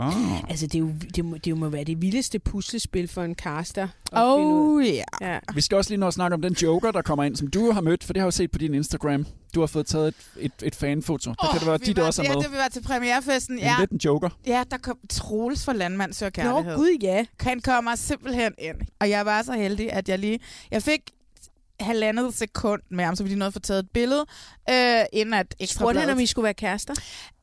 Oh. 0.00 0.50
Altså, 0.50 0.66
det, 0.66 0.74
er 0.74 0.78
jo, 0.78 0.90
det, 1.16 1.24
må, 1.24 1.36
det 1.36 1.56
må 1.58 1.68
være 1.68 1.84
det 1.84 2.02
vildeste 2.02 2.38
puslespil 2.38 3.08
for 3.08 3.22
en 3.22 3.34
caster. 3.34 3.88
Oh 4.12 4.86
ja. 4.86 5.02
Ja. 5.20 5.38
Vi 5.54 5.60
skal 5.60 5.76
også 5.76 5.90
lige 5.90 6.00
nå 6.00 6.06
at 6.06 6.14
snakke 6.14 6.34
om 6.34 6.42
den 6.42 6.52
joker, 6.52 6.90
der 6.90 7.02
kommer 7.02 7.24
ind, 7.24 7.36
som 7.36 7.46
du 7.46 7.70
har 7.72 7.80
mødt, 7.80 8.04
for 8.04 8.12
det 8.12 8.20
har 8.20 8.24
jeg 8.24 8.32
jo 8.32 8.36
set 8.36 8.50
på 8.50 8.58
din 8.58 8.74
Instagram. 8.74 9.26
Du 9.54 9.60
har 9.60 9.66
fået 9.66 9.86
taget 9.86 10.08
et, 10.08 10.14
et, 10.36 10.52
et 10.62 10.74
fanfoto. 10.74 11.30
Der 11.30 11.48
kan 11.50 11.58
det 11.60 11.66
være, 11.68 11.78
de 11.78 11.94
der 11.94 12.00
var, 12.00 12.06
også 12.06 12.22
er 12.22 12.26
ja, 12.26 12.34
med. 12.34 12.42
det 12.42 12.52
vi 12.52 12.56
var 12.56 12.68
til 12.68 12.82
premierefesten. 12.82 13.54
En 13.58 13.60
Ja, 13.64 13.76
lidt 13.80 13.90
en 13.90 14.00
joker. 14.04 14.28
ja, 14.46 14.62
der 14.70 14.76
kom 14.78 14.98
Troels 15.10 15.64
fra 15.64 15.72
Landmand 15.72 16.12
Nå, 16.24 16.30
Kærlighed. 16.30 16.76
gud 16.76 16.98
ja. 17.02 17.24
Han 17.40 17.60
kommer 17.60 17.94
simpelthen 17.94 18.52
ind. 18.58 18.76
Og 19.00 19.10
jeg 19.10 19.26
var 19.26 19.42
så 19.42 19.52
heldig, 19.52 19.92
at 19.92 20.08
jeg 20.08 20.18
lige... 20.18 20.38
Jeg 20.70 20.82
fik 20.82 21.00
halvandet 21.80 22.34
sekund 22.34 22.82
med 22.90 23.04
ham, 23.04 23.16
så 23.16 23.22
vi 23.22 23.28
lige 23.28 23.38
nåede 23.38 23.46
at 23.48 23.52
få 23.52 23.60
taget 23.60 23.78
et 23.78 23.90
billede, 23.90 24.26
øh, 24.70 25.00
inden 25.12 25.34
at 25.34 25.54
ekstra 25.60 25.78
Spurgte 25.78 26.00
han, 26.00 26.10
om 26.10 26.18
I 26.20 26.26
skulle 26.26 26.44
være 26.44 26.54
kærester? 26.54 26.94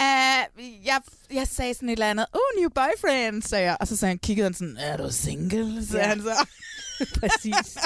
Uh, 0.02 0.64
jeg, 0.86 1.02
jeg 1.34 1.48
sagde 1.48 1.74
sådan 1.74 1.90
et 1.90 1.94
eller 1.94 2.10
andet, 2.10 2.26
oh, 2.34 2.62
new 2.62 2.70
boyfriend, 2.70 3.42
sagde 3.44 3.66
jeg. 3.66 3.78
Og 3.80 3.88
så 3.88 3.96
sagde 3.98 4.10
han, 4.10 4.20
kiggede 4.20 4.46
han 4.46 4.54
sådan, 4.54 4.78
er 4.80 4.98
du 4.98 5.12
single? 5.12 5.86
Sagde 5.86 6.04
Ja. 6.06 6.10
han 6.10 6.22
så. 6.22 6.48
Præcis. 7.20 7.78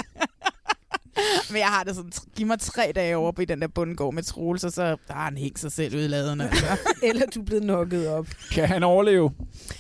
Men 1.51 1.57
jeg 1.59 1.67
har 1.67 1.83
det 1.83 1.95
sådan, 1.95 2.11
giv 2.35 2.47
mig 2.47 2.59
tre 2.59 2.91
dage 2.95 3.17
over 3.17 3.31
på 3.31 3.41
i 3.41 3.45
den 3.45 3.61
der 3.61 3.67
bundgård 3.67 4.13
med 4.13 4.23
Troels, 4.23 4.63
og 4.63 4.71
så 4.71 4.97
har 5.09 5.23
han 5.23 5.37
hængt 5.37 5.59
sig 5.59 5.71
selv 5.71 5.95
ud 5.95 6.01
i. 6.01 6.13
Altså. 6.13 6.77
Eller 7.03 7.25
du 7.25 7.41
er 7.41 7.45
blevet 7.45 7.63
nokket 7.63 8.07
op. 8.07 8.27
Kan 8.51 8.67
han 8.67 8.83
overleve 8.83 9.31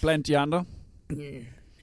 blandt 0.01 0.27
de 0.27 0.37
andre? 0.37 0.65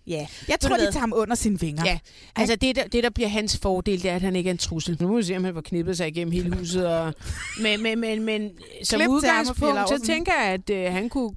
Ja. 0.08 0.26
Jeg 0.48 0.60
tror, 0.60 0.76
de 0.76 0.82
tager 0.82 0.98
ham 0.98 1.12
under 1.16 1.34
sine 1.34 1.60
vinger. 1.60 1.82
Ja, 1.86 1.98
altså 2.36 2.56
det 2.56 2.76
der, 2.76 2.84
det, 2.84 3.04
der 3.04 3.10
bliver 3.10 3.28
hans 3.28 3.58
fordel, 3.58 4.02
det 4.02 4.10
er, 4.10 4.16
at 4.16 4.22
han 4.22 4.36
ikke 4.36 4.48
er 4.48 4.52
en 4.52 4.58
trussel. 4.58 4.96
Nu 5.00 5.08
må 5.08 5.16
vi 5.16 5.22
se, 5.22 5.36
om 5.36 5.44
han 5.44 5.54
får 5.54 5.60
knippet 5.60 5.96
sig 5.96 6.08
igennem 6.08 6.32
hele 6.32 6.56
huset. 6.56 6.86
Og, 6.86 7.14
men, 7.62 7.82
men, 7.82 8.00
men, 8.00 8.22
men 8.22 8.50
som 8.84 8.98
Klip 8.98 9.08
udgangspunkt, 9.08 9.88
så 9.88 10.00
tænker 10.06 10.32
jeg, 10.42 10.52
at 10.52 10.70
øh, 10.70 10.92
han 10.92 11.08
kunne 11.08 11.30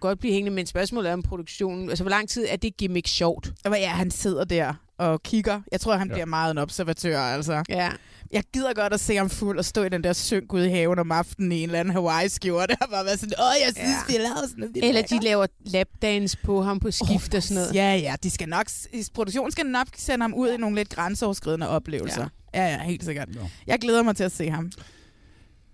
godt 0.00 0.18
blive 0.18 0.34
hængende, 0.34 0.54
men 0.54 0.66
spørgsmålet 0.66 1.08
er 1.08 1.12
om 1.12 1.22
produktionen. 1.22 1.88
Altså, 1.88 2.04
hvor 2.04 2.10
lang 2.10 2.28
tid 2.28 2.46
er 2.48 2.56
det 2.56 2.76
gimmick 2.76 3.08
sjovt? 3.08 3.52
Ja, 3.64 3.88
han 3.88 4.10
sidder 4.10 4.44
der 4.44 4.74
og 4.98 5.22
kigger. 5.22 5.60
Jeg 5.72 5.80
tror, 5.80 5.96
han 5.96 6.08
ja. 6.08 6.12
bliver 6.12 6.26
meget 6.26 6.50
en 6.50 6.58
observatør, 6.58 7.18
altså. 7.18 7.62
Ja. 7.68 7.90
Jeg 8.32 8.42
gider 8.52 8.74
godt 8.74 8.92
at 8.92 9.00
se 9.00 9.16
ham 9.16 9.30
fuld 9.30 9.58
og 9.58 9.64
stå 9.64 9.82
i 9.82 9.88
den 9.88 10.04
der 10.04 10.12
synk 10.12 10.52
ude 10.52 10.66
i 10.66 10.70
haven 10.70 10.98
om 10.98 11.12
aftenen 11.12 11.52
i 11.52 11.62
en 11.62 11.68
eller 11.68 11.80
anden 11.80 11.94
Hawaii-skjorte 11.94 12.76
og 12.80 12.88
bare 12.90 13.04
være 13.04 13.16
sådan, 13.16 13.32
åh, 13.38 13.54
jeg 13.66 13.72
synes, 13.76 13.96
ja. 14.08 14.18
vi 14.18 14.22
laver 14.22 14.48
sådan 14.48 14.54
noget. 14.56 14.88
Eller 14.88 15.02
de 15.02 15.18
laver 15.20 15.46
lapdance 15.60 16.38
på 16.44 16.62
ham 16.62 16.80
på 16.80 16.90
skift 16.90 17.34
oh, 17.34 17.36
og 17.36 17.42
sådan 17.42 17.54
noget. 17.54 17.74
Ja, 17.74 17.94
ja, 17.94 18.14
de 18.22 18.30
skal 18.30 18.48
nok, 18.48 18.66
produktionen 19.14 19.52
skal 19.52 19.66
nok 19.66 19.86
sende 19.96 20.22
ham 20.22 20.34
ud 20.34 20.52
i 20.52 20.56
nogle 20.56 20.76
lidt 20.76 20.88
grænseoverskridende 20.88 21.68
oplevelser. 21.68 22.28
Ja, 22.54 22.66
ja, 22.66 22.70
ja 22.70 22.82
helt 22.82 23.04
sikkert. 23.04 23.28
Ja. 23.34 23.40
Jeg 23.66 23.78
glæder 23.78 24.02
mig 24.02 24.16
til 24.16 24.24
at 24.24 24.32
se 24.32 24.50
ham. 24.50 24.70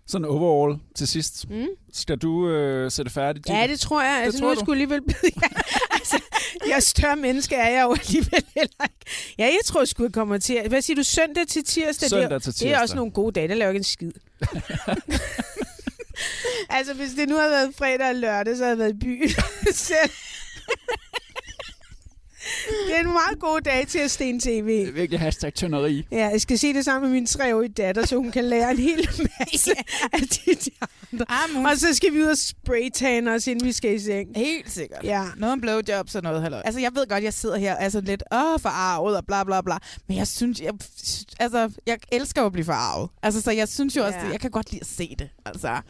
Sådan 0.06 0.24
overall 0.24 0.78
til 0.96 1.08
sidst. 1.08 1.50
Mm. 1.50 1.66
Skal 1.92 2.18
du 2.18 2.48
øh, 2.48 2.90
sætte 2.90 3.10
færdigt? 3.10 3.48
Ja, 3.48 3.66
det 3.66 3.80
tror 3.80 4.02
jeg. 4.02 4.16
Det 4.18 4.24
Altså, 4.24 4.38
tror 4.40 4.46
nu 4.46 4.50
er 4.50 4.54
jeg 4.54 4.60
skulle 4.60 4.74
alligevel 4.82 5.02
blive... 5.02 5.32
Ja, 5.42 5.48
altså, 5.96 6.20
jeg 6.66 6.76
er 6.76 6.80
større 6.80 7.16
menneske 7.16 7.54
er 7.54 7.68
jeg 7.70 7.82
jo 7.82 7.92
alligevel 7.92 8.44
heller 8.54 8.84
ikke. 8.84 8.94
Ja, 9.38 9.44
jeg 9.44 9.58
tror 9.64 9.84
sgu, 9.84 10.02
jeg 10.02 10.12
kommer 10.12 10.38
til... 10.38 10.68
Hvad 10.68 10.82
siger 10.82 10.94
du? 10.96 11.02
Søndag 11.02 11.46
til 11.48 11.64
tirsdag? 11.64 12.08
Søndag 12.08 12.28
det, 12.30 12.34
er- 12.34 12.38
til 12.38 12.52
Det 12.52 12.62
er 12.62 12.66
tirsdag. 12.68 12.82
også 12.82 12.96
nogle 12.96 13.12
gode 13.12 13.32
dage. 13.32 13.48
Der 13.48 13.54
laver 13.54 13.70
ikke 13.70 13.78
en 13.78 13.84
skid. 13.84 14.12
altså, 16.76 16.94
hvis 16.94 17.10
det 17.18 17.28
nu 17.28 17.36
havde 17.36 17.50
været 17.50 17.74
fredag 17.76 18.08
og 18.08 18.14
lørdag, 18.14 18.56
så 18.56 18.64
havde 18.64 18.70
jeg 18.70 18.78
været 18.78 18.94
i 18.94 18.98
byen 18.98 19.28
selv. 19.74 20.10
Det 22.88 22.96
er 22.96 23.00
en 23.00 23.06
meget 23.12 23.38
god 23.40 23.60
dag 23.60 23.86
til 23.88 23.98
at 23.98 24.10
stene 24.10 24.40
tv. 24.40 24.66
Det 24.68 24.88
er 24.88 24.92
virkelig 24.92 25.20
hashtag 25.20 25.54
tønderi. 25.54 26.06
Ja, 26.12 26.26
jeg 26.28 26.40
skal 26.40 26.58
se 26.58 26.72
det 26.74 26.84
sammen 26.84 27.10
med 27.10 27.20
min 27.20 27.26
treårige 27.26 27.72
datter, 27.72 28.06
så 28.06 28.16
hun 28.16 28.30
kan 28.30 28.44
lære 28.44 28.70
en 28.70 28.78
hel 28.78 29.08
masse 29.40 29.70
af 30.12 30.20
de 30.20 30.54
der 30.54 30.86
andre. 31.12 31.26
Ah, 31.60 31.72
Og 31.72 31.78
så 31.78 31.94
skal 31.94 32.12
vi 32.14 32.20
ud 32.22 32.26
og 32.26 32.38
spraytane 32.38 33.32
os, 33.32 33.46
inden 33.46 33.66
vi 33.66 33.72
skal 33.72 33.94
i 33.94 33.98
seng. 33.98 34.28
Helt 34.36 34.70
sikkert. 34.70 35.04
Ja. 35.04 35.24
Noget 35.36 35.52
om 35.52 35.60
blowjobs 35.60 36.14
og 36.14 36.22
noget, 36.22 36.42
halløj. 36.42 36.62
Altså, 36.64 36.80
jeg 36.80 36.90
ved 36.94 37.06
godt, 37.06 37.24
jeg 37.24 37.32
sidder 37.34 37.56
her 37.56 37.74
altså 37.76 38.00
lidt 38.00 38.22
åh, 38.32 38.60
forarvet 38.60 39.16
og 39.16 39.26
bla 39.26 39.44
bla 39.44 39.60
bla. 39.60 39.76
Men 40.08 40.16
jeg 40.16 40.26
synes, 40.28 40.60
jeg, 40.60 40.72
altså, 41.40 41.70
jeg 41.86 41.98
elsker 42.12 42.42
at 42.44 42.52
blive 42.52 42.64
forarvet. 42.64 43.10
Altså, 43.22 43.40
så 43.40 43.50
jeg 43.50 43.68
synes 43.68 43.96
jo 43.96 44.04
også, 44.04 44.18
Ja. 44.18 44.24
ja. 44.26 44.30
jeg 44.32 44.40
kan 44.40 44.50
godt 44.50 44.70
lide 44.72 44.80
at 44.80 44.86
se 44.86 45.14
det. 45.18 45.28
Altså, 45.46 45.80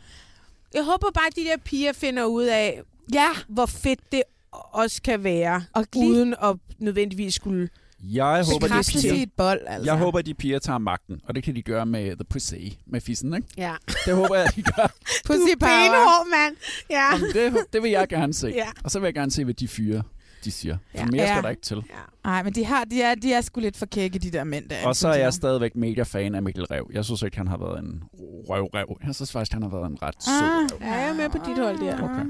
Jeg 0.75 0.85
håber 0.85 1.11
bare, 1.15 1.27
at 1.27 1.37
de 1.37 1.45
der 1.45 1.57
piger 1.65 1.93
finder 1.93 2.25
ud 2.25 2.45
af, 2.45 2.81
ja. 3.13 3.29
hvor 3.49 3.67
fedt 3.67 4.01
det 4.13 4.23
også 4.53 5.03
kan 5.03 5.25
være, 5.25 5.65
Og 5.73 5.85
lige- 5.95 6.09
uden 6.11 6.35
at 6.43 6.57
nødvendigvis 6.79 7.35
skulle... 7.35 7.69
Jeg 8.05 8.45
håber, 8.53 8.67
de 8.69 8.83
piger, 9.01 9.15
i 9.15 9.23
et 9.23 9.33
bold, 9.37 9.61
altså. 9.67 9.91
jeg 9.93 9.99
håber, 9.99 10.23
de 10.23 10.35
piger 10.35 10.59
tager 10.59 10.79
magten, 10.79 11.21
og 11.29 11.35
det 11.35 11.43
kan 11.45 11.55
de 11.55 11.63
gøre 11.63 11.87
med 11.87 12.17
The 12.17 12.25
Pussy, 12.31 12.55
med 12.87 13.01
fissen, 13.01 13.35
ikke? 13.35 13.49
Ja. 13.57 13.75
Det 14.07 14.15
håber 14.17 14.37
jeg, 14.37 14.49
de 14.57 14.63
gør. 14.63 14.93
Pussy 15.27 15.39
du 15.41 15.53
er 15.53 15.57
power. 15.61 15.83
benhård, 15.91 16.27
mand. 16.31 16.57
Ja. 16.91 17.13
Jamen, 17.13 17.55
det, 17.55 17.73
det 17.73 17.83
vil 17.83 17.91
jeg 17.91 18.09
gerne 18.09 18.35
se. 18.35 18.49
Ja. 18.49 18.67
Og 18.85 18.91
så 18.91 18.99
vil 19.01 19.07
jeg 19.07 19.15
gerne 19.15 19.31
se, 19.31 19.45
hvad 19.45 19.55
de 19.55 19.69
fyre 19.69 20.03
de 20.45 20.51
siger. 20.51 20.77
For 20.91 20.99
Ja. 20.99 21.07
mere 21.07 21.23
Ja. 21.23 21.29
skal 21.35 21.43
der 21.43 21.49
ikke 21.51 21.63
til. 21.63 21.83
Nej, 22.25 22.43
men 22.43 22.53
de, 22.53 22.65
har, 22.65 22.85
de, 22.85 23.03
er, 23.03 23.15
de 23.15 23.33
er 23.33 23.41
sgu 23.41 23.61
lidt 23.61 23.77
for 23.77 23.87
kække, 23.87 24.19
de 24.19 24.31
der 24.31 24.45
mænd 24.45 24.69
der. 24.69 24.87
Og 24.87 24.97
så 24.97 25.09
er 25.09 25.15
jeg 25.19 25.33
stadigvæk 25.33 25.77
mega 25.77 26.03
fan 26.03 26.35
af 26.35 26.43
Mikkel 26.43 26.65
Rev. 26.65 26.91
Jeg 26.93 27.05
synes 27.05 27.23
ikke, 27.23 27.37
han 27.37 27.49
har 27.49 27.57
været 27.57 27.79
en 27.79 28.03
røvrev. 28.49 28.99
Jeg 29.07 29.15
synes 29.15 29.33
faktisk, 29.33 29.53
han 29.53 29.63
har 29.63 29.71
været 29.71 29.91
en 29.91 30.03
ret 30.03 30.23
sød 30.25 30.33
Ah. 30.33 30.69
rev. 30.73 30.79
Ja, 30.81 30.93
jeg 31.01 31.09
er 31.09 31.15
med 31.15 31.29
på 31.29 31.39
dit 31.49 31.59
hold 31.59 31.79
der. 31.87 32.03
Okay. 32.05 32.25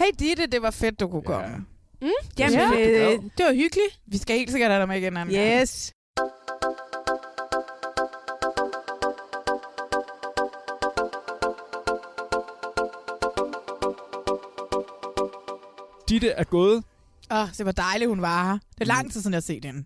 Hey 0.00 0.10
Ditte, 0.18 0.46
det 0.46 0.62
var 0.62 0.70
fedt, 0.70 1.00
du 1.00 1.08
kunne 1.08 1.22
komme. 1.22 1.56
Mm? 2.02 2.08
Jamen, 2.38 2.54
Ja. 2.58 2.70
øh, 2.72 3.22
det 3.38 3.44
var 3.46 3.52
hyggeligt. 3.54 4.00
Vi 4.06 4.18
skal 4.18 4.36
helt 4.36 4.50
sikkert 4.50 4.70
have 4.70 4.80
dig 4.80 4.88
med 4.88 4.96
igen 4.96 5.12
en 5.12 5.16
anden 5.16 5.34
gang. 5.34 5.60
Yes. 5.62 5.92
Ditte 16.08 16.28
er 16.28 16.44
gået, 16.44 16.84
Åh, 17.32 17.48
det 17.58 17.66
var 17.66 17.72
dejligt, 17.72 18.08
hun 18.08 18.22
var 18.22 18.44
her. 18.52 18.52
Det 18.52 18.80
er 18.80 18.84
lang 18.84 19.12
tid 19.12 19.20
siden, 19.20 19.32
jeg 19.32 19.36
har 19.36 19.42
set 19.42 19.64
hende. 19.64 19.84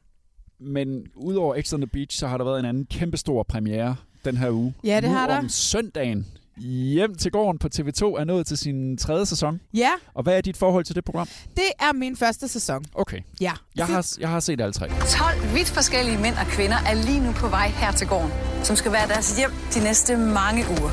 men 0.58 1.06
udover 1.16 1.62
X 1.62 1.72
on 1.72 1.80
the 1.80 1.86
Beach, 1.86 2.18
så 2.18 2.26
har 2.26 2.38
der 2.38 2.44
været 2.44 2.58
en 2.60 2.64
anden 2.64 2.86
kæmpestor 2.86 3.42
premiere 3.42 3.96
den 4.24 4.36
her 4.36 4.50
uge. 4.50 4.74
Ja, 4.84 4.96
det 5.00 5.10
nu 5.10 5.16
har 5.16 5.26
der. 5.26 5.38
om 5.38 5.48
søndagen. 5.48 6.26
Hjem 6.58 7.14
til 7.14 7.30
gården 7.30 7.58
på 7.58 7.68
TV2 7.74 8.02
er 8.20 8.24
nået 8.24 8.46
til 8.46 8.58
sin 8.58 8.96
tredje 8.98 9.26
sæson. 9.26 9.60
Ja, 9.74 9.90
Og 10.14 10.22
hvad 10.22 10.36
er 10.36 10.40
dit 10.40 10.56
forhold 10.56 10.84
til 10.84 10.94
det 10.94 11.04
program? 11.04 11.28
det 11.56 11.64
er 11.80 11.92
min 11.92 12.16
første 12.16 12.48
sæson. 12.48 12.84
Okay. 12.94 13.18
Ja. 13.40 13.52
Jeg 13.76 13.86
har, 13.86 14.06
jeg 14.20 14.28
har 14.28 14.40
set 14.40 14.60
alle 14.60 14.72
tre. 14.72 14.88
12 14.88 15.54
vidt 15.54 15.70
forskellige 15.70 16.18
mænd 16.18 16.34
og 16.36 16.46
kvinder 16.46 16.76
er 16.86 16.94
lige 16.94 17.20
nu 17.20 17.32
på 17.32 17.48
vej 17.48 17.68
her 17.68 17.92
til 17.92 18.06
gården, 18.06 18.30
som 18.62 18.76
skal 18.76 18.92
være 18.92 19.08
deres 19.08 19.36
hjem 19.36 19.50
de 19.74 19.80
næste 19.80 20.16
mange 20.16 20.64
uger. 20.80 20.90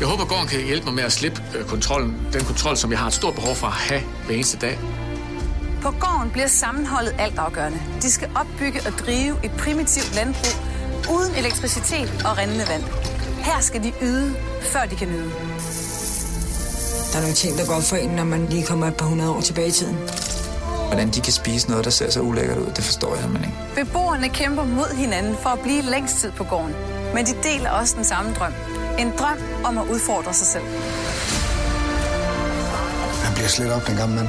Jeg 0.00 0.08
håber, 0.08 0.24
gården 0.24 0.48
kan 0.48 0.64
hjælpe 0.66 0.84
mig 0.86 0.94
med 0.94 1.04
at 1.04 1.12
slippe 1.12 1.42
øh, 1.58 1.64
kontrollen. 1.64 2.16
Den 2.32 2.44
kontrol, 2.44 2.76
som 2.76 2.90
jeg 2.90 2.98
har 2.98 3.06
et 3.06 3.12
stort 3.12 3.34
behov 3.34 3.54
for 3.54 3.66
at 3.66 3.72
have 3.72 4.00
hver 4.26 4.34
eneste 4.34 4.58
dag. 4.58 4.78
På 5.82 5.90
gården 5.90 6.30
bliver 6.30 6.46
sammenholdet 6.46 7.14
altafgørende. 7.18 7.78
De 8.02 8.10
skal 8.10 8.28
opbygge 8.36 8.80
og 8.86 8.92
drive 8.92 9.44
et 9.44 9.50
primitivt 9.58 10.14
landbrug 10.14 10.56
uden 11.14 11.34
elektricitet 11.34 12.10
og 12.26 12.38
rindende 12.38 12.64
vand. 12.68 12.82
Her 13.44 13.60
skal 13.60 13.82
de 13.82 13.92
yde, 14.02 14.36
før 14.62 14.80
de 14.90 14.96
kan 14.96 15.08
nyde. 15.08 15.30
Der 17.12 17.16
er 17.16 17.20
nogle 17.20 17.34
ting, 17.34 17.58
der 17.58 17.66
går 17.66 17.74
op 17.74 17.82
for 17.82 17.96
en, 17.96 18.10
når 18.10 18.24
man 18.24 18.46
lige 18.46 18.66
kommer 18.66 18.86
et 18.86 18.96
par 18.96 19.06
hundrede 19.06 19.30
år 19.30 19.40
tilbage 19.40 19.68
i 19.68 19.70
tiden. 19.70 19.96
Hvordan 20.86 21.10
de 21.10 21.20
kan 21.20 21.32
spise 21.32 21.70
noget, 21.70 21.84
der 21.84 21.90
ser 21.90 22.10
så 22.10 22.20
ulækkert 22.20 22.58
ud, 22.58 22.66
det 22.76 22.84
forstår 22.84 23.14
jeg 23.14 23.22
simpelthen 23.22 23.52
ikke. 23.52 23.84
Beboerne 23.84 24.28
kæmper 24.28 24.64
mod 24.64 24.96
hinanden 24.96 25.36
for 25.42 25.50
at 25.50 25.60
blive 25.60 25.82
længst 25.82 26.16
tid 26.16 26.32
på 26.32 26.44
gården. 26.44 26.74
Men 27.14 27.26
de 27.26 27.32
deler 27.42 27.70
også 27.70 27.96
den 27.96 28.04
samme 28.04 28.34
drøm. 28.34 28.52
En 28.98 29.12
drøm 29.18 29.38
om 29.64 29.78
at 29.78 29.84
udfordre 29.90 30.34
sig 30.34 30.46
selv. 30.46 30.64
Han 33.24 33.34
bliver 33.34 33.48
slet 33.48 33.72
op, 33.72 33.86
den 33.86 33.96
gamle 33.96 34.16
mand. 34.16 34.28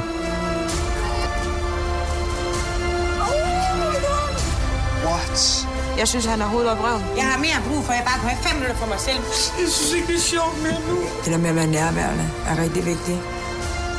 What? 5.05 5.70
Jeg 6.02 6.08
synes, 6.08 6.26
han 6.34 6.39
har 6.43 6.49
hovedet 6.54 6.70
op 6.74 6.82
røven. 6.86 7.04
Jeg 7.20 7.26
har 7.32 7.38
mere 7.47 7.60
brug 7.68 7.82
for, 7.86 7.91
at 7.93 7.97
jeg 7.99 8.06
bare 8.10 8.20
kunne 8.22 8.34
have 8.36 8.43
fem 8.47 8.56
minutter 8.60 8.78
for 8.82 8.89
mig 8.93 8.99
selv. 9.08 9.22
Jeg 9.62 9.70
synes 9.78 9.91
ikke, 9.97 10.08
det 10.12 10.18
er 10.22 10.28
sjovt 10.36 10.56
mere 10.66 10.80
nu. 10.89 10.97
Det 11.24 11.30
der 11.34 11.41
med 11.45 11.49
at 11.54 11.58
være 11.62 11.72
nærværende 11.80 12.26
er 12.52 12.56
rigtig 12.64 12.84
vigtigt. 12.91 13.20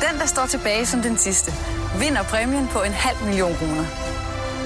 Den, 0.04 0.14
der 0.20 0.28
står 0.34 0.46
tilbage 0.54 0.84
som 0.92 0.98
den 1.08 1.16
sidste, 1.26 1.50
vinder 2.02 2.22
præmien 2.32 2.66
på 2.74 2.80
en 2.88 2.94
halv 3.04 3.18
million 3.28 3.54
kroner. 3.60 3.84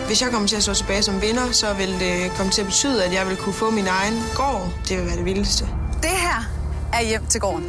Hvis 0.08 0.18
jeg 0.22 0.28
kommer 0.32 0.48
til 0.52 0.58
at 0.60 0.64
stå 0.66 0.72
tilbage 0.80 1.02
som 1.08 1.16
vinder, 1.26 1.46
så 1.62 1.68
vil 1.80 1.92
det 2.04 2.16
komme 2.36 2.50
til 2.54 2.62
at 2.64 2.68
betyde, 2.72 2.98
at 3.06 3.12
jeg 3.18 3.24
vil 3.28 3.36
kunne 3.42 3.58
få 3.62 3.68
min 3.78 3.88
egen 3.98 4.16
gård. 4.40 4.62
Det 4.86 4.94
vil 4.98 5.04
være 5.08 5.18
det 5.20 5.26
vildeste. 5.30 5.64
Det 6.06 6.14
her 6.26 6.38
er 6.98 7.02
hjem 7.10 7.24
til 7.32 7.40
gården. 7.46 7.66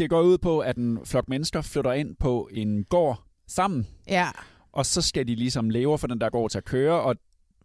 Det 0.00 0.06
går 0.14 0.22
ud 0.30 0.38
på, 0.46 0.52
at 0.70 0.76
en 0.84 0.92
flok 1.10 1.26
mennesker 1.34 1.60
flytter 1.72 1.92
ind 2.00 2.10
på 2.24 2.32
en 2.60 2.70
gård 2.94 3.16
sammen. 3.58 3.80
Ja. 4.18 4.28
Og 4.78 4.86
så 4.92 5.00
skal 5.10 5.22
de 5.28 5.34
ligesom 5.44 5.64
leve 5.70 5.98
for 5.98 6.06
den 6.12 6.20
der 6.20 6.30
gård 6.30 6.50
til 6.50 6.58
at 6.58 6.68
køre, 6.74 6.96
og 7.08 7.14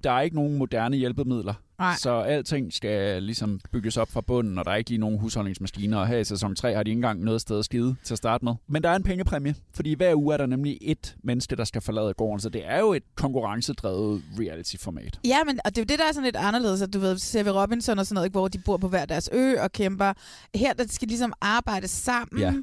der 0.04 0.12
er 0.12 0.22
ikke 0.22 0.36
nogen 0.36 0.58
moderne 0.58 0.98
hjælpemidler. 0.98 1.54
Nej. 1.80 1.96
Så 1.98 2.20
alting 2.20 2.74
skal 2.74 3.24
ligesom 3.24 3.60
bygges 3.72 3.98
op 3.98 4.12
fra 4.12 4.22
bunden, 4.22 4.58
og 4.58 4.66
der 4.66 4.72
er 4.72 4.76
ikke 4.76 4.90
lige 4.90 5.00
nogen 5.00 5.20
husholdningsmaskiner. 5.20 5.98
Og 5.98 6.08
her 6.08 6.18
i 6.18 6.24
sæson 6.24 6.56
3 6.56 6.74
har 6.74 6.84
de 6.84 6.92
ikke 6.92 6.98
engang 6.98 7.24
noget 7.24 7.42
sted 7.42 7.60
at 7.60 7.66
skide 7.66 7.96
til 8.04 8.14
at 8.14 8.18
starte 8.18 8.46
med. 8.46 8.54
Men 8.68 8.84
der 8.84 8.90
er 8.90 8.96
en 8.96 9.04
pengepræmie, 9.04 9.56
fordi 9.74 9.94
hver 9.94 10.16
uge 10.16 10.34
er 10.34 10.38
der 10.38 10.46
nemlig 10.46 10.78
et 10.82 11.16
menneske, 11.24 11.56
der 11.56 11.64
skal 11.64 11.82
forlade 11.82 12.14
gården. 12.14 12.40
Så 12.40 12.50
det 12.50 12.62
er 12.66 12.80
jo 12.80 12.94
et 12.94 13.04
konkurrencedrevet 13.16 14.24
reality-format. 14.40 15.20
Ja, 15.26 15.38
men 15.46 15.60
og 15.66 15.76
det 15.76 15.78
er 15.78 15.82
jo 15.82 15.86
det, 15.86 16.00
der 16.00 16.06
er 16.06 16.12
sådan 16.12 16.26
lidt 16.26 16.36
anderledes, 16.36 16.82
at 16.82 16.94
du 16.94 17.00
ved, 17.00 17.18
ser 17.18 17.44
vi 17.44 17.50
Robinson 17.50 18.00
og 18.00 18.06
sådan 18.06 18.16
noget, 18.16 18.32
hvor 18.32 18.48
de 18.48 18.58
bor 18.66 18.78
på 18.78 18.88
hver 18.88 19.06
deres 19.06 19.30
ø 19.34 19.62
og 19.62 19.72
kæmper. 19.72 20.14
Her, 20.56 20.74
der 20.74 20.86
skal 20.90 21.08
de 21.08 21.12
ligesom 21.12 21.34
arbejde 21.42 21.88
sammen, 21.88 22.42
Ja. 22.42 22.54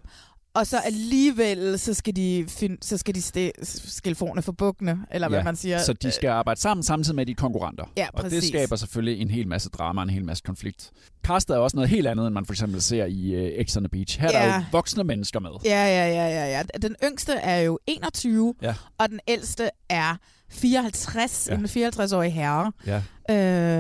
Og 0.57 0.67
så 0.67 0.79
alligevel, 0.79 1.79
så 1.79 1.95
skal 1.95 2.17
de, 2.17 2.45
find, 2.49 2.79
så 2.83 2.97
skal 2.99 3.15
de 3.15 3.23
skille 3.63 4.17
forne 4.17 4.43
for 4.43 4.53
bukkene, 4.53 4.99
eller 5.11 5.29
hvad 5.29 5.45
man 5.45 5.57
siger. 5.57 5.79
Så 5.79 5.93
de 5.93 6.11
skal 6.11 6.29
arbejde 6.29 6.61
sammen 6.61 6.83
samtidig 6.85 7.17
med 7.17 7.27
de 7.27 7.33
er 7.33 7.37
konkurrenter. 7.37 7.85
Ja, 7.97 8.07
og 8.13 8.25
det 8.25 8.33
præcis. 8.33 8.49
skaber 8.49 8.77
selvfølgelig 8.77 9.21
en 9.23 9.31
hel 9.31 9.49
masse 9.49 9.69
drama, 9.71 10.03
en 10.03 10.11
hel 10.11 10.25
masse 10.25 10.43
konflikt. 10.47 10.91
Castet 11.23 11.55
er 11.55 11.59
også 11.59 11.77
noget 11.77 11.91
helt 11.91 12.07
andet, 12.07 12.27
end 12.27 12.35
man 12.35 12.45
for 12.47 12.53
eksempel 12.53 12.83
ser 12.83 13.05
i 13.05 13.57
uh, 13.61 13.65
X 13.67 13.77
on 13.77 13.83
the 13.83 13.89
Beach. 13.89 14.21
Her 14.21 14.29
er 14.29 14.33
der 14.33 14.47
Ja. 14.47 14.57
jo 14.57 14.63
voksne 14.73 15.05
mennesker 15.05 15.41
med. 15.41 15.51
Ja, 15.65 15.87
ja, 15.87 16.09
ja, 16.09 16.29
ja, 16.29 16.57
ja. 16.75 16.79
Den 16.83 16.97
yngste 17.05 17.33
er 17.33 17.59
jo 17.61 17.79
21, 17.87 18.55
Ja. 18.63 18.75
og 18.99 19.09
den 19.09 19.21
ældste 19.29 19.71
er 19.89 20.17
54, 20.51 21.49
Ja. 21.51 21.55
ja. 21.55 21.59
en 21.61 21.67
54-årig 21.67 22.33
herre 22.33 22.73
Ja. 22.87 23.03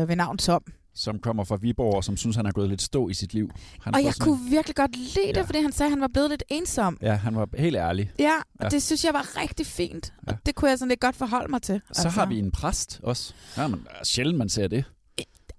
øh, 0.03 0.09
ved 0.09 0.17
navn 0.17 0.39
Tom. 0.39 0.63
Som 0.99 1.19
kommer 1.19 1.45
fra 1.45 1.57
Viborg, 1.57 1.95
og 1.97 2.05
som 2.05 2.17
synes, 2.17 2.37
han 2.37 2.45
har 2.45 2.53
gået 2.53 2.69
lidt 2.69 2.83
stå 2.83 3.09
i 3.09 3.15
sit 3.15 3.35
liv. 3.35 3.51
Han 3.81 3.95
Og 3.95 4.05
jeg 4.05 4.15
sådan 4.15 4.25
kunne 4.33 4.51
virkelig 4.51 4.77
godt 4.77 4.97
lide 4.97 5.29
det, 5.29 5.37
Ja. 5.37 5.43
fordi 5.43 5.59
han 5.63 5.73
sagde, 5.73 5.87
at 5.89 5.93
han 5.93 6.01
var 6.01 6.09
blevet 6.13 6.31
lidt 6.31 6.43
ensom. 6.49 6.93
en- 7.01 7.07
Ja, 7.07 7.15
han 7.15 7.37
var 7.37 7.49
helt 7.59 7.77
ærlig. 7.77 8.11
Ja, 8.19 8.33
og 8.37 8.45
Ja. 8.63 8.69
det 8.69 8.83
synes 8.83 9.05
jeg 9.05 9.15
var 9.15 9.41
rigtig 9.41 9.67
fint. 9.67 10.13
Og 10.27 10.37
det 10.47 10.55
kunne 10.55 10.71
jeg 10.71 10.79
sådan 10.79 10.89
lidt 10.89 11.01
godt 11.01 11.17
forholde 11.17 11.51
mig 11.51 11.63
til. 11.63 11.81
Så 11.93 12.09
har 12.09 12.27
vi 12.27 12.39
en 12.39 12.51
præst 12.51 13.01
også. 13.03 13.35
Ja, 13.57 13.67
men 13.69 13.87
er 14.01 14.05
sjældent, 14.05 14.39
man 14.39 14.49
ser 14.49 14.69
det. 14.69 14.85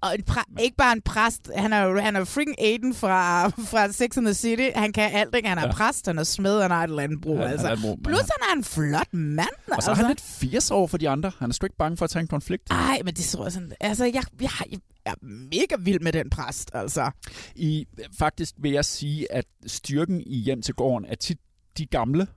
Og 0.02 0.14
en 0.16 0.24
præ- 0.30 0.62
ikke 0.64 0.78
bare 0.78 0.94
en 0.94 1.02
præst, 1.02 1.50
han 1.56 1.74
er 1.74 1.84
jo 1.84 2.00
han 2.00 2.16
er 2.16 2.24
freaking 2.26 2.62
Aiden 2.62 2.94
fra, 2.96 3.48
fra 3.48 3.92
Sex 3.92 4.18
and 4.18 4.26
the 4.26 4.34
City. 4.34 4.70
Han 4.76 4.94
kan 4.94 5.12
alt, 5.14 5.36
ikke? 5.36 5.48
Han 5.50 5.58
er 5.58 5.66
Ja. 5.66 5.72
præst, 5.72 6.06
han 6.06 6.18
er 6.20 6.24
smed, 6.24 6.62
han 6.62 6.72
har 6.72 6.84
et 6.84 6.90
landbrug. 6.90 7.38
Ja, 7.38 7.48
altså. 7.48 7.68
men 7.84 8.04
Plus 8.04 8.20
han- 8.20 8.28
han 8.42 8.52
er 8.52 8.58
en 8.58 8.64
flot 8.64 9.14
mand. 9.14 9.40
Og 9.50 9.50
så 9.68 9.72
er 9.72 9.76
altså. 9.76 9.94
han 9.94 10.08
lidt 10.08 10.22
80 10.22 10.72
år 10.72 10.88
for 10.88 10.98
de 10.98 11.10
andre. 11.10 11.32
Han 11.40 11.50
er 11.52 11.64
ikke 11.64 11.76
bange 11.78 11.98
for 11.98 12.06
at 12.06 12.10
tage 12.10 12.22
en 12.22 12.28
konflikt. 12.28 12.64
Ej, 12.72 13.02
men 13.06 13.14
det 13.14 13.26
tror 13.26 13.44
jeg 13.46 13.52
sådan... 13.52 13.72
Altså, 13.80 14.06
jeg, 14.06 14.24
jeg, 14.42 14.50
jeg 14.72 14.80
er 15.06 15.14
mega 15.26 15.76
vild 15.80 16.00
med 16.00 16.14
den 16.14 16.30
præst, 16.30 16.72
altså. 16.74 17.12
I, 17.56 17.86
faktisk 18.20 18.54
vil 18.58 18.72
jeg 18.72 18.86
sige, 18.86 19.32
at 19.32 19.46
styrken 19.68 20.22
i 20.26 20.36
hjem 20.38 20.62
til 20.62 20.74
gården 20.74 21.06
er 21.10 21.16
tit 21.16 21.38
de 21.78 21.86
gamle. 21.86 22.28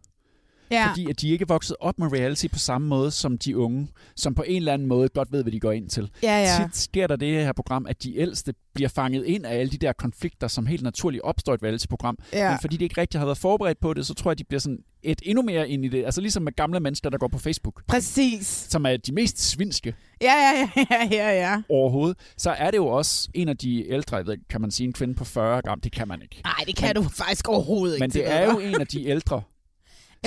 Ja. 0.71 0.89
Fordi 0.89 1.11
at 1.11 1.21
de 1.21 1.29
ikke 1.29 1.43
er 1.43 1.47
vokset 1.47 1.77
op 1.81 1.99
med 1.99 2.13
reality 2.13 2.47
på 2.47 2.59
samme 2.59 2.89
måde 2.89 3.11
som 3.11 3.39
de 3.39 3.57
unge, 3.57 3.89
som 4.17 4.35
på 4.35 4.43
en 4.43 4.57
eller 4.57 4.73
anden 4.73 4.89
måde 4.89 5.09
godt 5.09 5.33
ved, 5.33 5.43
hvad 5.43 5.53
de 5.53 5.61
går 5.61 5.73
ind 5.73 5.89
til. 5.89 6.11
Ja, 6.23 6.39
ja. 6.39 6.65
Tit 6.65 6.77
sker 6.77 7.07
der 7.07 7.17
det 7.17 7.45
her 7.45 7.53
program, 7.53 7.87
at 7.89 8.03
de 8.03 8.17
ældste 8.17 8.55
bliver 8.75 8.89
fanget 8.89 9.25
ind 9.25 9.47
af 9.47 9.59
alle 9.59 9.73
de 9.73 9.79
der 9.79 9.93
konflikter, 9.93 10.49
som 10.49 10.67
helt 10.67 10.83
naturligt 10.83 11.23
opstår 11.23 11.53
i 11.53 11.55
et 11.55 11.63
reality-program. 11.63 12.19
Ja. 12.33 12.51
Men 12.51 12.59
fordi 12.61 12.77
de 12.77 12.85
ikke 12.85 13.01
rigtig 13.01 13.21
har 13.21 13.27
været 13.27 13.39
forberedt 13.39 13.81
på 13.81 13.95
det, 13.95 14.07
så 14.07 14.15
tror 14.15 14.31
jeg, 14.31 14.39
de 14.39 14.45
bliver 14.45 14.61
sådan 14.61 14.79
et 15.03 15.23
endnu 15.25 15.43
mere 15.43 15.69
ind 15.69 15.85
i 15.85 15.89
det. 15.89 16.05
Altså 16.05 16.21
ligesom 16.21 16.43
med 16.43 16.53
gamle 16.57 16.81
mennesker, 16.81 17.11
der 17.11 17.19
går 17.19 17.29
på 17.29 17.39
Facebook. 17.39 17.83
Præcis. 17.87 18.47
Som 18.47 18.87
er 18.87 18.97
de 18.97 19.13
mest 19.13 19.51
svinske 19.51 19.95
Ja, 20.23 20.33
ja, 20.33 20.85
ja, 20.91 21.09
ja, 21.11 21.31
ja, 21.31 21.63
overhovedet. 21.69 22.19
Så 22.37 22.51
er 22.51 22.71
det 22.71 22.77
jo 22.77 22.87
også 22.87 23.29
en 23.35 23.49
af 23.49 23.57
de 23.57 23.91
ældre, 23.91 24.17
jeg 24.17 24.27
ved, 24.27 24.37
kan 24.51 24.61
man 24.61 24.71
sige 24.71 24.87
en 24.87 24.93
kvinde 24.93 25.15
på 25.15 25.25
40 25.25 25.63
gram, 25.63 25.81
det 25.81 25.93
kan 25.93 26.09
man 26.09 26.23
ikke. 26.23 26.41
Nej, 26.45 26.65
det 26.67 26.77
kan 26.77 26.89
men, 26.97 27.03
du 27.03 27.09
faktisk 27.09 27.49
overhovedet 27.49 27.95
ikke. 27.95 28.03
Men 28.03 28.11
det 28.11 28.33
er 28.33 28.45
jo 28.45 28.59
en 28.59 28.81
af 28.81 28.87
de 28.87 29.07
ældre, 29.07 29.43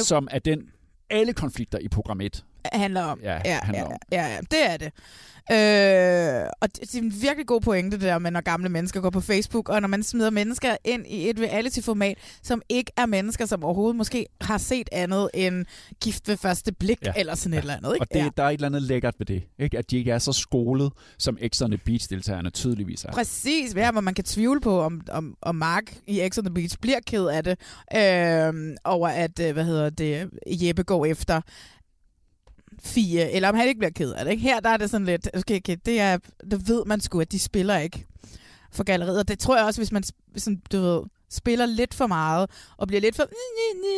som 0.01 0.27
er 0.31 0.39
den 0.39 0.69
alle 1.09 1.33
konflikter 1.33 1.79
i 1.79 1.87
program 1.87 2.21
1 2.21 2.45
handler 2.73 3.01
om. 3.01 3.19
Ja, 3.23 3.41
ja, 3.45 3.59
handler 3.63 3.79
ja, 3.79 3.85
om. 3.85 3.97
ja, 4.11 4.27
ja, 4.27 4.39
det 4.51 4.71
er 4.71 4.77
det. 4.77 4.91
Øh, 5.51 6.49
og 6.61 6.75
det, 6.75 6.81
det 6.81 6.95
er 6.95 7.01
en 7.01 7.13
virkelig 7.21 7.47
god 7.47 7.61
pointe, 7.61 7.97
det 7.97 8.05
der 8.05 8.19
med, 8.19 8.31
når 8.31 8.41
gamle 8.41 8.69
mennesker 8.69 9.01
går 9.01 9.09
på 9.09 9.21
Facebook, 9.21 9.69
og 9.69 9.81
når 9.81 9.87
man 9.87 10.03
smider 10.03 10.29
mennesker 10.29 10.75
ind 10.83 11.07
i 11.07 11.29
et 11.29 11.39
reality-format, 11.39 12.17
som 12.43 12.61
ikke 12.69 12.91
er 12.97 13.05
mennesker, 13.05 13.45
som 13.45 13.63
overhovedet 13.63 13.95
måske 13.95 14.25
har 14.41 14.57
set 14.57 14.89
andet 14.91 15.29
end 15.33 15.65
gift 16.01 16.27
ved 16.27 16.37
første 16.37 16.73
blik, 16.73 16.97
ja. 17.05 17.13
eller 17.15 17.35
sådan 17.35 17.53
et 17.53 17.59
eller 17.59 17.75
andet. 17.75 17.93
Ikke? 17.93 18.03
Og 18.03 18.07
det, 18.13 18.19
ja. 18.19 18.29
der 18.37 18.43
er 18.43 18.49
et 18.49 18.53
eller 18.53 18.67
andet 18.67 18.81
lækkert 18.81 19.15
ved 19.17 19.25
det. 19.25 19.43
Ikke? 19.59 19.77
At 19.77 19.91
de 19.91 19.97
ikke 19.97 20.11
er 20.11 20.19
så 20.19 20.31
skolet, 20.31 20.91
som 21.17 21.37
X 21.47 21.61
on 21.61 21.71
the 21.71 21.77
Beach-deltagerne 21.77 22.49
tydeligvis 22.49 23.05
er. 23.05 23.11
Præcis, 23.11 23.75
ja, 23.75 23.91
hvor 23.91 24.01
man 24.01 24.13
kan 24.13 24.23
tvivle 24.23 24.61
på, 24.61 24.81
om, 24.81 25.01
om, 25.11 25.35
om 25.41 25.55
Mark 25.55 25.97
i 26.07 26.29
X 26.29 26.37
on 26.37 26.43
the 26.43 26.53
Beach 26.53 26.77
bliver 26.81 26.99
ked 27.07 27.25
af 27.25 27.43
det, 27.43 27.59
øh, 27.95 28.75
over 28.83 29.07
at, 29.07 29.39
øh, 29.39 29.53
hvad 29.53 29.63
hedder 29.65 29.89
det, 29.89 30.29
Jeppe 30.47 30.83
går 30.83 31.05
efter 31.05 31.41
Fie, 32.85 33.31
eller 33.31 33.49
om 33.49 33.55
han 33.55 33.67
ikke 33.67 33.79
bliver 33.79 33.91
ked 33.91 34.13
af 34.13 34.25
det. 34.25 34.31
Ikke? 34.31 34.43
Her 34.43 34.59
der 34.59 34.69
er 34.69 34.77
det 34.77 34.89
sådan 34.89 35.05
lidt, 35.05 35.29
okay, 35.33 35.57
okay, 35.57 35.77
det, 35.85 35.99
er, 35.99 36.17
det 36.51 36.67
ved 36.67 36.85
man 36.85 37.01
sgu, 37.01 37.19
at 37.19 37.31
de 37.31 37.39
spiller 37.39 37.77
ikke 37.77 38.05
for 38.71 38.83
galleriet. 38.83 39.19
Og 39.19 39.27
det 39.27 39.39
tror 39.39 39.57
jeg 39.57 39.65
også, 39.65 39.79
hvis 39.79 39.91
man 39.91 40.03
sådan, 40.35 40.61
du 40.71 40.81
ved, 40.81 41.01
spiller 41.29 41.65
lidt 41.65 41.93
for 41.93 42.07
meget, 42.07 42.49
og 42.77 42.87
bliver 42.87 43.01
lidt 43.01 43.15
for 43.15 43.23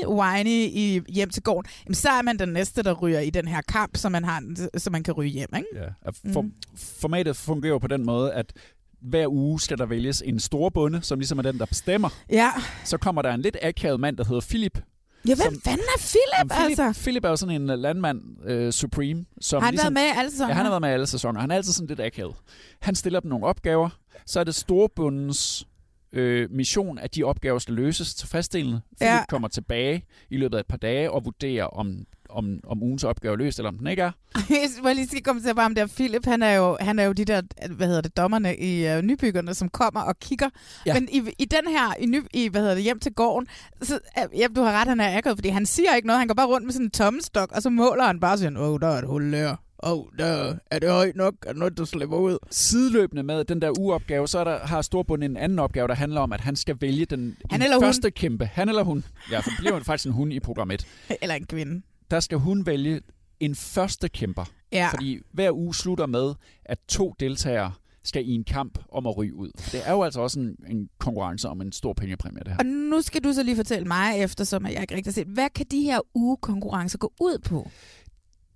whiny 0.07 0.69
i 0.71 1.01
hjem 1.09 1.29
til 1.29 1.43
gården, 1.43 1.71
jamen, 1.85 1.95
så 1.95 2.09
er 2.09 2.21
man 2.21 2.39
den 2.39 2.49
næste, 2.49 2.83
der 2.83 2.93
ryger 2.93 3.19
i 3.19 3.29
den 3.29 3.47
her 3.47 3.61
kamp, 3.61 3.97
så 3.97 4.09
man, 4.09 4.23
har, 4.23 4.43
så 4.77 4.89
man 4.89 5.03
kan 5.03 5.13
ryge 5.13 5.29
hjem. 5.29 5.49
Ikke? 5.55 5.67
Ja. 5.75 6.09
For, 6.33 6.41
mm. 6.41 6.53
Formatet 6.75 7.35
fungerer 7.35 7.79
på 7.79 7.87
den 7.87 8.05
måde, 8.05 8.33
at 8.33 8.53
hver 9.01 9.27
uge 9.27 9.59
skal 9.59 9.77
der 9.77 9.85
vælges 9.85 10.23
en 10.25 10.39
stor 10.39 10.69
bonde, 10.69 11.01
som 11.01 11.19
ligesom 11.19 11.37
er 11.37 11.43
den, 11.43 11.59
der 11.59 11.65
bestemmer. 11.65 12.09
Ja. 12.29 12.51
Så 12.83 12.97
kommer 12.97 13.21
der 13.21 13.33
en 13.33 13.41
lidt 13.41 13.57
akavet 13.61 13.99
mand, 13.99 14.17
der 14.17 14.25
hedder 14.25 14.41
Philip, 14.41 14.79
Ja, 15.27 15.35
hvem 15.35 15.61
fanden 15.61 15.85
er 15.95 15.99
Philip, 15.99 16.51
Philip, 16.51 16.79
altså? 16.79 17.01
Philip 17.01 17.25
er 17.25 17.29
jo 17.29 17.35
sådan 17.35 17.61
en 17.61 17.69
uh, 17.69 17.79
landmand, 17.79 18.21
uh, 18.51 18.69
Supreme. 18.69 19.25
Som 19.41 19.61
Har 19.61 19.65
han 19.67 19.73
ligesom, 19.73 19.95
været 19.95 20.05
med 20.13 20.19
alle 20.19 20.31
sæsoner? 20.31 20.49
Ja, 20.49 20.53
han 20.55 20.65
har 20.65 20.71
været 20.71 20.81
med 20.81 20.89
alle 20.89 21.07
sæsoner. 21.07 21.39
Han 21.41 21.51
er 21.51 21.55
altid 21.55 21.73
sådan 21.73 21.87
lidt 21.87 21.99
akavet. 21.99 22.35
Han 22.81 22.95
stiller 22.95 23.19
dem 23.19 23.29
nogle 23.29 23.45
opgaver. 23.45 23.89
Så 24.25 24.39
er 24.39 24.43
det 24.43 24.55
storbundens 24.55 25.67
øh, 26.13 26.51
mission, 26.51 26.97
at 26.99 27.15
de 27.15 27.23
opgaver 27.23 27.59
skal 27.59 27.73
løses 27.73 28.15
tilfredsstillende. 28.15 28.81
Philip 28.99 29.11
Ja. 29.13 29.25
kommer 29.29 29.47
tilbage 29.47 30.05
i 30.29 30.37
løbet 30.37 30.57
af 30.57 30.59
et 30.59 30.67
par 30.67 30.77
dage 30.77 31.11
og 31.11 31.25
vurderer, 31.25 31.65
om, 31.65 31.97
om, 32.35 32.59
om 32.67 32.83
ugens 32.83 33.03
opgave 33.03 33.33
er 33.33 33.37
løst, 33.37 33.59
eller 33.59 33.69
om 33.69 33.77
den 33.77 33.87
ikke 33.87 34.01
er. 34.01 34.11
Jeg 34.85 34.95
lige 34.95 35.07
skal 35.07 35.23
komme 35.23 35.41
til 35.41 35.55
bare 35.55 35.65
om 35.65 35.75
der 35.75 35.87
Philip, 35.87 36.25
han 36.25 36.43
er 36.43 36.53
jo, 36.53 36.77
han 36.79 36.99
er 36.99 37.03
jo 37.03 37.11
de 37.11 37.25
der, 37.25 37.41
hvad 37.69 37.87
hedder 37.87 38.01
det, 38.01 38.17
dommerne 38.17 38.57
i 38.57 38.97
uh, 38.97 39.01
nybyggerne, 39.01 39.53
som 39.53 39.69
kommer 39.69 40.01
og 40.01 40.19
kigger. 40.19 40.49
Ja. 40.85 40.93
Men 40.93 41.09
i, 41.11 41.21
i 41.39 41.45
den 41.45 41.67
her, 41.67 41.93
i, 41.99 42.05
ny, 42.05 42.23
i, 42.33 42.47
hvad 42.47 42.61
hedder 42.61 42.75
det, 42.75 42.83
hjem 42.83 42.99
til 42.99 43.13
gården, 43.13 43.47
så, 43.81 43.99
ja, 44.37 44.47
du 44.55 44.61
har 44.61 44.71
ret, 44.71 44.87
han 44.87 44.99
er 44.99 45.17
akavet, 45.17 45.37
fordi 45.37 45.49
han 45.49 45.65
siger 45.65 45.95
ikke 45.95 46.07
noget, 46.07 46.19
han 46.19 46.27
går 46.27 46.35
bare 46.35 46.47
rundt 46.47 46.65
med 46.65 46.73
sådan 46.73 46.85
en 46.85 46.91
tommestok, 46.91 47.51
og 47.51 47.61
så 47.61 47.69
måler 47.69 48.03
han 48.03 48.19
bare 48.19 48.33
og 48.33 48.39
siger, 48.39 48.59
åh, 48.59 48.69
oh, 48.69 48.79
der 48.79 48.87
er 48.87 48.97
et 48.99 49.07
hul 49.07 49.33
der. 49.33 49.55
Åh, 49.83 49.91
oh, 49.91 50.05
der 50.19 50.55
er 50.71 50.79
det 50.79 50.91
højt 50.91 51.15
nok, 51.15 51.33
er 51.45 51.51
det 51.51 51.59
noget, 51.59 51.77
du 51.77 51.85
slipper 51.85 52.17
ud? 52.17 52.37
Sideløbende 52.51 53.23
med 53.23 53.45
den 53.45 53.61
der 53.61 53.79
ugeopgave, 53.79 54.27
så 54.27 54.39
er 54.39 54.43
der, 54.43 54.59
har 54.59 54.81
Storbunden 54.81 55.31
en 55.31 55.37
anden 55.37 55.59
opgave, 55.59 55.87
der 55.87 55.93
handler 55.93 56.21
om, 56.21 56.33
at 56.33 56.41
han 56.41 56.55
skal 56.55 56.77
vælge 56.81 57.05
den, 57.05 57.37
Han 57.49 57.59
den 57.59 57.63
eller 57.63 57.77
hun? 57.77 57.85
første 57.85 58.11
kæmpe. 58.11 58.45
Han 58.45 58.69
eller 58.69 58.83
hun. 58.83 59.05
Ja, 59.31 59.39
for 59.39 59.51
bliver 59.57 59.79
faktisk 59.79 60.05
en 60.05 60.13
hun 60.13 60.31
i 60.31 60.39
program 60.39 60.71
1. 60.71 60.87
Eller 61.21 61.35
en 61.35 61.45
kvinde. 61.45 61.81
Der 62.11 62.19
skal 62.19 62.37
hun 62.37 62.65
vælge 62.65 63.01
en 63.39 63.55
første 63.55 64.09
kæmper. 64.09 64.45
Ja. 64.71 64.89
Fordi 64.91 65.19
hver 65.31 65.51
uge 65.51 65.75
slutter 65.75 66.05
med, 66.05 66.33
at 66.65 66.77
to 66.87 67.15
deltagere 67.19 67.71
skal 68.03 68.27
i 68.27 68.31
en 68.31 68.43
kamp 68.43 68.79
om 68.91 69.07
at 69.07 69.17
ryge 69.17 69.35
ud. 69.35 69.51
Det 69.71 69.87
er 69.87 69.91
jo 69.91 70.03
altså 70.03 70.21
også 70.21 70.39
en, 70.39 70.55
en 70.69 70.89
konkurrence 70.97 71.49
om 71.49 71.61
en 71.61 71.71
stor 71.71 71.93
pengepræmie, 71.93 72.39
det 72.39 72.47
her. 72.47 72.57
Og 72.57 72.65
nu 72.65 73.01
skal 73.01 73.23
du 73.23 73.33
så 73.33 73.43
lige 73.43 73.55
fortælle 73.55 73.87
mig, 73.87 74.19
eftersom 74.19 74.65
jeg 74.65 74.81
ikke 74.81 74.95
rigtig 74.95 75.11
har 75.11 75.13
set, 75.13 75.27
hvad 75.27 75.49
kan 75.49 75.65
de 75.71 75.81
her 75.81 75.99
ugekonkurrencer 76.15 76.97
gå 76.97 77.13
ud 77.21 77.39
på? 77.39 77.69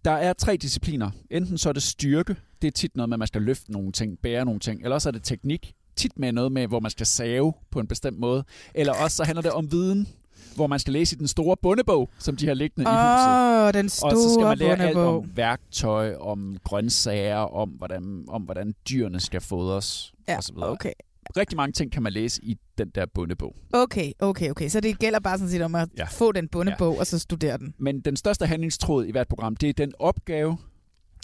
Der 0.05 0.11
er 0.11 0.33
tre 0.33 0.57
discipliner. 0.57 1.11
Enten 1.31 1.57
så 1.57 1.69
er 1.69 1.73
det 1.73 1.83
styrke. 1.83 2.35
Det 2.61 2.67
er 2.67 2.71
tit 2.71 2.95
noget 2.95 3.09
med, 3.09 3.15
at 3.15 3.19
man 3.19 3.27
skal 3.27 3.41
løfte 3.41 3.71
nogle 3.71 3.91
ting, 3.91 4.19
bære 4.19 4.45
nogle 4.45 4.59
ting. 4.59 4.81
Eller 4.83 4.95
også 4.95 5.09
er 5.09 5.11
det 5.11 5.23
teknik. 5.23 5.73
Tit 5.95 6.19
med 6.19 6.31
noget 6.31 6.51
med, 6.51 6.67
hvor 6.67 6.79
man 6.79 6.91
skal 6.91 7.05
save 7.05 7.53
på 7.71 7.79
en 7.79 7.87
bestemt 7.87 8.19
måde. 8.19 8.43
Eller 8.75 8.93
også 8.93 9.17
så 9.17 9.23
handler 9.23 9.41
det 9.41 9.51
om 9.51 9.71
viden 9.71 10.07
hvor 10.55 10.67
man 10.67 10.79
skal 10.79 10.93
læse 10.93 11.15
i 11.15 11.19
den 11.19 11.27
store 11.27 11.57
bundebog, 11.61 12.09
som 12.19 12.35
de 12.35 12.47
har 12.47 12.53
liggende 12.53 12.83
i 12.83 12.93
huset. 12.93 13.67
Åh, 13.67 13.73
den 13.73 13.85
Og 13.85 13.91
så 13.91 13.99
skal 13.99 14.33
store 14.33 14.43
man 14.43 14.57
lære 14.57 14.71
alt 14.71 14.93
bondebog. 14.95 15.17
om 15.17 15.31
værktøj, 15.35 16.15
om 16.15 16.57
grøntsager, 16.63 17.35
om 17.37 17.69
hvordan, 17.69 18.25
om 18.27 18.41
hvordan 18.41 18.73
dyrene 18.89 19.19
skal 19.19 19.41
fodres 19.41 20.13
Ja, 20.27 20.37
videre. 20.53 20.69
okay. 20.69 20.91
Rigtig 21.37 21.57
mange 21.57 21.71
ting 21.73 21.91
kan 21.91 22.03
man 22.03 22.13
læse 22.13 22.43
i 22.43 22.57
den 22.77 22.89
der 22.95 23.05
bundebog. 23.13 23.55
Okay, 23.73 24.11
okay, 24.19 24.49
okay. 24.49 24.69
Så 24.69 24.79
det 24.79 24.99
gælder 24.99 25.19
bare 25.19 25.37
sådan 25.37 25.49
set 25.51 25.61
om 25.61 25.75
at 25.75 25.89
ja. 25.97 26.05
få 26.05 26.31
den 26.31 26.47
bundebog, 26.47 26.93
ja. 26.93 26.99
og 26.99 27.07
så 27.07 27.19
studere 27.19 27.57
den. 27.57 27.73
Men 27.77 28.01
den 28.01 28.15
største 28.15 28.45
handlingstråd 28.45 29.05
i 29.05 29.11
hvert 29.11 29.27
program, 29.27 29.55
det 29.55 29.69
er 29.69 29.73
den 29.73 29.91
opgave, 29.99 30.57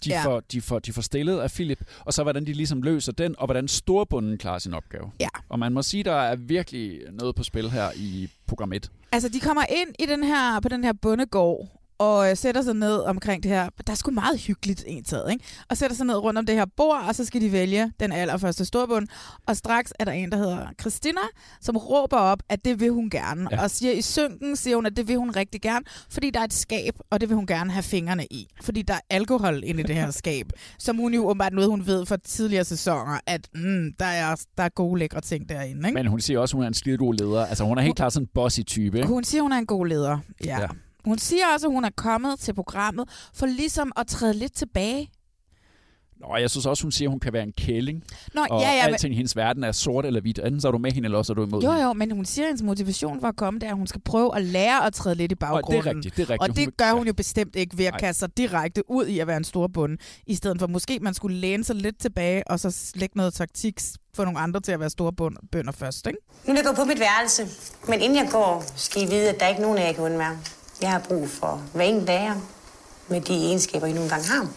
de, 0.05 0.09
Ja. 0.09 0.25
får, 0.25 0.39
de, 0.39 0.61
får, 0.61 0.79
de 0.79 0.93
får 0.93 1.01
stillet 1.01 1.39
af 1.39 1.51
Philip, 1.51 1.79
og 1.99 2.13
så 2.13 2.23
hvordan 2.23 2.45
de 2.45 2.53
ligesom 2.53 2.81
løser 2.81 3.11
den, 3.11 3.35
og 3.37 3.45
hvordan 3.47 3.67
storbunden 3.67 4.37
klarer 4.37 4.59
sin 4.59 4.73
opgave. 4.73 5.11
Ja. 5.19 5.27
Og 5.49 5.59
man 5.59 5.73
må 5.73 5.81
sige, 5.81 6.03
der 6.03 6.13
er 6.15 6.35
virkelig 6.35 6.99
noget 7.11 7.35
på 7.35 7.43
spil 7.43 7.69
her 7.71 7.89
i 7.95 8.29
program 8.47 8.73
1. 8.73 8.91
Altså, 9.11 9.29
de 9.29 9.39
kommer 9.39 9.63
ind 9.69 9.95
i 9.99 10.05
den 10.05 10.23
her, 10.23 10.59
på 10.59 10.69
den 10.69 10.83
her 10.83 10.93
bondegård, 10.93 11.81
og 11.97 12.29
øh, 12.29 12.37
sætter 12.37 12.61
sig 12.61 12.73
ned 12.73 12.97
omkring 12.97 13.43
det 13.43 13.51
her. 13.51 13.69
Der 13.87 13.91
er 13.91 13.95
sgu 13.95 14.11
meget 14.11 14.39
hyggeligt 14.39 14.83
indtaget, 14.87 15.31
ikke? 15.31 15.43
Og 15.69 15.77
sætter 15.77 15.95
sig 15.95 16.05
ned 16.05 16.17
rundt 16.17 16.39
om 16.39 16.45
det 16.45 16.55
her 16.55 16.65
bord, 16.77 17.01
og 17.07 17.15
så 17.15 17.25
skal 17.25 17.41
de 17.41 17.51
vælge 17.51 17.91
den 17.99 18.11
allerførste 18.11 18.65
storbund. 18.65 19.07
Og 19.47 19.57
straks 19.57 19.93
er 19.99 20.05
der 20.05 20.11
en, 20.11 20.31
der 20.31 20.37
hedder 20.37 20.67
Christina, 20.81 21.21
som 21.61 21.77
råber 21.77 22.17
op, 22.17 22.39
at 22.49 22.65
det 22.65 22.79
vil 22.79 22.89
hun 22.89 23.09
gerne. 23.09 23.47
Ja. 23.51 23.55
Ja. 23.55 23.63
Og 23.63 23.71
siger 23.71 23.91
i 23.91 24.01
synken, 24.01 24.55
siger 24.55 24.75
hun, 24.75 24.85
at 24.85 24.97
det 24.97 25.07
vil 25.07 25.15
hun 25.17 25.29
rigtig 25.35 25.61
gerne, 25.61 25.85
fordi 26.09 26.29
der 26.29 26.39
er 26.39 26.43
et 26.43 26.53
skab, 26.53 26.93
og 27.09 27.21
det 27.21 27.29
vil 27.29 27.35
hun 27.35 27.45
gerne 27.47 27.71
have 27.71 27.83
fingrene 27.83 28.25
i. 28.31 28.47
Fordi 28.61 28.81
der 28.81 28.93
er 28.93 28.99
alkohol 29.09 29.61
inde 29.65 29.79
i 29.79 29.83
det 29.83 29.95
her 29.95 30.11
skab, 30.11 30.45
som 30.79 30.97
hun 30.97 31.13
jo 31.13 31.27
åbenbart 31.27 31.53
noget, 31.53 31.69
hun 31.69 31.87
ved 31.87 32.05
fra 32.05 32.17
tidligere 32.17 32.63
sæsoner, 32.63 33.19
at 33.27 33.47
mm, 33.55 33.93
der, 33.99 34.05
er, 34.05 34.35
der 34.57 34.63
er 34.63 34.69
gode 34.69 34.99
lækre 34.99 35.21
ting 35.21 35.49
derinde, 35.49 35.87
ikke? 35.89 35.93
Men 35.93 36.07
hun 36.07 36.19
siger 36.21 36.39
også, 36.39 36.53
at 36.53 36.57
hun 36.57 36.63
er 36.63 36.67
en 36.67 36.73
skide 36.73 36.97
god 36.97 37.13
leder. 37.13 37.45
Altså 37.45 37.63
hun 37.63 37.77
er 37.77 37.81
helt 37.81 37.95
klart 37.95 38.13
sådan 38.13 38.23
en 38.23 38.29
bossy 38.33 38.61
type. 38.61 38.97
Ikke? 38.97 39.07
Hun 39.07 39.23
siger, 39.23 39.41
hun 39.41 39.51
er 39.51 39.57
en 39.57 39.65
god 39.65 39.85
leder. 39.87 40.17
Ja. 40.45 40.61
Ja. 40.61 40.67
Hun 41.05 41.17
siger 41.17 41.43
også, 41.53 41.67
at 41.67 41.73
hun 41.73 41.85
er 41.85 41.89
kommet 41.97 42.39
til 42.39 42.53
programmet 42.53 43.09
for 43.33 43.45
ligesom 43.45 43.91
at 43.97 44.07
træde 44.07 44.33
lidt 44.33 44.53
tilbage. 44.55 45.09
Nå, 46.19 46.35
jeg 46.37 46.49
synes 46.49 46.65
også, 46.65 46.83
hun 46.83 46.91
siger, 46.91 47.07
at 47.09 47.11
hun 47.11 47.19
kan 47.19 47.33
være 47.33 47.43
en 47.43 47.51
kælling. 47.57 48.03
Nå, 48.33 48.41
og 48.49 48.61
ja, 48.61 48.71
ja, 48.75 48.85
men- 48.85 48.93
alting 48.93 49.13
i 49.13 49.17
hendes 49.17 49.35
verden 49.35 49.63
er 49.63 49.71
sort 49.71 50.05
eller 50.05 50.21
hvidt. 50.21 50.39
Enten 50.39 50.61
så 50.61 50.67
er 50.67 50.71
du 50.71 50.77
med 50.77 50.91
hende, 50.91 51.07
eller 51.07 51.17
også 51.17 51.33
er 51.33 51.35
du 51.35 51.45
imod 51.45 51.61
Jo, 51.63 51.71
hende. 51.71 51.83
jo, 51.83 51.93
men 51.93 52.11
hun 52.11 52.25
siger, 52.25 52.45
at 52.45 52.49
hendes 52.49 52.63
motivation 52.63 53.19
for 53.21 53.27
at 53.27 53.35
komme, 53.35 53.59
det 53.59 53.65
er, 53.67 53.71
at 53.71 53.77
hun 53.77 53.87
skal 53.87 54.01
prøve 54.01 54.35
at 54.35 54.43
lære 54.43 54.85
at 54.85 54.93
træde 54.93 55.15
lidt 55.15 55.31
i 55.31 55.35
baggrunden. 55.35 55.85
rigtigt, 55.95 56.17
det 56.17 56.23
er 56.23 56.29
rigtigt. 56.29 56.41
Og 56.41 56.47
Hun 56.47 56.55
det 56.55 56.65
vil- 56.65 56.73
gør 56.77 56.91
hun 56.93 57.07
jo 57.07 57.13
bestemt 57.13 57.55
ikke 57.55 57.77
ved 57.77 57.85
at 57.85 57.93
Nej. 57.93 57.99
kaste 57.99 58.19
sig 58.19 58.37
direkte 58.37 58.89
ud 58.91 59.05
i 59.05 59.19
at 59.19 59.27
være 59.27 59.37
en 59.37 59.43
stor 59.43 59.67
bund. 59.67 59.97
I 60.27 60.35
stedet 60.35 60.59
for 60.59 60.67
måske, 60.67 60.99
man 60.99 61.13
skulle 61.13 61.37
læne 61.37 61.63
sig 61.63 61.75
lidt 61.75 61.99
tilbage, 61.99 62.47
og 62.47 62.59
så 62.59 62.91
lægge 62.95 63.17
noget 63.17 63.33
taktik 63.33 63.79
for 64.15 64.23
nogle 64.23 64.39
andre 64.39 64.59
til 64.59 64.71
at 64.71 64.79
være 64.79 64.89
store 64.89 65.13
bund, 65.13 65.35
bønder 65.51 65.71
først, 65.71 66.07
ikke? 66.07 66.19
Nu 66.47 66.51
er 66.53 66.57
jeg 66.57 66.65
gået 66.65 66.75
på 66.77 66.85
mit 66.85 66.99
værelse, 66.99 67.47
men 67.89 68.01
inden 68.01 68.17
jeg 68.17 68.27
går, 68.31 68.63
skal 68.75 69.01
I 69.01 69.05
vide, 69.05 69.29
at 69.29 69.39
der 69.39 69.45
er 69.45 69.49
ikke 69.49 69.61
nogen 69.61 69.77
af 69.77 69.87
jer 69.87 69.93
kan 69.93 70.03
undvære. 70.03 70.37
Jeg 70.81 70.89
har 70.89 70.99
brug 71.07 71.29
for 71.29 71.61
hver 71.73 72.01
af 72.07 72.23
jer 72.23 72.35
med 73.07 73.21
de 73.21 73.33
egenskaber, 73.33 73.87
I 73.87 73.93
nogle 73.93 74.09
gange 74.09 74.27
har. 74.27 74.47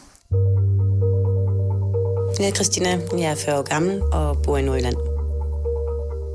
Jeg 2.39 2.45
hedder 2.47 2.55
Christina, 2.55 3.01
jeg 3.13 3.31
er 3.31 3.35
40 3.35 3.59
år 3.59 3.63
gammel 3.63 4.03
og 4.03 4.43
bor 4.43 4.57
i 4.57 4.63
Nordjylland. 4.63 4.97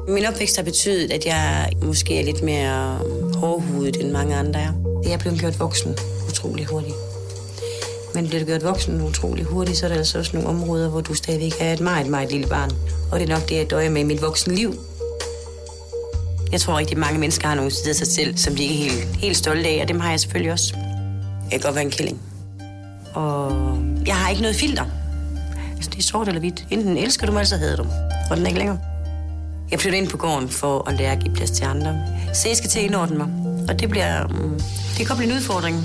Min 0.08 0.26
opvækst 0.26 0.56
har 0.56 0.64
betydet, 0.64 1.12
at 1.12 1.26
jeg 1.26 1.70
måske 1.82 2.20
er 2.20 2.24
lidt 2.24 2.44
mere 2.44 3.00
hårdhudet 3.36 4.02
end 4.02 4.12
mange 4.12 4.36
andre 4.36 4.60
er. 4.60 4.74
Jeg 5.04 5.20
blevet 5.20 5.40
gjort 5.40 5.60
voksen 5.60 5.98
utrolig 6.30 6.66
hurtigt. 6.66 6.96
Men 8.16 8.28
bliver 8.28 8.40
du 8.40 8.46
gjort 8.46 8.64
voksen 8.64 9.02
utrolig 9.02 9.46
hurtigt, 9.46 9.78
så 9.78 9.86
er 9.86 9.90
der 9.90 9.98
altså 9.98 10.18
også 10.18 10.32
nogle 10.34 10.50
områder, 10.50 10.90
hvor 10.90 11.02
du 11.02 11.14
stadigvæk 11.14 11.54
er 11.60 11.74
et 11.74 11.80
meget, 11.80 12.08
meget 12.08 12.32
lille 12.32 12.48
barn. 12.48 12.72
Og 13.12 13.20
det 13.20 13.30
er 13.30 13.36
nok 13.36 13.50
det, 13.50 13.56
jeg 13.56 13.70
døjer 13.70 13.90
med 13.90 14.02
i 14.02 14.06
mit 14.06 14.22
voksne 14.22 14.56
liv. 14.56 14.74
Jeg 16.54 16.62
tror 16.62 16.78
rigtig 16.78 16.98
mange 16.98 17.20
mennesker 17.20 17.48
har 17.48 17.56
nogle 17.56 17.72
sider 17.72 17.90
af 17.90 17.96
sig 17.96 18.08
selv, 18.08 18.38
som 18.38 18.56
de 18.56 18.64
ikke 18.64 18.86
er 18.86 18.92
helt, 18.92 19.16
helt 19.16 19.38
stolte 19.38 19.70
af, 19.70 19.82
og 19.82 19.88
dem 19.88 20.00
har 20.00 20.10
jeg 20.10 20.20
selvfølgelig 20.20 20.52
også. 20.52 20.76
Jeg 21.52 21.52
kan 21.52 21.60
godt 21.62 21.76
være 21.76 21.84
en 21.84 21.92
killing. 21.92 22.22
Og 23.14 23.52
jeg 24.06 24.16
har 24.16 24.30
ikke 24.30 24.42
noget 24.42 24.56
filter. 24.56 24.86
Altså, 25.76 25.90
det 25.90 26.00
er 26.00 26.04
sort 26.04 26.28
eller 26.28 26.40
hvidt. 26.40 26.68
Enten 26.70 26.98
elsker 26.98 27.26
du 27.26 27.32
mig, 27.32 27.40
eller 27.40 27.48
så 27.48 27.58
hader 27.58 27.76
du 27.76 27.84
mig. 27.84 27.94
Og 28.32 28.38
den 28.38 28.46
er 28.46 28.48
ikke 28.48 28.60
længere. 28.60 28.80
Jeg 29.72 29.80
flyttede 29.80 30.02
ind 30.02 30.12
på 30.12 30.18
gården 30.18 30.50
for 30.50 30.90
at 30.90 30.98
lære 30.98 31.12
at 31.12 31.20
give 31.20 31.34
plads 31.36 31.52
til 31.52 31.64
andre. 31.64 32.06
Så 32.34 32.48
jeg 32.48 32.58
skal 32.58 32.70
til 32.70 32.80
at 32.80 32.86
indordne 32.86 33.18
mig. 33.18 33.28
Og 33.70 33.80
det 33.80 33.90
bliver, 33.90 34.28
mm, 34.28 34.60
det 34.90 34.98
kan 34.98 35.06
godt 35.06 35.18
blive 35.18 35.32
en 35.32 35.38
udfordring. 35.38 35.76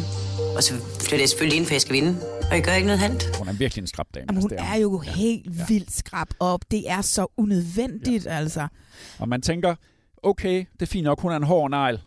Og 0.56 0.62
så 0.62 0.74
flytter 1.00 1.22
jeg 1.22 1.28
selvfølgelig 1.28 1.56
ind, 1.58 1.66
for 1.66 1.74
jeg 1.74 1.80
skal 1.80 1.92
vinde. 1.92 2.20
Og 2.50 2.54
jeg 2.54 2.62
gør 2.62 2.72
ikke 2.72 2.86
noget 2.86 3.00
halvt. 3.00 3.36
Hun 3.36 3.48
er 3.48 3.52
virkelig 3.52 3.82
en 3.82 3.86
skrab 3.88 4.06
dame. 4.14 4.26
Jamen, 4.28 4.42
hun 4.42 4.52
altså, 4.52 4.64
det 4.64 4.76
er 4.76 4.80
jo 4.82 4.98
helt 4.98 5.68
vildt 5.68 5.96
skrab 5.96 6.28
op. 6.40 6.60
Det 6.70 6.90
er 6.90 7.02
så 7.02 7.26
unødvendigt, 7.36 8.24
ja. 8.24 8.38
altså. 8.38 8.68
Og 9.18 9.28
man 9.28 9.42
tænker, 9.42 9.74
okay, 10.22 10.64
det 10.72 10.82
er 10.82 10.86
fint 10.86 11.04
nok, 11.04 11.20
hun 11.20 11.32
er 11.32 11.36
en 11.36 11.42
hård 11.42 11.70
negl. 11.70 12.00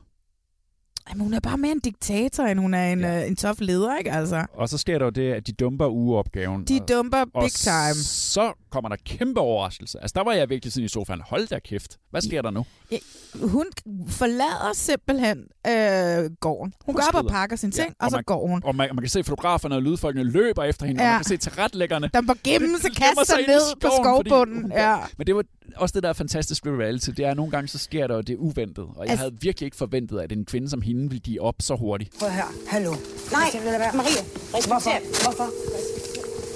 Jamen, 1.09 1.23
hun 1.23 1.33
er 1.33 1.39
bare 1.39 1.57
mere 1.57 1.71
en 1.71 1.79
diktator, 1.79 2.43
end 2.43 2.59
hun 2.59 2.73
er 2.73 2.91
en, 2.91 2.99
ja. 2.99 3.21
uh, 3.21 3.27
en 3.27 3.35
tough 3.35 3.61
leder, 3.61 3.97
ikke? 3.97 4.11
Altså. 4.11 4.45
Og 4.53 4.69
så 4.69 4.77
sker 4.77 4.97
der 4.97 5.05
jo 5.05 5.09
det, 5.09 5.33
at 5.33 5.47
de 5.47 5.51
dumper 5.51 5.87
ugeopgaven. 5.87 6.63
De 6.63 6.79
og, 6.81 6.87
dumper 6.89 7.25
big 7.25 7.35
og 7.35 7.51
time. 7.51 7.93
så 8.03 8.53
kommer 8.71 8.89
der 8.89 8.95
kæmpe 9.05 9.39
overraskelse. 9.39 9.99
Altså, 10.01 10.13
der 10.17 10.23
var 10.23 10.31
jeg 10.33 10.49
virkelig 10.49 10.73
sådan 10.73 10.85
i 10.85 10.87
sofaen. 10.87 11.21
Hold 11.25 11.47
da 11.47 11.59
kæft. 11.59 11.97
Hvad 12.09 12.21
sker 12.21 12.41
der 12.41 12.51
nu? 12.51 12.65
Ja, 12.91 12.97
hun 13.41 13.65
forlader 14.09 14.71
simpelthen 14.73 15.37
øh, 15.67 16.31
gården. 16.39 16.73
Hun 16.85 16.95
går 16.95 17.03
op 17.13 17.25
og 17.25 17.31
pakker 17.31 17.55
sine 17.55 17.71
ting, 17.71 17.87
ja, 17.87 17.93
og, 17.99 18.05
og 18.05 18.11
så 18.11 18.17
man- 18.17 18.23
går 18.23 18.47
hun. 18.47 18.61
Og 18.65 18.75
man, 18.75 18.89
man 18.95 19.01
kan 19.03 19.09
se, 19.09 19.23
fotograferne 19.23 19.75
og 19.75 19.81
lydfolkene 19.81 20.23
løber 20.31 20.63
efter 20.63 20.85
hende, 20.85 21.01
ja. 21.01 21.07
og 21.07 21.11
Ja. 21.11 21.13
man 21.17 21.19
kan 21.19 21.25
se 21.25 21.37
tilretlæggerne. 21.37 22.09
Den 22.13 22.25
må 22.25 22.33
gemme 22.43 22.77
sig, 22.79 22.91
kaster 22.91 23.37
i 23.37 23.45
ned 23.47 23.75
på 23.81 23.87
skoven, 23.87 24.17
fordi 24.17 24.29
skovbunden. 24.29 24.61
hun- 24.61 24.71
Ja. 24.71 24.97
Men 25.17 25.27
det 25.27 25.35
var 25.35 25.43
også 25.75 25.93
det, 25.93 26.03
der 26.03 26.09
er 26.09 26.13
fantastisk 26.13 26.65
ved 26.65 26.71
reality. 26.73 27.09
Det 27.09 27.25
er, 27.25 27.31
at 27.31 27.37
nogle 27.37 27.51
gange 27.51 27.67
så 27.67 27.77
sker 27.77 28.07
der 28.07 28.15
jo 28.15 28.21
det 28.21 28.35
uventet. 28.37 28.83
Og 28.83 28.93
jeg 29.03 29.09
Altså- 29.09 29.17
havde 29.17 29.35
virkelig 29.41 29.65
ikke 29.67 29.77
forventet, 29.77 30.19
at 30.19 30.31
en 30.31 30.45
kvinde 30.45 30.69
som 30.69 30.81
hende 30.81 31.01
ville 31.09 31.19
give 31.19 31.41
op 31.41 31.55
så 31.59 31.75
hurtigt. 31.75 32.19
Prøv 32.19 32.29
her. 32.29 32.43
Hallo. 32.67 32.91
Nej, 33.31 33.49
Maria. 33.93 34.21
Hvorfor? 34.51 34.91
Hvorfor? 35.23 35.49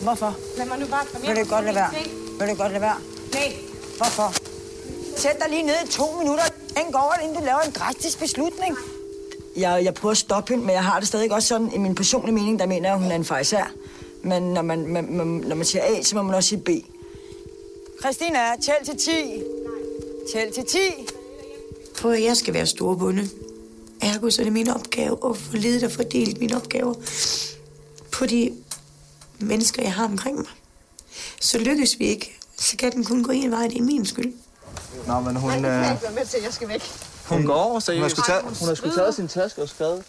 Hvorfor? 0.04 0.38
Lad 0.58 0.66
mig 0.66 0.80
nu 0.80 0.86
bare 0.86 1.06
komme 1.14 1.28
Vil 1.28 1.36
du 1.46 1.50
godt 1.50 1.66
lade 1.66 1.76
være? 1.76 1.90
Vil 2.40 2.48
du 2.50 2.56
godt 2.62 2.72
lade 2.72 2.82
være? 2.82 2.98
Nej. 3.34 3.54
Hvorfor? 3.98 4.34
Sæt 5.18 5.32
dig 5.42 5.50
lige 5.50 5.64
ned 5.64 5.74
i 5.86 5.92
to 5.92 6.04
minutter. 6.20 6.44
Tænk 6.76 6.96
over 6.96 7.14
det, 7.14 7.22
inden 7.24 7.38
du 7.38 7.44
laver 7.46 7.60
en 7.60 7.72
drastisk 7.72 8.20
beslutning. 8.20 8.78
Jeg, 9.58 9.82
jeg 9.84 9.94
prøver 9.94 10.12
at 10.12 10.18
stoppe 10.18 10.54
hende, 10.54 10.66
men 10.66 10.74
jeg 10.76 10.84
har 10.84 11.00
det 11.00 11.08
stadig 11.08 11.32
også 11.32 11.48
sådan, 11.48 11.72
i 11.76 11.78
min 11.78 11.96
personlige 11.96 12.36
mening, 12.36 12.60
der 12.60 12.66
mener 12.66 12.88
jeg, 12.90 12.96
at 12.96 13.02
hun 13.02 13.12
er 13.12 13.16
en 13.16 13.26
fejsær. 13.26 13.72
Men 14.24 14.44
når 14.54 14.62
man, 14.62 14.88
man, 14.88 15.06
man, 15.18 15.28
når 15.28 15.56
man 15.56 15.66
siger 15.66 15.84
A, 15.84 16.04
så 16.04 16.16
må 16.16 16.22
man 16.24 16.36
også 16.36 16.50
sige 16.50 16.62
B. 16.62 16.70
Christina, 18.02 18.40
tæl 18.62 18.86
til 18.86 18.98
10. 18.98 19.12
Tæl 20.34 20.52
til 20.54 20.66
10. 20.66 20.78
For 21.96 22.10
at 22.10 22.24
jeg 22.24 22.38
skal 22.38 22.54
være 22.54 22.66
storbunde. 22.66 23.30
Ergo 24.02 24.30
så 24.30 24.42
er 24.42 24.44
det 24.44 24.54
min 24.54 24.70
opgave 24.70 25.18
at 25.30 25.38
få 25.38 25.58
ledet 25.58 25.84
og 25.84 25.92
fordelt 25.92 26.40
mine 26.40 26.56
opgaver 26.56 26.94
på 28.12 28.26
de 28.26 28.54
mennesker, 29.40 29.82
jeg 29.84 29.94
har 29.94 30.06
omkring 30.06 30.38
mig. 30.38 30.48
Så 31.42 31.58
lykkes 31.58 32.00
vi 32.00 32.06
ikke, 32.06 32.40
så 32.58 32.78
kan 32.78 32.92
den 32.92 33.04
kun 33.04 33.24
gå 33.24 33.32
en 33.32 33.52
vej, 33.52 33.68
det 33.68 33.78
er 33.78 33.84
min 33.84 34.06
skyld. 34.06 34.34
Nå, 35.08 35.20
men 35.20 35.36
hun, 35.36 35.52
øh, 35.52 35.62
med 36.16 36.26
til, 36.26 36.40
jeg 36.44 36.54
skal 36.54 36.68
væk. 36.68 36.82
hun 37.26 37.46
går 37.46 37.54
over, 37.54 37.80
seriøst. 37.80 38.00
Hun 38.00 38.04
har 38.04 38.10
sgu 38.10 38.22
taget, 38.22 38.58
hun 38.60 38.68
har 38.68 38.76
sgu 38.76 38.90
taget 38.90 39.16
sin 39.16 39.28
taske 39.28 39.62
og 39.62 39.70
skrevet. 39.70 40.04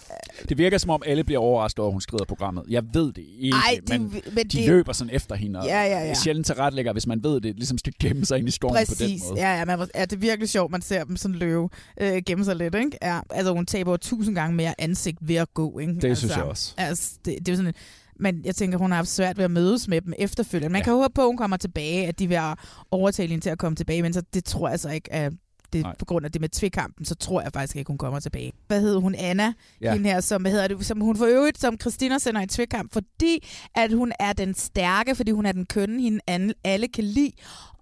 Det 0.49 0.59
virker 0.59 0.79
som 0.79 0.91
om 0.91 1.03
alle 1.07 1.25
bliver 1.25 1.39
overrasket 1.41 1.79
over, 1.79 1.89
at 1.89 1.95
hun 1.95 2.01
skrider 2.01 2.25
programmet. 2.25 2.65
Jeg 2.69 2.83
ved 2.93 3.13
det 3.13 3.25
ikke, 3.39 3.57
Ej, 3.57 3.81
det- 3.81 4.01
men, 4.01 4.13
men 4.35 4.45
de 4.49 4.59
det- 4.59 4.67
løber 4.67 4.93
sådan 4.93 5.15
efter 5.15 5.35
hende. 5.35 5.59
Og 5.61 5.67
Ja, 5.67 5.83
ja, 5.83 5.99
ja. 6.07 6.15
Sjældent 6.15 6.47
tilretlægger, 6.47 6.93
hvis 6.93 7.07
man 7.07 7.25
ved 7.25 7.41
det, 7.41 7.57
ligesom 7.57 7.79
skal 7.79 7.93
gemme 8.01 8.25
sig 8.25 8.39
ind 8.39 8.49
i 8.49 8.51
stormen 8.51 8.75
på 8.89 8.95
den 8.99 9.05
Præcis. 9.07 9.23
måde. 9.29 9.41
Ja, 9.41 9.59
ja, 9.59 9.65
man, 9.65 9.79
ja, 9.95 10.03
det 10.05 10.13
er 10.13 10.17
virkelig 10.17 10.49
sjovt, 10.49 10.73
man 10.73 10.83
ser 10.83 11.05
dem 11.05 11.17
sådan 11.17 11.35
løbe 11.35 11.69
øh, 12.01 12.23
gemme 12.27 12.45
sig 12.45 12.57
lidt, 12.57 12.75
ikke? 12.75 12.99
Ja, 13.03 13.21
altså, 13.31 13.53
hun 13.53 13.67
taber 13.67 13.97
tusind 13.97 14.35
gange 14.35 14.57
mere 14.57 14.75
ansigt 14.81 15.19
ved 15.21 15.37
at 15.37 15.55
gå, 15.55 15.79
ikke? 15.79 15.95
Det 15.95 16.05
altså, 16.05 16.21
synes 16.21 16.37
jeg 16.37 16.45
også. 16.45 16.75
Altså, 16.77 17.13
det, 17.25 17.39
det 17.47 17.53
er 17.53 17.57
sådan, 17.57 17.75
men 18.21 18.43
jeg 18.45 18.55
tænker, 18.57 18.79
hun 18.79 18.91
har 18.91 18.97
haft 18.97 19.09
svært 19.09 19.37
ved 19.37 19.45
at 19.45 19.51
mødes 19.51 19.89
med 19.89 20.01
dem 20.01 20.13
efterfølgende. 20.19 20.73
Man 20.73 20.81
ja. 20.81 20.85
kan 20.85 20.93
håbe 20.93 21.15
på, 21.15 21.21
at 21.21 21.27
hun 21.27 21.37
kommer 21.37 21.57
tilbage, 21.57 22.07
at 22.07 22.19
de 22.19 22.29
vil 22.29 22.39
overtale 22.91 23.29
hende 23.29 23.45
til 23.45 23.51
at 23.51 23.59
komme 23.59 23.77
tilbage, 23.77 24.03
men 24.03 24.13
så, 24.13 24.23
det 24.35 24.45
tror 24.45 24.69
jeg 24.69 24.81
så 24.81 24.89
ikke, 24.91 25.13
at 25.13 25.33
det, 25.77 25.83
Nej. 25.83 25.95
på 25.99 26.05
grund 26.05 26.25
af 26.27 26.33
det 26.33 26.41
med 26.41 26.49
tvikampen, 26.49 27.05
så 27.05 27.15
tror 27.15 27.41
jeg 27.43 27.53
faktisk 27.53 27.77
ikke, 27.77 27.89
hun 27.89 27.99
kommer 27.99 28.21
tilbage. 28.21 28.53
Hvad 28.67 28.81
hedder 28.81 29.01
hun? 29.01 29.15
Anna, 29.15 29.53
Ja. 29.81 29.93
hende 29.93 30.11
her, 30.11 30.21
som, 30.21 30.43
hvad 30.43 30.51
hedder 30.51 30.69
det, 30.69 30.87
som 30.87 31.01
hun 31.01 31.17
for 31.17 31.27
øvrigt, 31.27 31.61
som 31.61 31.81
Christina 31.81 32.19
sender 32.19 32.43
i 32.43 32.47
tvikamp, 32.47 32.93
fordi 32.93 33.47
at 33.75 33.93
hun 33.93 34.13
er 34.21 34.33
den 34.33 34.55
stærke, 34.55 35.15
fordi 35.15 35.31
hun 35.31 35.47
er 35.47 35.53
den 35.53 35.67
kønne, 35.67 36.03
hende 36.03 36.21
alle, 36.27 36.55
alle 36.65 36.89
kan 36.89 37.05
lide. 37.05 37.33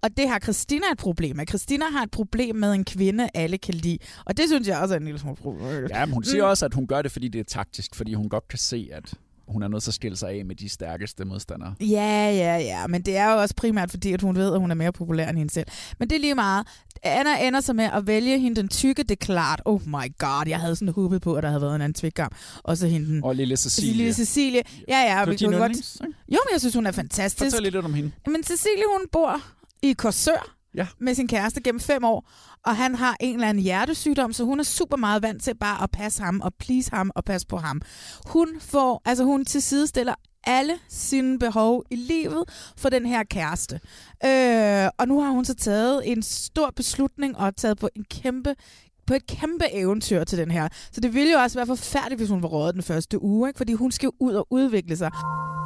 Og 0.03 0.17
det 0.17 0.29
har 0.29 0.39
Christina 0.39 0.85
et 0.91 0.97
problem 0.97 1.35
med. 1.35 1.45
Christina 1.47 1.85
har 1.91 2.03
et 2.03 2.11
problem 2.11 2.55
med 2.55 2.73
en 2.73 2.85
kvinde, 2.85 3.29
alle 3.33 3.57
kan 3.57 3.73
lide. 3.73 3.97
Og 4.25 4.37
det 4.37 4.45
synes 4.47 4.67
jeg 4.67 4.79
også 4.79 4.93
er 4.93 4.99
en 4.99 5.05
lille 5.05 5.19
smule 5.19 5.35
problematisk. 5.37 5.93
Ja, 5.93 6.05
men 6.05 6.13
hun 6.13 6.23
siger 6.23 6.43
Mm. 6.43 6.49
også, 6.49 6.65
at 6.65 6.73
hun 6.73 6.87
gør 6.87 7.01
det, 7.01 7.11
fordi 7.11 7.27
det 7.27 7.39
er 7.39 7.43
taktisk, 7.43 7.95
fordi 7.95 8.13
hun 8.13 8.29
godt 8.29 8.47
kan 8.47 8.59
se, 8.59 8.89
at 8.93 9.13
hun 9.47 9.63
er 9.63 9.67
nødt 9.67 9.83
til 9.83 9.89
at 9.89 9.93
skille 9.93 10.17
sig 10.17 10.29
af 10.29 10.45
med 10.45 10.55
de 10.55 10.69
stærkeste 10.69 11.25
modstandere. 11.25 11.75
Ja, 11.81 12.31
ja, 12.31 12.57
ja, 12.57 12.87
men 12.87 13.01
det 13.01 13.17
er 13.17 13.33
jo 13.33 13.41
også 13.41 13.55
primært 13.55 13.89
fordi, 13.89 14.13
at 14.13 14.21
hun 14.21 14.35
ved, 14.35 14.53
at 14.53 14.59
hun 14.59 14.71
er 14.71 14.75
mere 14.75 14.91
populær 14.91 15.29
end 15.29 15.37
hende 15.37 15.53
selv. 15.53 15.67
Men 15.99 16.09
det 16.09 16.15
er 16.15 16.19
lige 16.19 16.35
meget. 16.35 16.67
Anna 17.03 17.47
ender 17.47 17.61
så 17.61 17.73
med 17.73 17.89
at 17.93 18.07
vælge 18.07 18.39
hende 18.39 18.61
den 18.61 18.67
tykke, 18.67 19.03
det 19.03 19.11
er 19.11 19.25
klart. 19.25 19.61
Oh 19.65 19.81
my 19.87 20.17
god, 20.17 20.47
jeg 20.47 20.59
havde 20.59 20.75
sådan 20.75 20.93
håbet 20.93 21.21
på, 21.21 21.33
at 21.33 21.43
der 21.43 21.49
havde 21.49 21.61
været 21.61 21.75
en 21.75 21.81
anden 21.81 21.93
tvikkamp. 21.93 22.35
Og 22.63 22.77
så 22.77 22.87
hende 22.87 23.07
den... 23.07 23.23
Og 23.23 23.35
lille 23.35 23.57
Cecilie. 23.57 23.93
Lille 23.93 24.13
Cecilie. 24.13 24.61
Ja, 24.87 24.99
ja. 24.99 25.25
Vi 25.25 25.37
kunne 25.37 25.57
godt... 25.57 26.01
Jo, 26.01 26.07
men 26.27 26.51
jeg 26.51 26.59
synes, 26.59 26.75
hun 26.75 26.87
er 26.87 26.91
fantastisk. 26.91 27.55
Fortæl 27.55 27.63
lidt 27.63 27.75
om 27.75 27.93
hende. 27.93 28.11
Men 28.27 28.43
Cecilie, 28.43 28.83
hun 28.97 29.07
bor 29.11 29.41
i 29.81 29.93
Korsør 29.93 30.54
ja. 30.75 30.87
med 30.99 31.15
sin 31.15 31.27
kæreste 31.27 31.61
gennem 31.61 31.79
fem 31.79 32.03
år, 32.03 32.29
og 32.65 32.75
han 32.75 32.95
har 32.95 33.17
en 33.19 33.35
eller 33.35 33.47
anden 33.47 33.63
hjertesygdom, 33.63 34.33
så 34.33 34.43
hun 34.43 34.59
er 34.59 34.63
super 34.63 34.97
meget 34.97 35.21
vant 35.23 35.43
til 35.43 35.55
bare 35.55 35.83
at 35.83 35.91
passe 35.91 36.23
ham 36.23 36.41
og 36.41 36.53
please 36.59 36.91
ham 36.95 37.11
og 37.15 37.25
passe 37.25 37.47
på 37.47 37.57
ham. 37.57 37.81
Hun 38.25 38.47
får, 38.59 39.01
altså 39.05 39.23
hun 39.23 39.45
til 39.45 39.61
side 39.61 39.87
stiller 39.87 40.13
alle 40.45 40.73
sine 40.89 41.39
behov 41.39 41.83
i 41.91 41.95
livet 41.95 42.43
for 42.77 42.89
den 42.89 43.05
her 43.05 43.23
kæreste. 43.23 43.79
Øh, 44.25 44.89
og 44.97 45.07
nu 45.07 45.21
har 45.21 45.31
hun 45.31 45.45
så 45.45 45.53
taget 45.53 46.11
en 46.11 46.23
stor 46.23 46.73
beslutning 46.75 47.37
og 47.37 47.55
taget 47.55 47.77
på 47.77 47.89
en 47.95 48.03
kæmpe 48.03 48.55
på 49.07 49.13
et 49.13 49.27
kæmpe 49.27 49.65
eventyr 49.73 50.23
til 50.23 50.37
den 50.37 50.51
her. 50.51 50.67
Så 50.91 51.01
det 51.01 51.13
ville 51.13 51.31
jo 51.31 51.39
også 51.39 51.57
være 51.57 51.67
forfærdeligt, 51.67 52.19
hvis 52.19 52.29
hun 52.29 52.41
var 52.41 52.47
rådet 52.47 52.75
den 52.75 52.83
første 52.83 53.23
uge, 53.23 53.49
ikke? 53.49 53.57
fordi 53.57 53.73
hun 53.73 53.91
skal 53.91 54.09
ud 54.19 54.33
og 54.33 54.47
udvikle 54.49 54.97
sig. 54.97 55.11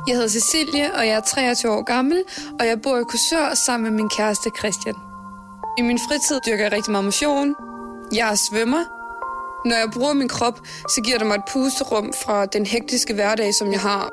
Jeg 0.07 0.15
hedder 0.15 0.29
Cecilie, 0.29 0.95
og 0.95 1.07
jeg 1.07 1.15
er 1.15 1.19
23 1.19 1.71
år 1.71 1.83
gammel, 1.83 2.23
og 2.59 2.67
jeg 2.67 2.81
bor 2.81 2.97
i 2.97 3.03
Korsør 3.03 3.53
sammen 3.65 3.83
med 3.91 3.97
min 3.97 4.09
kæreste 4.09 4.49
Christian. 4.59 4.95
I 5.77 5.81
min 5.81 5.99
fritid 6.07 6.39
dyrker 6.47 6.63
jeg 6.63 6.71
rigtig 6.71 6.91
meget 6.91 7.05
motion. 7.05 7.55
Jeg 8.13 8.37
svømmer. 8.37 8.83
Når 9.65 9.75
jeg 9.75 9.89
bruger 9.93 10.13
min 10.13 10.27
krop, 10.27 10.59
så 10.89 11.01
giver 11.05 11.17
det 11.17 11.27
mig 11.27 11.35
et 11.35 11.43
pusterum 11.51 12.13
fra 12.25 12.45
den 12.45 12.65
hektiske 12.65 13.13
hverdag, 13.13 13.53
som 13.53 13.71
jeg 13.71 13.79
har. 13.79 14.09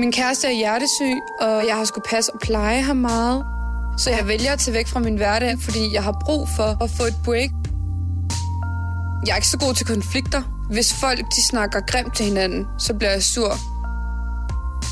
Min 0.00 0.12
kæreste 0.12 0.46
er 0.46 0.52
hjertesyg, 0.52 1.18
og 1.40 1.66
jeg 1.66 1.76
har 1.76 1.84
skulle 1.84 2.04
passe 2.08 2.32
og 2.32 2.40
pleje 2.40 2.80
ham 2.80 2.96
meget. 2.96 3.44
Så 3.98 4.10
jeg 4.10 4.28
vælger 4.28 4.52
at 4.52 4.58
tage 4.58 4.74
væk 4.74 4.88
fra 4.88 5.00
min 5.00 5.16
hverdag, 5.16 5.56
fordi 5.60 5.94
jeg 5.94 6.02
har 6.02 6.16
brug 6.24 6.48
for 6.56 6.84
at 6.84 6.90
få 6.90 7.02
et 7.02 7.16
break. 7.24 7.50
Jeg 9.26 9.32
er 9.32 9.36
ikke 9.36 9.48
så 9.48 9.58
god 9.58 9.74
til 9.74 9.86
konflikter. 9.86 10.42
Hvis 10.70 10.94
folk 10.94 11.20
de 11.20 11.48
snakker 11.50 11.80
grimt 11.80 12.16
til 12.16 12.26
hinanden, 12.26 12.66
så 12.78 12.94
bliver 12.94 13.10
jeg 13.10 13.22
sur. 13.22 13.73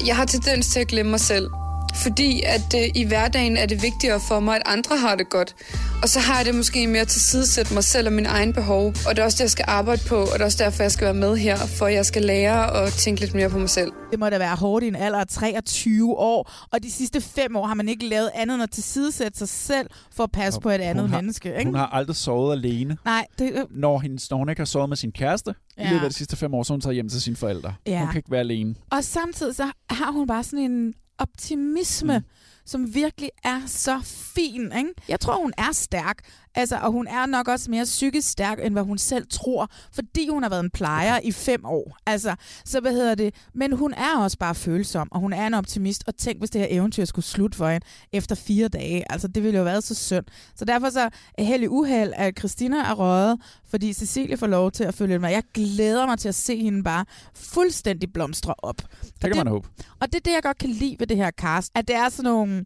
Jeg 0.07 0.16
har 0.16 0.24
tendens 0.24 0.66
til 0.66 0.80
at 0.80 0.88
glemme 0.88 1.11
mig 1.11 1.20
selv. 1.20 1.51
Fordi 1.95 2.43
at 2.47 2.74
øh, 2.74 2.88
i 2.95 3.05
hverdagen 3.05 3.57
er 3.57 3.66
det 3.66 3.82
vigtigere 3.82 4.20
for 4.28 4.40
mig, 4.40 4.57
at 4.57 4.62
andre 4.66 4.97
har 4.97 5.14
det 5.14 5.28
godt. 5.30 5.55
Og 6.03 6.09
så 6.09 6.20
har 6.20 6.36
jeg 6.36 6.47
det 6.47 6.55
måske 6.55 6.86
mere 6.86 7.05
til 7.05 7.20
sidesætte 7.20 7.74
mig 7.74 7.84
selv 7.84 8.07
og 8.07 8.12
mine 8.12 8.28
egne 8.28 8.53
behov. 8.53 8.86
Og 8.86 9.16
det 9.16 9.18
er 9.18 9.24
også 9.24 9.36
det, 9.36 9.40
jeg 9.40 9.51
skal 9.51 9.64
arbejde 9.68 10.03
på, 10.09 10.16
og 10.16 10.32
det 10.32 10.40
er 10.40 10.45
også 10.45 10.64
derfor, 10.64 10.82
jeg 10.82 10.93
skal 10.93 11.05
være 11.05 11.14
med 11.14 11.36
her, 11.36 11.57
for 11.57 11.86
jeg 11.86 12.07
skal 12.07 12.22
lære 12.22 12.82
at 12.82 12.93
tænke 12.93 13.20
lidt 13.20 13.34
mere 13.34 13.51
på 13.51 13.59
mig 13.59 13.70
selv. 13.70 13.93
Det 14.11 14.18
må 14.18 14.28
da 14.28 14.38
være 14.38 14.57
hårdt 14.57 14.84
i 14.84 14.88
en 14.88 14.97
alder 14.97 15.18
af 15.18 15.26
23 15.26 16.18
år, 16.18 16.51
og 16.72 16.82
de 16.82 16.90
sidste 16.90 17.20
fem 17.20 17.57
år 17.57 17.66
har 17.66 17.74
man 17.74 17.88
ikke 17.88 18.07
lavet 18.09 18.30
andet 18.34 18.55
end 18.55 18.62
at 18.62 18.70
tilsidesætte 18.70 19.38
sig 19.38 19.49
selv 19.49 19.86
for 20.16 20.24
at 20.24 20.32
passe 20.32 20.61
på 20.61 20.70
et 20.70 20.80
andet 20.80 21.09
har, 21.09 21.16
menneske. 21.16 21.49
Ikke? 21.49 21.64
Hun 21.64 21.74
har 21.74 21.86
aldrig 21.86 22.16
sovet 22.16 22.53
alene. 22.53 22.97
Nej, 23.05 23.26
det, 23.38 23.66
Når, 23.70 23.99
hendes, 23.99 24.30
når 24.30 24.38
hun 24.38 24.49
ikke 24.49 24.61
har 24.61 24.66
sovet 24.66 24.88
med 24.88 24.97
sin 24.97 25.12
kæreste 25.12 25.55
ja. 25.78 25.86
I 25.86 25.93
løbet 25.93 26.05
af 26.05 26.11
de 26.11 26.16
sidste 26.16 26.36
fem 26.36 26.55
år, 26.55 26.62
så 26.62 26.72
hun 26.72 26.80
taget 26.80 26.95
hjem 26.95 27.09
til 27.09 27.22
sine 27.22 27.36
forældre. 27.36 27.74
Ja. 27.86 27.99
Hun 27.99 28.09
kan 28.09 28.18
ikke 28.18 28.30
være 28.30 28.40
alene. 28.40 28.74
Og 28.90 29.05
samtidig 29.05 29.57
så 29.57 29.70
har 29.90 30.12
hun 30.12 30.26
bare 30.26 30.45
sådan 30.45 30.59
en 30.59 30.95
optimisme, 31.22 32.18
mm. 32.18 32.24
som 32.64 32.94
virkelig 32.94 33.30
er 33.44 33.60
så 33.66 34.00
fin. 34.04 34.72
Ikke? 34.72 34.94
Jeg 35.08 35.20
tror, 35.20 35.36
hun 35.42 35.52
er 35.58 35.72
stærk. 35.72 36.22
Altså, 36.55 36.76
og 36.76 36.92
hun 36.92 37.07
er 37.07 37.26
nok 37.26 37.48
også 37.48 37.70
mere 37.70 37.84
psykisk 37.84 38.28
stærk, 38.28 38.59
end 38.64 38.74
hvad 38.74 38.82
hun 38.82 38.98
selv 38.98 39.26
tror, 39.30 39.70
fordi 39.92 40.28
hun 40.28 40.42
har 40.42 40.50
været 40.50 40.64
en 40.64 40.70
plejer 40.70 41.20
i 41.24 41.32
fem 41.32 41.64
år. 41.64 41.96
Altså, 42.07 42.34
så 42.64 42.80
hvad 42.80 42.92
hedder 42.92 43.14
det? 43.14 43.34
Men 43.55 43.72
hun 43.72 43.94
er 43.94 44.18
også 44.18 44.38
bare 44.38 44.55
følsom, 44.55 45.09
og 45.11 45.20
hun 45.20 45.32
er 45.32 45.46
en 45.46 45.55
optimist. 45.55 46.05
Og 46.07 46.16
tænk, 46.16 46.38
hvis 46.38 46.50
det 46.50 46.61
her 46.61 46.68
eventyr 46.70 47.05
skulle 47.05 47.24
slutte 47.24 47.59
for 47.59 47.68
hende 47.68 47.86
efter 48.12 48.34
fire 48.34 48.68
dage. 48.68 49.12
Altså, 49.12 49.28
det 49.28 49.42
ville 49.42 49.57
jo 49.59 49.64
have 49.64 49.72
været 49.72 49.84
så 49.84 49.94
synd. 49.94 50.24
Så 50.57 50.64
derfor 50.64 50.90
så 50.90 51.11
er 51.38 51.44
held 51.44 51.62
i 51.62 51.68
uheld, 51.68 52.12
at 52.16 52.38
Christina 52.38 52.76
er 52.76 52.94
røget, 52.94 53.40
fordi 53.70 53.92
Cecilie 53.92 54.36
får 54.36 54.46
lov 54.46 54.70
til 54.70 54.84
at 54.84 54.94
følge 54.94 55.18
med. 55.18 55.30
Jeg 55.30 55.42
glæder 55.55 56.07
mig 56.07 56.18
til 56.18 56.28
at 56.28 56.34
se 56.34 56.62
hende 56.62 56.82
bare 56.82 57.05
fuldstændig 57.34 58.12
blomstre 58.12 58.55
op. 58.59 58.76
Det 59.03 59.20
kan 59.20 59.36
man 59.36 59.46
håbe. 59.46 59.68
Og 60.00 60.07
det 60.07 60.14
er 60.14 60.20
det, 60.20 60.32
jeg 60.32 60.42
godt 60.42 60.59
kan 60.59 60.70
lide 60.70 60.96
ved 60.98 61.07
det 61.07 61.16
her 61.16 61.30
cast, 61.30 61.72
at 61.74 61.88
det 61.88 61.96
er 61.96 62.09
sådan 62.09 62.30
nogle 62.30 62.64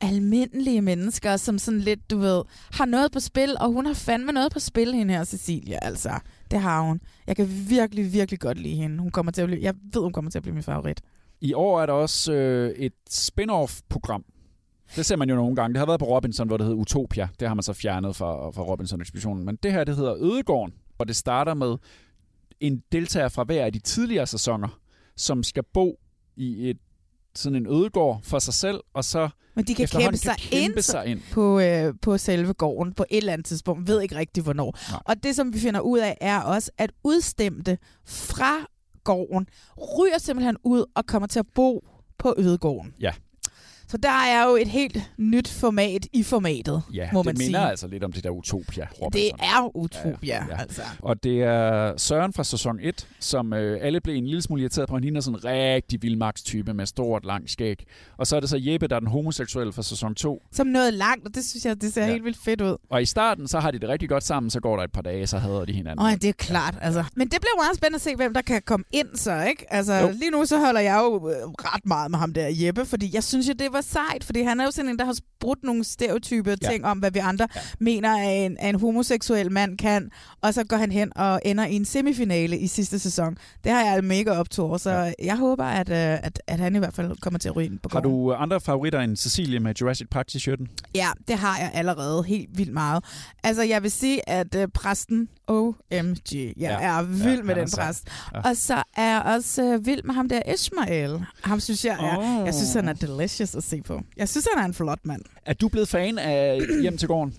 almindelige 0.00 0.82
mennesker, 0.82 1.36
som 1.36 1.58
sådan 1.58 1.80
lidt, 1.80 2.10
du 2.10 2.18
ved, 2.18 2.42
har 2.72 2.84
noget 2.84 3.12
på 3.12 3.20
spil, 3.20 3.56
og 3.60 3.72
hun 3.72 3.86
har 3.86 3.94
fandme 3.94 4.32
noget 4.32 4.52
på 4.52 4.60
spil, 4.60 4.94
hende 4.94 5.14
her, 5.14 5.24
Cecilia, 5.24 5.78
altså. 5.82 6.10
Det 6.50 6.60
har 6.60 6.80
hun. 6.82 7.00
Jeg 7.26 7.36
kan 7.36 7.48
virkelig, 7.68 8.12
virkelig 8.12 8.40
godt 8.40 8.58
lide 8.58 8.74
hende. 8.74 8.98
Hun 8.98 9.10
kommer 9.10 9.32
til 9.32 9.42
at 9.42 9.48
blive, 9.48 9.62
jeg 9.62 9.74
ved, 9.92 10.02
hun 10.02 10.12
kommer 10.12 10.30
til 10.30 10.38
at 10.38 10.42
blive 10.42 10.54
min 10.54 10.62
favorit. 10.62 11.00
I 11.40 11.54
år 11.54 11.80
er 11.80 11.86
der 11.86 11.92
også 11.92 12.32
øh, 12.32 12.70
et 12.70 12.92
spin-off-program. 13.10 14.24
Det 14.96 15.06
ser 15.06 15.16
man 15.16 15.30
jo 15.30 15.36
nogle 15.36 15.56
gange. 15.56 15.74
Det 15.74 15.78
har 15.78 15.86
været 15.86 16.00
på 16.00 16.06
Robinson, 16.06 16.46
hvor 16.46 16.56
det 16.56 16.66
hedder 16.66 16.80
Utopia. 16.80 17.28
Det 17.40 17.48
har 17.48 17.54
man 17.54 17.62
så 17.62 17.72
fjernet 17.72 18.16
fra, 18.16 18.50
fra 18.50 18.62
Robinson-ekspeditionen. 18.62 19.44
Men 19.44 19.56
det 19.62 19.72
her, 19.72 19.84
det 19.84 19.96
hedder 19.96 20.14
Ødegården. 20.18 20.74
Og 20.98 21.08
det 21.08 21.16
starter 21.16 21.54
med 21.54 21.76
en 22.60 22.82
deltager 22.92 23.28
fra 23.28 23.44
hver 23.44 23.64
af 23.64 23.72
de 23.72 23.78
tidligere 23.78 24.26
sæsoner, 24.26 24.80
som 25.16 25.42
skal 25.42 25.62
bo 25.74 25.98
i 26.36 26.70
et 26.70 26.78
sådan 27.38 27.56
en 27.56 27.66
ødegård 27.66 28.20
for 28.22 28.38
sig 28.38 28.54
selv, 28.54 28.80
og 28.94 29.04
så 29.04 29.28
Men 29.54 29.64
de 29.64 29.74
kan 29.74 29.88
kæmpe 29.88 30.16
sig, 30.16 30.36
kan 30.38 30.60
kæmpe 30.60 30.76
ind, 30.76 30.82
sig 30.82 31.06
ind. 31.06 31.20
På, 31.32 31.60
øh, 31.60 31.94
på 32.02 32.18
selve 32.18 32.52
gården 32.52 32.92
på 32.94 33.04
et 33.10 33.16
eller 33.16 33.32
andet 33.32 33.44
tidspunkt. 33.44 33.88
Ved 33.88 34.00
ikke 34.00 34.16
rigtig, 34.16 34.42
hvornår. 34.42 34.78
Nej. 34.90 35.00
Og 35.04 35.22
det, 35.22 35.36
som 35.36 35.52
vi 35.52 35.58
finder 35.58 35.80
ud 35.80 35.98
af, 35.98 36.18
er 36.20 36.40
også, 36.40 36.70
at 36.78 36.90
udstemte 37.04 37.78
fra 38.06 38.66
gården 39.04 39.46
ryger 39.98 40.18
simpelthen 40.18 40.56
ud 40.64 40.84
og 40.94 41.06
kommer 41.06 41.26
til 41.26 41.38
at 41.38 41.46
bo 41.54 41.84
på 42.18 42.34
ødegården. 42.38 42.94
Ja. 43.00 43.12
Så 43.88 43.96
der 43.96 44.08
er 44.28 44.48
jo 44.50 44.56
et 44.56 44.68
helt 44.68 44.98
nyt 45.18 45.48
format 45.48 46.06
i 46.12 46.22
formatet, 46.22 46.82
Ja, 46.94 47.08
må 47.12 47.18
det 47.18 47.26
man 47.26 47.34
minder 47.38 47.60
sige. 47.60 47.70
altså 47.70 47.86
lidt 47.86 48.04
om 48.04 48.12
det 48.12 48.24
der 48.24 48.30
Utopia. 48.30 48.84
Det 48.90 49.02
Robinson. 49.02 49.38
er 49.40 49.76
utopia, 49.76 50.14
ja, 50.22 50.44
ja. 50.50 50.60
altså. 50.60 50.82
Og 51.02 51.22
det 51.24 51.42
er 51.42 51.96
Søren 51.96 52.32
fra 52.32 52.44
sæson 52.44 52.78
1, 52.82 53.08
som 53.20 53.52
øh, 53.52 53.78
alle 53.82 54.00
blev 54.00 54.14
en 54.16 54.26
lille 54.26 54.42
smule 54.42 54.62
irriteret 54.62 54.88
på. 54.88 54.94
Han 54.94 55.02
ligner 55.02 55.20
sådan 55.20 55.38
en 55.38 55.44
rigtig 55.44 56.02
vildmagtstype 56.02 56.74
med 56.74 56.86
stort, 56.86 57.24
langt 57.24 57.50
skæg. 57.50 57.84
Og 58.18 58.26
så 58.26 58.36
er 58.36 58.40
det 58.40 58.50
så 58.50 58.56
Jeppe, 58.60 58.86
der 58.88 58.96
er 58.96 59.00
den 59.00 59.08
homoseksuelle 59.08 59.72
fra 59.72 59.82
sæson 59.82 60.14
2. 60.14 60.42
Som 60.52 60.66
noget 60.66 60.94
langt, 60.94 61.26
og 61.26 61.34
det 61.34 61.44
synes 61.44 61.64
jeg, 61.64 61.80
det 61.80 61.92
ser 61.92 62.04
ja. 62.04 62.10
helt 62.10 62.24
vildt 62.24 62.38
fedt 62.44 62.60
ud. 62.60 62.76
Og 62.90 63.02
i 63.02 63.06
starten, 63.06 63.48
så 63.48 63.60
har 63.60 63.70
de 63.70 63.78
det 63.78 63.88
rigtig 63.88 64.08
godt 64.08 64.24
sammen, 64.24 64.50
så 64.50 64.60
går 64.60 64.76
der 64.76 64.84
et 64.84 64.92
par 64.92 65.02
dage, 65.02 65.26
så 65.26 65.38
hader 65.38 65.64
de 65.64 65.72
hinanden. 65.72 66.06
Åh, 66.06 66.12
det 66.12 66.24
er 66.24 66.32
klart. 66.32 66.74
Altså. 66.80 67.04
Men 67.16 67.28
det 67.28 67.40
bliver 67.40 67.56
meget 67.64 67.76
spændende 67.76 67.96
at 67.96 68.00
se, 68.02 68.16
hvem 68.16 68.34
der 68.34 68.42
kan 68.42 68.62
komme 68.66 68.84
ind 68.92 69.08
så, 69.14 69.42
ikke? 69.42 69.72
Altså, 69.74 69.94
Jo. 69.94 70.08
lige 70.12 70.30
nu 70.30 70.44
så 70.46 70.58
holder 70.58 70.80
jeg 70.80 71.00
jo 71.04 71.28
øh, 71.30 71.36
ret 71.48 71.86
meget 71.86 72.10
med 72.10 72.18
ham 72.18 72.32
der 72.32 72.48
Jeppe, 72.52 72.84
fordi 72.84 73.10
jeg 73.14 73.24
synes 73.24 73.48
jo, 73.48 73.52
det 73.58 73.72
var 73.76 73.80
sejt, 73.82 74.24
fordi 74.24 74.42
han 74.42 74.60
er 74.60 74.64
jo 74.64 74.70
sådan 74.70 74.88
en, 74.90 74.98
der 74.98 75.04
har 75.04 75.16
brudt 75.40 75.58
nogle 75.62 75.84
stereotype 75.84 76.50
Ja. 76.62 76.70
ting 76.70 76.84
om, 76.84 76.98
hvad 76.98 77.10
vi 77.10 77.18
andre 77.18 77.48
ja. 77.56 77.60
mener, 77.80 78.16
at 78.18 78.44
en, 78.46 78.56
at 78.60 78.68
en 78.68 78.80
homoseksuel 78.80 79.52
mand 79.52 79.78
kan, 79.78 80.10
og 80.42 80.54
så 80.54 80.64
går 80.64 80.76
han 80.76 80.92
hen 80.92 81.12
og 81.18 81.40
ender 81.44 81.66
i 81.66 81.74
en 81.74 81.84
semifinale 81.84 82.58
i 82.58 82.66
sidste 82.66 82.98
sæson. 82.98 83.36
Det 83.64 83.72
har 83.72 83.82
jeg 83.94 84.04
mega 84.04 84.30
optur, 84.30 84.76
så 84.76 84.90
ja. 84.90 85.12
jeg 85.24 85.36
håber, 85.36 85.64
at, 85.64 85.88
øh, 85.88 85.96
at, 85.96 86.42
at 86.46 86.58
han 86.58 86.76
i 86.76 86.78
hvert 86.78 86.94
fald 86.94 87.16
kommer 87.20 87.38
til 87.38 87.48
at 87.48 87.56
ryge 87.56 87.70
på 87.82 87.88
Har 87.92 88.00
gården. 88.00 88.10
du 88.10 88.32
andre 88.34 88.60
favoritter 88.60 89.00
end 89.00 89.16
Cecilie 89.16 89.60
med 89.60 89.74
Jurassic 89.80 90.06
Park 90.10 90.26
t-shirten? 90.32 90.66
Ja, 90.94 91.08
det 91.28 91.36
har 91.38 91.58
jeg 91.58 91.70
allerede 91.74 92.24
helt 92.24 92.58
vildt 92.58 92.72
meget. 92.72 93.04
Altså, 93.44 93.62
jeg 93.62 93.82
vil 93.82 93.90
sige, 93.90 94.28
at 94.28 94.54
uh, 94.54 94.64
præsten, 94.74 95.28
OMG, 95.48 96.34
jeg 96.34 96.52
Ja. 96.60 96.80
er 96.98 97.02
vild 97.02 97.36
Ja, 97.36 97.42
med 97.42 97.54
den 97.54 97.68
præst. 97.78 98.08
Ja. 98.34 98.40
Og 98.50 98.56
så 98.56 98.82
er 98.96 99.04
jeg 99.14 99.22
også 99.22 99.74
uh, 99.74 99.86
vild 99.86 100.02
med 100.04 100.14
ham 100.14 100.28
der 100.28 100.52
Ishmael. 100.54 101.24
Ham 101.44 101.60
synes 101.60 101.84
jeg 101.84 101.96
er, 102.00 102.18
Åh. 102.40 102.46
jeg 102.46 102.54
synes, 102.54 102.72
han 102.74 102.88
er 102.88 102.92
delicious 102.92 103.54
at 103.54 103.64
se 103.66 103.82
på. 103.82 104.00
Jeg 104.16 104.28
synes, 104.28 104.48
han 104.54 104.62
er 104.62 104.66
en 104.66 104.74
flot 104.74 104.98
mand. 105.04 105.22
Er 105.46 105.52
du 105.52 105.68
blevet 105.68 105.88
fan 105.88 106.18
af 106.18 106.60
Hjem 106.82 106.98
til 106.98 107.08
gården? 107.08 107.34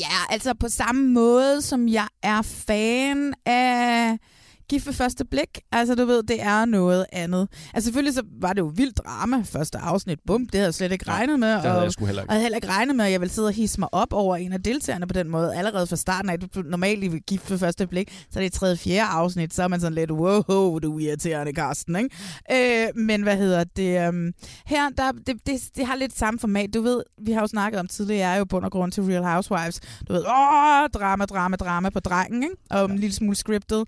Ja, 0.00 0.16
altså 0.30 0.54
på 0.54 0.68
samme 0.68 1.08
måde, 1.12 1.62
som 1.62 1.88
jeg 1.88 2.06
er 2.22 2.42
fan 2.42 3.34
af 3.46 4.18
Gift 4.68 4.86
ved 4.86 4.92
første 4.94 5.24
blik. 5.24 5.60
Altså, 5.72 5.94
du 5.94 6.04
ved, 6.04 6.22
det 6.22 6.42
er 6.42 6.64
noget 6.64 7.06
andet. 7.12 7.48
Altså, 7.74 7.86
selvfølgelig 7.86 8.14
så 8.14 8.22
var 8.40 8.52
det 8.52 8.60
jo 8.60 8.72
vildt 8.76 8.98
drama, 8.98 9.42
første 9.44 9.78
afsnit. 9.78 10.18
Bum, 10.26 10.46
det 10.46 10.54
havde 10.54 10.64
jeg 10.66 10.74
slet 10.74 10.92
ikke 10.92 11.06
Nej, 11.06 11.16
regnet 11.16 11.40
med. 11.40 11.52
det 11.52 11.60
havde 11.60 11.76
og, 11.78 11.84
jeg 11.84 11.92
sgu 11.92 12.04
heller 12.06 12.22
ikke. 12.22 12.30
Og 12.30 12.34
jeg 12.34 12.38
havde 12.40 12.42
heller 12.44 12.56
ikke 12.56 12.68
regnet 12.68 12.96
med, 12.96 13.04
at 13.04 13.12
jeg 13.12 13.20
ville 13.20 13.32
sidde 13.32 13.48
og 13.48 13.52
hisse 13.52 13.80
mig 13.80 13.88
op 13.94 14.12
over 14.12 14.36
en 14.36 14.52
af 14.52 14.62
deltagerne 14.62 15.06
på 15.06 15.12
den 15.12 15.28
måde, 15.28 15.56
allerede 15.56 15.86
fra 15.86 15.96
starten 15.96 16.30
af. 16.30 16.40
Du- 16.40 16.62
Normalt 16.62 17.04
i 17.04 17.08
Gift 17.26 17.50
ved 17.50 17.58
første 17.58 17.86
blik, 17.86 18.26
så 18.30 18.38
er 18.38 18.42
det 18.44 18.54
i 18.54 18.58
tredje, 18.58 18.76
fjerde 18.76 19.02
afsnit, 19.10 19.54
så 19.54 19.62
er 19.62 19.68
man 19.68 19.80
sådan 19.80 19.94
lidt, 19.94 20.10
wow, 20.10 20.78
du 20.78 20.98
er 20.98 21.00
irriterende, 21.00 21.52
Karsten, 21.52 21.96
ikke? 21.96 22.86
Øh, 22.92 22.96
men 22.96 23.22
hvad 23.22 23.36
hedder 23.36 23.64
det? 23.64 24.08
Um, 24.08 24.32
her, 24.66 24.88
der, 24.96 25.12
det, 25.12 25.36
det, 25.46 25.60
det, 25.76 25.86
har 25.86 25.96
lidt 25.96 26.18
samme 26.18 26.40
format. 26.40 26.74
Du 26.74 26.82
ved, 26.82 27.02
vi 27.22 27.32
har 27.32 27.40
jo 27.40 27.46
snakket 27.46 27.80
om 27.80 27.86
tidligere, 27.88 28.26
jeg 28.28 28.34
er 28.34 28.38
jo 28.38 28.44
bund 28.44 28.64
og 28.64 28.70
grund 28.72 28.92
til 28.92 29.02
Real 29.02 29.24
Housewives. 29.24 29.80
Du 30.08 30.12
ved, 30.12 30.20
åh, 30.20 30.88
drama, 31.00 31.24
drama, 31.24 31.56
drama 31.56 31.90
på 31.90 32.00
drengen, 32.00 32.42
ikke? 32.42 32.54
Og 32.70 32.84
en 32.90 32.98
lille 32.98 33.14
smule 33.14 33.36
scriptet. 33.36 33.80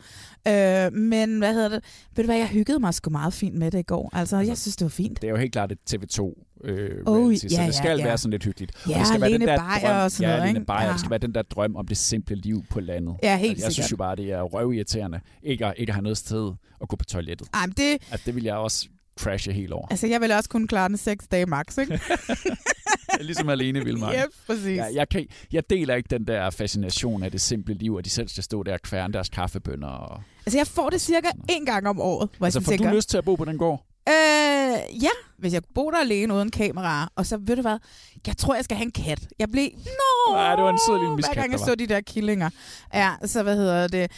Øh, 0.49 0.70
men 0.93 1.39
hvad 1.39 1.55
hedder 1.55 1.69
det? 1.69 1.85
Ved 2.17 2.25
du 2.25 2.29
hvad, 2.29 2.37
jeg 2.39 2.49
hyggede 2.49 2.81
mig 2.81 2.95
sgu 2.95 3.11
meget 3.11 3.33
fint 3.33 3.55
med 3.55 3.71
det 3.71 3.79
i 3.79 3.83
går. 3.83 4.11
Altså, 4.13 4.37
jeg 4.39 4.59
synes, 4.59 4.77
det 4.77 4.85
var 4.85 4.89
fint. 4.89 5.23
Det 5.23 5.27
er 5.27 5.31
jo 5.31 5.37
helt 5.37 5.53
klart 5.53 5.73
et 5.73 5.79
TV2 5.95 6.45
øh, 6.65 6.91
Oh, 7.07 7.17
reality, 7.17 7.47
så 7.47 7.61
ja, 7.61 7.67
det 7.67 7.75
skal 7.75 7.91
ja, 7.91 7.97
ja. 7.97 8.05
være 8.05 8.19
sådan 8.19 8.31
lidt 8.31 8.45
hyggeligt. 8.45 8.73
Ja, 8.89 8.99
det 8.99 9.07
skal 9.07 9.21
være 9.21 9.31
den 9.33 9.41
der 9.41 9.57
drøm, 9.57 10.03
og 10.05 10.11
sådan 10.11 10.31
ja, 10.31 10.37
noget, 10.37 10.49
ikke? 10.49 10.67
Beyer, 10.67 10.83
Ja. 10.83 10.93
det 10.93 11.01
skal 11.01 11.11
være 11.11 11.19
den 11.19 11.35
der 11.35 11.43
drøm 11.43 11.77
om 11.77 11.87
det 11.89 11.97
simple 11.97 12.37
liv 12.37 12.65
på 12.71 12.81
landet. 12.81 13.17
Ja, 13.23 13.37
helt 13.37 13.51
altså, 13.51 13.67
Jeg 13.67 13.73
synes 13.73 13.87
sikkert. 13.87 13.91
jo 13.91 13.97
bare, 13.97 14.17
det 14.17 14.33
er 14.33 14.43
røvirriterende 14.43 15.21
ikke 15.43 15.67
at, 15.67 15.75
ikke 15.77 15.91
at 15.91 15.95
have 15.95 16.03
noget 16.03 16.19
sted 16.19 16.53
at 16.83 16.89
gå 16.89 16.97
på 16.97 17.05
toilettet. 17.05 17.49
Ej, 17.55 17.67
men 17.67 17.75
det, 17.77 17.93
Altså, 18.11 18.23
det 18.27 18.35
vil 18.35 18.45
jeg 18.45 18.55
også 18.55 18.89
crashe 19.21 19.53
helt 19.53 19.73
over. 19.73 19.87
altså, 19.91 20.07
jeg 20.07 20.21
vil 20.21 20.33
også 20.33 20.49
kunne 20.49 20.69
klare 20.69 20.89
den 20.89 20.97
seks 20.97 21.29
dage 21.29 21.47
max, 21.47 21.79
ikke? 21.79 22.01
ligesom 23.21 23.49
alene 23.49 23.85
vil 23.85 23.99
mig. 23.99 24.15
Yep, 24.25 24.31
præcis. 24.47 24.77
Ja, 24.77 24.85
jeg, 24.95 25.09
kan, 25.09 25.27
jeg 25.53 25.63
deler 25.71 25.95
ikke 25.95 26.07
den 26.11 26.27
der 26.27 26.51
fascination 26.51 27.23
af 27.23 27.31
det 27.31 27.41
simple 27.41 27.75
liv, 27.75 27.97
at 27.99 28.05
de 28.05 28.11
selv 28.11 28.29
skal 28.29 28.43
stå 28.45 28.63
der 28.63 28.73
og 28.73 28.83
kværne 28.83 29.13
deres 29.13 29.29
kaffebønner. 29.29 29.87
Og... 29.89 30.23
Altså, 30.51 30.59
jeg 30.59 30.67
får 30.67 30.91
det 30.91 31.01
cirka 31.01 31.29
en 31.49 31.67
gang 31.67 31.89
om 31.89 32.01
året, 32.01 32.29
hvor 32.39 32.47
Altså, 32.47 32.59
jeg 32.59 32.65
får 32.65 32.71
sådan 32.71 32.79
du 32.79 32.85
tænker, 32.85 32.97
lyst 32.97 33.11
til 33.11 33.19
at 33.19 33.25
bo 33.25 33.35
på 33.35 33.45
den 33.45 33.59
gård? 33.59 33.85
Øh, 34.09 35.03
ja, 35.03 35.09
hvis 35.39 35.53
jeg 35.53 35.63
bor 35.75 35.91
der 35.91 35.99
alene 35.99 36.35
uden 36.35 36.51
kamera, 36.51 37.13
og 37.17 37.27
så 37.27 37.37
ved 37.37 37.57
du 37.57 37.63
hvad, 37.63 37.79
jeg 38.27 38.37
tror, 38.37 38.55
jeg 38.55 38.65
skal 38.65 38.77
have 38.77 38.85
en 38.85 38.91
kat. 38.91 39.29
Jeg 39.39 39.49
blev, 39.51 39.69
nå, 39.75 40.35
Nej, 40.35 40.57
det 40.57 40.65
var 40.65 40.71
en 40.71 40.79
sød 40.87 40.95
lille 40.95 41.09
hver 41.09 41.17
miskat, 41.17 41.35
gang 41.37 41.53
jeg 41.53 41.61
så 41.61 41.75
de 41.75 41.87
der 41.87 42.01
killinger. 42.01 42.51
Ja, 42.95 43.15
så 43.25 43.43
hvad 43.43 43.57
hedder 43.57 43.89
det, 43.89 44.11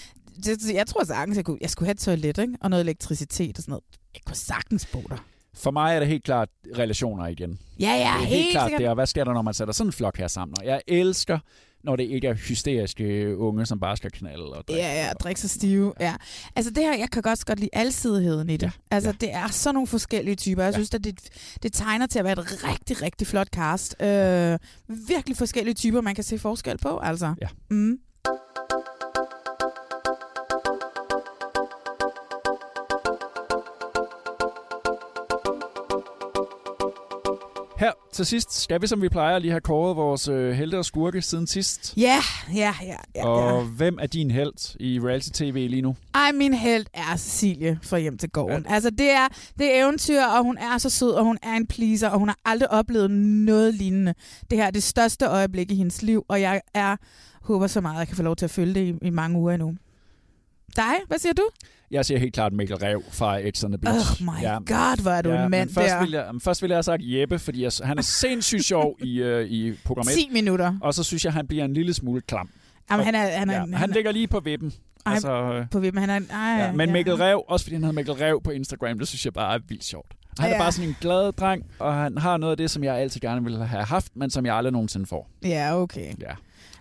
det 0.44 0.74
jeg 0.74 0.86
tror 0.86 1.04
sagtens, 1.04 1.36
jeg, 1.36 1.44
kunne, 1.44 1.58
jeg 1.60 1.70
skulle 1.70 1.86
have 1.86 1.92
et 1.92 1.98
toilet, 1.98 2.38
ikke? 2.38 2.56
og 2.60 2.70
noget 2.70 2.82
elektricitet 2.84 3.58
og 3.58 3.62
sådan 3.62 3.72
noget. 3.72 3.84
Jeg 4.14 4.20
kunne 4.26 4.36
sagtens 4.36 4.86
bo 4.86 5.02
der. 5.08 5.16
For 5.54 5.70
mig 5.70 5.94
er 5.94 5.98
det 5.98 6.08
helt 6.08 6.24
klart 6.24 6.48
relationer 6.78 7.26
igen. 7.26 7.58
Ja, 7.80 7.86
ja, 7.86 7.94
det 7.94 8.04
er 8.04 8.12
helt, 8.18 8.28
helt 8.28 8.50
klart 8.50 8.66
sikkert. 8.66 8.80
det, 8.80 8.88
og 8.88 8.94
hvad 8.94 9.06
sker 9.06 9.24
der, 9.24 9.32
når 9.32 9.42
man 9.42 9.54
sætter 9.54 9.74
sådan 9.74 9.88
en 9.88 9.92
flok 9.92 10.16
her 10.16 10.28
sammen? 10.28 10.56
Og 10.60 10.66
jeg 10.66 10.80
elsker, 10.86 11.38
når 11.84 11.96
det 11.96 12.04
ikke 12.04 12.26
er 12.28 12.34
hysteriske 12.34 13.36
unge, 13.38 13.66
som 13.66 13.80
bare 13.80 13.96
skal 13.96 14.10
knalde 14.10 14.44
og 14.44 14.64
drikke. 14.68 14.82
Ja, 14.82 15.04
ja, 15.06 15.12
drikke 15.12 15.40
sig 15.40 15.50
stive. 15.50 15.92
Ja. 16.00 16.14
Altså 16.56 16.70
det 16.70 16.82
her, 16.84 16.96
jeg 16.98 17.10
kan 17.10 17.22
godt 17.22 17.44
godt 17.46 17.60
lide 17.60 17.70
alsidigheden 17.72 18.50
i 18.50 18.56
det. 18.56 18.66
Ja. 18.66 18.70
Altså 18.90 19.10
ja. 19.10 19.16
det 19.20 19.34
er 19.34 19.48
sådan 19.48 19.74
nogle 19.74 19.86
forskellige 19.86 20.36
typer. 20.36 20.62
Jeg 20.62 20.70
Ja. 20.72 20.76
synes, 20.76 20.94
at 20.94 21.04
det, 21.04 21.20
det 21.62 21.72
tegner 21.72 22.06
til 22.06 22.18
at 22.18 22.24
være 22.24 22.32
et 22.32 22.64
rigtig, 22.68 23.02
rigtig 23.02 23.26
flot 23.26 23.48
cast. 23.48 23.96
Øh, 24.02 24.58
virkelig 25.08 25.36
forskellige 25.36 25.74
typer, 25.74 26.00
man 26.00 26.14
kan 26.14 26.24
se 26.24 26.38
forskel 26.38 26.78
på, 26.78 26.98
altså. 26.98 27.34
Ja. 27.42 27.48
Mm. 27.70 27.98
Her 37.82 37.92
til 38.12 38.26
sidst 38.26 38.60
skal 38.62 38.82
vi, 38.82 38.86
som 38.86 39.02
vi 39.02 39.08
plejer, 39.08 39.38
lige 39.38 39.50
have 39.50 39.60
kåret 39.60 39.96
vores 39.96 40.28
øh, 40.28 40.52
helte 40.52 40.78
og 40.78 40.84
skurke 40.84 41.22
siden 41.22 41.46
sidst. 41.46 41.94
Ja, 41.96 42.18
ja, 42.54 42.74
ja, 42.82 42.96
ja. 43.14 43.26
og 43.26 43.62
ja. 43.62 43.68
hvem 43.68 43.98
er 44.00 44.06
din 44.06 44.30
held 44.30 44.76
i 44.80 45.00
reality-tv 45.00 45.66
lige 45.70 45.82
nu? 45.82 45.96
Ej, 46.14 46.32
min 46.32 46.54
held 46.54 46.86
er 46.94 47.16
Cecilie 47.16 47.78
fra 47.82 47.98
Hjem 47.98 48.18
til 48.18 48.30
Gården. 48.30 48.66
Ja. 48.68 48.74
Altså, 48.74 48.90
det 48.90 49.10
er, 49.10 49.28
det 49.58 49.74
er 49.74 49.84
eventyr, 49.84 50.22
og 50.22 50.42
hun 50.42 50.58
er 50.58 50.78
så 50.78 50.90
sød, 50.90 51.10
og 51.10 51.24
hun 51.24 51.38
er 51.42 51.52
en 51.52 51.66
pleaser, 51.66 52.08
og 52.08 52.18
hun 52.18 52.28
har 52.28 52.38
aldrig 52.44 52.70
oplevet 52.70 53.10
noget 53.10 53.74
lignende. 53.74 54.14
Det 54.50 54.58
her 54.58 54.66
er 54.66 54.70
det 54.70 54.82
største 54.82 55.26
øjeblik 55.26 55.70
i 55.70 55.74
hendes 55.74 56.02
liv, 56.02 56.24
og 56.28 56.40
jeg 56.40 56.60
er, 56.74 56.96
håber 57.42 57.66
så 57.66 57.80
meget, 57.80 57.94
at 57.94 57.98
jeg 57.98 58.06
kan 58.06 58.16
få 58.16 58.22
lov 58.22 58.36
til 58.36 58.44
at 58.44 58.50
følge 58.50 58.74
det 58.74 58.80
i, 58.80 59.06
i 59.06 59.10
mange 59.10 59.38
uger 59.38 59.52
endnu. 59.52 59.74
Dig? 60.76 60.94
Hvad 61.06 61.18
siger 61.18 61.32
du? 61.32 61.48
Jeg 61.92 62.04
siger 62.04 62.18
helt 62.18 62.34
klart 62.34 62.52
Mikkel 62.52 62.76
Rev 62.76 63.02
fra 63.12 63.50
X 63.50 63.64
on 63.64 63.70
the 63.72 63.78
Beach. 63.78 64.22
Oh 64.22 64.26
my 64.26 64.44
god, 64.66 65.02
hvor 65.02 65.10
er 65.10 65.22
du 65.22 65.30
en 65.30 65.36
mand 65.36 65.50
men 65.50 65.68
først 65.74 65.88
der. 65.92 66.00
Vil 66.00 66.10
jeg, 66.10 66.26
men 66.32 66.40
først 66.40 66.62
vil 66.62 66.68
jeg 66.68 66.76
have 66.76 66.82
sagt 66.82 67.02
Jeppe, 67.04 67.38
fordi 67.38 67.62
jeg, 67.62 67.72
han 67.84 67.98
er 67.98 68.02
sindssygt 68.02 68.64
sjov 68.64 68.96
i, 69.02 69.18
øh, 69.22 69.46
i 69.46 69.72
program 69.84 70.02
1. 70.08 70.14
10 70.14 70.28
minutter. 70.32 70.74
Og 70.80 70.94
så 70.94 71.02
synes 71.02 71.24
jeg, 71.24 71.32
han 71.32 71.46
bliver 71.46 71.64
en 71.64 71.74
lille 71.74 71.94
smule 71.94 72.20
klam. 72.20 72.48
Jamen, 72.90 73.06
han 73.06 73.14
er, 73.14 73.38
han 73.38 73.50
er, 73.50 73.54
ja, 73.54 73.60
han, 73.60 73.74
han 73.74 73.90
er- 73.90 73.94
ligger 73.94 74.12
lige 74.12 74.26
på 74.28 74.40
vippen. 74.40 74.72
Ej, 75.06 75.12
Altså, 75.12 75.32
øh, 75.32 75.66
på 75.70 75.80
vippen. 75.80 76.00
Han 76.00 76.10
er, 76.10 76.20
ej, 76.36 76.64
ja, 76.66 76.72
men 76.72 76.88
ja. 76.88 76.92
Mikkel 76.92 77.14
Rev, 77.14 77.42
også 77.48 77.64
fordi 77.64 77.74
han 77.74 77.82
hedder 77.82 77.94
Mikkel 77.94 78.14
Rev 78.14 78.40
på 78.44 78.50
Instagram, 78.50 78.98
det 78.98 79.08
synes 79.08 79.24
jeg 79.24 79.32
bare 79.32 79.54
er 79.54 79.58
vildt 79.68 79.84
sjovt. 79.84 80.12
Han 80.38 80.48
er 80.50 80.54
Ja. 80.54 80.60
bare 80.60 80.72
sådan 80.72 80.88
en 80.88 80.96
glad 81.00 81.32
dreng, 81.32 81.64
og 81.78 81.94
han 81.94 82.18
har 82.18 82.36
noget 82.36 82.50
af 82.50 82.56
det, 82.56 82.70
som 82.70 82.84
jeg 82.84 82.96
altid 82.96 83.20
gerne 83.20 83.44
ville 83.44 83.66
have 83.66 83.84
haft, 83.84 84.06
men 84.16 84.30
som 84.30 84.46
jeg 84.46 84.54
aldrig 84.56 84.72
nogensinde 84.72 85.06
får. 85.06 85.30
Ja, 85.44 85.76
okay. 85.82 86.12
Ja. 86.20 86.30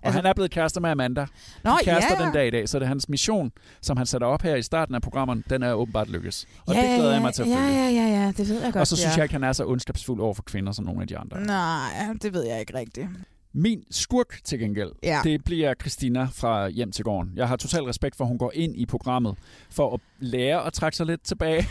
Og 0.02 0.08
altså, 0.08 0.18
han 0.22 0.26
er 0.30 0.34
blevet 0.34 0.52
kærester 0.52 0.82
med 0.82 0.90
Amanda. 0.90 1.26
Nå, 1.64 1.72
kærester 1.84 2.16
ja. 2.20 2.26
den 2.26 2.34
dag 2.34 2.48
i 2.48 2.50
dag, 2.50 2.70
så 2.70 2.80
det 2.80 2.84
er 2.86 2.88
hans 2.90 3.10
mission, 3.10 3.52
som 3.82 3.98
han 3.98 4.06
sætter 4.06 4.28
op 4.28 4.42
her 4.42 4.56
i 4.56 4.62
starten 4.62 4.96
af 4.96 5.02
programmet, 5.02 5.44
den 5.50 5.64
er 5.64 5.74
åbenbart 5.74 6.10
lykkes. 6.10 6.48
Og 6.66 6.76
ja, 6.76 6.82
det 6.82 6.88
glæder 6.90 7.08
ja, 7.10 7.14
jeg 7.14 7.22
mig 7.22 7.34
til 7.34 7.42
at 7.42 7.48
følge. 7.48 7.60
Ja, 7.62 7.90
ja, 7.90 7.90
ja, 7.90 8.22
ja, 8.22 8.34
det 8.38 8.50
ved 8.50 8.56
jeg 8.64 8.74
godt. 8.74 8.76
og 8.82 8.88
så 8.88 8.96
synes 8.96 9.12
ja. 9.12 9.16
jeg 9.16 9.24
ikke, 9.26 9.34
han 9.34 9.44
er 9.44 9.54
så 9.54 9.66
ondskabsfuld 9.66 10.22
over 10.22 10.34
for 10.34 10.44
kvinder 10.44 10.72
som 10.72 10.86
nogle 10.86 11.02
af 11.02 11.08
de 11.08 11.18
andre. 11.18 11.42
Nej, 11.46 11.90
det 12.22 12.34
ved 12.34 12.46
jeg 12.46 12.60
ikke 12.60 12.78
rigtigt. 12.78 13.08
Min 13.54 13.84
skurk 13.92 14.40
til 14.44 14.60
gengæld, 14.60 14.92
Ja. 15.04 15.20
det 15.24 15.44
bliver 15.44 15.74
Christina 15.82 16.28
fra 16.34 16.70
Hjem 16.70 16.92
til 16.92 17.04
Gården. 17.04 17.32
Jeg 17.36 17.48
har 17.48 17.56
total 17.56 17.84
respekt 17.84 18.16
for, 18.16 18.24
at 18.24 18.28
hun 18.28 18.38
går 18.38 18.52
ind 18.56 18.76
i 18.78 18.86
programmet 18.86 19.36
for 19.72 19.94
at 19.94 20.00
lære 20.20 20.66
at 20.66 20.74
trække 20.74 20.98
sig 20.98 21.06
lidt 21.06 21.24
tilbage. 21.24 21.68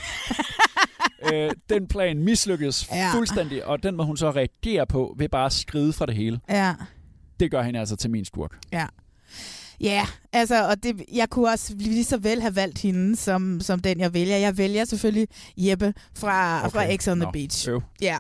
øh, 1.33 1.51
den 1.71 1.87
plan 1.87 2.19
mislykkes 2.25 2.89
Ja. 2.93 2.97
ja. 2.97 3.13
fuldstændig, 3.15 3.65
og 3.65 3.83
den 3.83 3.97
må 3.97 4.03
hun 4.05 4.17
så 4.17 4.31
reagere 4.31 4.87
på 4.87 5.15
ved 5.19 5.29
bare 5.29 5.47
at 5.47 5.53
skride 5.53 5.93
fra 5.93 6.07
det 6.07 6.15
hele. 6.15 6.41
Ja. 6.49 6.75
Det 7.41 7.51
gør 7.51 7.63
hende 7.63 7.81
altså 7.81 7.97
til 7.97 8.11
min 8.11 8.25
skurk. 8.25 8.59
Ja. 8.73 8.87
Ja, 9.81 10.07
altså, 10.33 10.69
og 10.69 10.83
det, 10.83 11.03
jeg 11.13 11.29
kunne 11.31 11.49
også 11.49 11.75
lige 11.77 12.05
så 12.05 12.19
vel 12.19 12.41
have 12.41 12.57
valgt 12.57 12.79
hende 12.79 13.17
som, 13.17 13.61
som 13.61 13.81
den, 13.81 14.01
jeg 14.01 14.15
vælger. 14.15 14.37
Jeg 14.37 14.59
vælger 14.59 14.85
selvfølgelig 14.85 15.29
Jeppe 15.57 15.95
fra, 16.15 16.59
okay. 16.59 16.71
fra 16.71 16.97
X 16.97 17.09
on 17.09 17.17
the 17.17 17.25
Nå, 17.25 17.31
Beach. 17.31 17.69
øv. 17.69 17.83
Ja. 18.01 18.19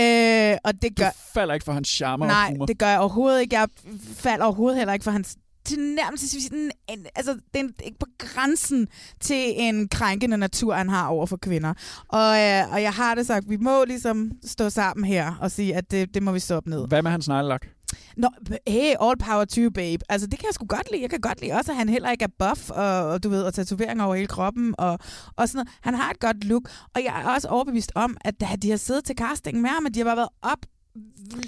Øh, 0.00 0.58
og 0.64 0.82
det 0.82 0.96
gør... 0.96 1.08
Du 1.08 1.16
falder 1.34 1.54
ikke 1.54 1.64
for 1.64 1.72
hans 1.72 1.88
charme 1.88 2.24
og 2.24 2.28
Nej, 2.28 2.50
humor. 2.50 2.66
det 2.66 2.78
gør 2.78 2.88
jeg 2.88 2.98
overhovedet 3.00 3.40
ikke. 3.40 3.58
Jeg 3.58 3.68
falder 4.16 4.44
overhovedet 4.44 4.78
heller 4.78 4.92
ikke 4.92 5.04
for 5.04 5.10
hans 5.10 5.36
tilnærmelsesvis 5.64 6.46
en, 6.46 6.70
en, 6.88 7.06
altså, 7.14 7.38
ikke 7.84 7.98
på 7.98 8.06
grænsen 8.18 8.88
til 9.20 9.52
en 9.56 9.88
krænkende 9.88 10.36
natur, 10.38 10.74
han 10.74 10.88
har 10.88 11.06
over 11.06 11.26
for 11.26 11.36
kvinder. 11.36 11.74
Og, 12.08 12.40
øh, 12.40 12.72
og 12.72 12.82
jeg 12.82 12.92
har 12.92 13.14
det 13.14 13.26
sagt, 13.26 13.50
vi 13.50 13.56
må 13.56 13.84
ligesom 13.84 14.30
stå 14.44 14.70
sammen 14.70 15.04
her 15.04 15.34
og 15.40 15.50
sige, 15.50 15.76
at 15.76 15.90
det, 15.90 16.14
det 16.14 16.22
må 16.22 16.32
vi 16.32 16.40
stoppe 16.40 16.70
ned. 16.70 16.88
Hvad 16.88 17.02
med 17.02 17.10
hans 17.10 17.28
neglelak? 17.28 17.66
Nå, 18.16 18.28
hey, 18.68 18.94
all 19.00 19.18
power 19.18 19.44
to 19.44 19.60
you, 19.60 19.70
babe. 19.70 19.98
Altså, 20.08 20.26
det 20.26 20.38
kan 20.38 20.46
jeg 20.46 20.54
sgu 20.54 20.66
godt 20.66 20.90
lide. 20.90 21.02
Jeg 21.02 21.10
kan 21.10 21.20
godt 21.20 21.40
lide 21.40 21.52
også, 21.52 21.72
at 21.72 21.78
han 21.78 21.88
heller 21.88 22.10
ikke 22.10 22.24
er 22.24 22.48
buff, 22.48 22.70
og, 22.70 23.06
og 23.06 23.22
du 23.22 23.28
ved, 23.28 23.42
og 23.42 23.54
tatoveringer 23.54 24.04
over 24.04 24.14
hele 24.14 24.26
kroppen, 24.28 24.74
og, 24.78 24.98
og 25.36 25.48
sådan 25.48 25.56
noget. 25.58 25.68
Han 25.80 25.94
har 25.94 26.10
et 26.10 26.20
godt 26.20 26.44
look, 26.44 26.62
og 26.94 27.04
jeg 27.04 27.22
er 27.24 27.28
også 27.34 27.48
overbevist 27.48 27.92
om, 27.94 28.16
at 28.20 28.40
da 28.40 28.46
de 28.62 28.70
har 28.70 28.76
siddet 28.76 29.04
til 29.04 29.16
casting 29.18 29.60
med 29.60 29.70
ham, 29.70 29.86
at 29.86 29.94
de 29.94 30.00
har 30.00 30.04
bare 30.04 30.16
været 30.16 30.28
op 30.42 30.58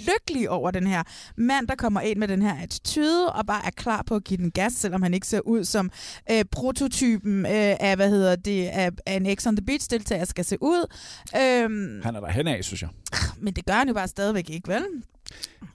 lykkelig 0.07 0.49
over 0.49 0.71
den 0.71 0.87
her 0.87 1.03
mand, 1.37 1.67
der 1.67 1.75
kommer 1.75 2.01
ind 2.01 2.19
med 2.19 2.27
den 2.27 2.41
her 2.41 2.55
attitude, 2.63 3.33
og 3.33 3.45
bare 3.45 3.65
er 3.65 3.69
klar 3.69 4.03
på 4.07 4.15
at 4.15 4.23
give 4.23 4.37
den 4.37 4.51
gas, 4.51 4.73
selvom 4.73 5.01
han 5.01 5.13
ikke 5.13 5.27
ser 5.27 5.39
ud 5.39 5.63
som 5.63 5.91
øh, 6.31 6.45
prototypen 6.51 7.45
øh, 7.45 7.75
af, 7.79 7.95
hvad 7.95 8.09
hedder 8.09 8.35
det, 8.35 8.67
af, 8.67 8.91
af 9.05 9.15
en 9.15 9.37
X 9.37 9.47
on 9.47 9.55
the 9.55 9.65
Beach-deltager 9.65 10.25
skal 10.25 10.45
se 10.45 10.57
ud. 10.61 10.93
Øhm, 11.35 12.01
Han 12.03 12.15
er 12.15 12.19
der 12.19 12.31
hen 12.31 12.47
af, 12.47 12.63
synes 12.63 12.81
jeg 12.81 12.89
men 13.37 13.53
det 13.53 13.65
gør 13.65 13.73
han 13.73 13.87
jo 13.87 13.93
bare 13.93 14.07
stadigvæk 14.07 14.49
ikke, 14.49 14.67
vel? 14.67 14.83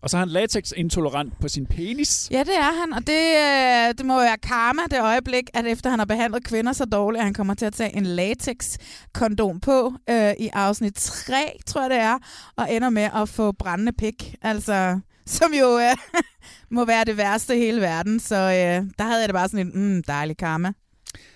Og 0.02 0.10
så 0.10 0.16
er 0.16 0.18
han 0.18 0.28
latex-intolerant 0.28 1.40
på 1.40 1.48
sin 1.48 1.66
penis. 1.66 2.28
Ja, 2.30 2.38
det 2.38 2.56
er 2.56 2.80
han, 2.80 2.92
og 2.92 3.06
det, 3.06 3.22
øh, 3.36 3.94
det 3.98 4.06
må 4.06 4.20
være 4.20 4.36
karma 4.38 4.82
det 4.90 5.00
øjeblik, 5.00 5.50
at 5.54 5.66
efter 5.66 5.90
han 5.90 5.98
har 5.98 6.06
behandlet 6.06 6.44
kvinder 6.44 6.72
så 6.72 6.84
dårligt, 6.84 7.20
at 7.20 7.24
han 7.24 7.34
kommer 7.34 7.54
til 7.54 7.66
at 7.66 7.72
tage 7.72 7.96
en 7.96 8.06
latex-kondom 8.06 9.60
på 9.60 9.94
øh, 10.10 10.32
i 10.40 10.48
afsnit 10.52 10.94
3, 10.94 11.36
tror 11.66 11.80
jeg 11.80 11.90
det 11.90 11.98
er, 11.98 12.18
og 12.56 12.72
ender 12.72 12.90
med 12.90 13.08
at 13.14 13.28
få 13.28 13.52
brændende 13.52 13.92
pik, 13.92 14.34
altså, 14.42 15.00
som 15.26 15.52
jo 15.54 15.78
øh, 15.78 15.96
må 16.76 16.84
være 16.84 17.04
det 17.04 17.16
værste 17.16 17.56
i 17.56 17.58
hele 17.58 17.80
verden. 17.80 18.20
Så 18.20 18.36
øh, 18.36 18.90
der 18.98 19.04
havde 19.04 19.20
jeg 19.20 19.28
det 19.28 19.34
bare 19.34 19.48
sådan 19.48 19.66
en 19.66 19.94
mm, 19.94 20.02
dejlig 20.02 20.36
karma. 20.36 20.72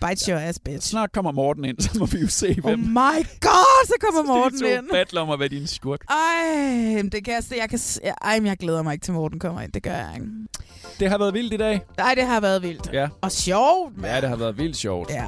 Bite 0.09 0.31
your 0.33 0.41
ass, 0.41 0.59
bitch. 0.59 0.89
Snart 0.89 1.13
kommer 1.13 1.33
Morten 1.33 1.65
ind, 1.65 1.81
så 1.87 1.99
må 1.99 2.07
vi 2.07 2.19
jo 2.19 2.29
se, 2.29 2.55
hvem... 2.63 2.81
Oh 2.81 2.89
my 2.89 3.27
god, 3.41 3.87
så 3.87 3.93
kommer 4.01 4.23
Morten 4.35 4.59
de 4.59 4.65
to 4.65 4.79
ind. 4.79 4.91
battler 4.93 5.21
om 5.21 5.31
at 5.31 5.39
være 5.39 5.49
din 5.49 5.67
skurk. 5.67 6.01
Ej, 6.11 7.03
det 7.13 7.25
kan 7.25 7.35
jeg 7.35 7.45
se. 7.45 7.55
Jeg 7.61 7.69
kan, 7.71 7.79
se- 7.79 8.01
ej, 8.23 8.39
men 8.41 8.47
jeg 8.47 8.57
glæder 8.57 8.83
mig 8.83 8.93
ikke 8.93 9.05
til 9.05 9.15
Morten 9.15 9.39
kommer 9.39 9.61
ind. 9.61 9.73
Det 9.73 9.83
gør 9.83 9.91
jeg 9.91 10.11
ikke. 10.15 10.27
Det 11.01 11.11
har 11.11 11.19
været 11.19 11.35
vildt 11.35 11.53
i 11.55 11.57
dag. 11.57 11.81
Nej, 11.99 12.15
det 12.15 12.25
har 12.25 12.41
været 12.41 12.63
vildt. 12.63 12.91
Ja. 12.93 13.09
Og 13.21 13.33
sjovt, 13.33 13.97
mand. 13.99 14.15
Ja, 14.15 14.21
det 14.21 14.29
har 14.29 14.37
været 14.37 14.59
vildt 14.59 14.77
sjovt. 14.77 15.11
Ja. 15.11 15.25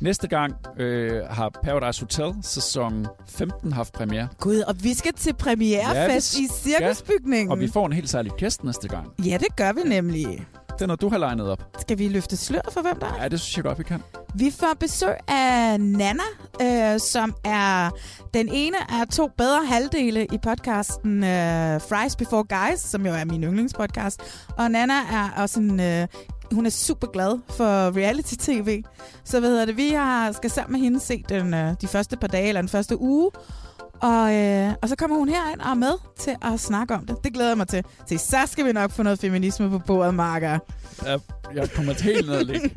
Næste 0.00 0.28
gang 0.28 0.54
øh, 0.78 1.22
har 1.30 1.50
Paradise 1.64 2.00
Hotel 2.00 2.34
sæson 2.42 3.06
15 3.28 3.72
haft 3.72 3.92
premiere. 3.92 4.28
Gud, 4.40 4.58
og 4.60 4.74
vi 4.84 4.94
skal 4.94 5.12
til 5.12 5.34
premierefest 5.34 6.38
Ja, 6.38 6.44
i 6.44 6.48
cirkusbygningen. 6.62 7.46
Ja, 7.48 7.52
og 7.52 7.60
vi 7.60 7.68
får 7.68 7.86
en 7.86 7.92
helt 7.92 8.10
særlig 8.10 8.32
gæst 8.38 8.64
næste 8.64 8.88
gang. 8.88 9.06
Ja, 9.24 9.38
det 9.40 9.56
gør 9.56 9.72
vi 9.72 9.80
nemlig. 9.88 10.46
Det 10.76 10.82
er 10.82 10.86
noget, 10.86 11.00
du 11.00 11.08
har 11.08 11.18
legnet 11.18 11.50
op. 11.50 11.62
Skal 11.80 11.98
vi 11.98 12.08
løfte 12.08 12.36
sløret 12.36 12.72
for, 12.72 12.80
hvem 12.80 12.98
der 13.00 13.06
er? 13.06 13.22
Ja, 13.22 13.28
det 13.28 13.40
synes 13.40 13.56
jeg 13.56 13.64
godt, 13.64 13.78
vi 13.78 13.84
kan. 13.84 14.02
Vi 14.34 14.50
får 14.50 14.76
besøg 14.80 15.14
af 15.28 15.80
Nana, 15.80 16.22
øh, 16.62 17.00
som 17.00 17.34
er 17.44 17.90
den 18.34 18.48
ene 18.52 18.76
af 18.90 19.08
to 19.08 19.30
bedre 19.38 19.66
halvdele 19.66 20.24
i 20.32 20.38
podcasten 20.42 21.24
øh, 21.24 21.80
Fries 21.80 22.16
Before 22.16 22.44
Guys, 22.44 22.80
som 22.80 23.06
jo 23.06 23.12
er 23.12 23.24
min 23.24 23.44
yndlingspodcast. 23.44 24.20
Og 24.56 24.70
Nana 24.70 24.94
er 24.94 25.30
også 25.36 25.60
en... 25.60 25.80
Øh, 25.80 26.06
hun 26.52 26.66
er 26.66 26.70
super 26.70 27.06
glad 27.06 27.38
for 27.50 27.96
reality-tv. 27.96 28.82
Så 29.24 29.40
hvad 29.40 29.50
hedder 29.50 29.64
det? 29.64 29.76
Vi 29.76 29.88
har, 29.88 30.32
skal 30.32 30.50
sammen 30.50 30.72
med 30.72 30.80
hende 30.80 31.00
se 31.00 31.24
den, 31.28 31.54
øh, 31.54 31.74
de 31.80 31.86
første 31.88 32.16
par 32.16 32.28
dage, 32.28 32.48
eller 32.48 32.60
den 32.62 32.68
første 32.68 33.00
uge. 33.00 33.30
Og, 34.00 34.34
øh, 34.34 34.72
og 34.82 34.88
så 34.88 34.96
kommer 34.96 35.16
hun 35.16 35.28
herind 35.28 35.60
og 35.60 35.70
er 35.70 35.74
med 35.74 35.92
til 36.18 36.36
at 36.42 36.60
snakke 36.60 36.94
om 36.94 37.06
det. 37.06 37.16
Det 37.24 37.32
glæder 37.32 37.50
jeg 37.50 37.56
mig 37.56 37.68
til. 37.68 37.84
Så 38.06 38.18
så 38.18 38.36
skal 38.46 38.64
vi 38.66 38.72
nok 38.72 38.90
få 38.90 39.02
noget 39.02 39.18
feminisme 39.18 39.70
på 39.70 39.78
bordet, 39.78 40.14
Marker. 40.14 40.58
Jeg, 41.06 41.20
jeg 41.54 41.70
kommer 41.70 41.92
helt 42.02 42.28
ned 42.28 42.44
ligge. 42.44 42.70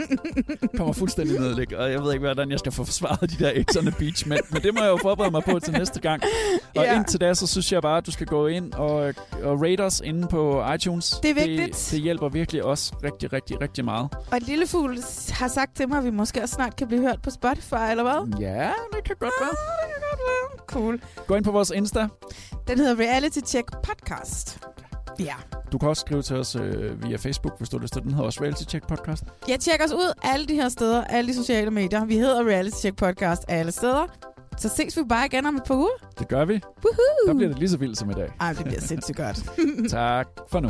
kommer 0.78 0.94
fuldstændig 0.94 1.40
ned 1.40 1.56
ligge. 1.56 1.78
Og 1.80 1.92
jeg 1.92 2.04
ved 2.04 2.14
ikke, 2.14 2.26
hvordan 2.26 2.52
jeg 2.52 2.60
skal 2.60 2.72
få 2.72 2.84
forsvaret 2.84 3.22
de 3.40 3.44
der 3.44 3.64
X 3.64 3.78
on 3.78 3.86
the 3.86 3.96
Beach 4.00 4.28
men, 4.28 4.38
men 4.50 4.62
det 4.62 4.74
må 4.74 4.80
jeg 4.82 4.90
jo 4.90 4.98
forberede 5.02 5.32
mig 5.32 5.44
på 5.44 5.60
til 5.60 5.74
næste 5.74 6.00
gang. 6.00 6.24
Og 6.24 6.30
Ja. 6.76 6.82
ja. 6.84 6.96
indtil 6.98 7.22
da, 7.22 7.34
så 7.34 7.48
synes 7.48 7.72
jeg 7.72 7.82
bare, 7.82 7.98
at 7.98 8.06
du 8.06 8.12
skal 8.12 8.28
gå 8.28 8.48
ind 8.48 8.74
og, 8.74 9.14
og 9.44 9.62
rate 9.64 9.82
os 9.82 10.02
inde 10.06 10.28
på 10.28 10.64
iTunes. 10.76 11.10
Det 11.24 11.30
er 11.32 11.34
vigtigt. 11.36 11.76
Det, 11.76 11.90
det 11.92 12.02
hjælper 12.02 12.30
virkelig 12.30 12.64
os 12.64 12.92
rigtig, 13.04 13.34
rigtig, 13.34 13.62
rigtig 13.62 13.86
meget. 13.86 14.08
Og 14.32 14.38
et 14.38 14.44
lille 14.44 14.68
fugl 14.68 14.98
har 15.32 15.48
sagt 15.48 15.76
til 15.76 15.90
mig, 15.90 15.98
at 15.98 16.04
vi 16.04 16.10
måske 16.12 16.42
også 16.44 16.56
snart 16.56 16.76
kan 16.76 16.88
blive 16.88 17.02
hørt 17.02 17.22
på 17.22 17.30
Spotify, 17.30 17.74
eller 17.92 18.04
hvad? 18.04 18.40
Ja, 18.40 18.70
det 18.96 19.04
kan 19.06 19.16
godt 19.20 19.34
være. 19.42 19.50
det 19.50 19.94
kan 19.94 20.02
godt. 20.02 20.09
Cool. 20.68 21.02
Gå 21.28 21.36
ind 21.36 21.46
på 21.46 21.52
vores 21.52 21.70
Insta. 21.76 22.08
Den 22.68 22.78
hedder 22.78 23.00
Reality 23.04 23.40
Check 23.46 23.72
Podcast. 23.84 24.60
Ja. 25.20 25.34
Du 25.72 25.78
kan 25.78 25.90
også 25.90 26.02
skrive 26.02 26.22
til 26.22 26.36
os 26.36 26.56
øh, 26.56 27.04
via 27.04 27.16
Facebook, 27.18 27.58
hvis 27.58 27.70
du 27.70 27.78
har 27.78 27.82
lyst 27.82 27.94
til. 27.94 28.02
Den 28.04 28.12
hedder 28.12 28.26
også 28.26 28.42
Reality 28.42 28.64
Check 28.64 28.88
Podcast. 28.88 29.24
Jeg 29.48 29.60
tjekker 29.60 29.86
os 29.86 29.92
ud 29.94 30.14
alle 30.24 30.46
de 30.46 30.54
her 30.54 30.70
steder, 30.70 31.04
alle 31.04 31.28
de 31.30 31.36
sociale 31.36 31.72
medier. 31.72 32.06
Vi 32.06 32.18
hedder 32.18 32.44
Reality 32.44 32.78
Check 32.78 32.96
Podcast 32.98 33.46
alle 33.48 33.72
steder. 33.72 34.06
Så 34.58 34.70
ses 34.70 34.98
vi 34.98 35.02
bare 35.10 35.26
igen 35.26 35.46
om 35.46 35.56
et 35.56 35.64
par 35.64 35.76
uger. 35.76 35.90
Det 36.20 36.28
gør 36.28 36.46
vi. 36.46 36.54
Woohoo! 36.54 37.28
Der 37.28 37.34
bliver 37.34 37.50
det 37.50 37.60
lige 37.60 37.70
så 37.70 37.78
vildt 37.78 37.98
som 37.98 38.10
i 38.10 38.14
dag. 38.14 38.32
Ej, 38.40 38.54
det 38.54 38.64
bliver 38.64 38.82
sindssygt 38.82 39.18
godt. 39.18 39.44
tak 39.90 40.28
for 40.52 40.60
nu. 40.60 40.70